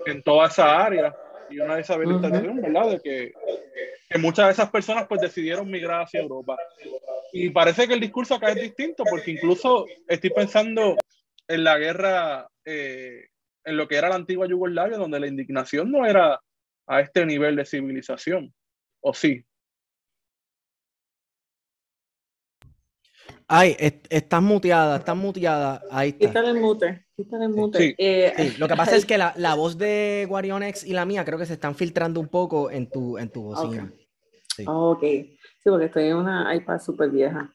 en 0.07 0.23
toda 0.23 0.47
esa 0.47 0.83
área 0.83 1.15
y 1.51 1.59
una 1.59 1.77
deshabilitación, 1.77 2.63
¿verdad? 2.63 2.93
De 2.93 3.01
que, 3.01 3.35
que, 4.09 4.19
muchas 4.19 4.47
de 4.47 4.53
esas 4.53 4.71
personas 4.71 5.07
pues 5.07 5.21
decidieron 5.21 5.71
migrar 5.71 6.05
hacia 6.05 6.21
Europa. 6.21 6.57
Y 7.35 7.51
parece 7.51 7.87
que 7.87 7.93
el 7.93 8.01
discurso 8.01 8.35
acá 8.35 8.49
es 8.49 8.63
distinto 8.63 9.05
porque 9.05 9.33
incluso 9.33 9.85
estoy 10.09 10.31
pensando 10.31 10.97
en 11.49 11.65
la 11.65 11.77
guerra, 11.77 12.49
eh, 12.65 13.27
en 13.65 13.77
lo 13.77 13.87
que 13.89 13.97
era 13.97 14.09
la 14.09 14.15
antigua 14.15 14.49
Yugoslavia, 14.49 14.97
donde 14.97 15.21
la 15.21 15.27
indignación 15.27 15.93
no 15.93 16.07
era 16.07 16.41
a 16.87 17.01
este 17.01 17.27
nivel 17.27 17.57
de 17.57 17.67
civilización, 17.67 18.55
¿o 19.01 19.13
sí? 19.13 19.45
Ay, 23.49 23.77
estás 24.11 24.43
muteada, 24.43 24.97
estás 24.97 25.17
muteada. 25.17 25.83
Ahí 25.91 26.11
está. 26.11 26.27
Quítale 26.27 26.51
el 26.51 26.61
mute. 26.61 27.07
Quítale 27.17 27.45
el 27.45 27.51
mute. 27.51 27.95
Eh, 27.97 28.55
lo 28.59 28.67
que 28.67 28.75
pasa 28.75 28.97
es 28.97 29.05
que 29.07 29.19
la, 29.19 29.35
la, 29.37 29.55
voz 29.55 29.79
de 29.79 30.27
Guarionex 30.29 30.85
y 30.85 30.93
la 30.93 31.05
mía 31.05 31.25
creo 31.25 31.39
que 31.39 31.47
se 31.47 31.53
están 31.53 31.75
filtrando 31.75 32.19
un 32.19 32.29
poco 32.29 32.71
en 32.71 32.91
tu, 32.91 33.19
en 33.19 33.31
tu 33.31 33.43
bocina. 33.43 33.93
Sí. 34.57 34.65
ok. 34.67 35.01
Sí, 35.01 35.71
porque 35.71 35.87
estoy 35.87 36.05
en 36.07 36.17
una 36.17 36.55
iPad 36.55 36.81
súper 36.81 37.11
vieja. 37.11 37.53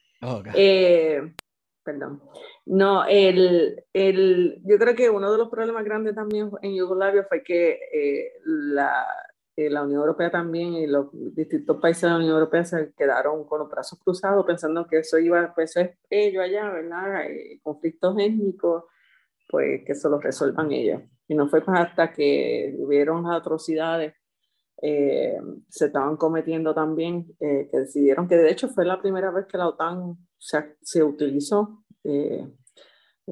Eh, 0.54 1.34
perdón. 1.82 2.22
No, 2.64 3.04
el, 3.04 3.84
el, 3.92 4.62
yo 4.64 4.78
creo 4.78 4.94
que 4.94 5.10
uno 5.10 5.30
de 5.30 5.38
los 5.38 5.48
problemas 5.48 5.84
grandes 5.84 6.14
también 6.14 6.50
en 6.62 6.74
Yugoslavia 6.74 7.26
fue 7.28 7.42
que 7.42 7.78
eh, 7.92 8.32
la, 8.44 9.04
eh, 9.54 9.68
la 9.68 9.82
Unión 9.82 10.00
Europea 10.00 10.30
también 10.30 10.72
y 10.72 10.86
los 10.86 11.08
distintos 11.12 11.78
países 11.78 12.02
de 12.02 12.08
la 12.08 12.16
Unión 12.16 12.32
Europea 12.32 12.64
se 12.64 12.94
quedaron 12.94 13.44
con 13.44 13.58
los 13.58 13.68
brazos 13.68 13.98
cruzados 13.98 14.46
pensando 14.46 14.86
que 14.86 15.00
eso 15.00 15.18
iba, 15.18 15.52
pues 15.54 15.76
eso 15.76 15.80
es 15.80 15.90
ello 16.08 16.40
allá, 16.40 16.70
¿verdad? 16.70 17.26
Eh, 17.26 17.60
conflictos 17.62 18.16
étnicos, 18.18 18.84
pues 19.50 19.82
que 19.84 19.92
eso 19.92 20.08
lo 20.08 20.20
resuelvan 20.20 20.72
ellos. 20.72 21.02
Y 21.28 21.34
no 21.34 21.48
fue 21.48 21.62
hasta 21.66 22.12
que 22.12 22.74
hubieron 22.78 23.30
atrocidades 23.30 24.14
eh, 24.80 25.38
se 25.68 25.86
estaban 25.86 26.16
cometiendo 26.16 26.74
también, 26.74 27.26
que 27.38 27.68
decidieron 27.72 28.26
que 28.26 28.36
de 28.36 28.50
hecho 28.50 28.68
fue 28.68 28.86
la 28.86 29.00
primera 29.00 29.30
vez 29.30 29.46
que 29.46 29.58
la 29.58 29.68
OTAN 29.68 30.16
se, 30.38 30.76
se 30.80 31.04
utilizó, 31.04 31.84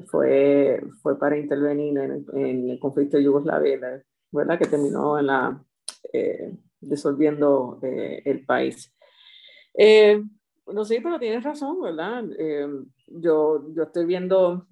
fue, 0.05 0.81
fue 1.01 1.19
para 1.19 1.37
intervenir 1.37 1.97
en, 1.97 2.25
en, 2.33 2.69
el 2.69 2.79
conflicto 2.79 3.17
de 3.17 3.23
Yugoslavia, 3.23 4.03
¿verdad? 4.31 4.59
Que 4.59 4.67
terminó 4.67 5.19
en 5.19 5.27
la 5.27 5.65
eh, 6.13 6.53
disolviendo 6.79 7.79
eh, 7.83 8.21
el 8.25 8.45
país. 8.45 8.93
Eh, 9.73 10.21
no 10.67 10.85
sé, 10.85 10.99
pero 11.01 11.19
tienes 11.19 11.43
razón, 11.43 11.81
¿verdad? 11.81 12.23
yo, 13.07 13.73
yo 13.73 13.83
estoy 13.83 14.05
viendo, 14.05 14.67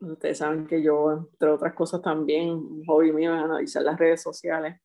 ustedes 0.00 0.38
saben 0.38 0.66
que 0.66 0.82
yo, 0.82 1.28
entre 1.32 1.50
otras 1.50 1.74
cosas 1.74 2.00
también, 2.02 2.50
un 2.50 2.84
hobby 2.86 3.12
mío 3.12 3.34
es 3.34 3.42
analizar 3.42 3.82
las 3.82 3.98
redes 3.98 4.22
sociales. 4.22 4.80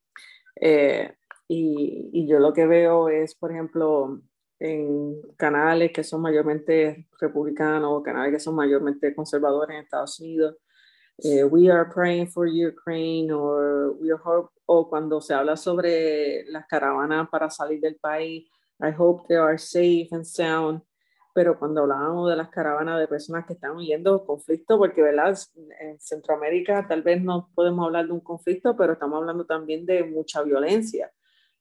Y, 1.50 2.10
y, 2.12 2.28
yo 2.28 2.40
lo 2.40 2.52
que 2.52 2.68
veo 2.68 3.08
es, 3.08 3.36
por 3.36 3.52
ejemplo, 3.52 4.22
en 4.60 5.22
canales 5.38 5.94
que 5.94 6.04
son 6.04 6.22
mayormente 6.22 7.08
republicanos, 7.22 8.04
canales 8.04 8.34
que 8.34 8.40
son 8.40 8.56
mayormente 8.56 9.16
conservadores 9.16 9.76
en 9.76 9.84
Estados 9.84 10.20
Unidos, 10.20 10.58
We 11.24 11.70
are 11.72 11.90
praying 11.90 12.28
for 12.28 12.46
Ukraine, 12.46 13.32
or 13.32 13.94
we 14.00 14.12
hope, 14.12 14.52
o 14.68 14.88
cuando 14.88 15.20
se 15.20 15.34
habla 15.34 15.58
sobre 15.58 16.46
las 16.50 16.68
caravanas 16.68 17.28
para 17.30 17.50
salir 17.50 17.82
del 17.82 17.96
país, 17.96 18.48
I 18.80 18.92
hope 18.92 19.28
they 19.28 19.38
are 19.38 19.58
safe 19.58 20.10
and 20.12 20.26
sound. 20.26 20.82
Pero 21.34 21.58
cuando 21.58 21.82
hablábamos 21.82 22.30
de 22.30 22.36
las 22.36 22.50
caravanas 22.50 23.00
de 23.00 23.08
personas 23.08 23.46
que 23.46 23.54
están 23.54 23.76
huyendo 23.76 24.26
conflicto, 24.26 24.78
porque 24.78 25.02
¿verdad? 25.02 25.38
en 25.80 26.00
Centroamérica 26.00 26.88
tal 26.88 27.04
vez 27.04 27.22
no 27.22 27.50
podemos 27.54 27.86
hablar 27.86 28.08
de 28.08 28.14
un 28.14 28.22
conflicto, 28.22 28.76
pero 28.76 28.94
estamos 28.94 29.18
hablando 29.18 29.46
también 29.46 29.86
de 29.86 30.04
mucha 30.04 30.42
violencia 30.44 31.12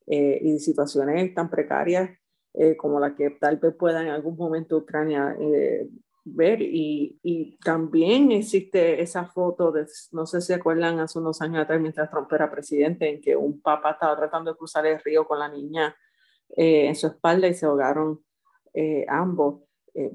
eh, 0.07 0.39
y 0.43 0.59
situaciones 0.59 1.35
tan 1.35 1.51
precarias 1.51 2.11
eh, 2.55 2.77
como 2.77 2.99
la 2.99 3.15
que 3.15 3.31
tal 3.31 3.59
vez 3.59 3.75
pueda 3.75 4.01
en 4.03 4.09
algún 4.09 4.37
momento 4.37 4.79
Ucrania 4.79 5.37
eh, 5.39 5.89
ver 6.27 6.61
y, 6.61 7.19
y, 7.23 7.57
también 7.59 8.33
existe 8.33 9.01
esa 9.01 9.27
foto 9.27 9.71
de, 9.71 9.87
no 10.11 10.27
sé 10.27 10.41
si 10.41 10.53
acuerdan 10.53 10.99
hace 10.99 11.19
unos 11.21 11.41
años 11.41 11.63
atrás 11.63 11.81
mientras 11.81 12.11
Trump 12.11 12.33
era 12.33 12.51
presidente, 12.51 13.09
en 13.09 13.21
que 13.21 13.37
un 13.37 13.61
papá 13.61 13.93
estaba 13.93 14.17
tratando 14.17 14.51
de 14.51 14.59
cruzar 14.59 14.87
el 14.87 15.01
río 15.01 15.27
con 15.27 15.39
la 15.39 15.49
niña 15.49 15.97
eh, 16.57 16.89
en 16.89 16.97
su 16.97 17.07
espalda 17.07 17.47
y 17.47 17.55
se 17.55 17.67
ahogaron 17.67 18.21
eh, 18.75 19.07
ambos. 19.09 19.63
Eh, 19.95 20.11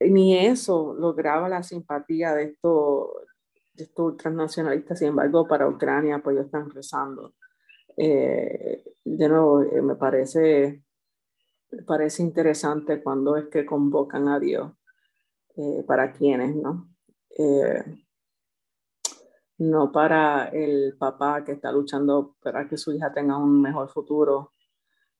ni 0.00 0.38
eso 0.38 0.94
lograba 0.98 1.48
la 1.48 1.62
simpatía 1.62 2.34
de 2.34 2.44
estos, 2.44 3.08
estos 3.76 4.16
transnacionalistas, 4.16 5.00
sin 5.00 5.08
embargo, 5.08 5.46
para 5.46 5.68
Ucrania, 5.68 6.20
pues 6.22 6.34
ellos 6.36 6.46
están 6.46 6.70
rezando. 6.70 7.34
de 7.96 9.28
nuevo, 9.28 9.60
me 9.82 9.96
parece 9.96 10.84
parece 11.86 12.22
interesante 12.22 13.02
cuando 13.02 13.36
es 13.36 13.48
que 13.48 13.66
convocan 13.66 14.28
a 14.28 14.38
Dios, 14.38 14.72
eh, 15.56 15.84
para 15.86 16.12
quienes, 16.12 16.54
¿no? 16.54 16.88
Eh, 17.36 17.84
no 19.58 19.90
para 19.90 20.48
el 20.48 20.96
papá 20.96 21.44
que 21.44 21.52
está 21.52 21.72
luchando 21.72 22.36
para 22.40 22.68
que 22.68 22.76
su 22.76 22.92
hija 22.92 23.12
tenga 23.12 23.36
un 23.36 23.60
mejor 23.60 23.88
futuro, 23.90 24.52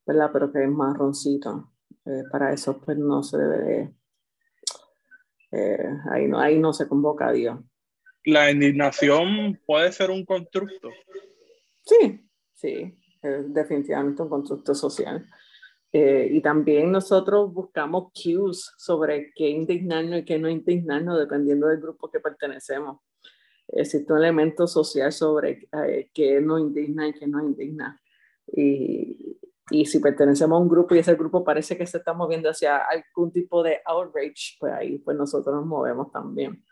¿verdad? 0.07 0.31
Pero 0.33 0.53
que 0.53 0.63
es 0.63 0.71
marroncito. 0.71 1.73
Eh, 2.05 2.23
para 2.31 2.53
eso, 2.53 2.79
pues 2.79 2.97
no 2.97 3.23
se 3.23 3.37
debe 3.37 3.95
ahí, 6.13 6.29
no, 6.29 6.39
ahí 6.39 6.59
no 6.59 6.73
se 6.73 6.87
convoca 6.87 7.29
a 7.29 7.33
Dios. 7.33 7.59
¿La 8.25 8.51
indignación 8.51 9.59
puede 9.67 9.91
ser 9.91 10.11
un 10.11 10.25
constructo? 10.25 10.91
Sí, 11.83 12.29
sí, 12.55 12.99
es 13.23 13.53
definitivamente 13.53 14.23
un 14.23 14.29
constructo 14.29 14.75
social. 14.75 15.27
Eh, 15.93 16.29
y 16.33 16.43
también 16.43 16.93
nosotros 16.93 17.53
buscamos 17.53 18.13
cues 18.13 18.73
sobre 18.77 19.33
qué 19.35 19.49
indignarnos 19.49 20.21
y 20.21 20.25
qué 20.25 20.39
no 20.39 20.49
indignarnos 20.49 21.19
dependiendo 21.19 21.69
del 21.69 21.81
grupo 21.81 22.11
que 22.11 22.21
pertenecemos. 22.21 23.01
Existe 23.69 24.13
un 24.13 24.19
elemento 24.19 24.67
social 24.67 25.13
sobre 25.13 25.69
eh, 25.73 26.11
qué 26.13 26.41
nos 26.41 26.61
indigna 26.61 27.09
y 27.09 27.13
qué 27.13 27.27
no 27.27 27.43
indigna. 27.43 28.01
Y, 28.47 29.39
y, 29.71 29.85
si 29.85 30.01
pertenecemos 30.01 30.57
a 30.57 30.63
un 30.63 30.69
grupo 30.69 30.95
y 30.95 30.99
ese 30.99 31.15
grupo 31.15 31.45
parece 31.45 31.77
que 31.77 31.87
se 31.87 31.99
está 31.99 32.15
moviendo 32.15 32.49
hacia 32.49 32.79
algún 32.79 33.31
tipo 33.31 33.63
de 33.63 33.81
outrage, 33.85 34.57
pues 34.59 34.73
ahí 34.73 34.99
pues 34.99 35.17
nosotros 35.17 35.55
nos 35.55 35.67
movemos 35.67 36.11
también. 36.11 36.65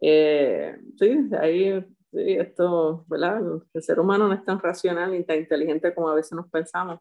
Eh, 0.00 0.76
sí, 0.96 1.28
ahí 1.40 1.84
sí, 2.12 2.32
esto, 2.34 3.04
¿verdad? 3.08 3.40
El 3.74 3.82
ser 3.82 3.98
humano 3.98 4.28
no 4.28 4.34
es 4.34 4.44
tan 4.44 4.60
racional 4.60 5.12
ni 5.12 5.24
tan 5.24 5.38
inteligente 5.38 5.92
como 5.94 6.08
a 6.08 6.14
veces 6.14 6.32
nos 6.32 6.48
pensamos. 6.48 7.00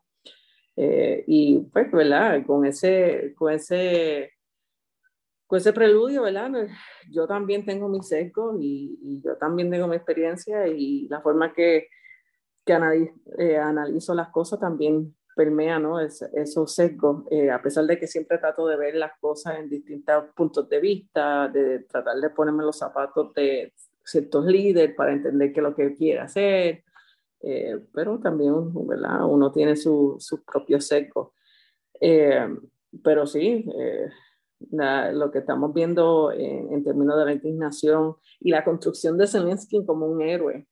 Eh, 0.78 1.24
y 1.26 1.60
pues, 1.74 1.92
¿verdad? 1.92 2.46
Con 2.46 2.64
ese, 2.64 3.34
con 3.36 3.52
ese, 3.52 4.32
con 5.48 5.58
ese 5.58 5.74
preludio, 5.74 6.22
¿verdad? 6.22 6.52
Yo 7.10 7.26
también 7.28 7.66
tengo 7.66 7.90
mis 7.90 8.08
sesgos 8.08 8.58
y, 8.62 9.22
yo 9.24 9.36
también 9.38 9.72
tengo 9.72 9.88
mi 9.88 9.96
experiencia 9.96 10.68
y 10.68 11.08
la 11.08 11.20
forma 11.22 11.52
que, 11.52 11.88
que 12.64 13.10
eh, 13.40 13.58
analizo 13.58 14.14
las 14.14 14.30
cosas 14.30 14.60
también 14.60 15.16
permea, 15.36 15.80
¿no? 15.80 16.00
Es, 16.00 16.22
esos 16.34 16.76
sesgos, 16.76 17.24
eh, 17.32 17.50
a 17.50 17.60
pesar 17.62 17.86
de 17.86 17.98
que 17.98 18.06
siempre 18.06 18.38
trato 18.38 18.68
de 18.68 18.78
ver 18.78 18.96
las 18.96 19.18
cosas 19.20 19.58
en 19.58 19.70
distintos 19.70 20.26
puntos 20.36 20.70
de 20.70 20.80
vista, 20.80 21.48
de 21.48 21.80
tratar 21.80 22.18
de 22.18 22.30
ponerme 22.30 22.64
los 22.64 22.78
zapatos 22.78 23.34
de 23.34 23.74
ciertos 24.04 24.46
líderes 24.46 24.96
para 24.96 25.14
entender 25.14 25.52
qué 25.52 25.60
es 25.60 25.64
lo 25.64 25.76
que 25.76 25.96
quiere 25.96 26.20
hacer, 26.20 26.84
eh, 27.42 27.80
pero 27.94 28.20
también 28.20 28.54
¿verdad? 28.88 29.26
uno 29.26 29.52
tiene 29.52 29.76
sus 29.76 30.24
su 30.26 30.44
propio 30.44 30.82
seco. 30.82 31.34
Eh, 32.00 32.48
pero 33.04 33.26
sí, 33.28 33.66
eh, 33.78 34.10
lo 34.70 35.32
que 35.32 35.40
estamos 35.40 35.74
viendo 35.74 36.32
en, 36.32 36.84
términos 36.84 37.18
de 37.18 37.26
la 37.26 37.34
indignación 37.34 38.16
y 38.40 38.52
la 38.52 38.64
construcción 38.64 39.18
de 39.18 39.28
Zelensky 39.28 39.86
como 39.86 40.08
un 40.08 40.22
héroe, 40.22 40.68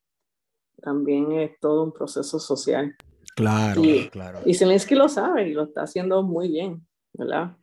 también 0.82 1.32
es 1.34 1.60
todo 1.60 1.84
un 1.84 1.94
proceso 1.94 2.40
social. 2.40 2.96
Claro, 3.36 3.84
y, 3.84 4.10
claro. 4.10 4.40
Y 4.46 4.54
Zelensky 4.54 4.96
lo 4.96 5.10
sabe 5.10 5.50
y 5.50 5.54
lo 5.54 5.64
está 5.64 5.84
haciendo 5.84 6.24
muy 6.24 6.50
bien, 6.50 6.86
¿verdad? 7.14 7.58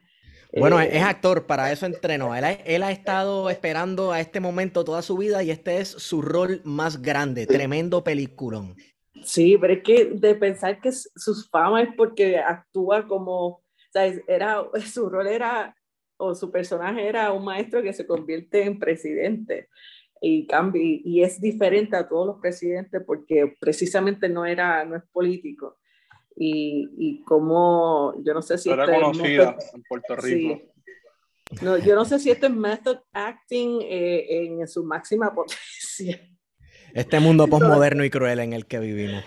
Bueno, 0.54 0.78
es 0.80 1.02
actor, 1.02 1.46
para 1.46 1.72
eso 1.72 1.86
entrenó. 1.86 2.34
Él 2.34 2.44
él 2.66 2.82
ha, 2.82 2.92
estado 2.92 3.48
esperando 3.48 4.12
a 4.12 4.20
este 4.20 4.38
momento 4.38 4.84
toda 4.84 5.00
su 5.00 5.16
vida 5.16 5.42
y 5.42 5.50
este 5.50 5.78
es 5.78 5.88
su 5.88 6.20
rol 6.20 6.60
más 6.64 7.00
grande. 7.00 7.46
Tremendo 7.46 8.04
peliculón. 8.04 8.76
Sí, 9.24 9.56
pero 9.60 9.74
es 9.74 9.82
que 9.82 10.04
de 10.06 10.34
pensar 10.34 10.80
que 10.80 10.92
su 10.92 11.34
fama 11.50 11.82
es 11.82 11.90
porque 11.96 12.38
actúa 12.38 13.06
como, 13.06 13.46
o 13.46 13.62
sea, 13.90 14.06
era, 14.26 14.64
su 14.92 15.08
rol 15.08 15.26
era, 15.26 15.74
o 16.16 16.34
su 16.34 16.50
personaje 16.50 17.06
era 17.06 17.32
un 17.32 17.44
maestro 17.44 17.82
que 17.82 17.92
se 17.92 18.06
convierte 18.06 18.64
en 18.64 18.78
presidente 18.78 19.68
y 20.20 20.46
cambia, 20.46 20.82
y 20.82 21.22
es 21.22 21.40
diferente 21.40 21.96
a 21.96 22.08
todos 22.08 22.26
los 22.26 22.40
presidentes 22.40 23.02
porque 23.04 23.54
precisamente 23.58 24.28
no 24.28 24.46
era, 24.46 24.84
no 24.84 24.96
es 24.96 25.02
político. 25.12 25.78
Y, 26.36 26.88
y 26.96 27.24
como, 27.24 28.14
yo 28.24 28.32
no 28.32 28.40
sé 28.40 28.56
si... 28.56 28.70
Era 28.70 28.86
conocida 28.86 29.56
en 29.74 29.82
Puerto 29.82 30.16
Rico. 30.16 30.62
No, 31.60 31.76
yo 31.76 31.94
no 31.94 32.04
sé 32.04 32.18
si 32.18 32.30
esto 32.30 32.46
es 32.46 32.54
method 32.54 32.98
acting 33.12 33.80
eh, 33.82 34.46
en 34.46 34.66
su 34.68 34.84
máxima 34.84 35.34
potencia. 35.34 36.20
Este 36.94 37.20
mundo 37.20 37.46
postmoderno 37.46 38.04
y 38.04 38.10
cruel 38.10 38.40
en 38.40 38.52
el 38.52 38.66
que 38.66 38.78
vivimos. 38.78 39.24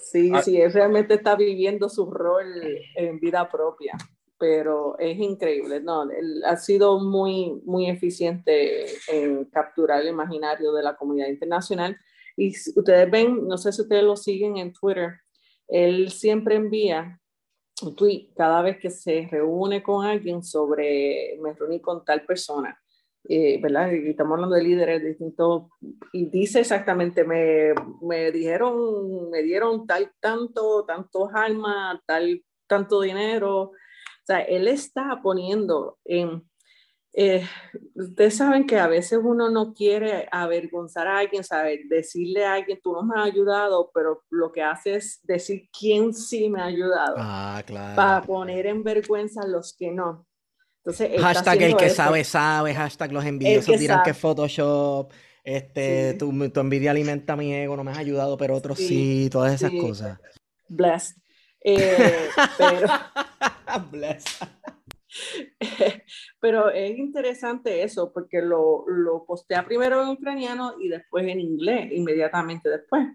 Sí, 0.00 0.30
ah. 0.34 0.42
sí, 0.42 0.60
él 0.60 0.72
realmente 0.72 1.14
está 1.14 1.34
viviendo 1.36 1.88
su 1.88 2.10
rol 2.10 2.46
en 2.94 3.18
vida 3.18 3.48
propia. 3.48 3.92
pero 4.38 4.98
es 4.98 5.18
increíble. 5.18 5.80
No, 5.80 6.02
él 6.10 6.42
ha 6.44 6.56
sido 6.56 7.00
muy, 7.00 7.60
muy 7.64 7.88
eficiente 7.88 8.86
en 9.08 9.46
capturar 9.46 10.02
el 10.02 10.08
imaginario 10.08 10.72
de 10.72 10.82
la 10.82 10.94
comunidad 10.94 11.28
internacional. 11.28 11.96
Y 12.36 12.50
ustedes 12.50 13.10
ven, 13.10 13.48
no 13.48 13.56
sé 13.56 13.72
si 13.72 13.82
ustedes 13.82 14.04
lo 14.04 14.16
siguen 14.16 14.58
en 14.58 14.72
Twitter, 14.72 15.14
él 15.68 16.10
siempre 16.10 16.56
envía 16.56 17.18
un 17.82 17.96
tweet 17.96 18.28
cada 18.36 18.62
vez 18.62 18.78
que 18.78 18.90
se 18.90 19.26
reúne 19.30 19.82
con 19.82 20.04
alguien 20.04 20.42
sobre, 20.42 21.38
me 21.40 21.52
reuní 21.54 21.80
con 21.80 22.04
tal 22.04 22.24
persona. 22.24 22.78
Eh, 23.28 23.58
¿verdad? 23.60 23.90
Y 23.90 24.10
estamos 24.10 24.34
hablando 24.34 24.54
de 24.54 24.62
líderes 24.62 25.02
distintos, 25.02 25.64
y 26.12 26.26
dice 26.26 26.60
exactamente, 26.60 27.24
me, 27.24 27.74
me, 28.00 28.30
dijeron, 28.30 29.30
me 29.30 29.42
dieron 29.42 29.84
tal, 29.86 30.12
tanto, 30.20 30.84
tantos 30.84 31.30
almas, 31.34 31.98
tal, 32.06 32.44
tanto 32.68 33.00
dinero. 33.00 33.62
O 33.62 33.72
sea, 34.24 34.40
él 34.40 34.68
está 34.68 35.20
poniendo 35.22 35.98
en... 36.04 36.48
Eh, 37.18 37.42
ustedes 37.94 38.36
saben 38.36 38.66
que 38.66 38.78
a 38.78 38.88
veces 38.88 39.18
uno 39.22 39.48
no 39.48 39.72
quiere 39.72 40.28
avergonzar 40.30 41.08
a 41.08 41.18
alguien, 41.18 41.42
sabe, 41.42 41.80
decirle 41.88 42.44
a 42.44 42.54
alguien, 42.54 42.78
tú 42.82 42.92
no 42.92 43.02
me 43.02 43.18
has 43.18 43.26
ayudado, 43.26 43.90
pero 43.94 44.22
lo 44.28 44.52
que 44.52 44.62
hace 44.62 44.96
es 44.96 45.20
decir 45.22 45.68
quién 45.76 46.12
sí 46.12 46.50
me 46.50 46.60
ha 46.60 46.66
ayudado. 46.66 47.16
Ah, 47.18 47.62
claro. 47.66 47.96
Para 47.96 48.22
poner 48.22 48.66
en 48.66 48.84
vergüenza 48.84 49.40
a 49.42 49.48
los 49.48 49.74
que 49.74 49.90
no. 49.90 50.26
Entonces, 50.86 51.20
hashtag 51.20 51.62
el 51.62 51.76
que 51.76 51.90
sabe, 51.90 52.22
sabe, 52.22 52.72
hashtag 52.72 53.10
los 53.10 53.24
envidiosos 53.24 53.76
dirán 53.76 54.04
que 54.04 54.14
Photoshop, 54.14 55.10
este, 55.42 56.14
tu, 56.14 56.30
envidia 56.30 56.92
alimenta 56.92 57.34
mi 57.34 57.52
ego, 57.52 57.76
no 57.76 57.82
me 57.82 57.90
has 57.90 57.98
ayudado, 57.98 58.36
pero 58.36 58.54
otros 58.54 58.78
sí, 58.78 59.28
todas 59.28 59.52
esas 59.52 59.72
cosas. 59.72 60.20
Blessed. 60.68 61.16
Eh, 61.60 62.28
pero, 62.56 62.86
pero 66.40 66.70
es 66.70 66.96
interesante 66.96 67.82
eso, 67.82 68.12
porque 68.12 68.40
lo, 68.40 68.84
lo 68.86 69.24
postea 69.24 69.64
primero 69.64 70.04
en 70.04 70.10
ucraniano 70.10 70.74
y 70.80 70.86
después 70.86 71.26
en 71.26 71.40
inglés, 71.40 71.90
inmediatamente 71.90 72.68
después. 72.68 73.08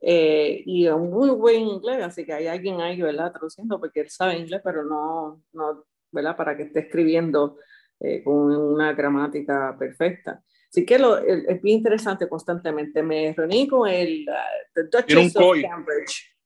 Eh, 0.00 0.62
y 0.64 0.86
es 0.86 0.96
muy 0.96 1.30
buen 1.30 1.62
inglés, 1.62 2.04
así 2.04 2.24
que 2.24 2.34
hay 2.34 2.46
alguien 2.46 2.80
ahí, 2.80 3.02
¿verdad? 3.02 3.32
Traduciendo, 3.32 3.80
porque 3.80 4.02
él 4.02 4.10
sabe 4.10 4.38
inglés, 4.38 4.60
pero 4.62 4.84
no, 4.84 5.42
no 5.52 5.84
¿verdad? 6.10 6.36
Para 6.36 6.56
que 6.56 6.64
esté 6.64 6.80
escribiendo 6.80 7.58
eh, 8.00 8.22
con 8.22 8.34
una 8.36 8.92
gramática 8.92 9.76
perfecta. 9.78 10.42
Así 10.68 10.84
que 10.84 10.98
lo, 10.98 11.18
es 11.18 11.62
bien 11.62 11.78
interesante 11.78 12.28
constantemente. 12.28 13.02
Me 13.02 13.32
reuní 13.34 13.66
con 13.66 13.88
el 13.88 14.26
uh, 14.28 14.80
Duchess 14.90 15.36
of 15.36 15.56
Cambridge 15.62 16.36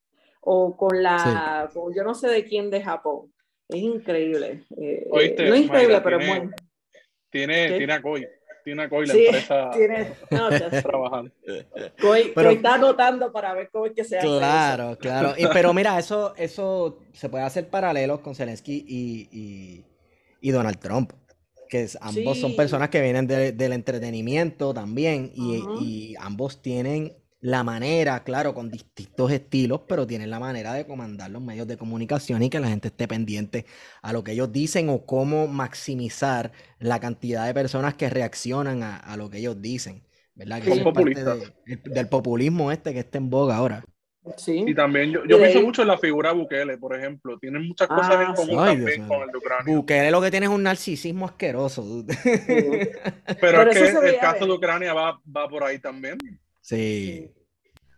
o 0.42 0.76
con 0.76 1.02
la, 1.02 1.70
yo 1.74 2.04
no 2.04 2.14
sé 2.14 2.28
de 2.28 2.44
quién 2.44 2.70
de 2.70 2.82
Japón. 2.82 3.32
Es 3.68 3.78
increíble. 3.80 4.64
Eh, 4.76 5.06
Oíste, 5.10 5.48
no 5.48 5.54
es 5.54 5.62
increíble, 5.62 6.00
pero 6.02 6.18
tiene, 6.18 6.40
muy. 6.40 6.50
Tiene, 7.30 7.78
tiene 7.78 7.92
a 7.92 8.02
Koi. 8.02 8.26
Tiene 8.64 8.82
a 8.82 8.88
Koi 8.88 9.06
la 9.06 9.14
empresa 9.14 9.70
tiene, 9.72 10.12
no, 10.30 10.48
trabajando. 10.82 11.30
Koi, 12.00 12.32
pero, 12.34 12.50
está 12.50 12.74
anotando 12.74 13.32
para 13.32 13.54
ver 13.54 13.70
cómo 13.70 13.86
es 13.86 13.92
que 13.92 14.04
se 14.04 14.18
hace. 14.18 14.26
Claro, 14.26 14.96
claro. 14.98 15.34
Y, 15.36 15.46
pero 15.52 15.72
mira, 15.72 15.98
eso, 15.98 16.34
eso 16.36 16.98
se 17.12 17.28
puede 17.28 17.44
hacer 17.44 17.68
paralelos 17.68 18.20
con 18.20 18.34
Zelensky 18.34 18.84
y, 18.86 19.28
y, 19.32 19.84
y 20.40 20.50
Donald 20.50 20.78
Trump 20.78 21.12
que 21.70 21.88
ambos 22.00 22.38
son 22.38 22.56
personas 22.56 22.90
que 22.90 23.00
vienen 23.00 23.28
de, 23.28 23.52
del 23.52 23.72
entretenimiento 23.72 24.74
también 24.74 25.30
y, 25.36 25.62
y, 25.80 26.14
ambos 26.18 26.60
tienen 26.60 27.14
la 27.40 27.64
manera, 27.64 28.22
claro, 28.22 28.54
con 28.54 28.70
distintos 28.70 29.32
estilos, 29.32 29.82
pero 29.88 30.06
tienen 30.06 30.30
la 30.30 30.38
manera 30.38 30.74
de 30.74 30.86
comandar 30.86 31.30
los 31.30 31.40
medios 31.40 31.66
de 31.66 31.78
comunicación 31.78 32.42
y 32.42 32.50
que 32.50 32.60
la 32.60 32.68
gente 32.68 32.88
esté 32.88 33.08
pendiente 33.08 33.64
a 34.02 34.12
lo 34.12 34.22
que 34.22 34.32
ellos 34.32 34.52
dicen 34.52 34.90
o 34.90 35.06
cómo 35.06 35.46
maximizar 35.46 36.52
la 36.78 37.00
cantidad 37.00 37.46
de 37.46 37.54
personas 37.54 37.94
que 37.94 38.10
reaccionan 38.10 38.82
a, 38.82 39.16
lo 39.16 39.30
que 39.30 39.38
ellos 39.38 39.60
dicen, 39.60 40.02
¿verdad? 40.34 40.62
Que 40.62 40.72
es 40.72 40.82
parte 40.82 41.90
del 41.90 42.08
populismo 42.08 42.70
este 42.72 42.92
que 42.92 43.00
está 43.00 43.18
en 43.18 43.30
boga 43.30 43.56
ahora. 43.56 43.84
Sí. 44.36 44.64
Y 44.66 44.74
también 44.74 45.10
yo, 45.10 45.24
yo 45.24 45.38
pienso 45.38 45.62
mucho 45.62 45.80
en 45.80 45.88
la 45.88 45.96
figura 45.96 46.32
Bukele, 46.32 46.76
por 46.76 46.94
ejemplo. 46.94 47.38
Tienen 47.38 47.66
muchas 47.66 47.88
cosas 47.88 48.16
en 48.16 48.20
ah, 48.20 48.34
común 48.34 48.56
también 48.56 49.08
con 49.08 49.22
el 49.22 49.30
de 49.30 49.38
Ucrania. 49.38 49.76
Bukele 49.76 50.10
lo 50.10 50.20
que 50.20 50.30
tiene 50.30 50.44
es 50.44 50.52
un 50.52 50.62
narcisismo 50.62 51.24
asqueroso. 51.24 52.04
Pero, 53.40 53.62
es 53.62 53.78
que 53.78 54.08
el 54.08 54.18
caso 54.18 54.44
de 54.44 54.52
Ucrania 54.52 54.92
va, 54.92 55.18
va 55.34 55.48
por 55.48 55.64
ahí 55.64 55.78
también. 55.78 56.18
Sí. 56.60 57.32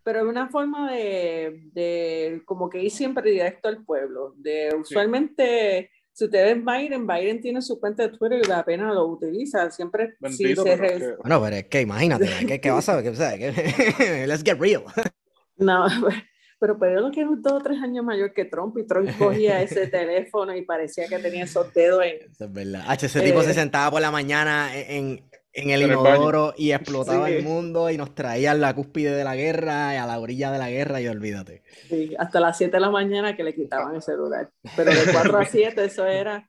Pero 0.05 0.21
es 0.21 0.27
una 0.27 0.49
forma 0.49 0.91
de, 0.91 1.71
de, 1.73 2.43
como 2.45 2.69
que 2.69 2.83
ir 2.83 2.91
siempre 2.91 3.31
directo 3.31 3.69
al 3.69 3.85
pueblo. 3.85 4.35
De 4.37 4.75
usualmente, 4.75 5.91
si 6.13 6.25
ustedes 6.25 6.59
Biden, 6.65 7.07
Biden 7.07 7.41
tiene 7.41 7.63
su 7.63 7.79
cuenta 7.79 8.03
de 8.03 8.17
Twitter 8.17 8.41
y 8.45 8.49
la 8.49 8.65
pena 8.65 8.93
lo 8.93 9.07
utiliza. 9.07 9.71
Siempre 9.71 10.15
si 10.31 10.55
se 10.57 10.63
pero 10.65 11.17
Bueno, 11.19 11.43
pero 11.43 11.57
es 11.57 11.65
que 11.67 11.81
imagínate, 11.81 12.29
¿qué, 12.47 12.61
qué 12.61 12.71
vas 12.71 12.89
a 12.89 13.01
ver? 13.01 13.15
Let's 14.29 14.43
get 14.43 14.59
real. 14.59 14.85
No, 15.59 15.87
pero 16.59 16.79
Pedro 16.79 17.11
que 17.11 17.21
es 17.21 17.27
dos 17.41 17.53
o 17.53 17.61
tres 17.61 17.81
años 17.83 18.05
mayor 18.05 18.33
que 18.33 18.45
Trump 18.45 18.77
y 18.79 18.87
Trump 18.87 19.11
cogía 19.19 19.63
ese 19.63 19.87
teléfono 19.87 20.57
y 20.57 20.63
parecía 20.63 21.07
que 21.09 21.19
tenía 21.19 21.45
esos 21.45 21.73
dedos 21.73 22.03
en... 22.05 22.31
Eso 22.31 22.45
es 22.45 22.53
verdad. 22.53 22.85
H, 22.87 23.07
ese 23.07 23.21
tipo 23.21 23.43
se 23.43 23.51
eh, 23.51 23.55
sentaba 23.55 23.91
por 23.91 24.01
la 24.01 24.11
mañana 24.11 24.71
en, 24.75 25.25
en 25.53 25.71
el 25.71 25.83
inodoro 25.83 26.55
y 26.57 26.73
explotaba 26.73 27.29
el 27.31 27.45
mundo 27.45 27.91
y 27.91 27.97
nos 27.97 28.15
traía 28.15 28.53
a 28.53 28.55
la 28.55 28.75
cúspide 28.75 29.15
de 29.15 29.25
la 29.25 29.37
guerra 29.37 29.95
y 29.95 29.97
a 29.99 30.07
la 30.07 30.19
orilla 30.19 30.51
de 30.51 30.59
la 30.59 30.71
guerra 30.71 31.01
y 31.01 31.09
olvídate. 31.09 31.63
Sí, 31.89 32.15
hasta 32.19 32.41
las 32.41 32.57
7 32.59 32.73
de 32.73 32.81
la 32.81 32.91
mañana 32.91 33.37
que 33.37 33.45
le 33.45 33.55
quitaban 33.55 33.95
el 33.95 34.03
celular. 34.03 34.51
Pero 34.77 34.91
de 34.93 35.01
4 35.13 35.39
a 35.39 35.45
7 35.45 35.85
eso 35.85 36.07
era 36.07 36.49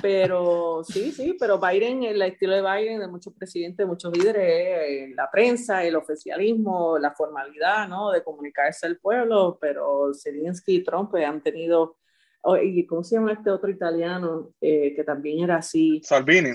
pero 0.00 0.82
sí, 0.84 1.12
sí, 1.12 1.36
pero 1.38 1.58
Biden, 1.58 2.04
el 2.04 2.22
estilo 2.22 2.54
de 2.54 2.62
Biden, 2.62 3.00
de 3.00 3.08
muchos 3.08 3.34
presidentes, 3.34 3.78
de 3.78 3.86
muchos 3.86 4.16
líderes, 4.16 4.42
eh, 4.42 5.12
la 5.14 5.30
prensa, 5.30 5.84
el 5.84 5.96
oficialismo, 5.96 6.98
la 6.98 7.12
formalidad, 7.12 7.88
¿no? 7.88 8.10
De 8.10 8.22
comunicarse 8.22 8.86
al 8.86 8.98
pueblo, 8.98 9.58
pero 9.60 10.12
Zelensky 10.14 10.76
y 10.76 10.84
Trump 10.84 11.14
han 11.16 11.42
tenido, 11.42 11.96
oh, 12.42 12.56
¿y 12.56 12.86
cómo 12.86 13.02
se 13.02 13.16
llama 13.16 13.32
este 13.32 13.50
otro 13.50 13.68
italiano 13.68 14.52
eh, 14.60 14.94
que 14.94 15.04
también 15.04 15.44
era 15.44 15.56
así? 15.56 16.00
Salvini. 16.04 16.52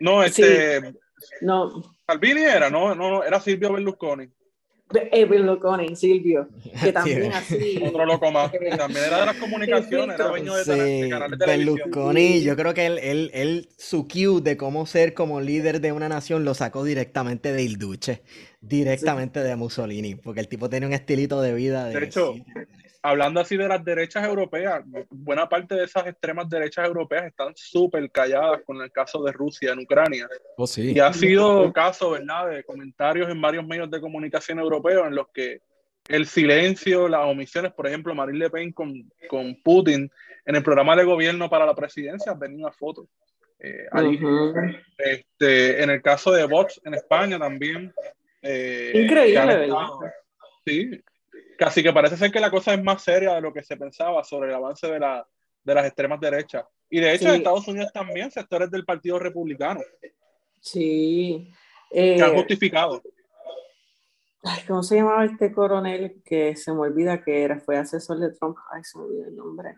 No, 0.00 0.22
este... 0.22 0.94
No. 1.40 1.82
Salvini 2.06 2.42
era, 2.42 2.70
no, 2.70 2.94
no, 2.94 3.22
era 3.22 3.40
Silvio 3.40 3.72
Berlusconi. 3.72 4.28
Evil 5.12 5.44
Loconi, 5.44 5.94
Silvio, 5.94 6.48
que 6.82 6.92
también 6.92 7.32
así. 7.32 7.80
Otro 7.84 8.06
loco 8.06 8.30
más. 8.30 8.50
también 8.50 9.04
era 9.04 9.20
de 9.20 9.26
las 9.26 9.36
comunicaciones, 9.36 10.14
era 10.14 10.28
dueño 10.28 10.54
de, 10.54 10.64
sí, 10.64 11.10
canales 11.10 11.38
de 11.38 11.44
televisión. 11.44 12.42
yo 12.42 12.56
creo 12.56 12.74
que 12.74 12.86
él, 12.86 12.98
él, 12.98 13.30
él, 13.34 13.68
su 13.76 14.08
cue 14.08 14.40
de 14.40 14.56
cómo 14.56 14.86
ser 14.86 15.12
como 15.12 15.40
líder 15.40 15.80
de 15.80 15.92
una 15.92 16.08
nación 16.08 16.44
lo 16.44 16.54
sacó 16.54 16.84
directamente 16.84 17.52
de 17.52 17.62
Il 17.62 17.78
Duce, 17.78 18.22
directamente 18.60 19.40
de 19.40 19.56
Mussolini, 19.56 20.14
porque 20.14 20.40
el 20.40 20.48
tipo 20.48 20.70
tiene 20.70 20.86
un 20.86 20.94
estilito 20.94 21.42
de 21.42 21.52
vida. 21.52 21.86
De, 21.86 22.00
de 22.00 22.06
hecho, 22.06 22.34
hablando 23.02 23.40
así 23.40 23.56
de 23.56 23.68
las 23.68 23.84
derechas 23.84 24.24
europeas, 24.24 24.82
buena 25.10 25.48
parte 25.48 25.74
de 25.74 25.84
esas 25.84 26.06
extremas 26.06 26.48
derechas 26.48 26.86
europeas 26.86 27.26
están 27.26 27.52
súper 27.54 28.10
calladas 28.10 28.60
con 28.64 28.80
el 28.80 28.90
caso 28.90 29.22
de 29.22 29.32
Rusia 29.32 29.72
en 29.72 29.80
Ucrania. 29.80 30.28
Oh, 30.56 30.66
sí. 30.66 30.92
Y 30.92 31.00
ha 31.00 31.12
sido 31.12 31.72
caso, 31.72 32.10
¿verdad?, 32.10 32.48
de 32.48 32.64
comentarios 32.64 33.30
en 33.30 33.40
varios 33.40 33.66
medios 33.66 33.90
de 33.90 34.00
comunicación 34.00 34.58
europeos 34.58 35.06
en 35.06 35.14
los 35.14 35.28
que 35.28 35.60
el 36.08 36.26
silencio, 36.26 37.06
las 37.08 37.26
omisiones, 37.26 37.72
por 37.72 37.86
ejemplo, 37.86 38.14
Marine 38.14 38.38
Le 38.38 38.50
Pen 38.50 38.72
con, 38.72 38.92
con 39.28 39.54
Putin 39.62 40.10
en 40.44 40.56
el 40.56 40.62
programa 40.62 40.96
de 40.96 41.04
gobierno 41.04 41.50
para 41.50 41.66
la 41.66 41.74
presidencia, 41.74 42.32
venía 42.32 42.64
una 42.64 42.72
foto. 42.72 43.06
Eh, 43.60 43.86
este, 44.96 45.82
en 45.82 45.90
el 45.90 46.00
caso 46.00 46.30
de 46.30 46.46
Vox 46.46 46.80
en 46.84 46.94
España 46.94 47.38
también. 47.38 47.92
Eh, 48.40 48.92
Increíble, 48.94 49.56
¿verdad? 49.56 49.86
Sí, 50.64 51.02
Casi 51.58 51.82
que 51.82 51.92
parece 51.92 52.16
ser 52.16 52.30
que 52.30 52.38
la 52.38 52.52
cosa 52.52 52.72
es 52.72 52.82
más 52.82 53.02
seria 53.02 53.34
de 53.34 53.40
lo 53.40 53.52
que 53.52 53.64
se 53.64 53.76
pensaba 53.76 54.22
sobre 54.22 54.48
el 54.48 54.54
avance 54.54 54.86
de, 54.86 55.00
la, 55.00 55.26
de 55.64 55.74
las 55.74 55.86
extremas 55.86 56.20
derechas. 56.20 56.64
Y 56.88 57.00
de 57.00 57.12
hecho, 57.12 57.28
en 57.28 57.34
Estados 57.34 57.66
Unidos 57.66 57.92
también 57.92 58.30
sectores 58.30 58.70
del 58.70 58.84
Partido 58.84 59.18
Republicano. 59.18 59.80
Sí. 60.60 61.52
que 61.90 62.22
han 62.22 62.30
eh, 62.30 62.36
justificado. 62.36 63.02
¿Cómo 64.68 64.84
se 64.84 64.96
llamaba 64.96 65.24
este 65.24 65.52
coronel 65.52 66.22
que 66.24 66.54
se 66.54 66.72
me 66.72 66.78
olvida 66.78 67.24
que 67.24 67.42
era? 67.42 67.58
Fue 67.58 67.76
asesor 67.76 68.20
de 68.20 68.30
Trump. 68.30 68.56
Ay, 68.70 68.84
se 68.84 68.96
me 68.96 69.04
olvida 69.04 69.26
el 69.26 69.34
nombre. 69.34 69.74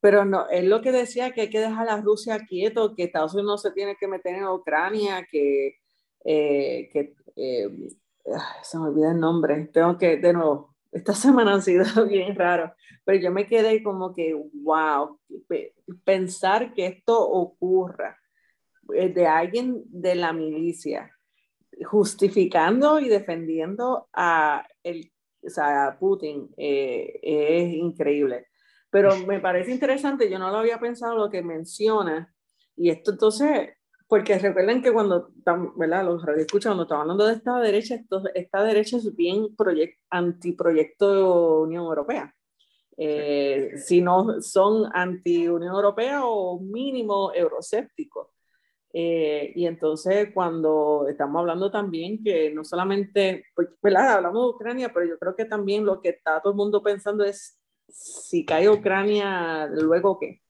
Pero 0.00 0.26
no, 0.26 0.46
él 0.50 0.68
lo 0.68 0.82
que 0.82 0.92
decía 0.92 1.30
que 1.30 1.40
hay 1.40 1.50
que 1.50 1.60
dejar 1.60 1.88
a 1.88 2.02
Rusia 2.02 2.38
quieto, 2.46 2.94
que 2.94 3.04
Estados 3.04 3.32
Unidos 3.32 3.50
no 3.50 3.56
se 3.56 3.70
tiene 3.72 3.96
que 3.96 4.06
meter 4.06 4.34
en 4.34 4.46
Ucrania, 4.48 5.26
que, 5.30 5.78
eh, 6.26 6.90
que 6.92 7.14
eh, 7.36 7.70
se 8.62 8.78
me 8.78 8.88
olvida 8.88 9.12
el 9.12 9.18
nombre. 9.18 9.64
Tengo 9.72 9.96
que, 9.96 10.18
de 10.18 10.34
nuevo, 10.34 10.73
esta 10.94 11.12
semana 11.12 11.54
han 11.54 11.62
sido 11.62 11.84
bien 12.08 12.34
raros, 12.36 12.70
pero 13.04 13.20
yo 13.20 13.30
me 13.32 13.46
quedé 13.46 13.82
como 13.82 14.14
que, 14.14 14.32
wow, 14.54 15.18
pensar 16.04 16.72
que 16.72 16.86
esto 16.86 17.20
ocurra 17.20 18.16
eh, 18.94 19.08
de 19.08 19.26
alguien 19.26 19.82
de 19.86 20.14
la 20.14 20.32
milicia, 20.32 21.10
justificando 21.84 23.00
y 23.00 23.08
defendiendo 23.08 24.08
a, 24.12 24.66
el, 24.84 25.12
o 25.42 25.50
sea, 25.50 25.96
Putin, 25.98 26.48
eh, 26.56 27.18
es 27.22 27.74
increíble. 27.74 28.46
Pero 28.88 29.16
me 29.26 29.40
parece 29.40 29.72
interesante, 29.72 30.30
yo 30.30 30.38
no 30.38 30.50
lo 30.50 30.58
había 30.58 30.78
pensado 30.78 31.16
lo 31.16 31.28
que 31.28 31.42
menciona, 31.42 32.32
y 32.76 32.90
esto 32.90 33.10
entonces, 33.10 33.70
porque 34.06 34.38
recuerden 34.38 34.82
que 34.82 34.92
cuando, 34.92 35.30
¿verdad? 35.76 36.04
Los 36.04 36.24
radioescuchas, 36.24 36.70
cuando 36.70 36.84
estamos 36.84 37.02
hablando 37.02 37.26
de 37.26 37.34
esta 37.34 37.58
derecha, 37.60 37.96
esta 38.34 38.62
derecha 38.62 38.96
es 38.98 39.14
bien 39.16 39.48
antiproyecto 40.10 41.62
Unión 41.62 41.84
Europea. 41.84 42.34
Eh, 42.96 43.72
si 43.76 44.00
no 44.00 44.40
son 44.40 44.88
anti-Unión 44.94 45.74
Europea 45.74 46.24
o 46.24 46.60
mínimo 46.60 47.32
eurosépticos. 47.34 48.28
Eh, 48.92 49.52
y 49.56 49.66
entonces 49.66 50.28
cuando 50.32 51.08
estamos 51.08 51.40
hablando 51.40 51.68
también 51.70 52.22
que 52.22 52.52
no 52.52 52.62
solamente, 52.64 53.46
pues, 53.54 53.68
¿verdad? 53.82 54.14
Hablamos 54.14 54.42
de 54.44 54.50
Ucrania, 54.50 54.92
pero 54.94 55.06
yo 55.06 55.18
creo 55.18 55.34
que 55.34 55.46
también 55.46 55.84
lo 55.84 56.00
que 56.00 56.10
está 56.10 56.40
todo 56.40 56.52
el 56.52 56.56
mundo 56.56 56.82
pensando 56.82 57.24
es 57.24 57.58
si 57.88 58.44
cae 58.44 58.68
Ucrania, 58.68 59.66
luego 59.66 60.18
qué. 60.20 60.40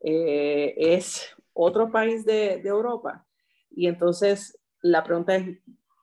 Eh, 0.00 0.74
es 0.76 1.33
otro 1.54 1.90
país 1.90 2.24
de, 2.26 2.60
de, 2.62 2.68
Europa. 2.68 3.26
Y 3.70 3.86
entonces 3.86 4.58
la 4.82 5.02
pregunta 5.02 5.34
es, 5.36 5.58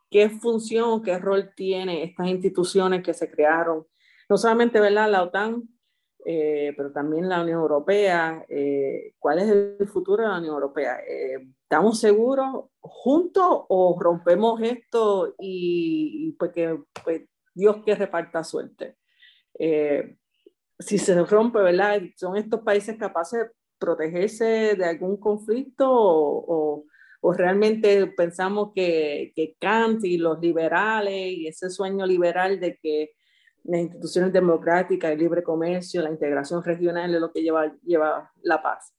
¿qué 0.09 0.29
función, 0.29 1.03
qué 1.03 1.19
rol 1.19 1.53
tiene 1.55 2.03
estas 2.03 2.27
instituciones 2.27 3.03
que 3.03 3.13
se 3.13 3.29
crearon? 3.29 3.85
No 4.29 4.37
solamente 4.37 4.79
¿verdad? 4.79 5.09
la 5.11 5.23
OTAN, 5.23 5.63
eh, 6.25 6.73
pero 6.77 6.91
también 6.91 7.27
la 7.27 7.41
Unión 7.41 7.59
Europea. 7.59 8.45
Eh, 8.47 9.13
¿Cuál 9.17 9.39
es 9.39 9.49
el 9.49 9.87
futuro 9.87 10.23
de 10.23 10.29
la 10.29 10.37
Unión 10.37 10.53
Europea? 10.53 10.99
Eh, 11.07 11.49
¿Estamos 11.63 11.99
seguros 11.99 12.65
juntos 12.79 13.65
o 13.69 13.97
rompemos 13.99 14.61
esto 14.61 15.33
y, 15.39 16.35
pues 16.37 16.51
que 16.51 16.79
pues, 17.03 17.23
Dios 17.53 17.77
que 17.85 17.95
reparta 17.95 18.43
suerte? 18.43 18.97
si 20.79 20.97
se 20.97 21.23
rompe, 21.25 21.59
¿verdad? 21.59 22.01
¿Son 22.15 22.35
estos 22.35 22.61
países 22.61 22.97
capaces 22.97 23.51
protegerse 23.81 24.75
de 24.77 24.85
algún 24.85 25.17
conflicto 25.17 25.89
o, 25.91 26.85
o, 27.21 27.33
realmente 27.33 28.07
pensamos 28.07 28.71
que, 28.73 29.33
que 29.35 29.55
Kant 29.59 30.05
y 30.05 30.17
los 30.17 30.39
liberales 30.39 31.33
y 31.33 31.47
ese 31.47 31.69
sueño 31.69 32.05
liberal 32.05 32.59
de 32.59 32.77
que 32.77 33.11
las 33.63 33.81
instituciones 33.81 34.33
democráticas, 34.33 35.11
el 35.11 35.19
libre 35.19 35.43
comercio, 35.43 36.01
la 36.01 36.09
integración 36.09 36.63
regional 36.63 37.13
es 37.13 37.21
lo 37.21 37.31
que 37.31 37.41
lleva, 37.41 37.73
lleva 37.83 38.31
la 38.43 38.61
paz. 38.61 38.93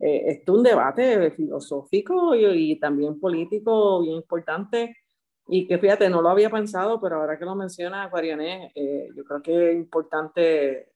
Eh, 0.00 0.42
es 0.44 0.48
un 0.48 0.62
debate 0.62 1.30
filosófico 1.32 2.34
y, 2.34 2.78
también 2.78 3.18
político 3.18 4.00
bien 4.00 4.16
importante 4.16 4.96
y 5.48 5.66
que 5.66 5.78
fíjate, 5.78 6.08
no 6.10 6.22
lo 6.22 6.28
había 6.28 6.50
pensado, 6.50 7.00
pero 7.00 7.16
ahora 7.16 7.38
que 7.38 7.44
lo 7.44 7.56
menciona 7.56 8.08
Guariané, 8.08 8.70
eh, 8.74 9.08
yo 9.14 9.24
creo 9.24 9.42
que 9.42 9.70
es 9.72 9.76
importante, 9.76 10.87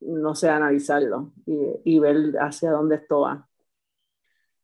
no 0.00 0.34
sé, 0.34 0.48
analizarlo 0.48 1.32
y, 1.46 1.94
y 1.96 1.98
ver 1.98 2.16
hacia 2.38 2.70
dónde 2.70 2.96
esto 2.96 3.20
va. 3.20 3.46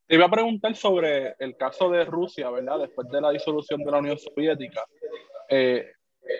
Te 0.07 0.14
iba 0.14 0.26
a 0.26 0.30
preguntar 0.30 0.74
sobre 0.76 1.34
el 1.39 1.57
caso 1.57 1.91
de 1.91 2.05
Rusia, 2.05 2.49
¿verdad? 2.51 2.78
Después 2.80 3.09
de 3.09 3.20
la 3.20 3.30
disolución 3.30 3.82
de 3.82 3.91
la 3.91 3.99
Unión 3.99 4.18
Soviética. 4.18 4.84
Eh, 5.49 5.93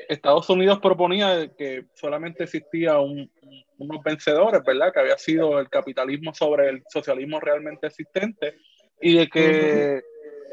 Estados 0.09 0.49
Unidos 0.51 0.79
proponía 0.81 1.49
que 1.57 1.87
solamente 1.95 2.45
existía 2.45 2.99
un, 2.99 3.31
unos 3.79 4.03
vencedores, 4.03 4.63
¿verdad? 4.65 4.93
Que 4.93 5.01
había 5.01 5.19
sido 5.19 5.59
el 5.59 5.69
capitalismo 5.69 6.33
sobre 6.35 6.69
el 6.69 6.83
socialismo 6.89 7.41
realmente 7.41 7.89
existente 7.89 8.57
y 9.01 9.17
de 9.17 9.29
que 9.29 10.03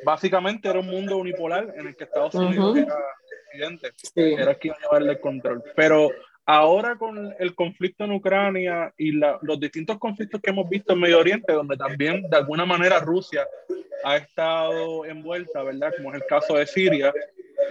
básicamente 0.03 0.69
era 0.69 0.79
un 0.79 0.87
mundo 0.87 1.17
unipolar 1.17 1.73
en 1.77 1.87
el 1.87 1.95
que 1.95 2.03
Estados 2.03 2.35
Unidos 2.35 2.77
era 2.77 2.95
presidente, 3.51 3.93
era 4.41 4.55
quien 4.55 4.75
llevarle 4.81 5.11
el 5.13 5.19
control. 5.19 5.63
Pero 5.75 6.09
ahora 6.45 6.97
con 6.97 7.33
el 7.39 7.55
conflicto 7.55 8.03
en 8.03 8.11
Ucrania 8.11 8.93
y 8.97 9.11
los 9.11 9.59
distintos 9.59 9.97
conflictos 9.97 10.41
que 10.41 10.49
hemos 10.49 10.69
visto 10.69 10.93
en 10.93 10.99
Medio 10.99 11.19
Oriente, 11.19 11.53
donde 11.53 11.77
también 11.77 12.29
de 12.29 12.37
alguna 12.37 12.65
manera 12.65 12.99
Rusia 12.99 13.47
ha 14.03 14.17
estado 14.17 15.05
envuelta, 15.05 15.63
¿verdad? 15.63 15.93
Como 15.95 16.09
es 16.09 16.21
el 16.21 16.27
caso 16.27 16.55
de 16.55 16.67
Siria, 16.67 17.13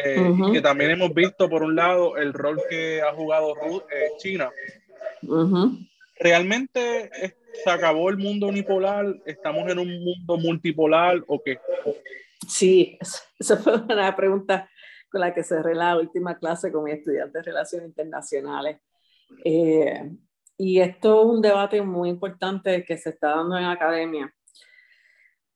eh, 0.04 0.32
que 0.52 0.60
también 0.60 0.92
hemos 0.92 1.12
visto, 1.12 1.48
por 1.48 1.62
un 1.62 1.76
lado, 1.76 2.16
el 2.16 2.32
rol 2.32 2.60
que 2.68 3.02
ha 3.02 3.12
jugado 3.12 3.54
eh, 3.90 4.10
China. 4.18 4.50
¿Realmente 6.18 7.10
se 7.52 7.70
acabó 7.70 8.08
el 8.08 8.16
mundo 8.16 8.46
unipolar? 8.46 9.14
¿Estamos 9.26 9.70
en 9.70 9.78
un 9.78 10.02
mundo 10.02 10.38
multipolar 10.38 11.22
o 11.26 11.42
qué? 11.42 11.58
Sí, 12.48 12.98
esa 13.38 13.56
fue 13.58 13.76
una 13.76 14.14
pregunta 14.16 14.68
con 15.12 15.20
la 15.20 15.34
que 15.34 15.44
cerré 15.44 15.74
la 15.74 15.96
última 15.98 16.38
clase 16.38 16.72
con 16.72 16.84
mi 16.84 16.90
estudiante 16.90 17.38
de 17.38 17.44
Relaciones 17.44 17.88
Internacionales. 17.88 18.80
Eh, 19.44 20.10
y 20.56 20.80
esto 20.80 21.20
es 21.20 21.26
un 21.26 21.42
debate 21.42 21.82
muy 21.82 22.08
importante 22.08 22.84
que 22.84 22.96
se 22.96 23.10
está 23.10 23.36
dando 23.36 23.56
en 23.58 23.64
academia. 23.64 24.34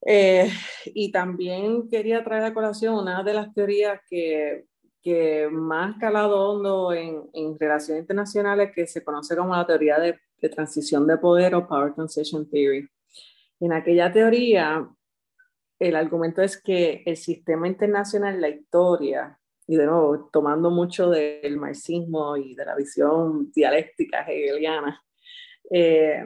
Eh, 0.05 0.51
y 0.87 1.11
también 1.11 1.89
quería 1.89 2.23
traer 2.23 2.45
a 2.45 2.55
colación 2.55 2.95
una 2.95 3.23
de 3.25 3.35
las 3.35 3.53
teorías 3.55 4.01
que, 4.09 4.67
que 5.03 5.49
más 5.51 5.97
calado 5.99 6.51
hondo 6.51 6.93
en, 6.93 7.23
en, 7.33 7.59
relaciones 7.59 8.03
internacionales 8.03 8.71
que 8.75 8.87
se 8.87 9.03
conoce 9.03 9.37
como 9.37 9.57
la 9.57 9.67
teoría 9.67 9.99
de, 9.99 10.21
de, 10.41 10.49
transición 10.49 11.07
de 11.07 11.17
poder 11.17 11.55
o 11.55 11.67
Power 11.67 11.95
Transition 11.95 12.49
Theory. 12.49 12.89
En 13.59 13.73
aquella 13.73 14.13
teoría, 14.13 14.89
el 15.79 15.97
argumento 15.97 16.43
es 16.43 16.61
que 16.61 17.03
el 17.07 17.17
sistema 17.17 17.67
internacional, 17.67 18.41
la 18.41 18.49
historia, 18.49 19.39
y 19.67 19.77
de 19.77 19.87
nuevo, 19.87 20.29
tomando 20.33 20.71
mucho 20.71 21.11
del 21.11 21.57
marxismo 21.57 22.37
y 22.37 22.55
de 22.55 22.65
la 22.65 22.77
visión 22.77 23.51
dialéctica 23.53 24.23
hegeliana, 24.23 25.03
eh, 25.71 26.25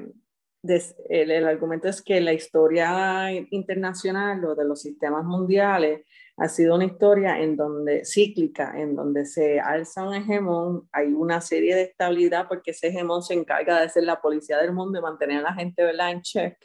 el, 1.08 1.46
argumento 1.46 1.88
es 1.88 2.02
que 2.02 2.20
la 2.20 2.34
historia 2.34 3.32
internacional 3.32 4.44
o 4.44 4.54
de 4.54 4.66
los 4.66 4.82
sistemas 4.82 5.24
mundiales 5.24 6.06
ha 6.36 6.48
sido 6.48 6.74
una 6.74 6.84
historia 6.84 7.40
en 7.40 7.56
donde 7.56 8.04
cíclica, 8.04 8.78
en 8.78 8.94
donde 8.94 9.24
se 9.24 9.58
alza 9.58 10.06
un 10.06 10.14
hegemón, 10.14 10.88
hay 10.92 11.12
una 11.12 11.40
serie 11.40 11.74
de 11.74 11.82
estabilidad 11.82 12.46
porque 12.48 12.72
ese 12.72 12.88
hegemón 12.88 13.22
se 13.22 13.34
encarga 13.34 13.80
de 13.80 13.88
ser 13.88 14.04
la 14.04 14.20
policía 14.20 14.58
del 14.58 14.72
mundo 14.72 14.98
y 14.98 15.02
mantener 15.02 15.38
a 15.38 15.50
la 15.50 15.54
gente 15.54 15.82
¿verdad? 15.82 16.10
en 16.10 16.22
check. 16.22 16.56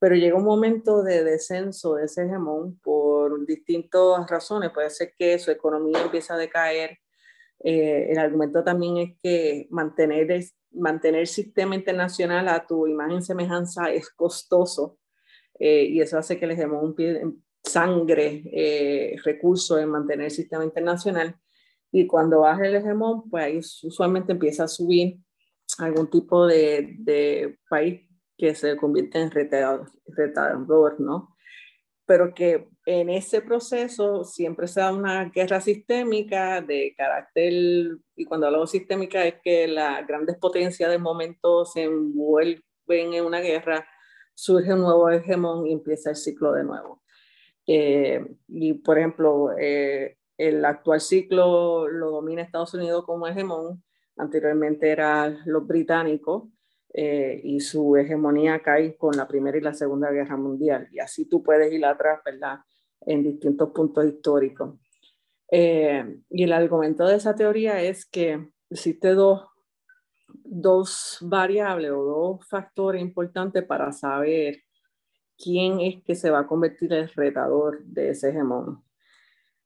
Pero 0.00 0.16
llega 0.16 0.36
un 0.36 0.44
momento 0.44 1.04
de 1.04 1.22
descenso 1.22 1.94
de 1.94 2.06
ese 2.06 2.24
hegemón 2.24 2.80
por 2.80 3.46
distintas 3.46 4.28
razones. 4.28 4.72
Puede 4.72 4.90
ser 4.90 5.14
que 5.16 5.38
su 5.38 5.52
economía 5.52 6.02
empieza 6.02 6.34
a 6.34 6.38
decaer. 6.38 6.98
Eh, 7.62 8.08
el 8.10 8.18
argumento 8.18 8.64
también 8.64 8.96
es 8.96 9.18
que 9.22 9.68
mantener 9.70 10.42
mantener 10.72 11.22
el 11.22 11.26
sistema 11.26 11.74
internacional 11.74 12.48
a 12.48 12.66
tu 12.66 12.86
imagen 12.86 13.22
semejanza 13.22 13.92
es 13.92 14.10
costoso 14.10 14.98
eh, 15.58 15.84
y 15.84 16.00
eso 16.00 16.18
hace 16.18 16.38
que 16.38 16.46
demos 16.46 16.82
un 16.82 16.94
pie, 16.94 17.22
sangre, 17.62 18.42
eh, 18.52 19.16
recursos 19.24 19.78
en 19.78 19.90
mantener 19.90 20.26
el 20.26 20.30
sistema 20.30 20.64
internacional. 20.64 21.36
Y 21.92 22.06
cuando 22.06 22.40
baja 22.40 22.66
el 22.66 22.76
hegemón, 22.76 23.28
pues 23.28 23.44
ahí 23.44 23.58
usualmente 23.58 24.32
empieza 24.32 24.64
a 24.64 24.68
subir 24.68 25.18
algún 25.78 26.08
tipo 26.08 26.46
de, 26.46 26.94
de 26.98 27.58
país 27.68 28.00
que 28.40 28.54
se 28.54 28.74
convierte 28.74 29.20
en 29.20 29.30
retador, 29.30 30.98
¿no? 30.98 31.36
Pero 32.06 32.32
que 32.32 32.68
en 32.86 33.10
ese 33.10 33.42
proceso 33.42 34.24
siempre 34.24 34.66
se 34.66 34.80
da 34.80 34.94
una 34.94 35.26
guerra 35.26 35.60
sistémica 35.60 36.62
de 36.62 36.94
carácter, 36.96 37.52
y 38.16 38.24
cuando 38.24 38.46
hablo 38.46 38.66
sistémica 38.66 39.26
es 39.26 39.34
que 39.44 39.68
las 39.68 40.06
grandes 40.06 40.38
potencias 40.38 40.88
del 40.88 41.02
momento 41.02 41.66
se 41.66 41.82
envuelven 41.82 42.62
en 42.88 43.26
una 43.26 43.40
guerra, 43.40 43.86
surge 44.34 44.72
un 44.72 44.80
nuevo 44.80 45.10
hegemón 45.10 45.66
y 45.66 45.74
empieza 45.74 46.08
el 46.08 46.16
ciclo 46.16 46.52
de 46.52 46.64
nuevo. 46.64 47.02
Eh, 47.66 48.24
y 48.48 48.72
por 48.72 48.96
ejemplo, 48.98 49.50
eh, 49.58 50.16
el 50.38 50.64
actual 50.64 51.02
ciclo 51.02 51.86
lo 51.88 52.10
domina 52.10 52.40
Estados 52.40 52.72
Unidos 52.72 53.04
como 53.04 53.26
hegemón, 53.26 53.84
anteriormente 54.16 54.90
eran 54.90 55.40
los 55.44 55.66
británicos, 55.66 56.44
eh, 56.92 57.40
y 57.42 57.60
su 57.60 57.96
hegemonía 57.96 58.60
cae 58.60 58.96
con 58.96 59.16
la 59.16 59.28
Primera 59.28 59.56
y 59.58 59.60
la 59.60 59.74
Segunda 59.74 60.10
Guerra 60.10 60.36
Mundial. 60.36 60.88
Y 60.92 60.98
así 60.98 61.28
tú 61.28 61.42
puedes 61.42 61.72
ir 61.72 61.84
atrás, 61.84 62.20
¿verdad? 62.24 62.60
en 63.06 63.22
distintos 63.22 63.70
puntos 63.70 64.04
históricos. 64.04 64.78
Eh, 65.50 66.20
y 66.30 66.44
el 66.44 66.52
argumento 66.52 67.06
de 67.06 67.16
esa 67.16 67.34
teoría 67.34 67.82
es 67.82 68.06
que 68.06 68.48
existe 68.68 69.14
dos, 69.14 69.46
dos 70.28 71.18
variables 71.22 71.90
o 71.90 72.04
dos 72.04 72.48
factores 72.48 73.02
importantes 73.02 73.64
para 73.64 73.92
saber 73.92 74.60
quién 75.36 75.80
es 75.80 76.02
que 76.04 76.14
se 76.14 76.30
va 76.30 76.40
a 76.40 76.46
convertir 76.46 76.92
en 76.92 77.04
el 77.04 77.08
retador 77.08 77.82
de 77.84 78.10
ese 78.10 78.30
hegemón. 78.30 78.84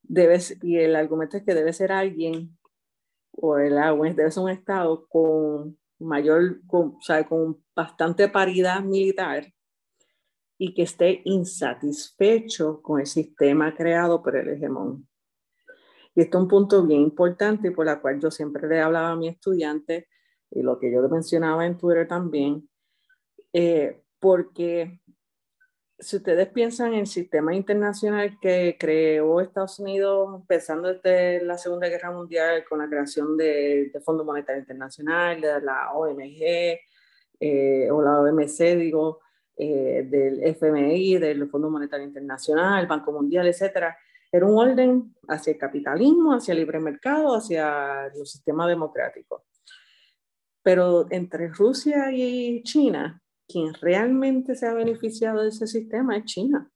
Debe, 0.02 0.38
y 0.62 0.78
el 0.78 0.96
argumento 0.96 1.36
es 1.36 1.44
que 1.44 1.54
debe 1.54 1.72
ser 1.72 1.92
alguien, 1.92 2.56
o 3.32 3.58
el 3.58 3.74
debe 4.14 4.30
ser 4.30 4.42
un 4.42 4.50
Estado 4.50 5.06
con 5.08 5.76
mayor, 6.04 6.60
con, 6.66 6.96
o 6.96 7.00
sea, 7.00 7.26
con 7.26 7.62
bastante 7.74 8.28
paridad 8.28 8.82
militar 8.82 9.52
y 10.58 10.74
que 10.74 10.82
esté 10.82 11.22
insatisfecho 11.24 12.80
con 12.80 13.00
el 13.00 13.06
sistema 13.06 13.74
creado 13.74 14.22
por 14.22 14.36
el 14.36 14.48
hegemón. 14.50 15.08
Y 16.14 16.22
esto 16.22 16.38
es 16.38 16.42
un 16.42 16.48
punto 16.48 16.86
bien 16.86 17.00
importante 17.00 17.72
por 17.72 17.86
la 17.86 18.00
cual 18.00 18.20
yo 18.20 18.30
siempre 18.30 18.68
le 18.68 18.80
hablaba 18.80 19.10
a 19.10 19.16
mi 19.16 19.28
estudiante 19.28 20.08
y 20.50 20.62
lo 20.62 20.78
que 20.78 20.92
yo 20.92 21.06
mencionaba 21.08 21.66
en 21.66 21.76
Twitter 21.76 22.06
también, 22.06 22.68
eh, 23.52 24.04
porque 24.20 25.00
si 26.04 26.16
ustedes 26.16 26.48
piensan 26.48 26.92
en 26.92 27.00
el 27.00 27.06
sistema 27.06 27.54
internacional 27.54 28.38
que 28.38 28.76
creó 28.78 29.40
Estados 29.40 29.78
Unidos 29.78 30.34
empezando 30.38 30.92
desde 30.92 31.42
la 31.42 31.56
Segunda 31.56 31.88
Guerra 31.88 32.10
Mundial 32.10 32.62
con 32.68 32.80
la 32.80 32.88
creación 32.88 33.38
del 33.38 33.90
de 33.90 34.00
Fondo 34.00 34.22
Monetario 34.22 34.60
Internacional, 34.60 35.40
de 35.40 35.62
la 35.62 35.92
OMG 35.94 36.78
eh, 37.40 37.90
o 37.90 38.02
la 38.02 38.20
OMC, 38.20 38.76
digo, 38.76 39.20
eh, 39.56 40.06
del 40.06 40.44
FMI, 40.44 41.16
del 41.16 41.48
Fondo 41.48 41.70
Monetario 41.70 42.06
Internacional, 42.06 42.82
el 42.82 42.86
Banco 42.86 43.10
Mundial, 43.10 43.46
etcétera, 43.46 43.96
era 44.30 44.44
un 44.44 44.58
orden 44.58 45.14
hacia 45.28 45.54
el 45.54 45.58
capitalismo, 45.58 46.34
hacia 46.34 46.52
el 46.52 46.58
libre 46.58 46.80
mercado, 46.80 47.34
hacia 47.34 48.06
el 48.08 48.26
sistema 48.26 48.68
democrático. 48.68 49.46
Pero 50.62 51.06
entre 51.08 51.48
Rusia 51.48 52.12
y 52.12 52.62
China, 52.62 53.22
quien 53.46 53.74
realmente 53.74 54.54
se 54.54 54.66
ha 54.66 54.74
beneficiado 54.74 55.42
de 55.42 55.48
ese 55.48 55.66
sistema 55.66 56.16
es 56.16 56.24
China. 56.24 56.70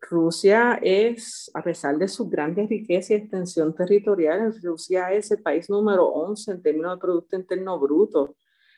Rusia 0.00 0.78
es, 0.82 1.50
a 1.54 1.62
pesar 1.62 1.98
de 1.98 2.08
sus 2.08 2.28
grandes 2.30 2.68
riquezas 2.68 3.10
y 3.10 3.14
extensión 3.14 3.74
territorial, 3.74 4.54
Rusia 4.62 5.12
es 5.12 5.30
el 5.30 5.42
país 5.42 5.68
número 5.68 6.06
11 6.06 6.52
en 6.52 6.62
términos 6.62 6.94
de 6.96 7.00
Producto 7.00 7.36
Interno 7.36 7.78
Bruto, 7.78 8.36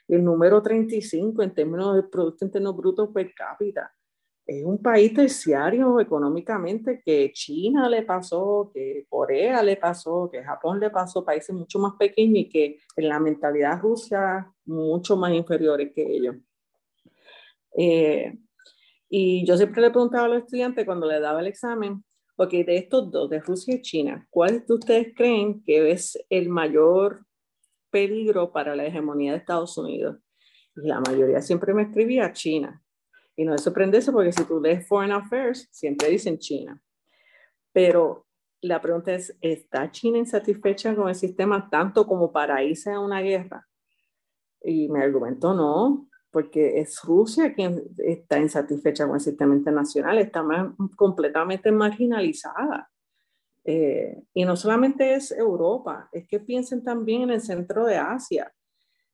el 0.08 0.24
número 0.24 0.60
35 0.60 1.42
en 1.42 1.54
términos 1.54 1.94
de 1.94 2.02
Producto 2.02 2.44
Interno 2.44 2.74
Bruto 2.74 3.12
per 3.12 3.32
cápita. 3.32 3.92
Es 4.44 4.64
un 4.64 4.82
país 4.82 5.14
terciario 5.14 6.00
económicamente 6.00 7.00
que 7.04 7.30
China 7.32 7.88
le 7.88 8.02
pasó, 8.02 8.72
que 8.74 9.06
Corea 9.08 9.62
le 9.62 9.76
pasó, 9.76 10.28
que 10.30 10.42
Japón 10.42 10.80
le 10.80 10.90
pasó, 10.90 11.24
países 11.24 11.54
mucho 11.54 11.78
más 11.78 11.92
pequeños 11.96 12.38
y 12.38 12.48
que 12.48 12.78
en 12.96 13.08
la 13.08 13.20
mentalidad 13.20 13.80
rusa 13.80 14.52
mucho 14.64 15.16
más 15.16 15.32
inferiores 15.32 15.92
que 15.94 16.02
ellos. 16.02 16.36
Eh, 17.76 18.38
y 19.08 19.46
yo 19.46 19.56
siempre 19.56 19.82
le 19.82 19.90
preguntaba 19.90 20.24
a 20.24 20.28
los 20.28 20.44
estudiantes 20.44 20.86
cuando 20.86 21.06
le 21.06 21.20
daba 21.20 21.40
el 21.40 21.46
examen, 21.46 22.02
ok, 22.36 22.50
de 22.50 22.76
estos 22.76 23.10
dos, 23.10 23.28
de 23.28 23.40
Rusia 23.40 23.74
y 23.74 23.82
China, 23.82 24.26
¿cuál 24.30 24.64
de 24.66 24.74
ustedes 24.74 25.12
creen 25.14 25.62
que 25.64 25.90
es 25.90 26.18
el 26.30 26.48
mayor 26.48 27.26
peligro 27.90 28.52
para 28.52 28.74
la 28.74 28.86
hegemonía 28.86 29.32
de 29.32 29.38
Estados 29.38 29.76
Unidos? 29.76 30.16
Y 30.76 30.88
la 30.88 31.00
mayoría 31.00 31.42
siempre 31.42 31.74
me 31.74 31.82
escribía 31.82 32.32
China. 32.32 32.82
Y 33.36 33.44
no 33.44 33.54
es 33.54 33.62
sorprenderse 33.62 34.12
porque 34.12 34.32
si 34.32 34.44
tú 34.44 34.60
lees 34.60 34.86
Foreign 34.86 35.12
Affairs, 35.12 35.68
siempre 35.70 36.08
dicen 36.08 36.38
China. 36.38 36.80
Pero 37.72 38.26
la 38.62 38.80
pregunta 38.80 39.12
es, 39.12 39.36
¿está 39.40 39.90
China 39.90 40.18
insatisfecha 40.18 40.94
con 40.94 41.08
el 41.08 41.14
sistema 41.14 41.68
tanto 41.68 42.06
como 42.06 42.32
para 42.32 42.62
irse 42.62 42.90
a 42.90 43.00
una 43.00 43.20
guerra? 43.20 43.68
Y 44.62 44.88
me 44.88 45.02
argumentó, 45.02 45.52
no, 45.52 46.08
porque 46.32 46.80
es 46.80 47.00
Rusia 47.02 47.54
quien 47.54 47.84
está 47.98 48.38
insatisfecha 48.38 49.06
con 49.06 49.16
el 49.16 49.20
sistema 49.20 49.54
internacional, 49.54 50.18
está 50.18 50.42
completamente 50.96 51.70
marginalizada. 51.70 52.90
Eh, 53.64 54.20
y 54.34 54.44
no 54.44 54.56
solamente 54.56 55.14
es 55.14 55.30
Europa, 55.30 56.08
es 56.10 56.26
que 56.26 56.40
piensen 56.40 56.82
también 56.82 57.22
en 57.22 57.30
el 57.30 57.40
centro 57.42 57.84
de 57.84 57.96
Asia, 57.96 58.52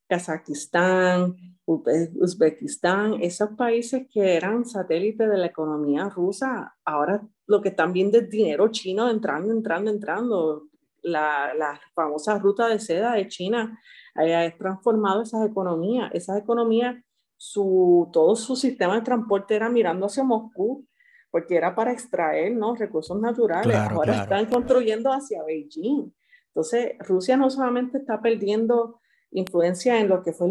Kazajistán, 0.06 1.36
Uzbekistán, 1.66 3.20
esos 3.20 3.50
países 3.50 4.06
que 4.10 4.36
eran 4.36 4.64
satélites 4.64 5.28
de 5.28 5.36
la 5.36 5.46
economía 5.46 6.08
rusa, 6.08 6.74
ahora 6.84 7.20
lo 7.46 7.60
que 7.60 7.70
están 7.70 7.92
viendo 7.92 8.16
es 8.16 8.30
dinero 8.30 8.68
chino 8.68 9.10
entrando, 9.10 9.52
entrando, 9.52 9.90
entrando. 9.90 10.68
La, 11.00 11.54
la 11.54 11.80
famosa 11.94 12.38
ruta 12.38 12.66
de 12.66 12.80
seda 12.80 13.12
de 13.12 13.28
China 13.28 13.78
ha 14.16 14.56
transformado 14.58 15.22
esas 15.22 15.46
economías. 15.48 16.10
Esas 16.12 16.38
economías 16.38 16.96
su, 17.38 18.10
todo 18.12 18.36
su 18.36 18.56
sistema 18.56 18.96
de 18.96 19.02
transporte 19.02 19.54
era 19.54 19.70
mirando 19.70 20.06
hacia 20.06 20.24
Moscú, 20.24 20.86
porque 21.30 21.56
era 21.56 21.74
para 21.74 21.92
extraer 21.92 22.54
¿no? 22.54 22.74
recursos 22.74 23.18
naturales. 23.18 23.76
Ahora 23.76 24.22
están 24.22 24.46
construyendo 24.46 25.12
hacia 25.12 25.42
Beijing. 25.44 26.12
Entonces, 26.48 26.92
Rusia 26.98 27.36
no 27.36 27.48
solamente 27.48 27.98
está 27.98 28.20
perdiendo 28.20 29.00
influencia 29.30 30.00
en 30.00 30.08
lo 30.08 30.22
que 30.22 30.32
fue 30.32 30.48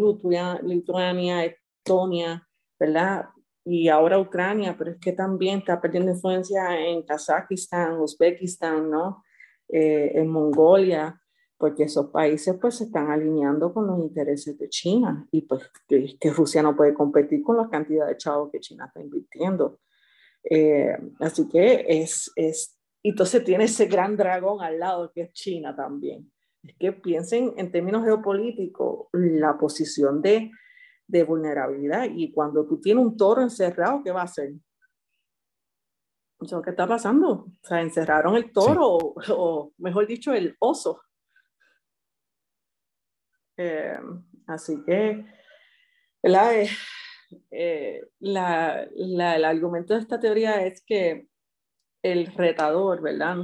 Lituania, 0.63 1.43
Estonia, 1.43 2.47
¿verdad? 2.79 3.25
Y 3.65 3.89
ahora 3.89 4.19
Ucrania, 4.19 4.75
pero 4.77 4.91
es 4.91 4.97
que 4.97 5.11
también 5.11 5.59
está 5.59 5.81
perdiendo 5.81 6.11
influencia 6.11 6.79
en 6.79 7.03
Kazajistán, 7.03 7.99
Uzbekistán, 7.99 8.89
¿no? 8.89 9.23
Eh, 9.67 10.11
en 10.15 10.29
Mongolia 10.29 11.19
porque 11.57 11.83
esos 11.83 12.07
países 12.11 12.55
pues 12.61 12.75
se 12.75 12.85
están 12.85 13.09
alineando 13.09 13.73
con 13.73 13.87
los 13.87 13.99
intereses 13.99 14.57
de 14.57 14.69
China 14.69 15.27
y 15.31 15.41
pues 15.41 15.69
que, 15.87 16.31
Rusia 16.31 16.61
no 16.61 16.75
puede 16.75 16.93
competir 16.93 17.41
con 17.41 17.57
la 17.57 17.69
cantidad 17.69 18.07
de 18.07 18.17
chavos 18.17 18.51
que 18.51 18.59
China 18.59 18.85
está 18.87 19.01
invirtiendo. 19.01 19.79
Eh, 20.43 20.95
así 21.19 21.47
que 21.49 21.85
es, 21.87 22.31
es, 22.35 22.77
y 23.01 23.09
entonces 23.09 23.43
tiene 23.43 23.65
ese 23.65 23.87
gran 23.87 24.15
dragón 24.15 24.61
al 24.61 24.79
lado 24.79 25.11
que 25.13 25.21
es 25.21 25.33
China 25.33 25.75
también. 25.75 26.31
Es 26.63 26.75
que 26.77 26.91
piensen 26.91 27.53
en 27.57 27.71
términos 27.71 28.03
geopolíticos 28.03 29.07
la 29.13 29.57
posición 29.57 30.21
de, 30.21 30.51
de 31.07 31.23
vulnerabilidad 31.23 32.07
y 32.13 32.31
cuando 32.31 32.67
tú 32.67 32.79
tienes 32.79 33.03
un 33.03 33.17
toro 33.17 33.41
encerrado, 33.41 34.01
¿qué 34.03 34.11
va 34.11 34.21
a 34.21 34.25
hacer? 34.25 34.53
¿Qué 36.39 36.69
está 36.69 36.87
pasando? 36.87 37.29
O 37.31 37.67
sea, 37.67 37.81
encerraron 37.81 38.35
el 38.35 38.51
toro, 38.51 39.15
o, 39.29 39.73
mejor 39.79 40.05
dicho, 40.05 40.33
el 40.33 40.55
oso. 40.59 41.01
Eh, 43.57 43.99
así 44.45 44.83
que, 44.85 45.25
eh, 46.23 46.69
eh, 47.51 48.01
la, 48.19 48.83
el 48.83 49.45
argumento 49.45 49.93
de 49.93 49.99
esta 49.99 50.19
teoría 50.19 50.65
es 50.65 50.81
que 50.85 51.27
el 52.03 52.27
retador, 52.27 53.01
¿verdad? 53.01 53.37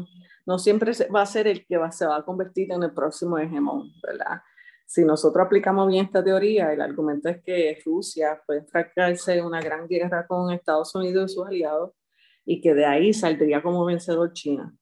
No 0.45 0.59
siempre 0.59 0.91
va 1.13 1.21
a 1.23 1.25
ser 1.25 1.47
el 1.47 1.65
que 1.65 1.77
va, 1.77 1.91
se 1.91 2.05
va 2.05 2.17
a 2.17 2.25
convertir 2.25 2.71
en 2.71 2.83
el 2.83 2.93
próximo 2.93 3.37
hegemón, 3.37 3.91
¿verdad? 4.05 4.41
Si 4.85 5.03
nosotros 5.03 5.45
aplicamos 5.45 5.87
bien 5.87 6.05
esta 6.05 6.23
teoría, 6.23 6.71
el 6.71 6.81
argumento 6.81 7.29
es 7.29 7.41
que 7.43 7.79
Rusia 7.83 8.41
puede 8.45 8.59
enfrascarse 8.59 9.37
en 9.37 9.45
una 9.45 9.61
gran 9.61 9.87
guerra 9.87 10.27
con 10.27 10.51
Estados 10.51 10.93
Unidos 10.93 11.31
y 11.31 11.35
sus 11.35 11.47
aliados 11.47 11.91
y 12.45 12.61
que 12.61 12.73
de 12.73 12.85
ahí 12.85 13.13
saldría 13.13 13.63
como 13.63 13.85
vencedor 13.85 14.33
China 14.33 14.73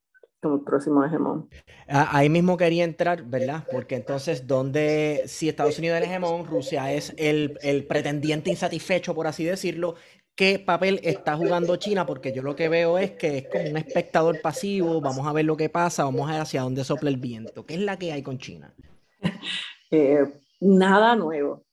como 0.42 0.64
próximo 0.64 1.04
hegemón. 1.06 1.50
Ahí 1.88 2.30
mismo 2.30 2.58
quería 2.58 2.84
entrar, 2.84 3.24
¿verdad? 3.24 3.66
Porque 3.72 3.96
entonces, 3.96 4.48
¿dónde, 4.48 5.24
si 5.28 5.48
Estados 5.48 5.78
Unidos 5.78 5.98
es 5.98 6.04
el 6.04 6.10
hegemón, 6.10 6.46
Rusia 6.46 6.92
es 6.92 7.14
el, 7.18 7.58
el, 7.62 7.86
pretendiente 7.86 8.50
insatisfecho, 8.50 9.14
por 9.14 9.28
así 9.28 9.44
decirlo, 9.44 9.96
¿qué 10.36 10.58
papel 10.60 11.00
está 11.04 11.38
jugando 11.38 11.76
China? 11.76 12.06
Porque 12.06 12.34
yo 12.34 12.42
lo 12.42 12.56
que 12.56 12.70
veo 12.70 12.98
es 12.98 13.12
que 13.12 13.38
es 13.38 13.48
como 13.50 13.70
un 13.70 13.78
espectador 13.78 14.42
pasivo, 14.42 15.00
vamos 15.00 15.28
a 15.28 15.34
ver 15.34 15.46
lo 15.46 15.58
que 15.58 15.70
pasa, 15.70 16.06
vamos 16.06 16.28
a 16.28 16.34
ver 16.34 16.42
hacia 16.42 16.62
dónde 16.62 16.84
sopla 16.84 17.10
el 17.10 17.18
viento. 17.18 17.66
¿Qué 17.66 17.76
es 17.76 17.82
la 17.82 17.98
que 17.98 18.12
hay 18.12 18.24
con 18.24 18.38
China? 18.38 18.74
Eh, 19.94 20.24
nada 20.62 21.18
nuevo. 21.18 21.66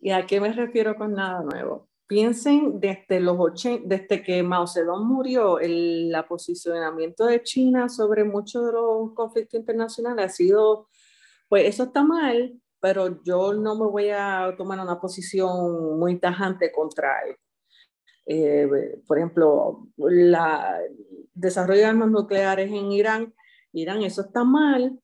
¿Y 0.00 0.10
a 0.10 0.26
qué 0.26 0.40
me 0.40 0.52
refiero 0.52 0.96
con 0.96 1.12
nada 1.12 1.44
nuevo? 1.44 1.91
Piensen 2.12 2.78
desde 2.78 3.20
los 3.20 3.38
80, 3.38 3.86
desde 3.88 4.22
que 4.22 4.42
Mao 4.42 4.66
Zedong 4.66 5.06
murió, 5.06 5.58
el 5.58 6.14
posicionamiento 6.28 7.24
de 7.24 7.42
China 7.42 7.88
sobre 7.88 8.22
muchos 8.22 8.66
de 8.66 8.72
los 8.72 9.14
conflictos 9.14 9.58
internacionales 9.58 10.26
ha 10.26 10.28
sido, 10.28 10.88
pues 11.48 11.64
eso 11.66 11.84
está 11.84 12.04
mal, 12.04 12.60
pero 12.80 13.22
yo 13.22 13.54
no 13.54 13.76
me 13.76 13.86
voy 13.86 14.10
a 14.10 14.54
tomar 14.58 14.78
una 14.80 15.00
posición 15.00 15.98
muy 15.98 16.18
tajante 16.18 16.70
contra 16.70 17.22
él. 17.26 17.36
Eh, 18.26 18.68
por 19.06 19.16
ejemplo, 19.16 19.88
el 19.96 20.36
desarrollo 21.32 21.80
de 21.80 21.86
armas 21.86 22.10
nucleares 22.10 22.70
en 22.70 22.92
Irán, 22.92 23.34
Irán, 23.72 24.02
eso 24.02 24.20
está 24.20 24.44
mal, 24.44 25.00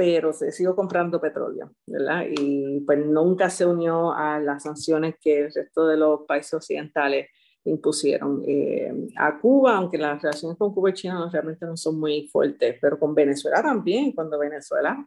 pero 0.00 0.32
se 0.32 0.50
siguió 0.50 0.74
comprando 0.74 1.20
petróleo, 1.20 1.74
¿verdad? 1.86 2.24
Y 2.30 2.80
pues 2.86 3.04
nunca 3.04 3.50
se 3.50 3.66
unió 3.66 4.14
a 4.14 4.40
las 4.40 4.62
sanciones 4.62 5.16
que 5.20 5.40
el 5.40 5.52
resto 5.52 5.86
de 5.86 5.98
los 5.98 6.20
países 6.26 6.54
occidentales 6.54 7.26
impusieron. 7.64 8.42
Eh, 8.48 8.90
a 9.18 9.38
Cuba, 9.38 9.76
aunque 9.76 9.98
las 9.98 10.22
relaciones 10.22 10.56
con 10.56 10.72
Cuba 10.72 10.88
y 10.88 10.94
China 10.94 11.28
realmente 11.30 11.66
no 11.66 11.76
son 11.76 12.00
muy 12.00 12.26
fuertes, 12.28 12.78
pero 12.80 12.98
con 12.98 13.14
Venezuela 13.14 13.62
también, 13.62 14.12
cuando 14.12 14.38
Venezuela 14.38 15.06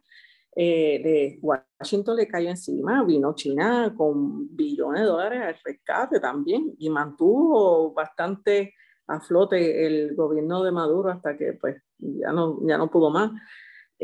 eh, 0.54 1.00
de 1.02 1.38
Washington 1.42 2.14
le 2.14 2.28
cayó 2.28 2.50
encima, 2.50 3.02
vino 3.02 3.34
China 3.34 3.92
con 3.96 4.54
billones 4.54 5.00
de 5.00 5.08
dólares 5.08 5.42
al 5.42 5.56
rescate 5.64 6.20
también 6.20 6.72
y 6.78 6.88
mantuvo 6.88 7.92
bastante 7.92 8.74
a 9.08 9.18
flote 9.18 9.86
el 9.86 10.14
gobierno 10.14 10.62
de 10.62 10.70
Maduro 10.70 11.10
hasta 11.10 11.36
que 11.36 11.54
pues 11.54 11.82
ya 11.98 12.30
no, 12.30 12.60
ya 12.64 12.78
no 12.78 12.88
pudo 12.92 13.10
más. 13.10 13.32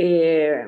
Eh, 0.03 0.65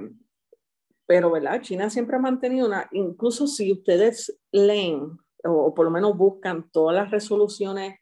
pero, 1.07 1.31
¿verdad? 1.31 1.63
China 1.63 1.89
siempre 1.89 2.17
ha 2.17 2.19
mantenido 2.19 2.67
una, 2.67 2.87
incluso 2.93 3.47
si 3.47 3.73
ustedes 3.73 4.39
leen 4.51 5.19
o, 5.43 5.73
por 5.73 5.87
lo 5.87 5.91
menos 5.91 6.19
buscan 6.19 6.71
todas 6.71 6.95
las 6.95 7.11
resoluciones 7.11 7.99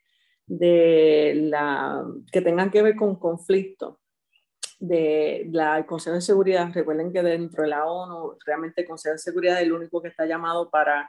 de 0.48 1.34
la, 1.44 2.04
que 2.32 2.40
tengan 2.40 2.72
que 2.72 2.82
ver 2.82 2.96
con 2.96 3.14
conflicto, 3.14 4.00
de 4.80 5.46
la 5.52 5.86
Consejo 5.86 6.16
de 6.16 6.20
Seguridad. 6.20 6.72
Recuerden 6.74 7.12
que 7.12 7.22
dentro 7.22 7.62
de 7.62 7.68
la 7.68 7.86
ONU, 7.86 8.36
realmente 8.44 8.80
el 8.80 8.88
Consejo 8.88 9.12
de 9.12 9.18
Seguridad 9.18 9.58
es 9.58 9.66
el 9.66 9.72
único 9.72 10.02
que 10.02 10.08
está 10.08 10.26
llamado 10.26 10.68
para 10.68 11.08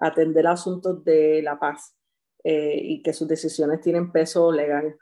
atender 0.00 0.48
asuntos 0.48 1.04
de 1.04 1.40
la 1.40 1.56
paz 1.60 1.94
eh, 2.42 2.80
y 2.82 3.00
que 3.00 3.12
sus 3.12 3.28
decisiones 3.28 3.80
tienen 3.80 4.10
peso 4.10 4.50
legal. 4.50 4.96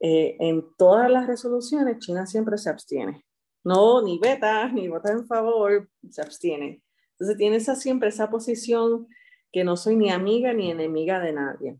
Eh, 0.00 0.38
en 0.40 0.74
todas 0.78 1.10
las 1.10 1.26
resoluciones, 1.26 1.98
China 1.98 2.24
siempre 2.24 2.56
se 2.56 2.70
abstiene. 2.70 3.26
No, 3.64 4.02
ni 4.02 4.18
veta, 4.18 4.68
ni 4.68 4.88
vota 4.88 5.12
en 5.12 5.26
favor, 5.26 5.88
se 6.08 6.22
abstiene. 6.22 6.82
Entonces 7.12 7.36
tiene 7.36 7.56
esa, 7.56 7.74
siempre 7.74 8.08
esa 8.08 8.30
posición 8.30 9.06
que 9.52 9.64
no 9.64 9.76
soy 9.76 9.96
ni 9.96 10.10
amiga 10.10 10.52
ni 10.52 10.70
enemiga 10.70 11.20
de 11.20 11.32
nadie. 11.32 11.76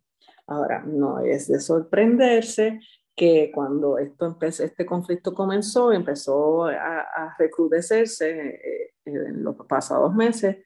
Ahora, 0.47 0.83
no 0.85 1.21
es 1.21 1.49
de 1.49 1.61
sorprenderse 1.61 2.81
que 3.17 3.51
cuando 3.55 3.99
esto 3.99 4.27
empezó, 4.27 4.65
este 4.65 4.85
conflicto 4.85 5.35
comenzó, 5.35 5.93
empezó 5.93 6.65
a, 6.65 7.35
recrudecerse 7.39 8.31
eh, 8.31 8.95
en 9.05 9.43
los 9.43 9.57
pasados 9.67 10.15
meses, 10.15 10.59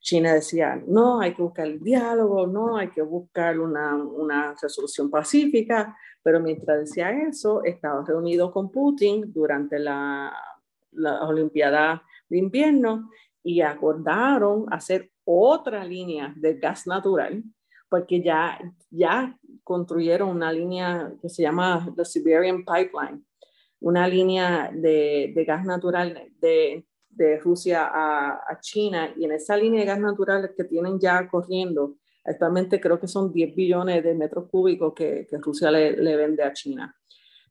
China 0.00 0.32
decía, 0.32 0.80
no, 0.86 1.20
hay 1.20 1.34
que 1.34 1.42
buscar 1.42 1.66
el 1.66 1.80
diálogo, 1.80 2.46
no, 2.46 2.76
hay 2.76 2.90
que 2.90 3.02
buscar 3.02 3.58
una, 3.58 3.96
una 3.96 4.54
resolución 4.60 5.10
pacífica, 5.10 5.96
pero 6.22 6.40
mientras 6.40 6.80
decía 6.80 7.10
eso, 7.10 7.62
estaba 7.64 8.04
reunido 8.04 8.52
con 8.52 8.70
Putin 8.70 9.32
durante 9.32 9.78
la, 9.78 10.32
la 10.98 11.26
Olimpiada 11.26 12.02
de 12.28 12.38
invierno 12.38 13.10
y 13.42 13.60
acordaron 13.60 14.66
hacer 14.72 15.10
otra 15.24 15.84
línea 15.84 16.32
de 16.36 16.54
gas 16.54 16.86
natural, 16.86 17.42
porque 17.88 18.22
ya, 18.22 18.58
ya 18.90 19.38
construyeron 19.64 20.30
una 20.30 20.52
línea 20.52 21.12
que 21.20 21.28
se 21.28 21.42
llama 21.42 21.92
the 21.96 22.04
Siberian 22.04 22.64
Pipeline, 22.64 23.24
una 23.80 24.06
línea 24.08 24.70
de, 24.72 25.32
de 25.34 25.44
gas 25.44 25.64
natural 25.64 26.30
de, 26.40 26.86
de 27.10 27.38
Rusia 27.38 27.86
a, 27.86 28.40
a, 28.48 28.60
China, 28.60 29.12
y 29.16 29.24
en 29.24 29.32
esa 29.32 29.56
línea 29.56 29.80
de 29.80 29.86
gas 29.86 30.00
natural 30.00 30.52
que 30.56 30.64
tienen 30.64 30.98
ya 30.98 31.28
corriendo, 31.28 31.96
actualmente 32.24 32.80
creo 32.80 32.98
que 32.98 33.08
son 33.08 33.32
10 33.32 33.54
billones 33.54 34.02
de 34.02 34.14
metros 34.14 34.48
cúbicos 34.50 34.92
que, 34.94 35.26
que 35.28 35.38
Rusia 35.38 35.70
le, 35.70 35.96
le, 35.96 36.16
vende 36.16 36.42
a 36.42 36.52
China. 36.52 36.94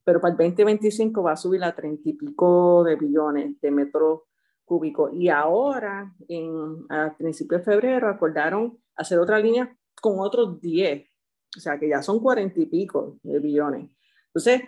Pero 0.07 0.21
para 0.21 0.31
el 0.31 0.37
2025 0.37 1.21
va 1.21 1.33
a 1.33 1.35
subir 1.35 1.61
a 1.65 1.75
30 1.75 2.01
y 2.07 2.13
pico 2.13 2.81
de 2.85 2.95
billones 2.95 3.59
de 3.59 3.71
metros 3.71 4.21
cúbicos. 4.63 5.11
Y 5.13 5.27
ahora, 5.27 6.15
en, 6.29 6.85
a 6.87 7.13
principios 7.17 7.59
de 7.59 7.73
febrero, 7.73 8.07
acordaron 8.07 8.81
hacer 8.95 9.19
otra 9.19 9.37
línea 9.37 9.77
con 10.01 10.21
otros 10.21 10.61
10. 10.61 11.09
O 11.57 11.59
sea, 11.59 11.77
que 11.77 11.89
ya 11.89 12.01
son 12.01 12.21
40 12.21 12.57
y 12.57 12.65
pico 12.67 13.19
de 13.21 13.39
billones. 13.39 13.89
Entonces, 14.27 14.61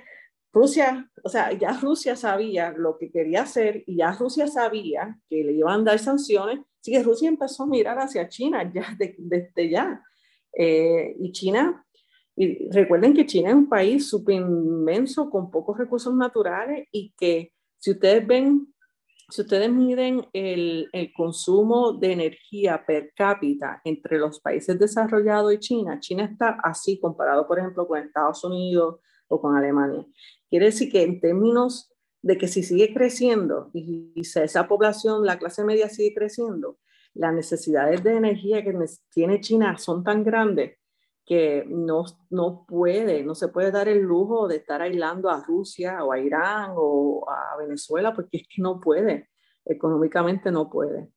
Rusia, 0.52 1.10
o 1.24 1.30
sea, 1.30 1.54
ya 1.54 1.72
Rusia 1.72 2.18
sabía 2.18 2.74
lo 2.76 2.98
que 2.98 3.10
quería 3.10 3.44
hacer 3.44 3.86
y 3.88 3.96
ya 3.96 4.12
Rusia 4.12 4.46
sabía 4.46 5.22
que 5.30 5.46
le 5.46 5.54
iban 5.54 5.80
a 5.80 5.92
dar 5.92 6.00
sanciones, 6.00 6.60
así 6.82 6.92
que 6.92 7.02
Rusia 7.02 7.30
empezó 7.30 7.64
a 7.64 7.68
mirar 7.68 7.98
hacia 7.98 8.28
China 8.28 8.70
ya 8.74 8.94
desde 9.18 9.70
ya. 9.70 10.04
Eh, 10.52 11.16
y 11.18 11.32
China, 11.32 11.86
y 12.42 12.70
recuerden 12.70 13.14
que 13.14 13.26
China 13.26 13.50
es 13.50 13.56
un 13.56 13.68
país 13.68 14.10
súper 14.10 14.36
inmenso 14.36 15.30
con 15.30 15.52
pocos 15.52 15.78
recursos 15.78 16.16
naturales 16.16 16.88
y 16.90 17.14
que 17.18 17.52
si 17.80 17.92
ustedes 17.92 18.26
ven, 18.26 18.74
si 19.28 19.42
ustedes 19.42 19.70
miden 19.70 20.26
el, 20.32 20.88
el 20.94 21.12
consumo 21.12 21.92
de 21.92 22.14
energía 22.14 22.86
per 22.88 23.12
cápita 23.14 23.82
entre 23.84 24.18
los 24.20 24.40
países 24.40 24.80
desarrollados 24.80 25.54
y 25.54 25.60
China, 25.60 26.00
China 26.00 26.30
está 26.32 26.58
así 26.64 26.98
comparado, 26.98 27.46
por 27.46 27.60
ejemplo, 27.60 27.86
con 27.86 28.00
Estados 28.00 28.42
Unidos 28.46 29.02
o 29.28 29.42
con 29.42 29.58
Alemania. 29.58 30.06
Quiere 30.50 30.68
decir 30.68 30.90
que 30.90 31.04
en 31.04 31.20
términos 31.20 31.92
de 32.22 32.38
que 32.38 32.48
si 32.48 32.64
sigue 32.64 32.94
creciendo 32.94 33.70
y, 33.74 34.14
esa 34.16 34.66
población, 34.66 35.26
la 35.26 35.38
clase 35.38 35.66
media 35.66 35.90
sigue 35.90 36.14
creciendo, 36.14 36.78
las 37.14 37.34
necesidades 37.34 38.02
de 38.02 38.16
energía 38.16 38.64
que 38.64 38.74
tiene 39.10 39.42
China 39.42 39.78
son 39.78 40.06
tan 40.06 40.24
grandes 40.24 40.79
que 41.30 41.64
no, 41.68 42.06
no 42.32 42.66
puede, 42.68 43.24
no 43.24 43.36
se 43.36 43.50
puede 43.50 43.70
dar 43.70 43.88
el 43.88 44.00
lujo 44.00 44.48
de 44.48 44.56
estar 44.56 44.82
aislando 44.82 45.30
a 45.30 45.44
Rusia 45.46 46.04
o 46.04 46.12
a 46.12 46.20
Irán 46.20 46.72
o 46.76 47.24
a 47.30 47.56
Venezuela 47.56 48.16
porque 48.16 48.38
es 48.38 48.48
que 48.48 48.64
no 48.64 48.82
puede, 48.82 49.30
económicamente 49.64 50.50
no 50.50 50.72
puede. 50.72 51.08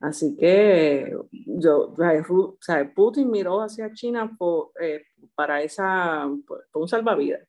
Así 0.00 0.34
que 0.34 1.14
yo, 1.30 1.94
o 1.94 2.56
sea, 2.58 2.90
Putin 2.94 3.30
miró 3.30 3.60
hacia 3.60 3.92
China 3.92 4.34
por, 4.38 4.72
eh, 4.80 5.02
para 5.34 5.60
esa, 5.60 6.26
por 6.46 6.64
un 6.72 6.88
salvavidas. 6.88 7.46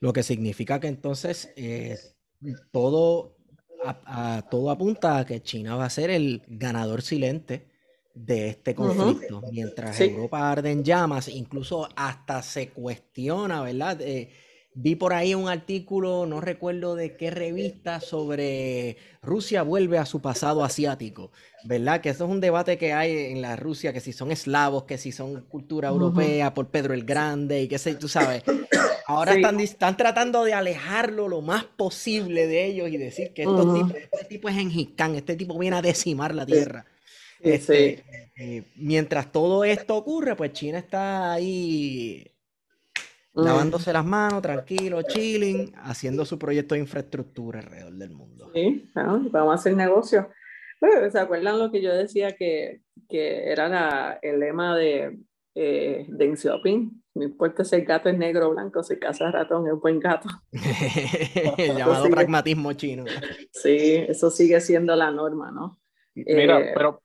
Lo 0.00 0.12
que 0.12 0.24
significa 0.24 0.80
que 0.80 0.88
entonces 0.88 1.52
eh, 1.54 1.96
todo, 2.72 3.36
a, 3.84 4.42
todo 4.50 4.72
apunta 4.72 5.18
a 5.18 5.24
que 5.24 5.40
China 5.40 5.76
va 5.76 5.84
a 5.84 5.90
ser 5.90 6.10
el 6.10 6.42
ganador 6.48 7.02
silente 7.02 7.71
de 8.14 8.48
este 8.48 8.74
conflicto. 8.74 9.42
Mientras 9.50 10.00
Europa 10.00 10.50
arde 10.50 10.70
en 10.70 10.84
llamas, 10.84 11.28
incluso 11.28 11.88
hasta 11.96 12.42
se 12.42 12.68
cuestiona, 12.70 13.62
¿verdad? 13.62 14.00
Eh, 14.00 14.30
vi 14.74 14.96
por 14.96 15.12
ahí 15.12 15.34
un 15.34 15.48
artículo, 15.48 16.26
no 16.26 16.40
recuerdo 16.40 16.94
de 16.94 17.16
qué 17.16 17.30
revista, 17.30 18.00
sobre 18.00 18.96
Rusia 19.22 19.62
vuelve 19.62 19.98
a 19.98 20.06
su 20.06 20.20
pasado 20.20 20.64
asiático, 20.64 21.30
¿verdad? 21.64 22.00
Que 22.00 22.10
eso 22.10 22.24
es 22.24 22.30
un 22.30 22.40
debate 22.40 22.78
que 22.78 22.92
hay 22.92 23.32
en 23.32 23.42
la 23.42 23.56
Rusia, 23.56 23.92
que 23.92 24.00
si 24.00 24.12
son 24.12 24.32
eslavos, 24.32 24.84
que 24.84 24.98
si 24.98 25.12
son 25.12 25.42
cultura 25.42 25.88
europea, 25.88 26.54
por 26.54 26.68
Pedro 26.68 26.94
el 26.94 27.04
Grande 27.04 27.62
y 27.62 27.68
qué 27.68 27.78
sé, 27.78 27.94
tú 27.94 28.08
sabes. 28.08 28.42
Ahora 29.06 29.34
están, 29.34 29.60
están, 29.60 29.96
tratando 29.96 30.44
de 30.44 30.54
alejarlo 30.54 31.28
lo 31.28 31.42
más 31.42 31.64
posible 31.64 32.46
de 32.46 32.66
ellos 32.66 32.88
y 32.88 32.96
decir 32.96 33.34
que 33.34 33.42
este 33.42 34.24
tipo 34.28 34.48
es 34.48 34.56
Engicán, 34.56 35.16
este 35.16 35.36
tipo 35.36 35.58
viene 35.58 35.76
a 35.76 35.82
decimar 35.82 36.34
la 36.34 36.46
tierra. 36.46 36.86
Este, 37.42 38.04
eh, 38.36 38.64
mientras 38.76 39.32
todo 39.32 39.64
esto 39.64 39.96
ocurre, 39.96 40.36
pues 40.36 40.52
China 40.52 40.78
está 40.78 41.32
ahí 41.32 42.24
lavándose 43.34 43.92
las 43.92 44.04
manos, 44.04 44.42
tranquilo, 44.42 45.02
chilling, 45.02 45.72
haciendo 45.76 46.24
su 46.24 46.38
proyecto 46.38 46.74
de 46.74 46.80
infraestructura 46.80 47.60
alrededor 47.60 47.94
del 47.94 48.10
mundo. 48.10 48.50
Sí, 48.54 48.90
vamos 48.94 49.32
a 49.34 49.54
hacer 49.54 49.74
negocio. 49.74 50.28
¿Se 51.10 51.18
acuerdan 51.18 51.58
lo 51.58 51.70
que 51.70 51.80
yo 51.80 51.94
decía 51.94 52.32
que, 52.32 52.82
que 53.08 53.50
era 53.50 53.68
la, 53.68 54.18
el 54.20 54.40
lema 54.40 54.76
de 54.76 55.18
eh, 55.54 56.06
Deng 56.08 56.36
Xiaoping? 56.36 57.02
No 57.14 57.24
importa 57.24 57.64
si 57.64 57.76
el 57.76 57.84
gato 57.84 58.08
es 58.08 58.18
negro 58.18 58.48
o 58.48 58.50
blanco, 58.50 58.82
si 58.82 58.98
casa 58.98 59.30
ratón 59.30 59.66
es 59.68 59.74
buen 59.80 60.00
gato. 60.00 60.28
el 61.56 61.76
llamado 61.76 62.08
pragmatismo 62.10 62.72
chino. 62.72 63.04
Sí, 63.52 64.04
eso 64.08 64.30
sigue 64.30 64.60
siendo 64.60 64.96
la 64.96 65.10
norma, 65.10 65.52
¿no? 65.52 65.78
Mira, 66.14 66.60
eh, 66.60 66.72
pero 66.74 67.02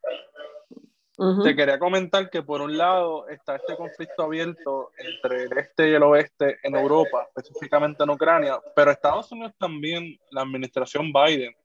te 1.43 1.55
quería 1.55 1.79
comentar 1.79 2.29
que 2.29 2.43
por 2.43 2.61
un 2.61 2.77
lado 2.77 3.27
está 3.27 3.55
este 3.55 3.75
conflicto 3.75 4.23
abierto 4.23 4.91
entre 4.97 5.43
el 5.43 5.57
este 5.57 5.89
y 5.89 5.93
el 5.93 6.03
oeste 6.03 6.57
en 6.61 6.75
Europa, 6.75 7.27
específicamente 7.35 8.03
en 8.03 8.11
Ucrania, 8.11 8.59
pero 8.75 8.91
Estados 8.91 9.31
Unidos 9.31 9.53
también, 9.57 10.19
la 10.29 10.41
administración 10.41 11.11
Biden, 11.11 11.55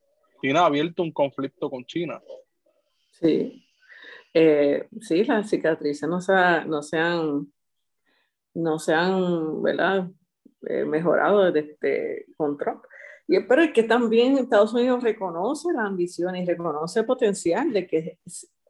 tiene 0.40 0.58
abierto 0.58 1.02
un 1.02 1.12
conflicto 1.12 1.68
con 1.68 1.84
China. 1.84 2.20
Sí, 3.10 3.62
eh, 4.32 4.88
sí, 5.00 5.22
las 5.24 5.50
cicatrices 5.50 6.08
no 6.08 6.20
se, 6.20 6.32
no 6.66 6.82
se 6.82 6.98
han 6.98 7.52
no 8.54 8.78
se 8.78 8.94
han 8.94 9.62
¿verdad? 9.62 10.08
Eh, 10.66 10.84
mejorado 10.84 11.50
desde 11.50 11.72
este, 11.72 12.26
con 12.36 12.56
Trump. 12.56 12.84
Y, 13.26 13.40
pero 13.40 13.62
es 13.62 13.72
que 13.72 13.82
también 13.82 14.38
Estados 14.38 14.72
Unidos 14.72 15.02
reconoce 15.02 15.72
la 15.72 15.84
ambición 15.84 16.36
y 16.36 16.44
reconoce 16.44 17.00
el 17.00 17.06
potencial 17.06 17.72
de 17.72 17.86
que 17.86 18.18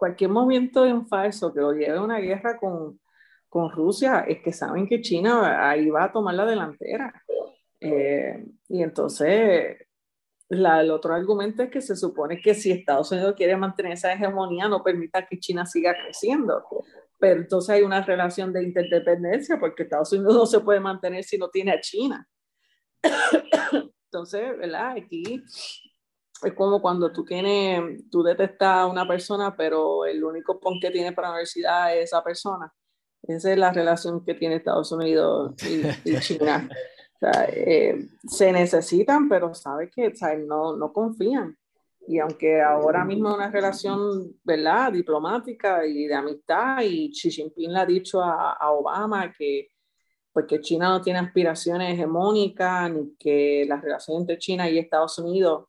cualquier 0.03 0.30
movimiento 0.30 0.84
en 0.84 1.07
falso 1.07 1.55
que 1.55 1.61
lo 1.61 1.70
lleve 1.70 1.96
a 1.96 2.03
una 2.03 2.18
guerra 2.18 2.59
con, 2.59 2.98
con 3.48 3.70
Rusia 3.70 4.24
es 4.26 4.42
que 4.42 4.53
saben 4.53 4.88
que 4.88 5.00
China 5.00 5.70
ahí 5.70 5.90
va 5.90 6.03
a 6.03 6.12
tomar 6.12 6.34
la 6.34 6.44
delantera. 6.44 7.14
Eh, 7.78 8.44
y 8.68 8.82
entonces 8.82 9.76
la, 10.48 10.80
el 10.80 10.90
otro 10.90 11.14
argumento 11.14 11.62
es 11.62 11.70
que 11.70 11.80
se 11.80 11.94
supone 11.94 12.40
que 12.40 12.53
si 12.53 12.72
Estados 12.72 13.12
Unidos 13.12 13.34
quiere 13.36 13.57
mantener 13.57 13.92
esa 13.92 14.12
hegemonía, 14.12 14.66
no 14.66 14.82
permita 14.82 15.24
que 15.24 15.38
China 15.38 15.66
siga 15.66 15.94
creciendo 15.94 16.64
pero 17.20 17.40
entonces 17.40 17.70
hay 17.70 17.82
una 17.82 18.03
relación 18.03 18.53
de 18.53 18.64
interdependencia 18.64 19.57
porque 19.61 19.84
Estados 19.84 20.12
Unidos 20.12 20.34
no 20.34 20.46
se 20.46 20.59
puede 20.59 20.80
mantener 20.80 21.22
si 21.22 21.38
no 21.38 21.48
tiene 21.50 21.70
a 21.70 21.80
China. 21.80 22.28
Entonces, 24.07 24.59
¿verdad? 24.59 24.96
Aquí 24.96 25.40
es 26.43 26.53
como 26.55 26.82
cuando 26.82 27.12
tú 27.12 27.24
tienes, 27.24 28.09
tú 28.11 28.22
detestas 28.22 28.78
a 28.78 28.86
una 28.86 29.07
persona, 29.07 29.55
pero 29.57 30.05
el 30.05 30.22
único 30.24 30.59
pon 30.59 30.80
que 30.80 30.90
tiene 30.90 31.12
para 31.12 31.28
la 31.28 31.34
universidad 31.34 31.97
es 31.97 32.05
esa 32.05 32.22
persona. 32.22 32.72
Esa 33.22 33.53
es 33.53 33.59
la 33.59 33.72
relación 33.72 34.24
que 34.24 34.34
tiene 34.34 34.57
Estados 34.57 34.90
Unidos 34.93 35.55
y, 36.05 36.16
China. 36.20 36.68
O 37.14 37.18
sea, 37.18 37.47
eh, 37.49 38.09
se 38.26 38.53
necesitan, 38.53 39.28
pero 39.28 39.55
sabes 39.55 39.90
que 39.95 40.12
no, 40.47 40.76
no 40.76 40.93
confían. 40.93 41.57
Y 42.09 42.18
aunque 42.18 42.61
ahora 42.61 43.05
mismo 43.05 43.32
una 43.32 43.49
relación, 43.49 44.34
¿verdad?, 44.43 44.93
diplomática 44.93 45.86
y 45.86 46.07
de 46.07 46.14
amistad, 46.14 46.82
y 46.82 47.11
Xi 47.12 47.30
Jinping 47.30 47.72
le 47.72 47.78
ha 47.78 47.86
dicho 47.86 48.20
a, 48.20 48.55
a 48.55 48.72
Obama 48.72 49.32
que, 49.32 49.68
porque 50.32 50.61
China 50.61 50.88
no 50.88 51.01
tiene 51.01 51.20
aspiraciones 51.20 51.95
hegemónicas, 51.95 52.90
ni 52.90 53.14
que 53.16 53.64
la 53.68 53.80
relación 53.80 54.22
entre 54.22 54.38
China 54.38 54.68
y 54.68 54.78
Estados 54.78 55.16
Unidos. 55.20 55.66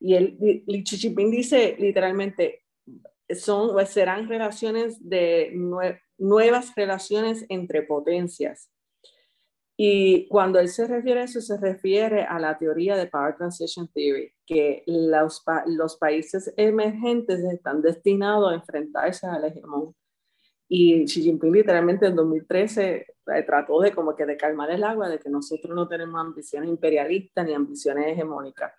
Y 0.00 0.14
el, 0.14 0.84
Jinping 0.84 1.30
dice 1.30 1.76
literalmente, 1.78 2.62
son, 3.28 3.86
serán 3.86 4.28
relaciones 4.28 4.96
de 5.08 5.52
nuevas 6.18 6.74
relaciones 6.74 7.44
entre 7.48 7.82
potencias. 7.82 8.70
Y 9.82 10.28
cuando 10.28 10.58
él 10.58 10.68
se 10.68 10.86
refiere 10.86 11.20
a 11.20 11.24
eso, 11.24 11.40
se 11.40 11.56
refiere 11.56 12.24
a 12.24 12.38
la 12.38 12.58
teoría 12.58 12.96
de 12.96 13.06
Power 13.06 13.36
Transition 13.36 13.88
Theory, 13.88 14.30
que 14.44 14.82
los, 14.86 15.42
los 15.66 15.96
países 15.96 16.52
emergentes 16.58 17.40
están 17.40 17.80
destinados 17.80 18.52
a 18.52 18.56
enfrentarse 18.56 19.26
al 19.26 19.44
hegemón. 19.44 19.94
Y 20.68 21.06
Xi 21.06 21.22
Jinping 21.22 21.52
literalmente 21.52 22.06
en 22.06 22.14
2013 22.14 23.06
eh, 23.34 23.42
trató 23.44 23.80
de 23.80 23.92
como 23.92 24.14
que 24.14 24.26
de 24.26 24.36
calmar 24.36 24.70
el 24.70 24.84
agua, 24.84 25.08
de 25.08 25.18
que 25.18 25.30
nosotros 25.30 25.74
no 25.74 25.88
tenemos 25.88 26.20
ambiciones 26.20 26.68
imperialistas 26.68 27.46
ni 27.46 27.54
ambiciones 27.54 28.06
hegemónicas. 28.06 28.72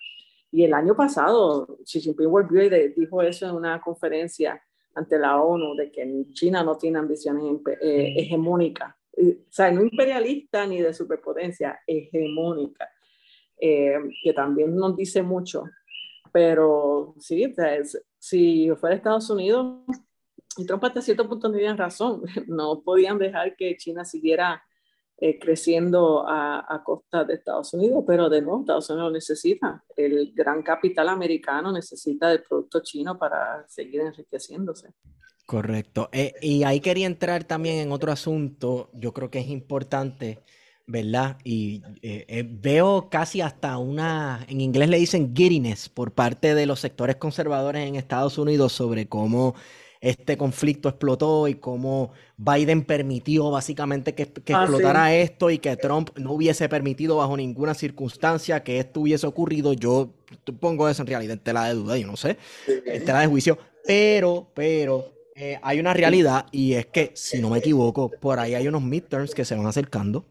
Y 0.51 0.63
el 0.63 0.73
año 0.73 0.95
pasado 0.95 1.77
Xi 1.85 2.01
Jinping 2.01 2.29
volvió 2.29 2.63
y 2.63 2.69
dijo 2.89 3.21
eso 3.21 3.47
en 3.47 3.55
una 3.55 3.79
conferencia 3.81 4.61
ante 4.93 5.17
la 5.17 5.41
ONU, 5.41 5.75
de 5.75 5.91
que 5.91 6.25
China 6.33 6.63
no 6.63 6.77
tiene 6.77 6.99
ambiciones 6.99 7.61
eh, 7.81 8.13
hegemónicas 8.17 8.93
o 9.17 9.51
sea, 9.51 9.71
no 9.71 9.81
imperialista 9.81 10.65
ni 10.65 10.81
de 10.81 10.93
superpotencia, 10.93 11.79
hegemónica, 11.85 12.89
eh, 13.59 13.97
que 14.23 14.33
también 14.33 14.75
nos 14.75 14.95
dice 14.95 15.21
mucho. 15.21 15.65
Pero 16.31 17.15
sí, 17.19 17.53
si 18.17 18.69
fuera 18.79 18.95
Estados 18.95 19.29
Unidos, 19.29 19.79
y 20.57 20.65
Trump 20.65 20.83
hasta 20.83 21.01
cierto 21.01 21.27
punto 21.27 21.51
tenían 21.51 21.77
razón, 21.77 22.23
no 22.47 22.81
podían 22.81 23.17
dejar 23.17 23.55
que 23.55 23.75
China 23.77 24.05
siguiera 24.05 24.63
eh, 25.23 25.37
creciendo 25.37 26.25
a, 26.27 26.81
costa 26.83 27.23
de 27.23 27.35
Estados 27.35 27.71
Unidos, 27.75 28.03
pero 28.07 28.27
de 28.27 28.41
nuevo, 28.41 28.61
Estados 28.61 28.89
Unidos 28.89 29.13
necesita, 29.13 29.83
el 29.95 30.33
gran 30.33 30.63
capital 30.63 31.09
americano 31.09 31.71
necesita 31.71 32.29
del 32.29 32.41
producto 32.41 32.79
chino 32.81 33.19
para 33.19 33.63
seguir 33.67 34.01
enriqueciéndose. 34.01 34.95
Correcto. 35.45 36.09
Eh, 36.11 36.33
y 36.41 36.63
ahí 36.63 36.79
quería 36.79 37.05
entrar 37.05 37.43
también 37.43 37.77
en 37.77 37.91
otro 37.91 38.11
asunto, 38.11 38.89
yo 38.93 39.13
creo 39.13 39.29
que 39.29 39.37
es 39.37 39.47
importante, 39.49 40.39
¿verdad? 40.87 41.37
Y 41.43 41.83
eh, 42.01 42.43
veo 42.43 43.07
casi 43.11 43.41
hasta 43.41 43.77
una, 43.77 44.43
en 44.49 44.59
inglés 44.59 44.89
le 44.89 44.97
dicen 44.97 45.35
giddiness 45.35 45.87
por 45.87 46.13
parte 46.13 46.55
de 46.55 46.65
los 46.65 46.79
sectores 46.79 47.17
conservadores 47.17 47.87
en 47.87 47.95
Estados 47.95 48.39
Unidos 48.39 48.73
sobre 48.73 49.07
cómo 49.07 49.53
este 50.01 50.35
conflicto 50.35 50.89
explotó 50.89 51.47
y 51.47 51.55
cómo 51.55 52.11
Biden 52.35 52.83
permitió 52.83 53.51
básicamente 53.51 54.15
que, 54.15 54.23
ah, 54.23 54.63
explotara 54.63 55.13
esto 55.15 55.51
y 55.51 55.59
que 55.59 55.77
Trump 55.77 56.09
no 56.17 56.33
hubiese 56.33 56.67
permitido 56.67 57.17
bajo 57.17 57.37
ninguna 57.37 57.75
circunstancia 57.75 58.63
que 58.63 58.79
esto 58.79 59.01
hubiese 59.01 59.27
ocurrido. 59.27 59.73
Yo 59.73 60.11
pongo 60.59 60.89
eso 60.89 61.03
en 61.03 61.07
realidad 61.07 61.33
en 61.33 61.39
tela 61.39 61.67
de 61.67 61.75
duda, 61.75 61.97
yo 61.99 62.07
no 62.07 62.17
sé, 62.17 62.37
en 62.67 63.05
tela 63.05 63.19
de 63.19 63.27
juicio, 63.27 63.59
pero, 63.85 64.51
pero 64.55 65.13
eh, 65.35 65.59
hay 65.61 65.79
una 65.79 65.93
realidad 65.93 66.47
y 66.51 66.73
es 66.73 66.87
que, 66.87 67.11
si 67.13 67.39
no 67.39 67.51
me 67.51 67.59
equivoco, 67.59 68.09
por 68.09 68.39
ahí 68.39 68.55
hay 68.55 68.67
unos 68.67 68.81
midterms 68.81 69.35
que 69.35 69.45
se 69.45 69.55
van 69.55 69.67
acercando 69.67 70.25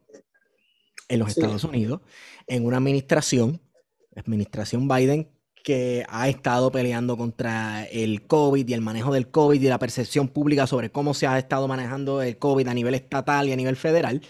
en 1.09 1.21
los 1.21 1.29
Estados 1.29 1.63
Unidos, 1.63 2.01
en 2.49 2.67
una 2.67 2.79
administración, 2.79 3.61
administración 4.17 4.89
Biden, 4.89 5.29
que 5.63 6.05
ha 6.09 6.29
estado 6.29 6.71
peleando 6.73 7.17
contra 7.17 7.85
el 7.85 8.27
COVID 8.27 8.69
y 8.69 8.75
el 8.75 8.81
manejo 8.81 9.13
del 9.13 9.31
COVID 9.31 9.61
y 9.61 9.69
la 9.69 9.79
percepción 9.79 10.29
pública 10.29 10.67
sobre 10.67 10.91
cómo 10.91 11.15
se 11.15 11.27
ha 11.27 11.39
estado 11.39 11.69
manejando 11.69 12.23
el 12.23 12.39
COVID 12.39 12.67
a 12.69 12.75
nivel 12.75 12.95
estatal 12.95 13.49
y 13.49 13.53
a 13.53 13.57
nivel 13.57 13.77
federal. 13.77 14.23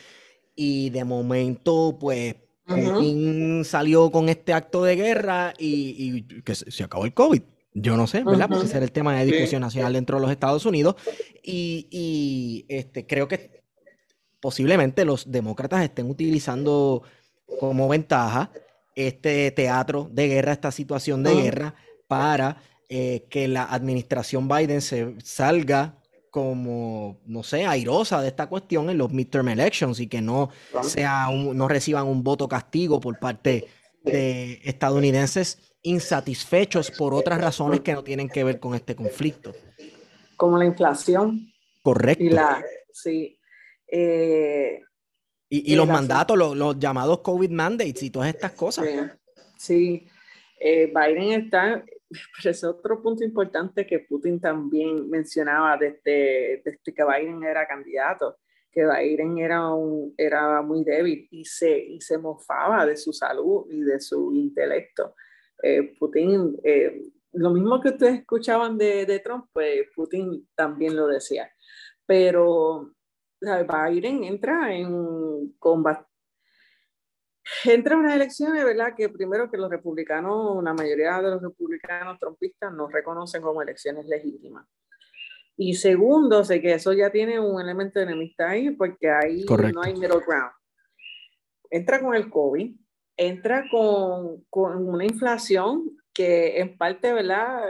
Y 0.54 0.90
de 0.90 1.04
momento, 1.04 1.96
pues, 1.98 2.34
Putin 2.66 3.64
salió 3.64 4.10
con 4.10 4.28
este 4.28 4.52
acto 4.52 4.84
de 4.84 4.96
guerra 4.96 5.54
y, 5.58 6.24
y 6.28 6.42
que 6.42 6.54
se 6.54 6.84
acabó 6.84 7.04
el 7.04 7.14
COVID. 7.14 7.42
Yo 7.72 7.96
no 7.96 8.06
sé, 8.06 8.24
¿verdad? 8.24 8.48
Porque 8.48 8.66
ese 8.66 8.76
era 8.76 8.84
el 8.84 8.92
tema 8.92 9.16
de 9.16 9.26
discusión 9.26 9.60
nacional 9.60 9.92
dentro 9.92 10.16
de 10.16 10.22
los 10.22 10.30
Estados 10.30 10.66
Unidos. 10.66 10.96
Y, 11.42 12.64
este, 12.68 13.06
creo 13.06 13.28
que 13.28 13.62
posiblemente 14.40 15.04
los 15.04 15.30
demócratas 15.30 15.84
estén 15.84 16.10
utilizando 16.10 17.02
como 17.60 17.88
ventaja 17.88 18.50
este 19.08 19.50
teatro 19.50 20.08
de 20.10 20.28
guerra, 20.28 20.52
esta 20.52 20.70
situación 20.70 21.22
de 21.22 21.34
guerra, 21.34 21.74
para 22.06 22.56
eh, 22.88 23.26
que 23.30 23.48
la 23.48 23.64
administración 23.64 24.48
Biden 24.48 24.80
se 24.80 25.14
salga 25.22 25.96
como, 26.30 27.20
no 27.26 27.42
sé, 27.42 27.66
airosa 27.66 28.20
de 28.22 28.28
esta 28.28 28.48
cuestión 28.48 28.88
en 28.90 28.98
los 28.98 29.12
midterm 29.12 29.48
elections 29.48 30.00
y 30.00 30.06
que 30.06 30.20
no, 30.20 30.50
sea 30.82 31.28
no 31.30 31.68
reciban 31.68 32.06
un 32.06 32.22
voto 32.22 32.48
castigo 32.48 33.00
por 33.00 33.18
parte 33.18 33.66
de 34.04 34.60
estadounidenses 34.64 35.58
insatisfechos 35.82 36.90
por 36.90 37.14
otras 37.14 37.40
razones 37.40 37.80
que 37.80 37.94
no 37.94 38.04
tienen 38.04 38.28
que 38.28 38.44
ver 38.44 38.60
con 38.60 38.74
este 38.74 38.94
conflicto. 38.94 39.52
Como 40.36 40.56
la 40.58 40.66
inflación. 40.66 41.52
Correcto. 41.82 42.22
Y 42.22 42.30
la, 42.30 42.62
sí. 42.92 43.38
Eh, 43.86 44.80
y, 45.52 45.74
los 45.74 45.88
mandatos, 45.88 46.38
los, 46.38 46.78
llamados 46.78 47.20
COVID 47.20 47.50
mandates 47.50 48.04
y 48.04 48.10
todas 48.10 48.28
estas 48.28 48.52
cosas. 48.52 48.86
Sí, 49.58 50.06
eh, 50.60 50.86
Biden 50.86 51.32
está, 51.32 51.84
pero 52.08 52.50
es 52.50 52.62
otro 52.62 53.02
punto 53.02 53.24
importante 53.24 53.84
que 53.84 53.98
Putin 54.00 54.40
también 54.40 55.10
mencionaba 55.10 55.76
desde, 55.76 56.62
desde 56.64 56.94
que 56.94 57.04
Biden 57.04 57.42
era 57.42 57.66
candidato, 57.66 58.38
que 58.70 58.86
Biden 58.86 59.38
era, 59.38 59.74
un, 59.74 60.14
era 60.16 60.62
muy 60.62 60.84
débil 60.84 61.26
y 61.32 61.44
se, 61.44 61.76
y 61.76 62.00
se 62.00 62.16
mofaba 62.16 62.86
de 62.86 62.96
su 62.96 63.12
salud 63.12 63.66
y 63.70 63.80
de 63.80 63.98
su 63.98 64.32
intelecto. 64.32 65.16
Eh, 65.62 65.94
Putin, 65.98 66.58
eh, 66.62 67.02
lo 67.32 67.50
mismo 67.50 67.80
que 67.80 67.88
ustedes 67.88 68.20
escuchaban 68.20 68.78
de, 68.78 69.04
de, 69.04 69.18
Trump, 69.18 69.46
pues 69.52 69.82
Putin 69.96 70.48
también 70.54 70.94
lo 70.94 71.08
decía. 71.08 71.50
Pero 72.06 72.92
Biden 73.40 74.24
entra 74.24 74.74
en 74.74 75.54
combate. 75.58 76.06
Entra 77.64 77.94
en 77.94 78.00
unas 78.00 78.14
elecciones, 78.14 78.64
¿verdad? 78.64 78.94
Que 78.96 79.08
primero 79.08 79.50
que 79.50 79.56
los 79.56 79.70
republicanos, 79.70 80.62
la 80.62 80.74
mayoría 80.74 81.20
de 81.20 81.30
los 81.30 81.42
republicanos 81.42 82.18
trumpistas 82.18 82.72
no 82.72 82.88
reconocen 82.88 83.42
como 83.42 83.62
elecciones 83.62 84.06
legítimas. 84.06 84.66
Y 85.56 85.74
segundo, 85.74 86.44
sé 86.44 86.60
que 86.60 86.74
eso 86.74 86.92
ya 86.92 87.10
tiene 87.10 87.38
un 87.38 87.60
elemento 87.60 87.98
de 87.98 88.06
enemistad 88.06 88.48
ahí, 88.48 88.70
porque 88.70 89.10
ahí 89.10 89.44
no 89.74 89.82
hay 89.82 89.94
middle 89.94 90.20
ground. 90.26 90.52
Entra 91.70 92.00
con 92.00 92.14
el 92.14 92.30
COVID, 92.30 92.76
entra 93.16 93.64
con, 93.70 94.44
con, 94.48 94.88
una 94.88 95.04
inflación 95.04 95.98
que 96.14 96.60
en 96.60 96.78
parte, 96.78 97.12
¿verdad? 97.12 97.60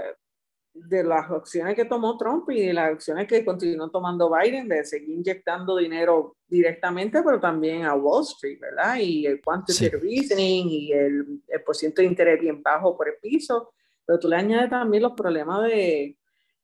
De 0.72 1.02
las 1.02 1.30
opciones 1.30 1.74
que 1.74 1.84
tomó 1.84 2.16
Trump 2.16 2.48
y 2.50 2.66
de 2.66 2.72
las 2.72 2.94
opciones 2.94 3.26
que 3.26 3.44
continuó 3.44 3.90
tomando 3.90 4.30
Biden 4.30 4.68
de 4.68 4.84
seguir 4.84 5.10
inyectando 5.10 5.76
dinero 5.76 6.36
directamente, 6.46 7.22
pero 7.24 7.40
también 7.40 7.84
a 7.84 7.94
Wall 7.94 8.22
Street, 8.22 8.58
¿verdad? 8.60 8.96
Y 8.98 9.26
el 9.26 9.40
quantitative 9.40 10.08
easing 10.08 10.68
y 10.68 10.92
el, 10.92 11.42
el 11.48 11.62
porcentaje 11.62 12.02
de 12.02 12.12
interés 12.12 12.40
bien 12.40 12.62
bajo 12.62 12.96
por 12.96 13.08
el 13.08 13.14
piso. 13.20 13.72
Pero 14.06 14.18
tú 14.18 14.28
le 14.28 14.36
añades 14.36 14.70
también 14.70 15.02
los 15.02 15.12
problemas 15.12 15.64
de, 15.64 16.16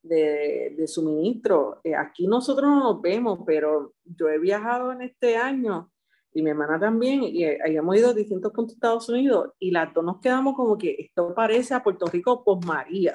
de, 0.03 0.75
de, 0.77 0.87
suministro. 0.87 1.81
Eh, 1.83 1.95
aquí 1.95 2.27
nosotros 2.27 2.71
no 2.71 2.79
nos 2.81 3.03
vemos, 3.03 3.41
pero 3.45 3.95
yo 4.05 4.29
he 4.29 4.39
viajado 4.39 4.93
en 4.93 5.03
este 5.03 5.37
año 5.37 5.91
y 6.37 6.43
mi 6.43 6.51
hermana 6.51 6.79
también, 6.79 7.23
y 7.23 7.47
habíamos 7.47 7.97
ido 7.97 8.11
a 8.11 8.13
distintos 8.13 8.53
puntos 8.53 8.75
de 8.75 8.77
Estados 8.77 9.09
Unidos, 9.09 9.53
y 9.59 9.71
las 9.71 9.95
dos 9.95 10.05
nos 10.05 10.21
quedamos 10.21 10.55
como 10.55 10.77
que 10.77 10.95
esto 10.99 11.35
parece 11.35 11.73
a 11.73 11.83
Puerto 11.83 12.05
Rico 12.09 12.45
por 12.45 12.63
María. 12.63 13.15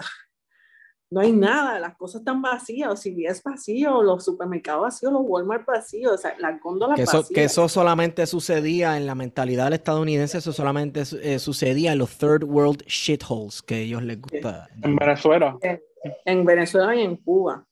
No 1.12 1.20
hay 1.20 1.34
nada, 1.34 1.78
las 1.80 1.98
cosas 1.98 2.22
están 2.22 2.42
vacías, 2.42 3.02
si 3.02 3.26
es 3.26 3.44
vacío, 3.44 4.02
los 4.02 4.24
supermercados 4.24 4.84
vacíos, 4.84 5.12
los 5.12 5.22
Walmart 5.26 5.66
vacíos, 5.66 6.14
o 6.14 6.18
sea, 6.18 6.36
las 6.40 6.60
góndolas 6.62 6.96
que 6.96 7.04
eso, 7.04 7.24
Que 7.28 7.44
eso 7.44 7.68
solamente 7.68 8.26
sucedía 8.26 8.96
en 8.96 9.06
la 9.06 9.14
mentalidad 9.14 9.66
del 9.66 9.74
estadounidense, 9.74 10.38
eso 10.38 10.54
solamente 10.54 11.04
eh, 11.22 11.38
sucedía 11.40 11.92
en 11.92 12.00
los 12.00 12.18
third 12.18 12.46
world 12.46 12.84
shitholes 12.88 13.62
que 13.62 13.82
ellos 13.82 14.02
les 14.04 14.22
gusta. 14.22 14.70
En 14.82 14.96
Venezuela. 14.96 15.58
en 16.26 16.46
Venezuela 16.46 16.96
y 16.96 17.02
en 17.02 17.18
Cuba, 17.18 17.66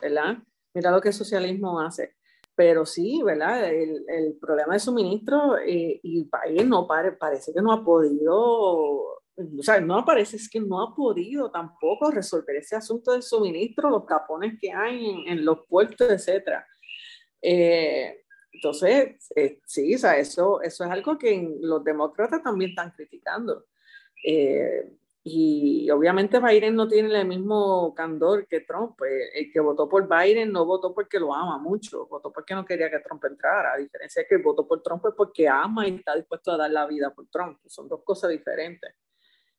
¿verdad? 0.00 0.38
Mira 0.74 0.90
lo 0.90 1.00
que 1.00 1.08
el 1.08 1.14
socialismo 1.14 1.78
hace 1.80 2.16
pero 2.56 2.86
sí, 2.86 3.20
¿verdad? 3.22 3.68
El, 3.68 4.04
el 4.08 4.38
problema 4.40 4.72
de 4.72 4.80
suministro 4.80 5.58
eh, 5.58 6.00
y 6.02 6.20
el 6.22 6.28
país 6.28 6.66
no 6.66 6.88
parece 6.88 7.52
que 7.52 7.60
no 7.60 7.70
ha 7.70 7.84
podido, 7.84 9.22
o 9.36 9.62
sea, 9.62 9.80
no 9.80 10.04
parece 10.04 10.36
es 10.36 10.48
que 10.48 10.60
no 10.60 10.82
ha 10.82 10.94
podido 10.94 11.50
tampoco 11.50 12.10
resolver 12.10 12.56
ese 12.56 12.76
asunto 12.76 13.12
de 13.12 13.20
suministro, 13.20 13.90
los 13.90 14.06
capones 14.06 14.58
que 14.60 14.72
hay 14.72 15.10
en, 15.10 15.28
en 15.28 15.44
los 15.44 15.66
puertos, 15.68 16.08
etc. 16.10 16.64
Eh, 17.42 18.24
entonces, 18.52 19.30
eh, 19.36 19.60
sí, 19.66 19.94
o 19.94 19.98
sea, 19.98 20.16
eso, 20.16 20.62
eso 20.62 20.84
es 20.84 20.90
algo 20.90 21.18
que 21.18 21.56
los 21.60 21.84
demócratas 21.84 22.42
también 22.42 22.70
están 22.70 22.90
criticando. 22.92 23.66
y 25.28 25.90
obviamente 25.90 26.38
Biden 26.40 26.74
no 26.76 26.88
tiene 26.88 27.20
el 27.20 27.26
mismo 27.26 27.94
candor 27.94 28.46
que 28.46 28.60
Trump. 28.60 28.94
Pues, 28.96 29.12
el 29.34 29.52
que 29.52 29.60
votó 29.60 29.88
por 29.88 30.08
Biden 30.08 30.52
no 30.52 30.64
votó 30.64 30.94
porque 30.94 31.18
lo 31.20 31.34
ama 31.34 31.58
mucho, 31.58 32.06
votó 32.06 32.32
porque 32.32 32.54
no 32.54 32.64
quería 32.64 32.90
que 32.90 33.00
Trump 33.00 33.24
entrara. 33.24 33.74
A 33.74 33.76
diferencia 33.76 34.22
de 34.22 34.28
que 34.28 34.38
votó 34.38 34.66
por 34.66 34.82
Trump 34.82 35.04
es 35.06 35.14
porque 35.14 35.48
ama 35.48 35.86
y 35.86 35.96
está 35.96 36.14
dispuesto 36.14 36.52
a 36.52 36.56
dar 36.56 36.70
la 36.70 36.86
vida 36.86 37.12
por 37.14 37.26
Trump. 37.28 37.58
Son 37.66 37.88
dos 37.88 38.02
cosas 38.04 38.30
diferentes. 38.30 38.94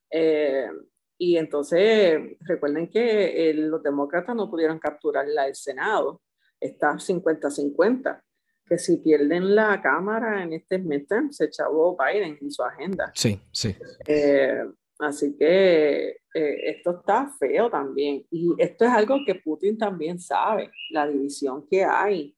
Eh, 0.10 0.70
y 1.18 1.38
entonces 1.38 2.20
recuerden 2.42 2.90
que 2.90 3.54
los 3.56 3.82
demócratas 3.82 4.36
no 4.36 4.50
pudieron 4.50 4.80
capturar 4.80 5.26
el 5.28 5.56
Senado. 5.56 6.22
Está 6.60 6.94
50-50 6.94 8.22
que 8.66 8.78
si 8.78 8.98
pierden 8.98 9.56
la 9.56 9.82
Cámara 9.82 10.44
en 10.44 10.52
este 10.52 10.78
midterm, 10.78 11.32
se 11.32 11.46
echó 11.46 11.96
Biden 11.96 12.38
en 12.42 12.52
su 12.52 12.62
agenda. 12.64 13.12
Sí, 13.16 13.40
sí. 13.52 13.74
Eh, 14.06 14.62
Así 15.00 15.36
que 15.38 16.10
eh, 16.34 16.60
esto 16.64 17.00
está 17.00 17.30
feo 17.40 17.70
también. 17.70 18.26
Y 18.32 18.50
esto 18.58 18.86
es 18.86 18.92
algo 18.92 19.20
que 19.26 19.36
Putin 19.36 19.78
también 19.78 20.20
sabe, 20.20 20.72
la 20.90 21.08
división 21.08 21.68
que 21.70 21.84
hay 21.84 22.36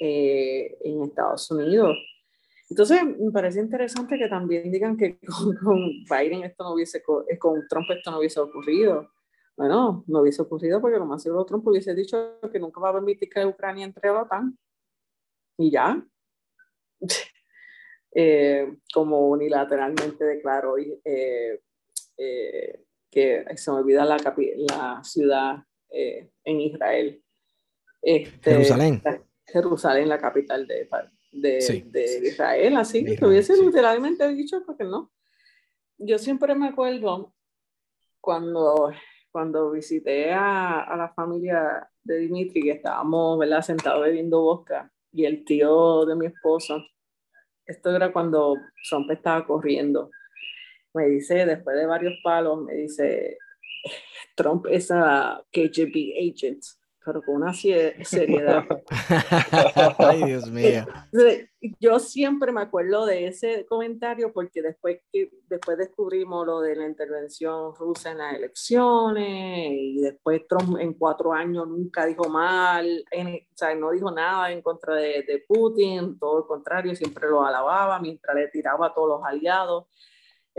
eh, 0.00 0.76
en 0.84 1.02
Estados 1.02 1.50
Unidos. 1.50 1.96
Entonces, 2.70 3.02
me 3.04 3.30
parece 3.32 3.60
interesante 3.60 4.18
que 4.18 4.28
también 4.28 4.70
digan 4.70 4.96
que 4.96 5.18
con, 5.62 5.78
Biden 6.04 6.44
esto 6.44 6.64
no 6.64 6.74
hubiese, 6.74 6.98
eh, 7.28 7.38
con 7.38 7.66
Trump 7.68 7.86
esto 7.90 8.10
no 8.10 8.18
hubiese 8.18 8.40
ocurrido. 8.40 9.10
Bueno, 9.56 10.04
no 10.06 10.20
hubiese 10.20 10.42
ocurrido 10.42 10.80
porque 10.80 10.98
lo 10.98 11.06
más 11.06 11.22
seguro 11.22 11.44
Trump 11.44 11.66
hubiese 11.66 11.94
dicho 11.94 12.38
que 12.52 12.60
nunca 12.60 12.80
va 12.80 12.90
a 12.90 12.92
permitir 12.92 13.28
que 13.28 13.44
Ucrania 13.44 13.84
entre 13.84 14.08
a 14.08 14.12
la 14.12 14.22
OTAN. 14.22 14.58
Y 15.56 15.70
ya. 15.70 16.04
como 18.92 19.28
unilateralmente 19.28 20.24
declaró 20.24 20.76
eh, 20.78 21.60
eh, 22.16 22.84
que 23.10 23.44
se 23.56 23.70
me 23.70 23.78
olvida 23.78 24.04
la, 24.04 24.16
la 24.16 25.00
ciudad 25.04 25.64
eh, 25.90 26.30
en 26.44 26.60
Israel. 26.60 27.22
Este, 28.02 28.50
Jerusalén. 28.50 29.02
Jerusalén, 29.46 30.08
la 30.08 30.18
capital 30.18 30.66
de, 30.66 30.88
de, 31.30 31.84
de 31.86 32.28
Israel, 32.28 32.76
así 32.76 33.04
que 33.04 33.24
hubiese 33.24 33.56
literalmente 33.56 34.26
dicho, 34.28 34.62
porque 34.64 34.84
no. 34.84 35.10
Yo 35.98 36.18
siempre 36.18 36.54
me 36.54 36.68
acuerdo 36.68 37.34
cuando, 38.20 38.92
cuando 39.30 39.70
visité 39.72 40.32
a, 40.32 40.80
a 40.80 40.96
la 40.96 41.08
familia 41.10 41.88
de 42.02 42.18
Dimitri, 42.18 42.62
que 42.62 42.70
estábamos 42.72 43.38
¿verdad? 43.38 43.62
sentados 43.62 44.04
bebiendo 44.04 44.40
vodka, 44.42 44.92
y 45.12 45.24
el 45.24 45.44
tío 45.44 46.06
de 46.06 46.14
mi 46.14 46.26
esposo, 46.26 46.84
esto 47.66 47.94
era 47.94 48.12
cuando 48.12 48.56
Trump 48.88 49.10
estaba 49.10 49.46
corriendo 49.46 50.10
me 50.94 51.06
dice, 51.06 51.46
después 51.46 51.76
de 51.76 51.86
varios 51.86 52.14
palos, 52.22 52.62
me 52.62 52.74
dice, 52.74 53.38
Trump 54.34 54.66
es 54.68 54.90
a 54.90 55.42
KGB 55.52 56.14
agent, 56.18 56.62
pero 57.08 57.22
con 57.22 57.36
una 57.36 57.54
seriedad. 57.54 58.64
Ay, 59.98 60.24
Dios 60.24 60.50
mío. 60.50 60.84
Yo 61.80 61.98
siempre 61.98 62.52
me 62.52 62.60
acuerdo 62.60 63.06
de 63.06 63.28
ese 63.28 63.64
comentario 63.64 64.30
porque 64.30 64.60
después, 64.60 65.00
que, 65.10 65.30
después 65.48 65.78
descubrimos 65.78 66.46
lo 66.46 66.60
de 66.60 66.76
la 66.76 66.86
intervención 66.86 67.74
rusa 67.74 68.10
en 68.10 68.18
las 68.18 68.34
elecciones 68.34 69.70
y 69.72 70.02
después 70.02 70.46
Trump 70.46 70.78
en 70.78 70.92
cuatro 70.92 71.32
años 71.32 71.66
nunca 71.66 72.04
dijo 72.04 72.28
mal, 72.28 73.02
o 73.10 73.56
sea, 73.56 73.74
no 73.74 73.90
dijo 73.90 74.10
nada 74.10 74.52
en 74.52 74.60
contra 74.60 74.96
de, 74.96 75.22
de 75.22 75.42
Putin, 75.48 76.18
todo 76.18 76.40
lo 76.40 76.46
contrario, 76.46 76.94
siempre 76.94 77.26
lo 77.26 77.42
alababa 77.42 77.98
mientras 78.00 78.36
le 78.36 78.48
tiraba 78.48 78.88
a 78.88 78.94
todos 78.94 79.20
los 79.20 79.24
aliados 79.24 79.86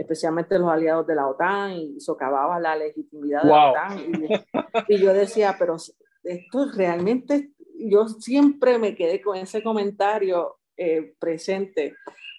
especialmente 0.00 0.58
los 0.58 0.70
aliados 0.70 1.06
de 1.06 1.14
la 1.14 1.26
OTAN, 1.26 1.72
y 1.72 2.00
socavaba 2.00 2.58
la 2.58 2.74
legitimidad 2.74 3.42
de 3.42 3.48
la 3.48 3.70
OTAN. 3.70 3.98
Y, 4.88 4.98
yo 4.98 5.12
decía, 5.12 5.56
pero 5.58 5.76
esto 6.22 6.70
realmente, 6.72 7.50
yo 7.78 8.08
siempre 8.08 8.78
me 8.78 8.94
quedé 8.94 9.20
con 9.20 9.36
ese 9.36 9.62
comentario 9.62 10.56
eh, 10.76 11.14
presente, 11.18 11.94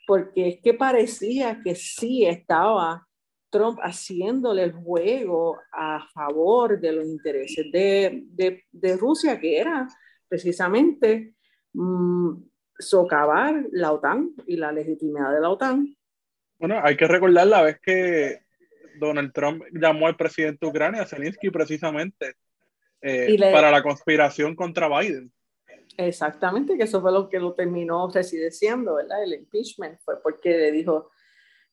porque 0.05 0.47
es 0.47 0.61
que 0.61 0.73
parecía 0.73 1.61
que 1.63 1.75
sí 1.75 2.25
estaba 2.25 3.07
Trump 3.51 3.79
haciéndole 3.83 4.63
el 4.63 4.73
juego 4.73 5.59
a 5.71 6.07
favor 6.13 6.79
de 6.79 6.91
los 6.93 7.05
intereses 7.05 7.71
de, 7.71 8.23
de, 8.71 8.97
Rusia, 8.97 9.39
que 9.39 9.59
era 9.59 9.87
precisamente 10.27 11.35
mm, 11.73 12.33
socavar 12.79 13.65
la 13.71 13.91
OTAN 13.91 14.31
y 14.47 14.55
la 14.55 14.71
legitimidad 14.71 15.33
de 15.33 15.41
la 15.41 15.49
OTAN. 15.49 15.95
Bueno, 16.57 16.79
hay 16.81 16.95
que 16.95 17.07
recordar 17.07 17.47
la 17.47 17.63
vez 17.63 17.79
que 17.81 18.39
Donald 18.99 19.33
Trump 19.33 19.63
llamó 19.73 20.07
al 20.07 20.15
presidente 20.15 20.65
de 20.65 20.69
Ucrania, 20.69 21.05
Zelensky, 21.05 21.49
precisamente, 21.49 22.35
eh, 23.01 23.37
para 23.51 23.71
la 23.71 23.81
conspiración 23.83 24.55
contra 24.55 24.87
Biden. 24.87 25.31
Exactamente, 25.97 26.77
que 26.77 26.83
eso 26.83 27.01
fue 27.01 27.11
lo 27.11 27.29
que 27.29 27.39
lo 27.39 27.53
terminó 27.53 28.09
residenciando, 28.09 28.95
¿verdad? 28.95 29.23
El 29.23 29.33
impeachment 29.33 29.99
fue 30.03 30.21
porque 30.21 30.49
le 30.49 30.71
dijo 30.71 31.11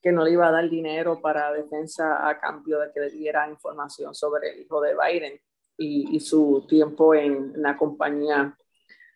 que 0.03 0.13
no 0.13 0.25
le 0.25 0.33
iba 0.33 0.49
a 0.49 0.53
dar 0.53 0.69
dinero 0.69 1.21
para 1.21 1.53
defensa 1.53 2.29
a 2.29 2.39
cambio 2.39 2.81
de 2.81 2.93
que 2.93 3.01
le 3.01 3.11
diera 3.11 3.49
información 3.49 4.15
sobre 4.15 4.51
el 4.51 4.61
hijo 4.61 4.81
de 4.81 4.95
Biden 4.95 5.41
y, 5.77 6.17
y 6.17 6.21
su 6.21 6.67
tiempo 6.69 7.15
en 7.15 7.53
la 7.57 7.77
compañía 7.77 8.57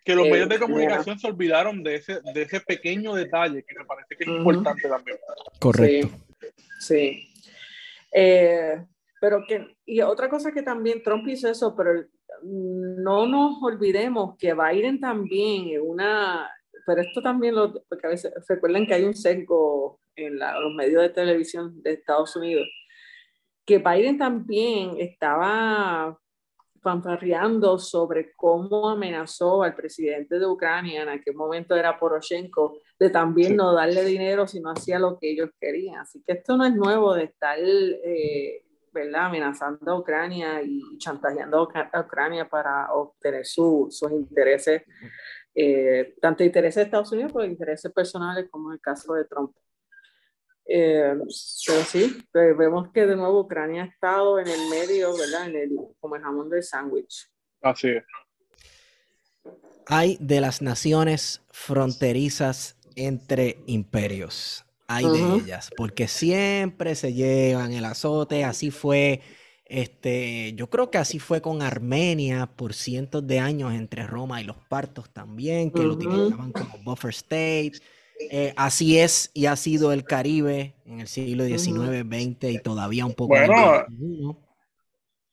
que 0.05 0.16
los 0.16 0.28
medios 0.28 0.48
de 0.48 0.59
comunicación 0.59 1.18
se 1.18 1.28
olvidaron 1.28 1.82
de 1.82 1.97
ese, 1.97 2.20
de 2.34 2.43
ese 2.43 2.60
pequeño 2.60 3.14
detalle 3.14 3.62
que 3.62 3.78
me 3.78 3.84
parece 3.84 4.16
que 4.16 4.24
es 4.24 4.28
importante 4.28 4.89
también. 4.89 5.16
Correcto. 5.60 6.09
Sí. 6.80 7.32
Eh, 8.10 8.84
pero 9.22 9.44
que, 9.46 9.76
y 9.86 10.00
otra 10.00 10.28
cosa 10.28 10.50
que 10.50 10.62
también 10.62 11.00
Trump 11.00 11.28
hizo 11.28 11.48
eso, 11.48 11.76
pero 11.76 12.04
no 12.42 13.24
nos 13.28 13.62
olvidemos 13.62 14.36
que 14.36 14.52
Biden 14.52 14.98
también 14.98 15.80
una, 15.80 16.50
pero 16.84 17.02
esto 17.02 17.22
también 17.22 17.54
lo, 17.54 17.72
porque 17.88 18.08
a 18.08 18.10
veces 18.10 18.34
recuerden 18.48 18.84
que 18.84 18.94
hay 18.94 19.04
un 19.04 19.14
sesgo 19.14 20.00
en 20.16 20.40
los 20.40 20.74
medios 20.74 21.02
de 21.02 21.10
televisión 21.10 21.80
de 21.84 21.92
Estados 21.92 22.34
Unidos, 22.34 22.66
que 23.64 23.78
Biden 23.78 24.18
también 24.18 24.96
estaba 24.98 26.18
fanfarreando 26.82 27.78
sobre 27.78 28.32
cómo 28.34 28.90
amenazó 28.90 29.62
al 29.62 29.76
presidente 29.76 30.40
de 30.40 30.46
Ucrania, 30.46 31.02
en 31.02 31.10
aquel 31.10 31.36
momento 31.36 31.76
era 31.76 31.96
Poroshenko, 31.96 32.80
de 32.98 33.08
también 33.08 33.54
no 33.54 33.72
darle 33.72 34.04
dinero 34.04 34.48
si 34.48 34.58
no 34.60 34.72
hacía 34.72 34.98
lo 34.98 35.16
que 35.16 35.30
ellos 35.30 35.50
querían. 35.60 36.00
Así 36.00 36.20
que 36.26 36.32
esto 36.32 36.56
no 36.56 36.66
es 36.66 36.74
nuevo 36.74 37.14
de 37.14 37.24
estar, 37.24 37.56
eh, 37.60 38.61
¿verdad?, 38.93 39.27
amenazando 39.27 39.93
a 39.93 39.98
Ucrania 39.98 40.62
y 40.62 40.98
chantajeando 40.98 41.69
a 41.93 42.01
Ucrania 42.01 42.48
para 42.48 42.93
obtener 42.93 43.47
sus 43.47 44.02
intereses, 44.10 44.82
eh, 45.55 46.14
tanto 46.20 46.44
intereses 46.44 46.77
de 46.77 46.82
Estados 46.82 47.12
Unidos 47.12 47.32
como 47.32 47.44
intereses 47.44 47.93
personales, 47.93 48.48
como 48.51 48.70
en 48.70 48.74
el 48.74 48.81
caso 48.81 49.14
de 49.14 49.24
Trump. 49.24 49.55
Eh, 50.64 51.14
pero 51.66 51.82
sí, 51.82 52.24
pues, 52.32 52.56
vemos 52.56 52.90
que 52.93 53.06
de 53.06 53.16
nuevo 53.16 53.40
Ucrania 53.40 53.82
ha 53.82 53.86
estado 53.86 54.39
en 54.39 54.48
el 54.48 54.69
medio, 54.70 55.16
¿verdad? 55.16 55.48
En 55.48 55.56
el, 55.56 55.70
como 56.01 56.16
el 56.16 56.23
jamón 56.23 56.48
del 56.48 56.62
sándwich. 56.62 57.28
Así 57.60 57.89
es. 57.89 58.05
Hay 59.86 60.16
de 60.20 60.40
las 60.40 60.62
naciones 60.62 61.43
fronterizas 61.51 62.77
entre 62.94 63.59
imperios. 63.66 64.64
Hay 64.97 65.06
de 65.06 65.35
ellas, 65.36 65.70
porque 65.77 66.09
siempre 66.09 66.94
se 66.94 67.12
llevan 67.12 67.73
el 67.73 67.85
azote. 67.85 68.44
Así 68.44 68.70
fue, 68.70 69.20
este, 69.64 70.52
yo 70.55 70.69
creo 70.69 70.90
que 70.90 70.98
así 70.98 71.19
fue 71.19 71.40
con 71.40 71.62
Armenia 71.62 72.47
por 72.55 72.74
cientos 72.74 73.27
de 73.27 73.39
años 73.39 73.73
entre 73.74 74.06
Roma 74.06 74.40
y 74.40 74.44
los 74.44 74.56
partos 74.69 75.10
también, 75.10 75.70
que 75.70 75.82
lo 75.82 75.94
utilizaban 75.94 76.52
como 76.52 76.78
buffer 76.85 77.10
state. 77.10 77.73
Eh, 78.31 78.52
así 78.56 78.98
es 78.98 79.31
y 79.35 79.47
ha 79.47 79.56
sido 79.56 79.93
el 79.93 80.05
Caribe 80.05 80.74
en 80.86 81.01
el 81.01 81.09
siglo 81.09 81.44
XIX, 81.44 82.06
XX 82.06 82.51
y 82.51 82.59
todavía 82.59 83.06
un 83.06 83.14
poco. 83.14 83.35
Bueno, 83.35 83.86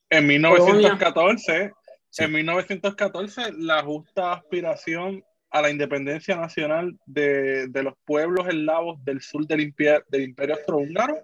en 0.10 0.26
1914, 0.26 1.72
en 2.18 2.32
1914, 2.32 3.54
la 3.58 3.84
justa 3.84 4.34
aspiración 4.34 5.24
a 5.52 5.62
la 5.62 5.70
independencia 5.70 6.36
nacional 6.36 6.98
de, 7.06 7.68
de 7.68 7.84
los 7.84 7.94
pueblos 8.06 8.48
eslavos 8.48 9.04
del 9.04 9.22
sur 9.22 9.48
del, 9.48 9.62
imperio, 9.62 10.04
del 10.10 10.24
imperio 10.24 10.56
austrohúngaro 10.56 11.18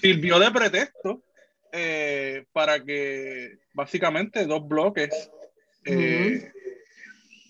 sirvió 0.00 0.38
de 0.38 0.50
pretexto 0.50 1.22
eh, 1.72 2.44
para 2.52 2.82
que 2.82 3.58
básicamente 3.74 4.46
dos 4.46 4.66
bloques 4.66 5.30
eh, 5.84 6.50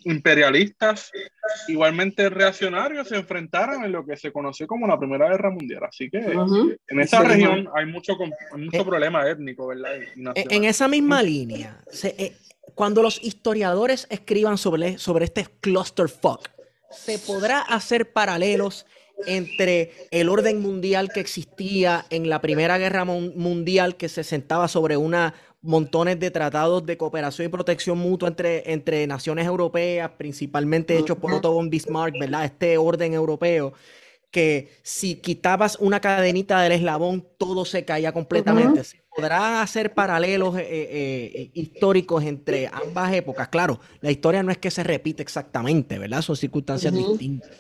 imperialistas 0.05 1.11
igualmente 1.69 2.29
reaccionarios 2.29 3.09
se 3.09 3.17
enfrentaron 3.17 3.85
en 3.85 3.93
lo 3.93 4.05
que 4.05 4.17
se 4.17 4.33
conoció 4.33 4.67
como 4.67 4.87
la 4.87 4.99
Primera 4.99 5.29
Guerra 5.29 5.51
Mundial. 5.51 5.85
Así 5.85 6.11
que 6.11 6.19
en 6.19 7.01
esa 7.01 7.23
región 7.23 7.69
hay 7.75 7.87
mucho, 7.87 8.17
mucho 8.57 8.81
eh, 8.81 8.85
problema 8.85 9.29
étnico, 9.29 9.69
¿verdad? 9.69 9.93
En 10.17 10.65
esa 10.65 10.89
misma 10.89 11.23
línea, 11.23 11.81
eh, 12.03 12.33
cuando 12.75 13.03
los 13.03 13.23
historiadores 13.23 14.07
escriban 14.11 14.59
sobre, 14.59 14.99
sobre 14.99 15.27
este 15.27 15.47
clusterfuck, 15.61 16.49
se 16.91 17.19
podrá 17.19 17.61
hacer 17.61 18.13
paralelos 18.13 18.87
entre 19.27 19.93
el 20.11 20.29
orden 20.29 20.61
mundial 20.61 21.11
que 21.13 21.21
existía 21.21 22.07
en 22.11 22.29
la 22.29 22.41
Primera 22.41 22.79
Guerra 22.79 23.05
Mundial, 23.05 23.97
que 23.97 24.09
se 24.09 24.25
sentaba 24.25 24.67
sobre 24.69 24.97
una 24.97 25.35
montones 25.63 26.19
de 26.19 26.31
tratados 26.31 26.87
de 26.87 26.97
cooperación 26.97 27.47
y 27.47 27.51
protección 27.51 27.99
mutua 27.99 28.29
entre, 28.29 28.73
entre 28.73 29.07
naciones 29.07 29.47
europeas, 29.47 30.11
principalmente 30.17 30.97
hechos 30.97 31.19
por 31.19 31.33
Otto 31.33 31.53
von 31.53 31.69
Bismarck, 31.69 32.19
¿verdad? 32.19 32.47
Este 32.47 32.79
orden 32.79 33.13
europeo, 33.13 33.75
que 34.31 34.71
si 34.83 35.17
quitabas 35.17 35.77
una 35.81 36.01
cadenita 36.01 36.63
del 36.63 36.73
eslabón, 36.73 37.27
todo 37.37 37.65
se 37.65 37.85
caía 37.85 38.13
completamente. 38.13 38.85
Se 38.85 39.00
podrá 39.15 39.63
hacer 39.63 39.95
paralelos 39.95 40.57
eh, 40.57 40.63
eh, 40.63 41.33
eh, 41.35 41.51
históricos 41.55 42.25
entre 42.25 42.69
ambas 42.69 43.13
épocas. 43.13 43.49
Claro, 43.49 43.81
la 44.01 44.11
historia 44.11 44.43
no 44.43 44.51
es 44.51 44.59
que 44.59 44.71
se 44.71 44.83
repite 44.83 45.23
exactamente, 45.23 45.99
¿verdad? 45.99 46.23
Son 46.23 46.37
circunstancias 46.37 46.95
distintas. 46.95 47.51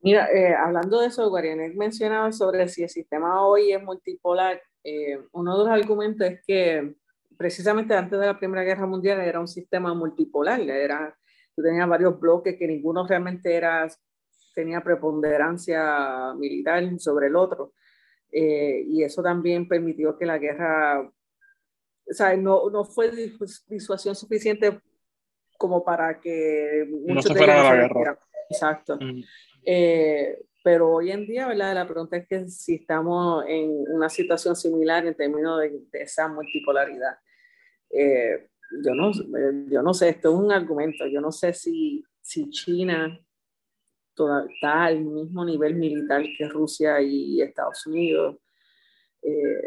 Mira, 0.00 0.28
hablando 0.62 1.00
de 1.00 1.06
eso, 1.06 1.28
Guarianek 1.30 1.74
mencionaba 1.76 2.30
sobre 2.30 2.68
si 2.68 2.82
el 2.82 2.90
sistema 2.90 3.46
hoy 3.46 3.72
es 3.72 3.82
multipolar 3.82 4.60
eh, 4.84 5.18
uno 5.32 5.58
de 5.58 5.64
los 5.64 5.72
argumentos 5.72 6.26
es 6.26 6.42
que 6.46 6.94
precisamente 7.38 7.94
antes 7.94 8.20
de 8.20 8.26
la 8.26 8.38
Primera 8.38 8.62
Guerra 8.62 8.86
Mundial 8.86 9.18
era 9.20 9.40
un 9.40 9.48
sistema 9.48 9.94
multipolar, 9.94 10.60
era, 10.60 11.16
tú 11.56 11.62
tenías 11.62 11.88
varios 11.88 12.20
bloques 12.20 12.56
que 12.58 12.68
ninguno 12.68 13.06
realmente 13.06 13.54
era, 13.54 13.88
tenía 14.54 14.82
preponderancia 14.82 16.34
militar 16.36 16.84
sobre 17.00 17.28
el 17.28 17.36
otro. 17.36 17.72
Eh, 18.36 18.84
y 18.88 19.04
eso 19.04 19.22
también 19.22 19.68
permitió 19.68 20.18
que 20.18 20.26
la 20.26 20.38
guerra, 20.38 21.00
o 21.02 22.12
sea, 22.12 22.36
no, 22.36 22.68
no 22.68 22.84
fue 22.84 23.12
disuasión 23.68 24.16
suficiente 24.16 24.80
como 25.56 25.84
para 25.84 26.20
que 26.20 26.84
no 27.06 27.22
se 27.22 27.32
fuera 27.32 27.62
la 27.62 27.88
guerra. 27.88 28.18
Exacto. 28.50 28.98
Eh, 29.64 30.36
pero 30.64 30.94
hoy 30.94 31.12
en 31.12 31.26
día, 31.26 31.46
¿verdad? 31.46 31.74
La 31.74 31.86
pregunta 31.86 32.16
es 32.16 32.26
que 32.26 32.48
si 32.48 32.74
estamos 32.74 33.44
en 33.46 33.70
una 33.88 34.08
situación 34.08 34.56
similar 34.56 35.06
en 35.06 35.14
términos 35.14 35.60
de, 35.60 35.80
esa 35.92 36.26
multipolaridad. 36.26 37.16
Eh, 37.88 38.48
yo, 38.84 38.94
no, 38.96 39.12
yo 39.70 39.80
no 39.80 39.94
sé, 39.94 40.08
esto 40.08 40.30
es 40.30 40.40
un 40.40 40.50
argumento. 40.50 41.06
Yo 41.06 41.20
no 41.20 41.30
sé 41.30 41.52
si, 41.52 42.04
si 42.20 42.50
China 42.50 43.16
está 44.50 44.84
al 44.84 45.00
mismo 45.00 45.44
nivel 45.44 45.74
militar 45.74 46.22
que 46.36 46.48
Rusia 46.48 47.00
y 47.00 47.40
Estados 47.40 47.86
Unidos. 47.86 48.36
Eh, 49.22 49.62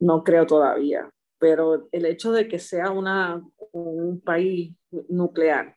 no 0.00 0.22
creo 0.22 0.46
todavía. 0.46 1.10
Pero 1.38 1.88
el 1.92 2.06
hecho 2.06 2.32
de 2.32 2.48
que 2.48 2.58
sea 2.58 2.90
una, 2.90 3.42
un 3.72 4.20
país 4.20 4.74
nuclear, 5.08 5.76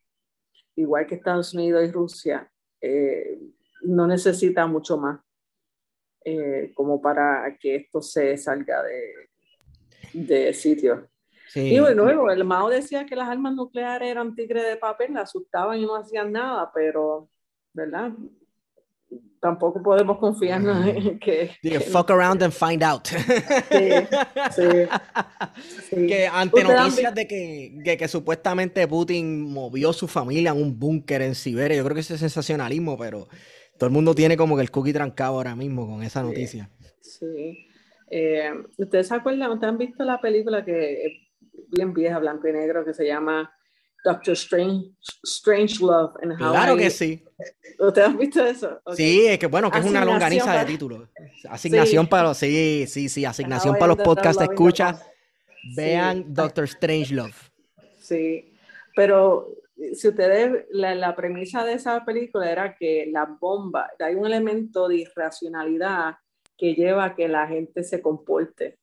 igual 0.75 1.07
que 1.07 1.15
Estados 1.15 1.53
Unidos 1.53 1.87
y 1.87 1.91
Rusia, 1.91 2.51
eh, 2.81 3.39
no 3.81 4.07
necesita 4.07 4.65
mucho 4.67 4.97
más 4.97 5.19
eh, 6.23 6.71
como 6.73 7.01
para 7.01 7.57
que 7.59 7.75
esto 7.77 8.01
se 8.01 8.37
salga 8.37 8.83
de, 8.83 9.29
de 10.13 10.53
sitio. 10.53 11.09
Y 11.55 11.79
bueno, 11.79 12.29
el 12.29 12.43
Mao 12.43 12.69
decía 12.69 13.05
que 13.05 13.15
las 13.15 13.29
armas 13.29 13.53
nucleares 13.53 14.09
eran 14.09 14.35
tigres 14.35 14.65
de 14.65 14.75
papel, 14.75 15.13
la 15.13 15.21
asustaban 15.21 15.79
y 15.79 15.85
no 15.85 15.95
hacían 15.95 16.31
nada, 16.31 16.71
pero, 16.73 17.29
¿verdad? 17.73 18.11
Tampoco 19.39 19.81
podemos 19.81 20.17
confiar 20.17 20.61
en 20.61 21.19
que, 21.19 21.51
Fuck 21.91 22.11
around 22.11 22.43
and 22.43 22.53
find 22.53 22.83
out. 22.83 23.07
Que 25.89 26.27
ante 26.27 26.63
noticias 26.63 27.15
de 27.15 27.27
que, 27.27 27.97
que, 27.97 28.07
supuestamente 28.07 28.87
Putin 28.87 29.51
movió 29.51 29.93
su 29.93 30.07
familia 30.07 30.51
en 30.51 30.61
un 30.61 30.77
búnker 30.77 31.21
en 31.21 31.35
Siberia, 31.35 31.77
yo 31.77 31.83
creo 31.83 31.95
que 31.95 32.01
ese 32.01 32.15
es 32.15 32.19
sensacionalismo, 32.19 32.97
pero 32.97 33.27
todo 33.77 33.87
el 33.87 33.93
mundo 33.93 34.13
tiene 34.13 34.35
como 34.35 34.55
que 34.55 34.63
el 34.63 34.71
cookie 34.71 34.93
trancado 34.93 35.35
ahora 35.35 35.55
mismo 35.55 35.87
con 35.87 36.03
esa 36.03 36.21
noticia. 36.23 36.69
Sí. 36.99 37.67
Eh, 38.09 38.51
¿Ustedes 38.77 39.07
se 39.07 39.15
acuerdan? 39.15 39.51
¿Ustedes 39.51 39.71
han 39.71 39.77
visto 39.77 40.03
la 40.03 40.19
película 40.19 40.63
que 40.63 41.05
es 41.05 41.26
bien 41.69 41.93
vieja, 41.93 42.19
blanco 42.19 42.47
y 42.47 42.53
negro, 42.53 42.85
que 42.85 42.93
se 42.93 43.05
llama 43.05 43.51
Doctor 44.03 44.33
Strange, 44.33 44.91
Strange 45.23 45.75
Love 45.79 46.15
en 46.21 46.31
Hawaii? 46.31 46.51
Claro 46.51 46.77
que 46.77 46.89
sí. 46.89 47.23
¿Ustedes 47.79 48.07
han 48.07 48.17
visto 48.17 48.45
eso? 48.45 48.81
Sí, 48.95 49.25
es 49.27 49.39
que 49.39 49.47
bueno, 49.47 49.69
que 49.69 49.79
es 49.79 49.85
una 49.85 50.05
longaniza 50.05 50.57
de 50.59 50.65
títulos. 50.65 51.09
Asignación 51.49 52.07
para 52.07 52.29
los, 52.29 52.37
sí, 52.37 52.85
sí, 52.87 53.09
sí, 53.09 53.25
asignación 53.25 53.75
para 53.75 53.87
los 53.87 53.97
podcasts 53.97 54.41
escucha. 54.41 54.99
Vean 55.75 56.33
Doctor 56.33 56.63
Strange 56.65 57.13
Love. 57.13 57.51
Sí, 57.99 58.53
pero 58.95 59.49
si 59.93 60.07
ustedes, 60.07 60.65
la, 60.71 60.95
la, 60.95 61.15
premisa 61.15 61.63
de 61.65 61.73
esa 61.73 62.03
película 62.05 62.49
era 62.49 62.75
que 62.75 63.07
la 63.11 63.25
bomba, 63.25 63.91
hay 63.99 64.15
un 64.15 64.25
elemento 64.25 64.87
de 64.87 64.97
irracionalidad 64.97 66.15
que 66.57 66.73
lleva 66.73 67.05
a 67.05 67.15
que 67.15 67.27
la 67.27 67.47
gente 67.47 67.83
se 67.83 68.01
comporte. 68.01 68.79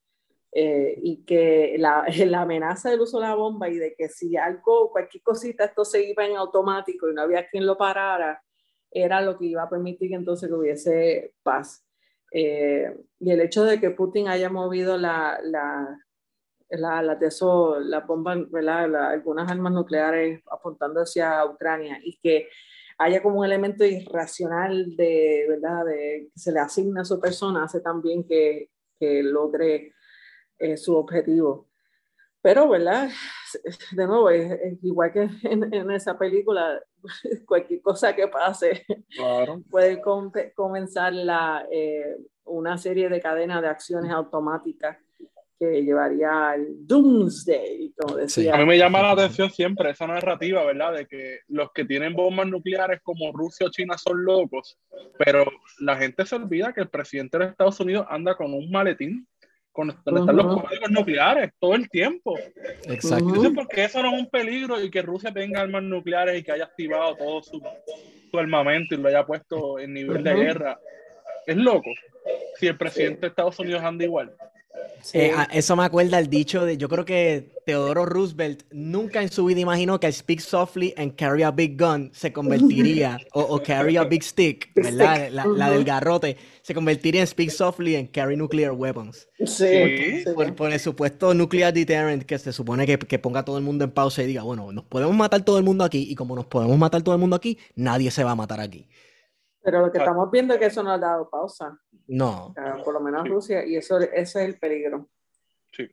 Eh, 0.56 1.00
y 1.02 1.24
que 1.24 1.74
la, 1.78 2.04
la, 2.26 2.42
amenaza 2.42 2.88
del 2.88 3.00
uso 3.00 3.18
de 3.18 3.26
la 3.26 3.34
bomba 3.34 3.68
y 3.68 3.76
de 3.76 3.96
que 3.96 4.08
si 4.08 4.36
algo, 4.36 4.92
cualquier 4.92 5.22
cosita, 5.24 5.64
esto 5.64 5.84
se 5.84 6.08
iba 6.08 6.24
en 6.24 6.36
automático 6.36 7.10
y 7.10 7.14
no 7.14 7.22
había 7.22 7.48
quien 7.48 7.66
lo 7.66 7.76
parara, 7.76 8.40
era 8.88 9.20
lo 9.20 9.36
que 9.36 9.46
iba 9.46 9.64
a 9.64 9.68
permitir 9.68 10.14
entonces 10.14 10.48
que 10.48 10.54
hubiese 10.54 11.34
paz. 11.42 11.84
Eh, 12.30 12.96
y 13.18 13.30
el 13.32 13.40
hecho 13.40 13.64
de 13.64 13.80
que 13.80 13.90
Putin 13.90 14.28
haya 14.28 14.48
movido 14.48 14.96
la, 14.96 15.40
la, 15.42 15.98
la, 16.68 17.02
la, 17.02 17.18
la 17.80 18.00
bomba, 18.00 18.36
¿verdad? 18.48 18.94
algunas 19.10 19.50
armas 19.50 19.72
nucleares 19.72 20.40
apuntando 20.48 21.00
hacia 21.00 21.44
Ucrania 21.46 21.98
y 22.00 22.16
que 22.18 22.48
haya 22.98 23.20
como 23.20 23.40
un 23.40 23.44
elemento 23.44 23.84
irracional 23.84 24.94
de, 24.94 25.46
¿verdad? 25.48 25.84
de 25.84 26.28
que 26.32 26.40
se 26.40 26.52
le 26.52 26.60
asigna 26.60 27.00
a 27.00 27.04
su 27.04 27.18
persona, 27.18 27.64
hace 27.64 27.80
también 27.80 28.24
que, 28.24 28.70
que 29.00 29.20
logre 29.24 29.94
eh, 30.58 30.76
su 30.76 30.96
objetivo. 30.96 31.68
Pero, 32.44 32.68
¿verdad? 32.68 33.08
De 33.92 34.06
nuevo, 34.06 34.28
es, 34.28 34.78
igual 34.82 35.12
que 35.12 35.22
en, 35.44 35.72
en, 35.72 35.90
esa 35.90 36.18
película, 36.18 36.78
cualquier 37.46 37.80
cosa 37.80 38.14
que 38.14 38.28
pase 38.28 38.84
puede 39.70 40.02
comenzar 40.54 41.14
la, 41.14 41.66
eh, 41.70 42.16
una 42.44 42.76
serie 42.76 43.08
de 43.08 43.20
cadenas 43.20 43.62
de 43.62 43.68
acciones 43.68 44.10
automáticas 44.12 44.98
que 45.58 45.82
llevaría 45.82 46.50
al 46.50 46.86
doomsday, 46.86 47.94
como 47.96 48.16
decía. 48.16 48.54
A 48.54 48.58
mí 48.58 48.66
me 48.66 48.76
llama 48.76 49.00
la 49.00 49.12
atención 49.12 49.50
siempre 49.50 49.90
esa 49.90 50.06
narrativa, 50.06 50.64
¿verdad? 50.64 50.94
De 50.94 51.06
que 51.06 51.38
los 51.48 51.72
que 51.72 51.84
tienen 51.84 52.14
bombas 52.14 52.48
nucleares 52.48 53.00
como 53.02 53.32
Rusia 53.32 53.66
o 53.66 53.70
China 53.70 53.96
son 53.96 54.24
locos, 54.24 54.76
pero 55.16 55.44
la 55.78 55.96
gente 55.96 56.26
se 56.26 56.36
olvida 56.36 56.72
que 56.72 56.82
el 56.82 56.90
presidente 56.90 57.38
de 57.38 57.46
Estados 57.46 57.80
Unidos 57.80 58.06
anda 58.10 58.34
con 58.34 58.52
un 58.52 58.70
maletín 58.70 59.26
con 59.74 59.88
donde 60.04 60.20
están 60.20 60.36
los 60.36 60.62
códigos 60.62 60.90
nucleares 60.92 61.50
todo 61.58 61.74
el 61.74 61.90
tiempo. 61.90 62.38
Exacto. 62.84 63.26
Entonces, 63.26 63.52
porque 63.56 63.84
eso 63.84 64.00
no 64.02 64.14
es 64.14 64.20
un 64.20 64.30
peligro 64.30 64.80
y 64.80 64.88
que 64.88 65.02
Rusia 65.02 65.32
tenga 65.32 65.62
armas 65.62 65.82
nucleares 65.82 66.38
y 66.38 66.44
que 66.44 66.52
haya 66.52 66.64
activado 66.64 67.16
todo 67.16 67.42
su, 67.42 67.60
su 68.30 68.38
armamento 68.38 68.94
y 68.94 68.98
lo 68.98 69.08
haya 69.08 69.26
puesto 69.26 69.80
en 69.80 69.94
nivel 69.94 70.22
de 70.22 70.32
guerra, 70.32 70.78
es 71.44 71.56
loco. 71.56 71.90
Si 72.54 72.68
el 72.68 72.78
presidente 72.78 73.22
de 73.22 73.26
Estados 73.26 73.58
Unidos 73.58 73.82
anda 73.82 74.04
igual. 74.04 74.32
Eh, 75.12 75.32
eso 75.52 75.76
me 75.76 75.84
acuerda 75.84 76.18
el 76.18 76.28
dicho 76.28 76.64
de, 76.64 76.76
yo 76.76 76.88
creo 76.88 77.04
que 77.04 77.52
Teodoro 77.66 78.06
Roosevelt 78.06 78.62
nunca 78.72 79.22
en 79.22 79.30
su 79.30 79.44
vida 79.44 79.60
imaginó 79.60 80.00
que 80.00 80.10
Speak 80.10 80.40
Softly 80.40 80.94
and 80.96 81.14
Carry 81.14 81.42
a 81.42 81.50
Big 81.50 81.78
Gun 81.78 82.10
se 82.12 82.32
convertiría, 82.32 83.18
o, 83.32 83.62
Carry 83.62 83.96
a 83.96 84.04
Big 84.04 84.22
Stick, 84.22 84.70
¿verdad? 84.74 85.28
La, 85.30 85.70
del 85.70 85.84
garrote, 85.84 86.36
se 86.62 86.74
convertiría 86.74 87.20
en 87.20 87.26
Speak 87.26 87.50
Softly 87.50 87.96
and 87.96 88.10
Carry 88.10 88.36
Nuclear 88.36 88.72
Weapons. 88.72 89.28
Sí. 89.44 90.24
Por, 90.56 90.72
el 90.72 90.80
supuesto 90.80 91.34
nuclear 91.34 91.72
deterrent 91.72 92.24
que 92.24 92.38
se 92.38 92.52
supone 92.52 92.86
que, 92.86 92.98
que 92.98 93.18
ponga 93.18 93.40
a 93.40 93.44
todo 93.44 93.58
el 93.58 93.64
mundo 93.64 93.84
en 93.84 93.90
pausa 93.90 94.22
y 94.22 94.26
diga, 94.26 94.42
bueno, 94.42 94.72
nos 94.72 94.84
podemos 94.84 95.14
matar 95.14 95.44
todo 95.44 95.58
el 95.58 95.64
mundo 95.64 95.84
aquí 95.84 96.06
y 96.08 96.14
como 96.14 96.34
nos 96.34 96.46
podemos 96.46 96.78
matar 96.78 97.02
todo 97.02 97.14
el 97.14 97.20
mundo 97.20 97.36
aquí, 97.36 97.58
nadie 97.76 98.10
se 98.10 98.24
va 98.24 98.32
a 98.32 98.36
matar 98.36 98.60
aquí. 98.60 98.88
Pero 99.64 99.80
lo 99.80 99.90
que 99.90 99.98
estamos 99.98 100.30
viendo 100.30 100.54
es 100.54 100.60
que 100.60 100.66
eso 100.66 100.82
no 100.82 100.90
ha 100.92 100.98
dado 100.98 101.28
pausa. 101.30 101.78
No. 102.06 102.54
por 102.84 102.92
lo 102.92 103.00
menos 103.00 103.26
Rusia, 103.26 103.64
y 103.64 103.76
eso, 103.76 103.98
ese 103.98 104.20
es 104.20 104.36
el 104.36 104.58
peligro. 104.58 105.08
Sí. 105.72 105.88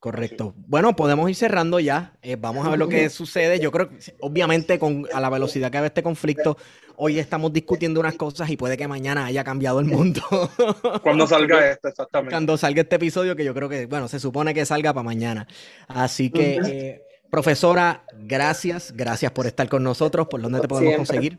Correcto. 0.00 0.54
Bueno, 0.56 0.96
podemos 0.96 1.28
ir 1.28 1.36
cerrando 1.36 1.78
ya. 1.80 2.14
Eh, 2.22 2.36
vamos 2.36 2.66
a 2.66 2.70
ver 2.70 2.78
lo 2.78 2.88
que 2.88 3.10
sucede. 3.10 3.58
Yo 3.60 3.70
creo 3.70 3.90
que, 3.90 3.98
obviamente, 4.20 4.78
con, 4.78 5.06
a 5.12 5.20
la 5.20 5.28
velocidad 5.28 5.70
que 5.70 5.80
va 5.80 5.86
este 5.86 6.02
conflicto, 6.02 6.56
hoy 6.96 7.18
estamos 7.18 7.52
discutiendo 7.52 8.00
unas 8.00 8.14
cosas 8.14 8.48
y 8.48 8.56
puede 8.56 8.78
que 8.78 8.88
mañana 8.88 9.26
haya 9.26 9.44
cambiado 9.44 9.80
el 9.80 9.86
mundo. 9.86 10.22
Cuando 11.02 11.26
salga 11.26 11.70
este, 11.70 11.88
exactamente. 11.88 12.32
Cuando 12.32 12.56
salga 12.56 12.82
este 12.82 12.96
episodio, 12.96 13.36
que 13.36 13.44
yo 13.44 13.52
creo 13.52 13.68
que, 13.68 13.84
bueno, 13.84 14.08
se 14.08 14.18
supone 14.18 14.54
que 14.54 14.64
salga 14.64 14.94
para 14.94 15.04
mañana. 15.04 15.46
Así 15.88 16.30
que, 16.30 16.56
eh, 16.56 17.02
profesora, 17.30 18.04
gracias. 18.14 18.92
Gracias 18.96 19.30
por 19.32 19.46
estar 19.46 19.68
con 19.68 19.82
nosotros. 19.82 20.26
¿Por 20.28 20.40
dónde 20.40 20.60
te 20.60 20.68
podemos 20.68 20.96
conseguir? 20.96 21.38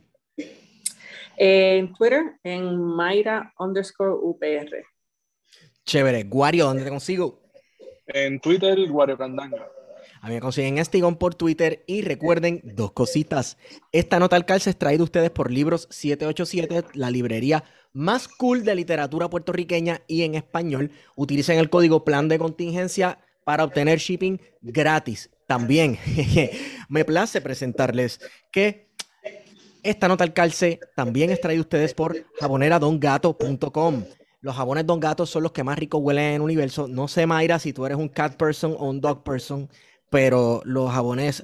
En 1.38 1.94
Twitter, 1.94 2.40
en 2.44 2.78
Mayra 2.78 3.54
underscore 3.60 4.14
UPR. 4.22 4.86
Chévere. 5.86 6.24
Guario, 6.24 6.66
¿dónde 6.66 6.84
te 6.84 6.90
consigo? 6.90 7.42
En 8.08 8.40
Twitter, 8.40 8.78
Guario 8.90 9.18
Candanga. 9.18 9.68
A 10.22 10.28
mí 10.28 10.36
me 10.36 10.42
consiguen 10.42 10.78
Estigón 10.78 11.18
por 11.18 11.36
Twitter 11.36 11.84
y 11.88 12.02
recuerden 12.02 12.62
dos 12.64 12.94
cositas. 12.94 13.58
Esta 13.92 14.18
nota 14.18 14.36
al 14.36 14.46
calce 14.46 14.72
es 14.72 14.78
traída 14.78 15.02
a 15.02 15.04
ustedes 15.04 15.30
por 15.30 15.52
Libros 15.52 15.88
787, 15.92 16.98
la 16.98 17.12
librería 17.12 17.64
más 17.94 18.28
cool 18.28 18.64
de 18.64 18.76
literatura 18.76 19.30
puertorriqueña 19.30 20.02
y 20.08 20.24
en 20.24 20.36
español. 20.36 20.92
Utilicen 21.16 21.60
el 21.60 21.70
código 21.70 22.04
plan 22.04 22.28
de 22.28 22.40
contingencia 22.40 23.20
para 23.44 23.64
obtener 23.64 24.00
shipping 24.00 24.42
gratis. 24.62 25.30
También 25.48 25.98
me 26.90 27.06
place 27.06 27.40
presentarles 27.40 28.20
que 28.52 28.85
esta 29.86 30.08
nota 30.08 30.24
al 30.24 30.34
calce 30.34 30.80
también 30.96 31.30
es 31.30 31.40
traída 31.40 31.62
ustedes 31.62 31.94
por 31.94 32.16
jaboneradongato.com. 32.40 34.04
Los 34.42 34.56
jabones 34.56 34.86
Don 34.86 35.00
Gato 35.00 35.26
son 35.26 35.44
los 35.44 35.54
que 35.54 35.64
más 35.64 35.80
ricos 35.80 36.02
huelen 36.04 36.26
en 36.26 36.34
el 36.36 36.42
universo. 36.42 36.88
No 36.88 37.08
sé, 37.08 37.26
Mayra, 37.26 37.58
si 37.58 37.74
tú 37.74 37.86
eres 37.86 37.98
un 37.98 38.10
cat 38.10 38.36
person 38.36 38.76
o 38.78 38.90
un 38.90 39.02
dog 39.02 39.24
person, 39.24 39.70
pero 40.10 40.62
los 40.66 40.92
jabones 40.92 41.44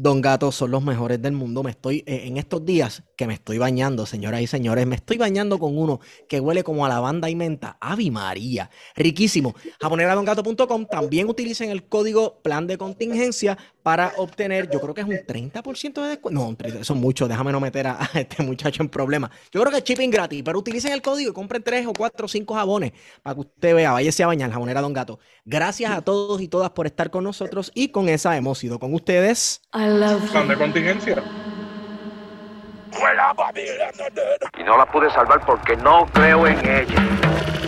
Don 0.00 0.20
Gato 0.20 0.52
son 0.52 0.70
los 0.70 0.84
mejores 0.84 1.20
del 1.20 1.32
mundo. 1.32 1.64
Me 1.64 1.72
estoy, 1.72 2.04
eh, 2.06 2.22
en 2.26 2.36
estos 2.36 2.64
días 2.64 3.02
que 3.16 3.26
me 3.26 3.34
estoy 3.34 3.58
bañando, 3.58 4.06
señoras 4.06 4.40
y 4.40 4.46
señores, 4.46 4.86
me 4.86 4.94
estoy 4.94 5.18
bañando 5.18 5.58
con 5.58 5.76
uno 5.76 5.98
que 6.28 6.38
huele 6.38 6.62
como 6.62 6.86
a 6.86 6.88
lavanda 6.88 7.28
y 7.28 7.34
menta. 7.34 7.78
Ave 7.80 8.08
María, 8.12 8.70
riquísimo. 8.94 9.56
Jaboneradongato.com 9.80 10.86
también 10.86 11.28
utilicen 11.28 11.70
el 11.70 11.88
código 11.88 12.40
plan 12.42 12.68
de 12.68 12.78
contingencia 12.78 13.58
para 13.88 14.12
obtener, 14.18 14.68
yo 14.70 14.82
creo 14.82 14.92
que 14.92 15.00
es 15.00 15.06
un 15.06 15.14
30% 15.14 16.02
de 16.02 16.08
descuento. 16.08 16.38
No, 16.38 16.54
eso 16.68 16.92
es 16.92 17.00
mucho, 17.00 17.26
déjame 17.26 17.52
no 17.52 17.58
meter 17.58 17.86
a, 17.86 17.98
este 18.14 18.42
muchacho 18.42 18.82
en 18.82 18.90
problemas. 18.90 19.30
Yo 19.50 19.62
creo 19.62 19.72
que 19.72 19.78
es 19.78 19.84
shipping 19.84 20.10
gratis, 20.10 20.42
pero 20.44 20.58
utilicen 20.58 20.92
el 20.92 21.00
código 21.00 21.30
y 21.30 21.32
compren 21.32 21.62
tres 21.62 21.86
o 21.86 21.94
cuatro 21.94 22.26
o 22.26 22.28
cinco 22.28 22.54
jabones 22.54 22.92
para 23.22 23.34
que 23.34 23.40
usted 23.40 23.74
vea, 23.74 23.92
váyase 23.92 24.22
a 24.22 24.26
bañar, 24.26 24.52
jabonera 24.52 24.82
Don 24.82 24.92
Gato. 24.92 25.18
Gracias 25.46 25.90
a 25.90 26.02
todos 26.02 26.42
y 26.42 26.48
todas 26.48 26.68
por 26.70 26.86
estar 26.86 27.10
con 27.10 27.24
nosotros 27.24 27.72
y 27.74 27.88
con 27.88 28.10
esa 28.10 28.36
hemos 28.36 28.62
ido 28.62 28.78
con 28.78 28.92
ustedes. 28.92 29.62
Plan 30.30 30.48
de 30.48 30.56
contingencia. 30.56 31.22
Y 34.58 34.64
no 34.64 34.76
la 34.76 34.86
pude 34.86 35.10
salvar 35.10 35.40
porque 35.46 35.76
no 35.76 36.06
creo 36.12 36.46
en 36.46 36.58
ella. 36.58 37.67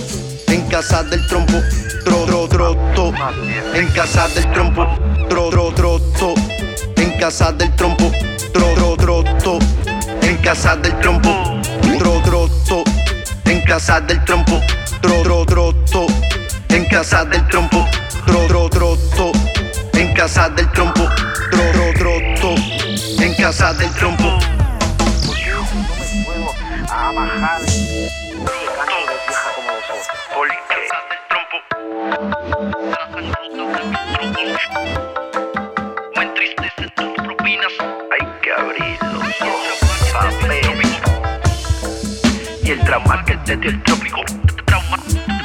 en 0.51 0.61
casa 0.67 1.03
del 1.03 1.25
trompo 1.27 1.61
tro, 2.03 2.25
tro, 2.25 2.47
troto, 2.47 3.13
en 3.73 3.87
casa 3.91 4.27
del 4.29 4.51
trompo, 4.51 4.85
tro, 5.29 5.49
tro, 5.49 5.71
troto, 5.71 6.33
en 6.97 7.11
casa 7.19 7.51
del 7.51 7.73
trompo, 7.75 8.11
tro, 8.51 8.73
tro, 8.73 8.95
troto, 8.95 9.59
en 10.21 10.37
casa 10.37 10.75
del 10.75 10.97
trompo, 10.99 11.29
tro, 11.97 12.21
troto, 12.21 12.83
en 13.45 13.61
casa 13.61 14.01
del 14.01 14.23
trompo, 14.25 14.61
tro, 15.01 15.21
tro, 15.21 15.45
troto, 15.45 16.07
en 16.69 16.85
casa 16.85 17.23
del 17.25 17.47
trompo, 17.47 17.87
tro, 18.25 18.47
tro, 18.47 18.69
troto, 18.69 19.31
en 19.93 20.13
casa 20.13 20.49
del 20.49 20.69
trompo, 20.71 21.07
tro, 21.51 21.71
tro, 21.71 21.93
troto, 21.93 22.55
en 23.21 23.33
casa 23.35 23.73
del 23.73 23.89
trompo. 23.91 24.37
A 26.93 27.11
bajar. 27.13 27.70
El 42.71 42.79
trauma 42.85 43.23
que 43.25 43.35
te 43.37 43.57
dio 43.57 43.69
el 43.69 43.83
trópico. 43.83 44.21
Trauma, 44.65 44.97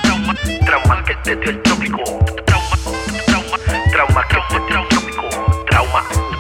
trauma, 0.03 0.35
Trauma 0.65 1.05
que 1.05 1.15
te 1.17 1.37
dio 1.37 1.51
el 1.51 1.63
trópico. 1.63 2.03
trauma, 2.45 2.77
trauma, 3.27 3.57
Trauma 3.91 4.25
que 4.29 4.37
te 4.49 4.67
dio 4.69 4.81
el 4.81 4.89
trópico. 4.89 5.23
Trauma. 5.69 6.36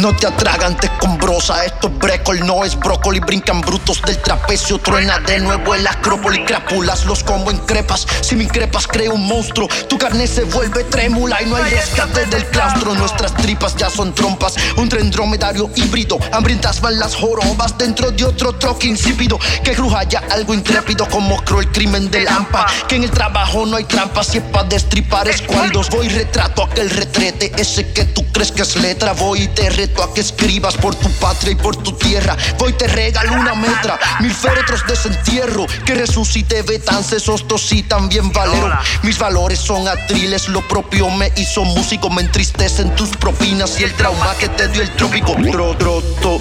No 0.00 0.14
te 0.14 0.28
atragantes 0.28 0.90
con 1.00 1.18
brosa, 1.18 1.64
esto 1.64 1.88
es 1.88 1.98
brécol, 1.98 2.46
no 2.46 2.64
es 2.64 2.78
brócoli. 2.78 3.18
Brincan 3.18 3.60
brutos 3.62 4.00
del 4.02 4.16
trapecio, 4.18 4.78
truena 4.78 5.18
de 5.18 5.40
nuevo 5.40 5.74
el 5.74 5.84
acrópoli. 5.84 6.44
Crápulas, 6.44 7.04
los 7.04 7.24
combo 7.24 7.50
en 7.50 7.58
crepas. 7.58 8.06
Si 8.20 8.36
me 8.36 8.44
increpas, 8.44 8.86
creo 8.86 9.14
un 9.14 9.26
monstruo. 9.26 9.66
Tu 9.88 9.98
carne 9.98 10.28
se 10.28 10.44
vuelve 10.44 10.84
trémula 10.84 11.42
y 11.42 11.46
no 11.46 11.56
hay 11.56 11.70
rescate 11.70 12.26
del 12.26 12.46
claustro. 12.46 12.94
Nuestras 12.94 13.34
tripas 13.34 13.74
ya 13.76 13.90
son 13.90 14.14
trompas, 14.14 14.54
un 14.76 14.88
tren 14.88 15.10
dromedario 15.10 15.68
híbrido. 15.74 16.18
Hambrientas 16.32 16.80
van 16.80 16.98
las 17.00 17.16
jorobas 17.16 17.76
dentro 17.76 18.12
de 18.12 18.24
otro 18.24 18.52
troque 18.52 18.86
insípido. 18.86 19.38
Que 19.64 19.72
cruja 19.72 20.04
ya 20.04 20.22
algo 20.30 20.54
intrépido 20.54 21.08
como 21.08 21.42
creo 21.44 21.60
el 21.60 21.72
crimen 21.72 22.08
del 22.08 22.28
AMPA. 22.28 22.66
Que 22.86 22.96
en 22.96 23.02
el 23.02 23.10
trabajo 23.10 23.66
no 23.66 23.76
hay 23.76 23.84
trampas, 23.84 24.28
si 24.28 24.38
es 24.38 24.44
pa' 24.44 24.62
destripar 24.62 25.28
escualdos. 25.28 25.90
Voy 25.90 26.08
retrato 26.08 26.62
aquel 26.62 26.88
retrete, 26.88 27.52
ese 27.56 27.92
que 27.92 28.04
tú 28.04 28.24
crees 28.32 28.52
que 28.52 28.62
es 28.62 28.76
letra. 28.76 29.12
Voy 29.12 29.42
y 29.42 29.48
te 29.48 29.68
reto 29.88 30.02
a 30.02 30.14
que 30.14 30.20
escribas 30.20 30.76
por 30.76 30.94
tu 30.94 31.10
patria 31.12 31.52
y 31.52 31.54
por 31.56 31.76
tu 31.76 31.92
tierra. 31.92 32.36
Voy 32.58 32.72
te 32.72 32.86
regalo 32.86 33.32
una 33.32 33.54
metra, 33.54 33.98
mil 34.20 34.32
féretros 34.32 34.82
de 34.86 34.92
desentierro. 34.92 35.66
Que 35.84 35.94
resucite 35.94 36.62
Betance, 36.62 37.20
Sostos 37.20 37.72
y 37.72 37.82
también 37.82 38.30
Valero. 38.32 38.78
Mis 39.02 39.18
valores 39.18 39.58
son 39.58 39.86
atriles, 39.88 40.48
lo 40.48 40.66
propio 40.66 41.08
me 41.10 41.32
hizo 41.36 41.64
músico. 41.64 42.10
Me 42.10 42.22
entristecen 42.22 42.94
tus 42.96 43.10
propinas 43.10 43.80
y 43.80 43.84
el 43.84 43.92
trauma 43.94 44.34
que 44.38 44.48
te 44.48 44.68
dio 44.68 44.82
el 44.82 44.90
trópico. 44.96 45.34
Tro, 45.50 45.76
troto, 45.76 46.38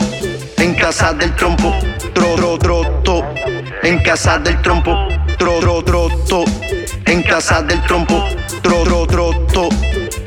en 0.58 0.76
casa 0.76 1.14
del 1.14 1.36
trompo. 1.36 1.74
Tro, 2.14 2.58
tro, 2.58 3.34
en 3.84 4.00
casa 4.04 4.40
del 4.40 4.62
trompo. 4.62 4.96
Tro, 5.38 5.84
tro, 5.84 6.46
en 7.06 7.24
casa 7.24 7.62
del 7.62 7.82
trompo. 7.84 8.24
Tro, 8.62 8.84
tro, 8.84 9.08
troto, 9.08 9.70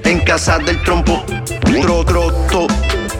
en 0.05 0.21
casa 0.21 0.59
del 0.59 0.83
trompo. 0.83 1.25
Tro, 1.83 2.05
troto, 2.05 2.67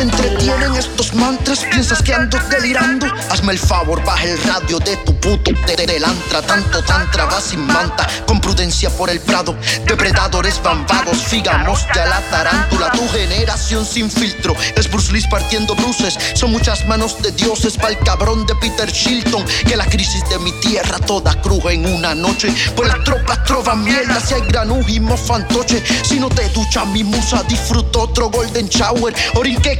Te 0.00 0.04
entretienen 0.04 0.74
estos 0.76 1.12
mantras, 1.12 1.62
piensas 1.70 2.00
que 2.02 2.14
ando 2.14 2.38
delirando. 2.48 3.06
Hazme 3.28 3.52
el 3.52 3.58
favor, 3.58 4.02
baja 4.02 4.24
el 4.24 4.42
radio 4.44 4.78
de 4.78 4.96
tu 4.96 5.14
puto 5.20 5.50
telantra. 5.66 6.40
Tanto 6.40 6.82
tantra 6.84 7.26
va 7.26 7.38
sin 7.38 7.66
manta, 7.66 8.06
con 8.26 8.40
prudencia 8.40 8.88
por 8.88 9.10
el 9.10 9.20
prado. 9.20 9.54
Depredadores 9.84 10.62
bambados, 10.62 11.18
figamos 11.18 11.86
ya 11.94 12.06
la 12.06 12.20
tarántula. 12.30 12.90
Tu 12.92 13.06
generación 13.10 13.84
sin 13.84 14.10
filtro 14.10 14.54
es 14.74 14.90
Bruce 14.90 15.12
Lee 15.12 15.22
partiendo 15.30 15.74
bruces. 15.74 16.18
Son 16.32 16.50
muchas 16.50 16.86
manos 16.86 17.20
de 17.22 17.32
dioses 17.32 17.76
pa'l 17.76 17.98
cabrón 17.98 18.46
de 18.46 18.54
Peter 18.54 18.90
Shilton. 18.90 19.44
Que 19.66 19.76
la 19.76 19.84
crisis 19.84 20.26
de 20.30 20.38
mi 20.38 20.52
tierra 20.60 20.98
toda 21.00 21.34
cruja 21.42 21.72
en 21.72 21.84
una 21.86 22.14
noche. 22.14 22.54
Pues 22.74 22.88
las 22.88 23.04
tropas 23.04 23.44
trovan 23.44 23.84
mierda 23.84 24.18
si 24.20 24.32
hay 24.32 24.42
granujimo 24.48 25.16
fantoche. 25.16 25.82
Si 26.04 26.18
no 26.18 26.30
te 26.30 26.48
ducha 26.50 26.86
mi 26.86 27.04
musa, 27.04 27.42
disfruto 27.42 28.02
otro 28.02 28.30
golden 28.30 28.66
shower. 28.68 29.14
Orinque 29.34 29.78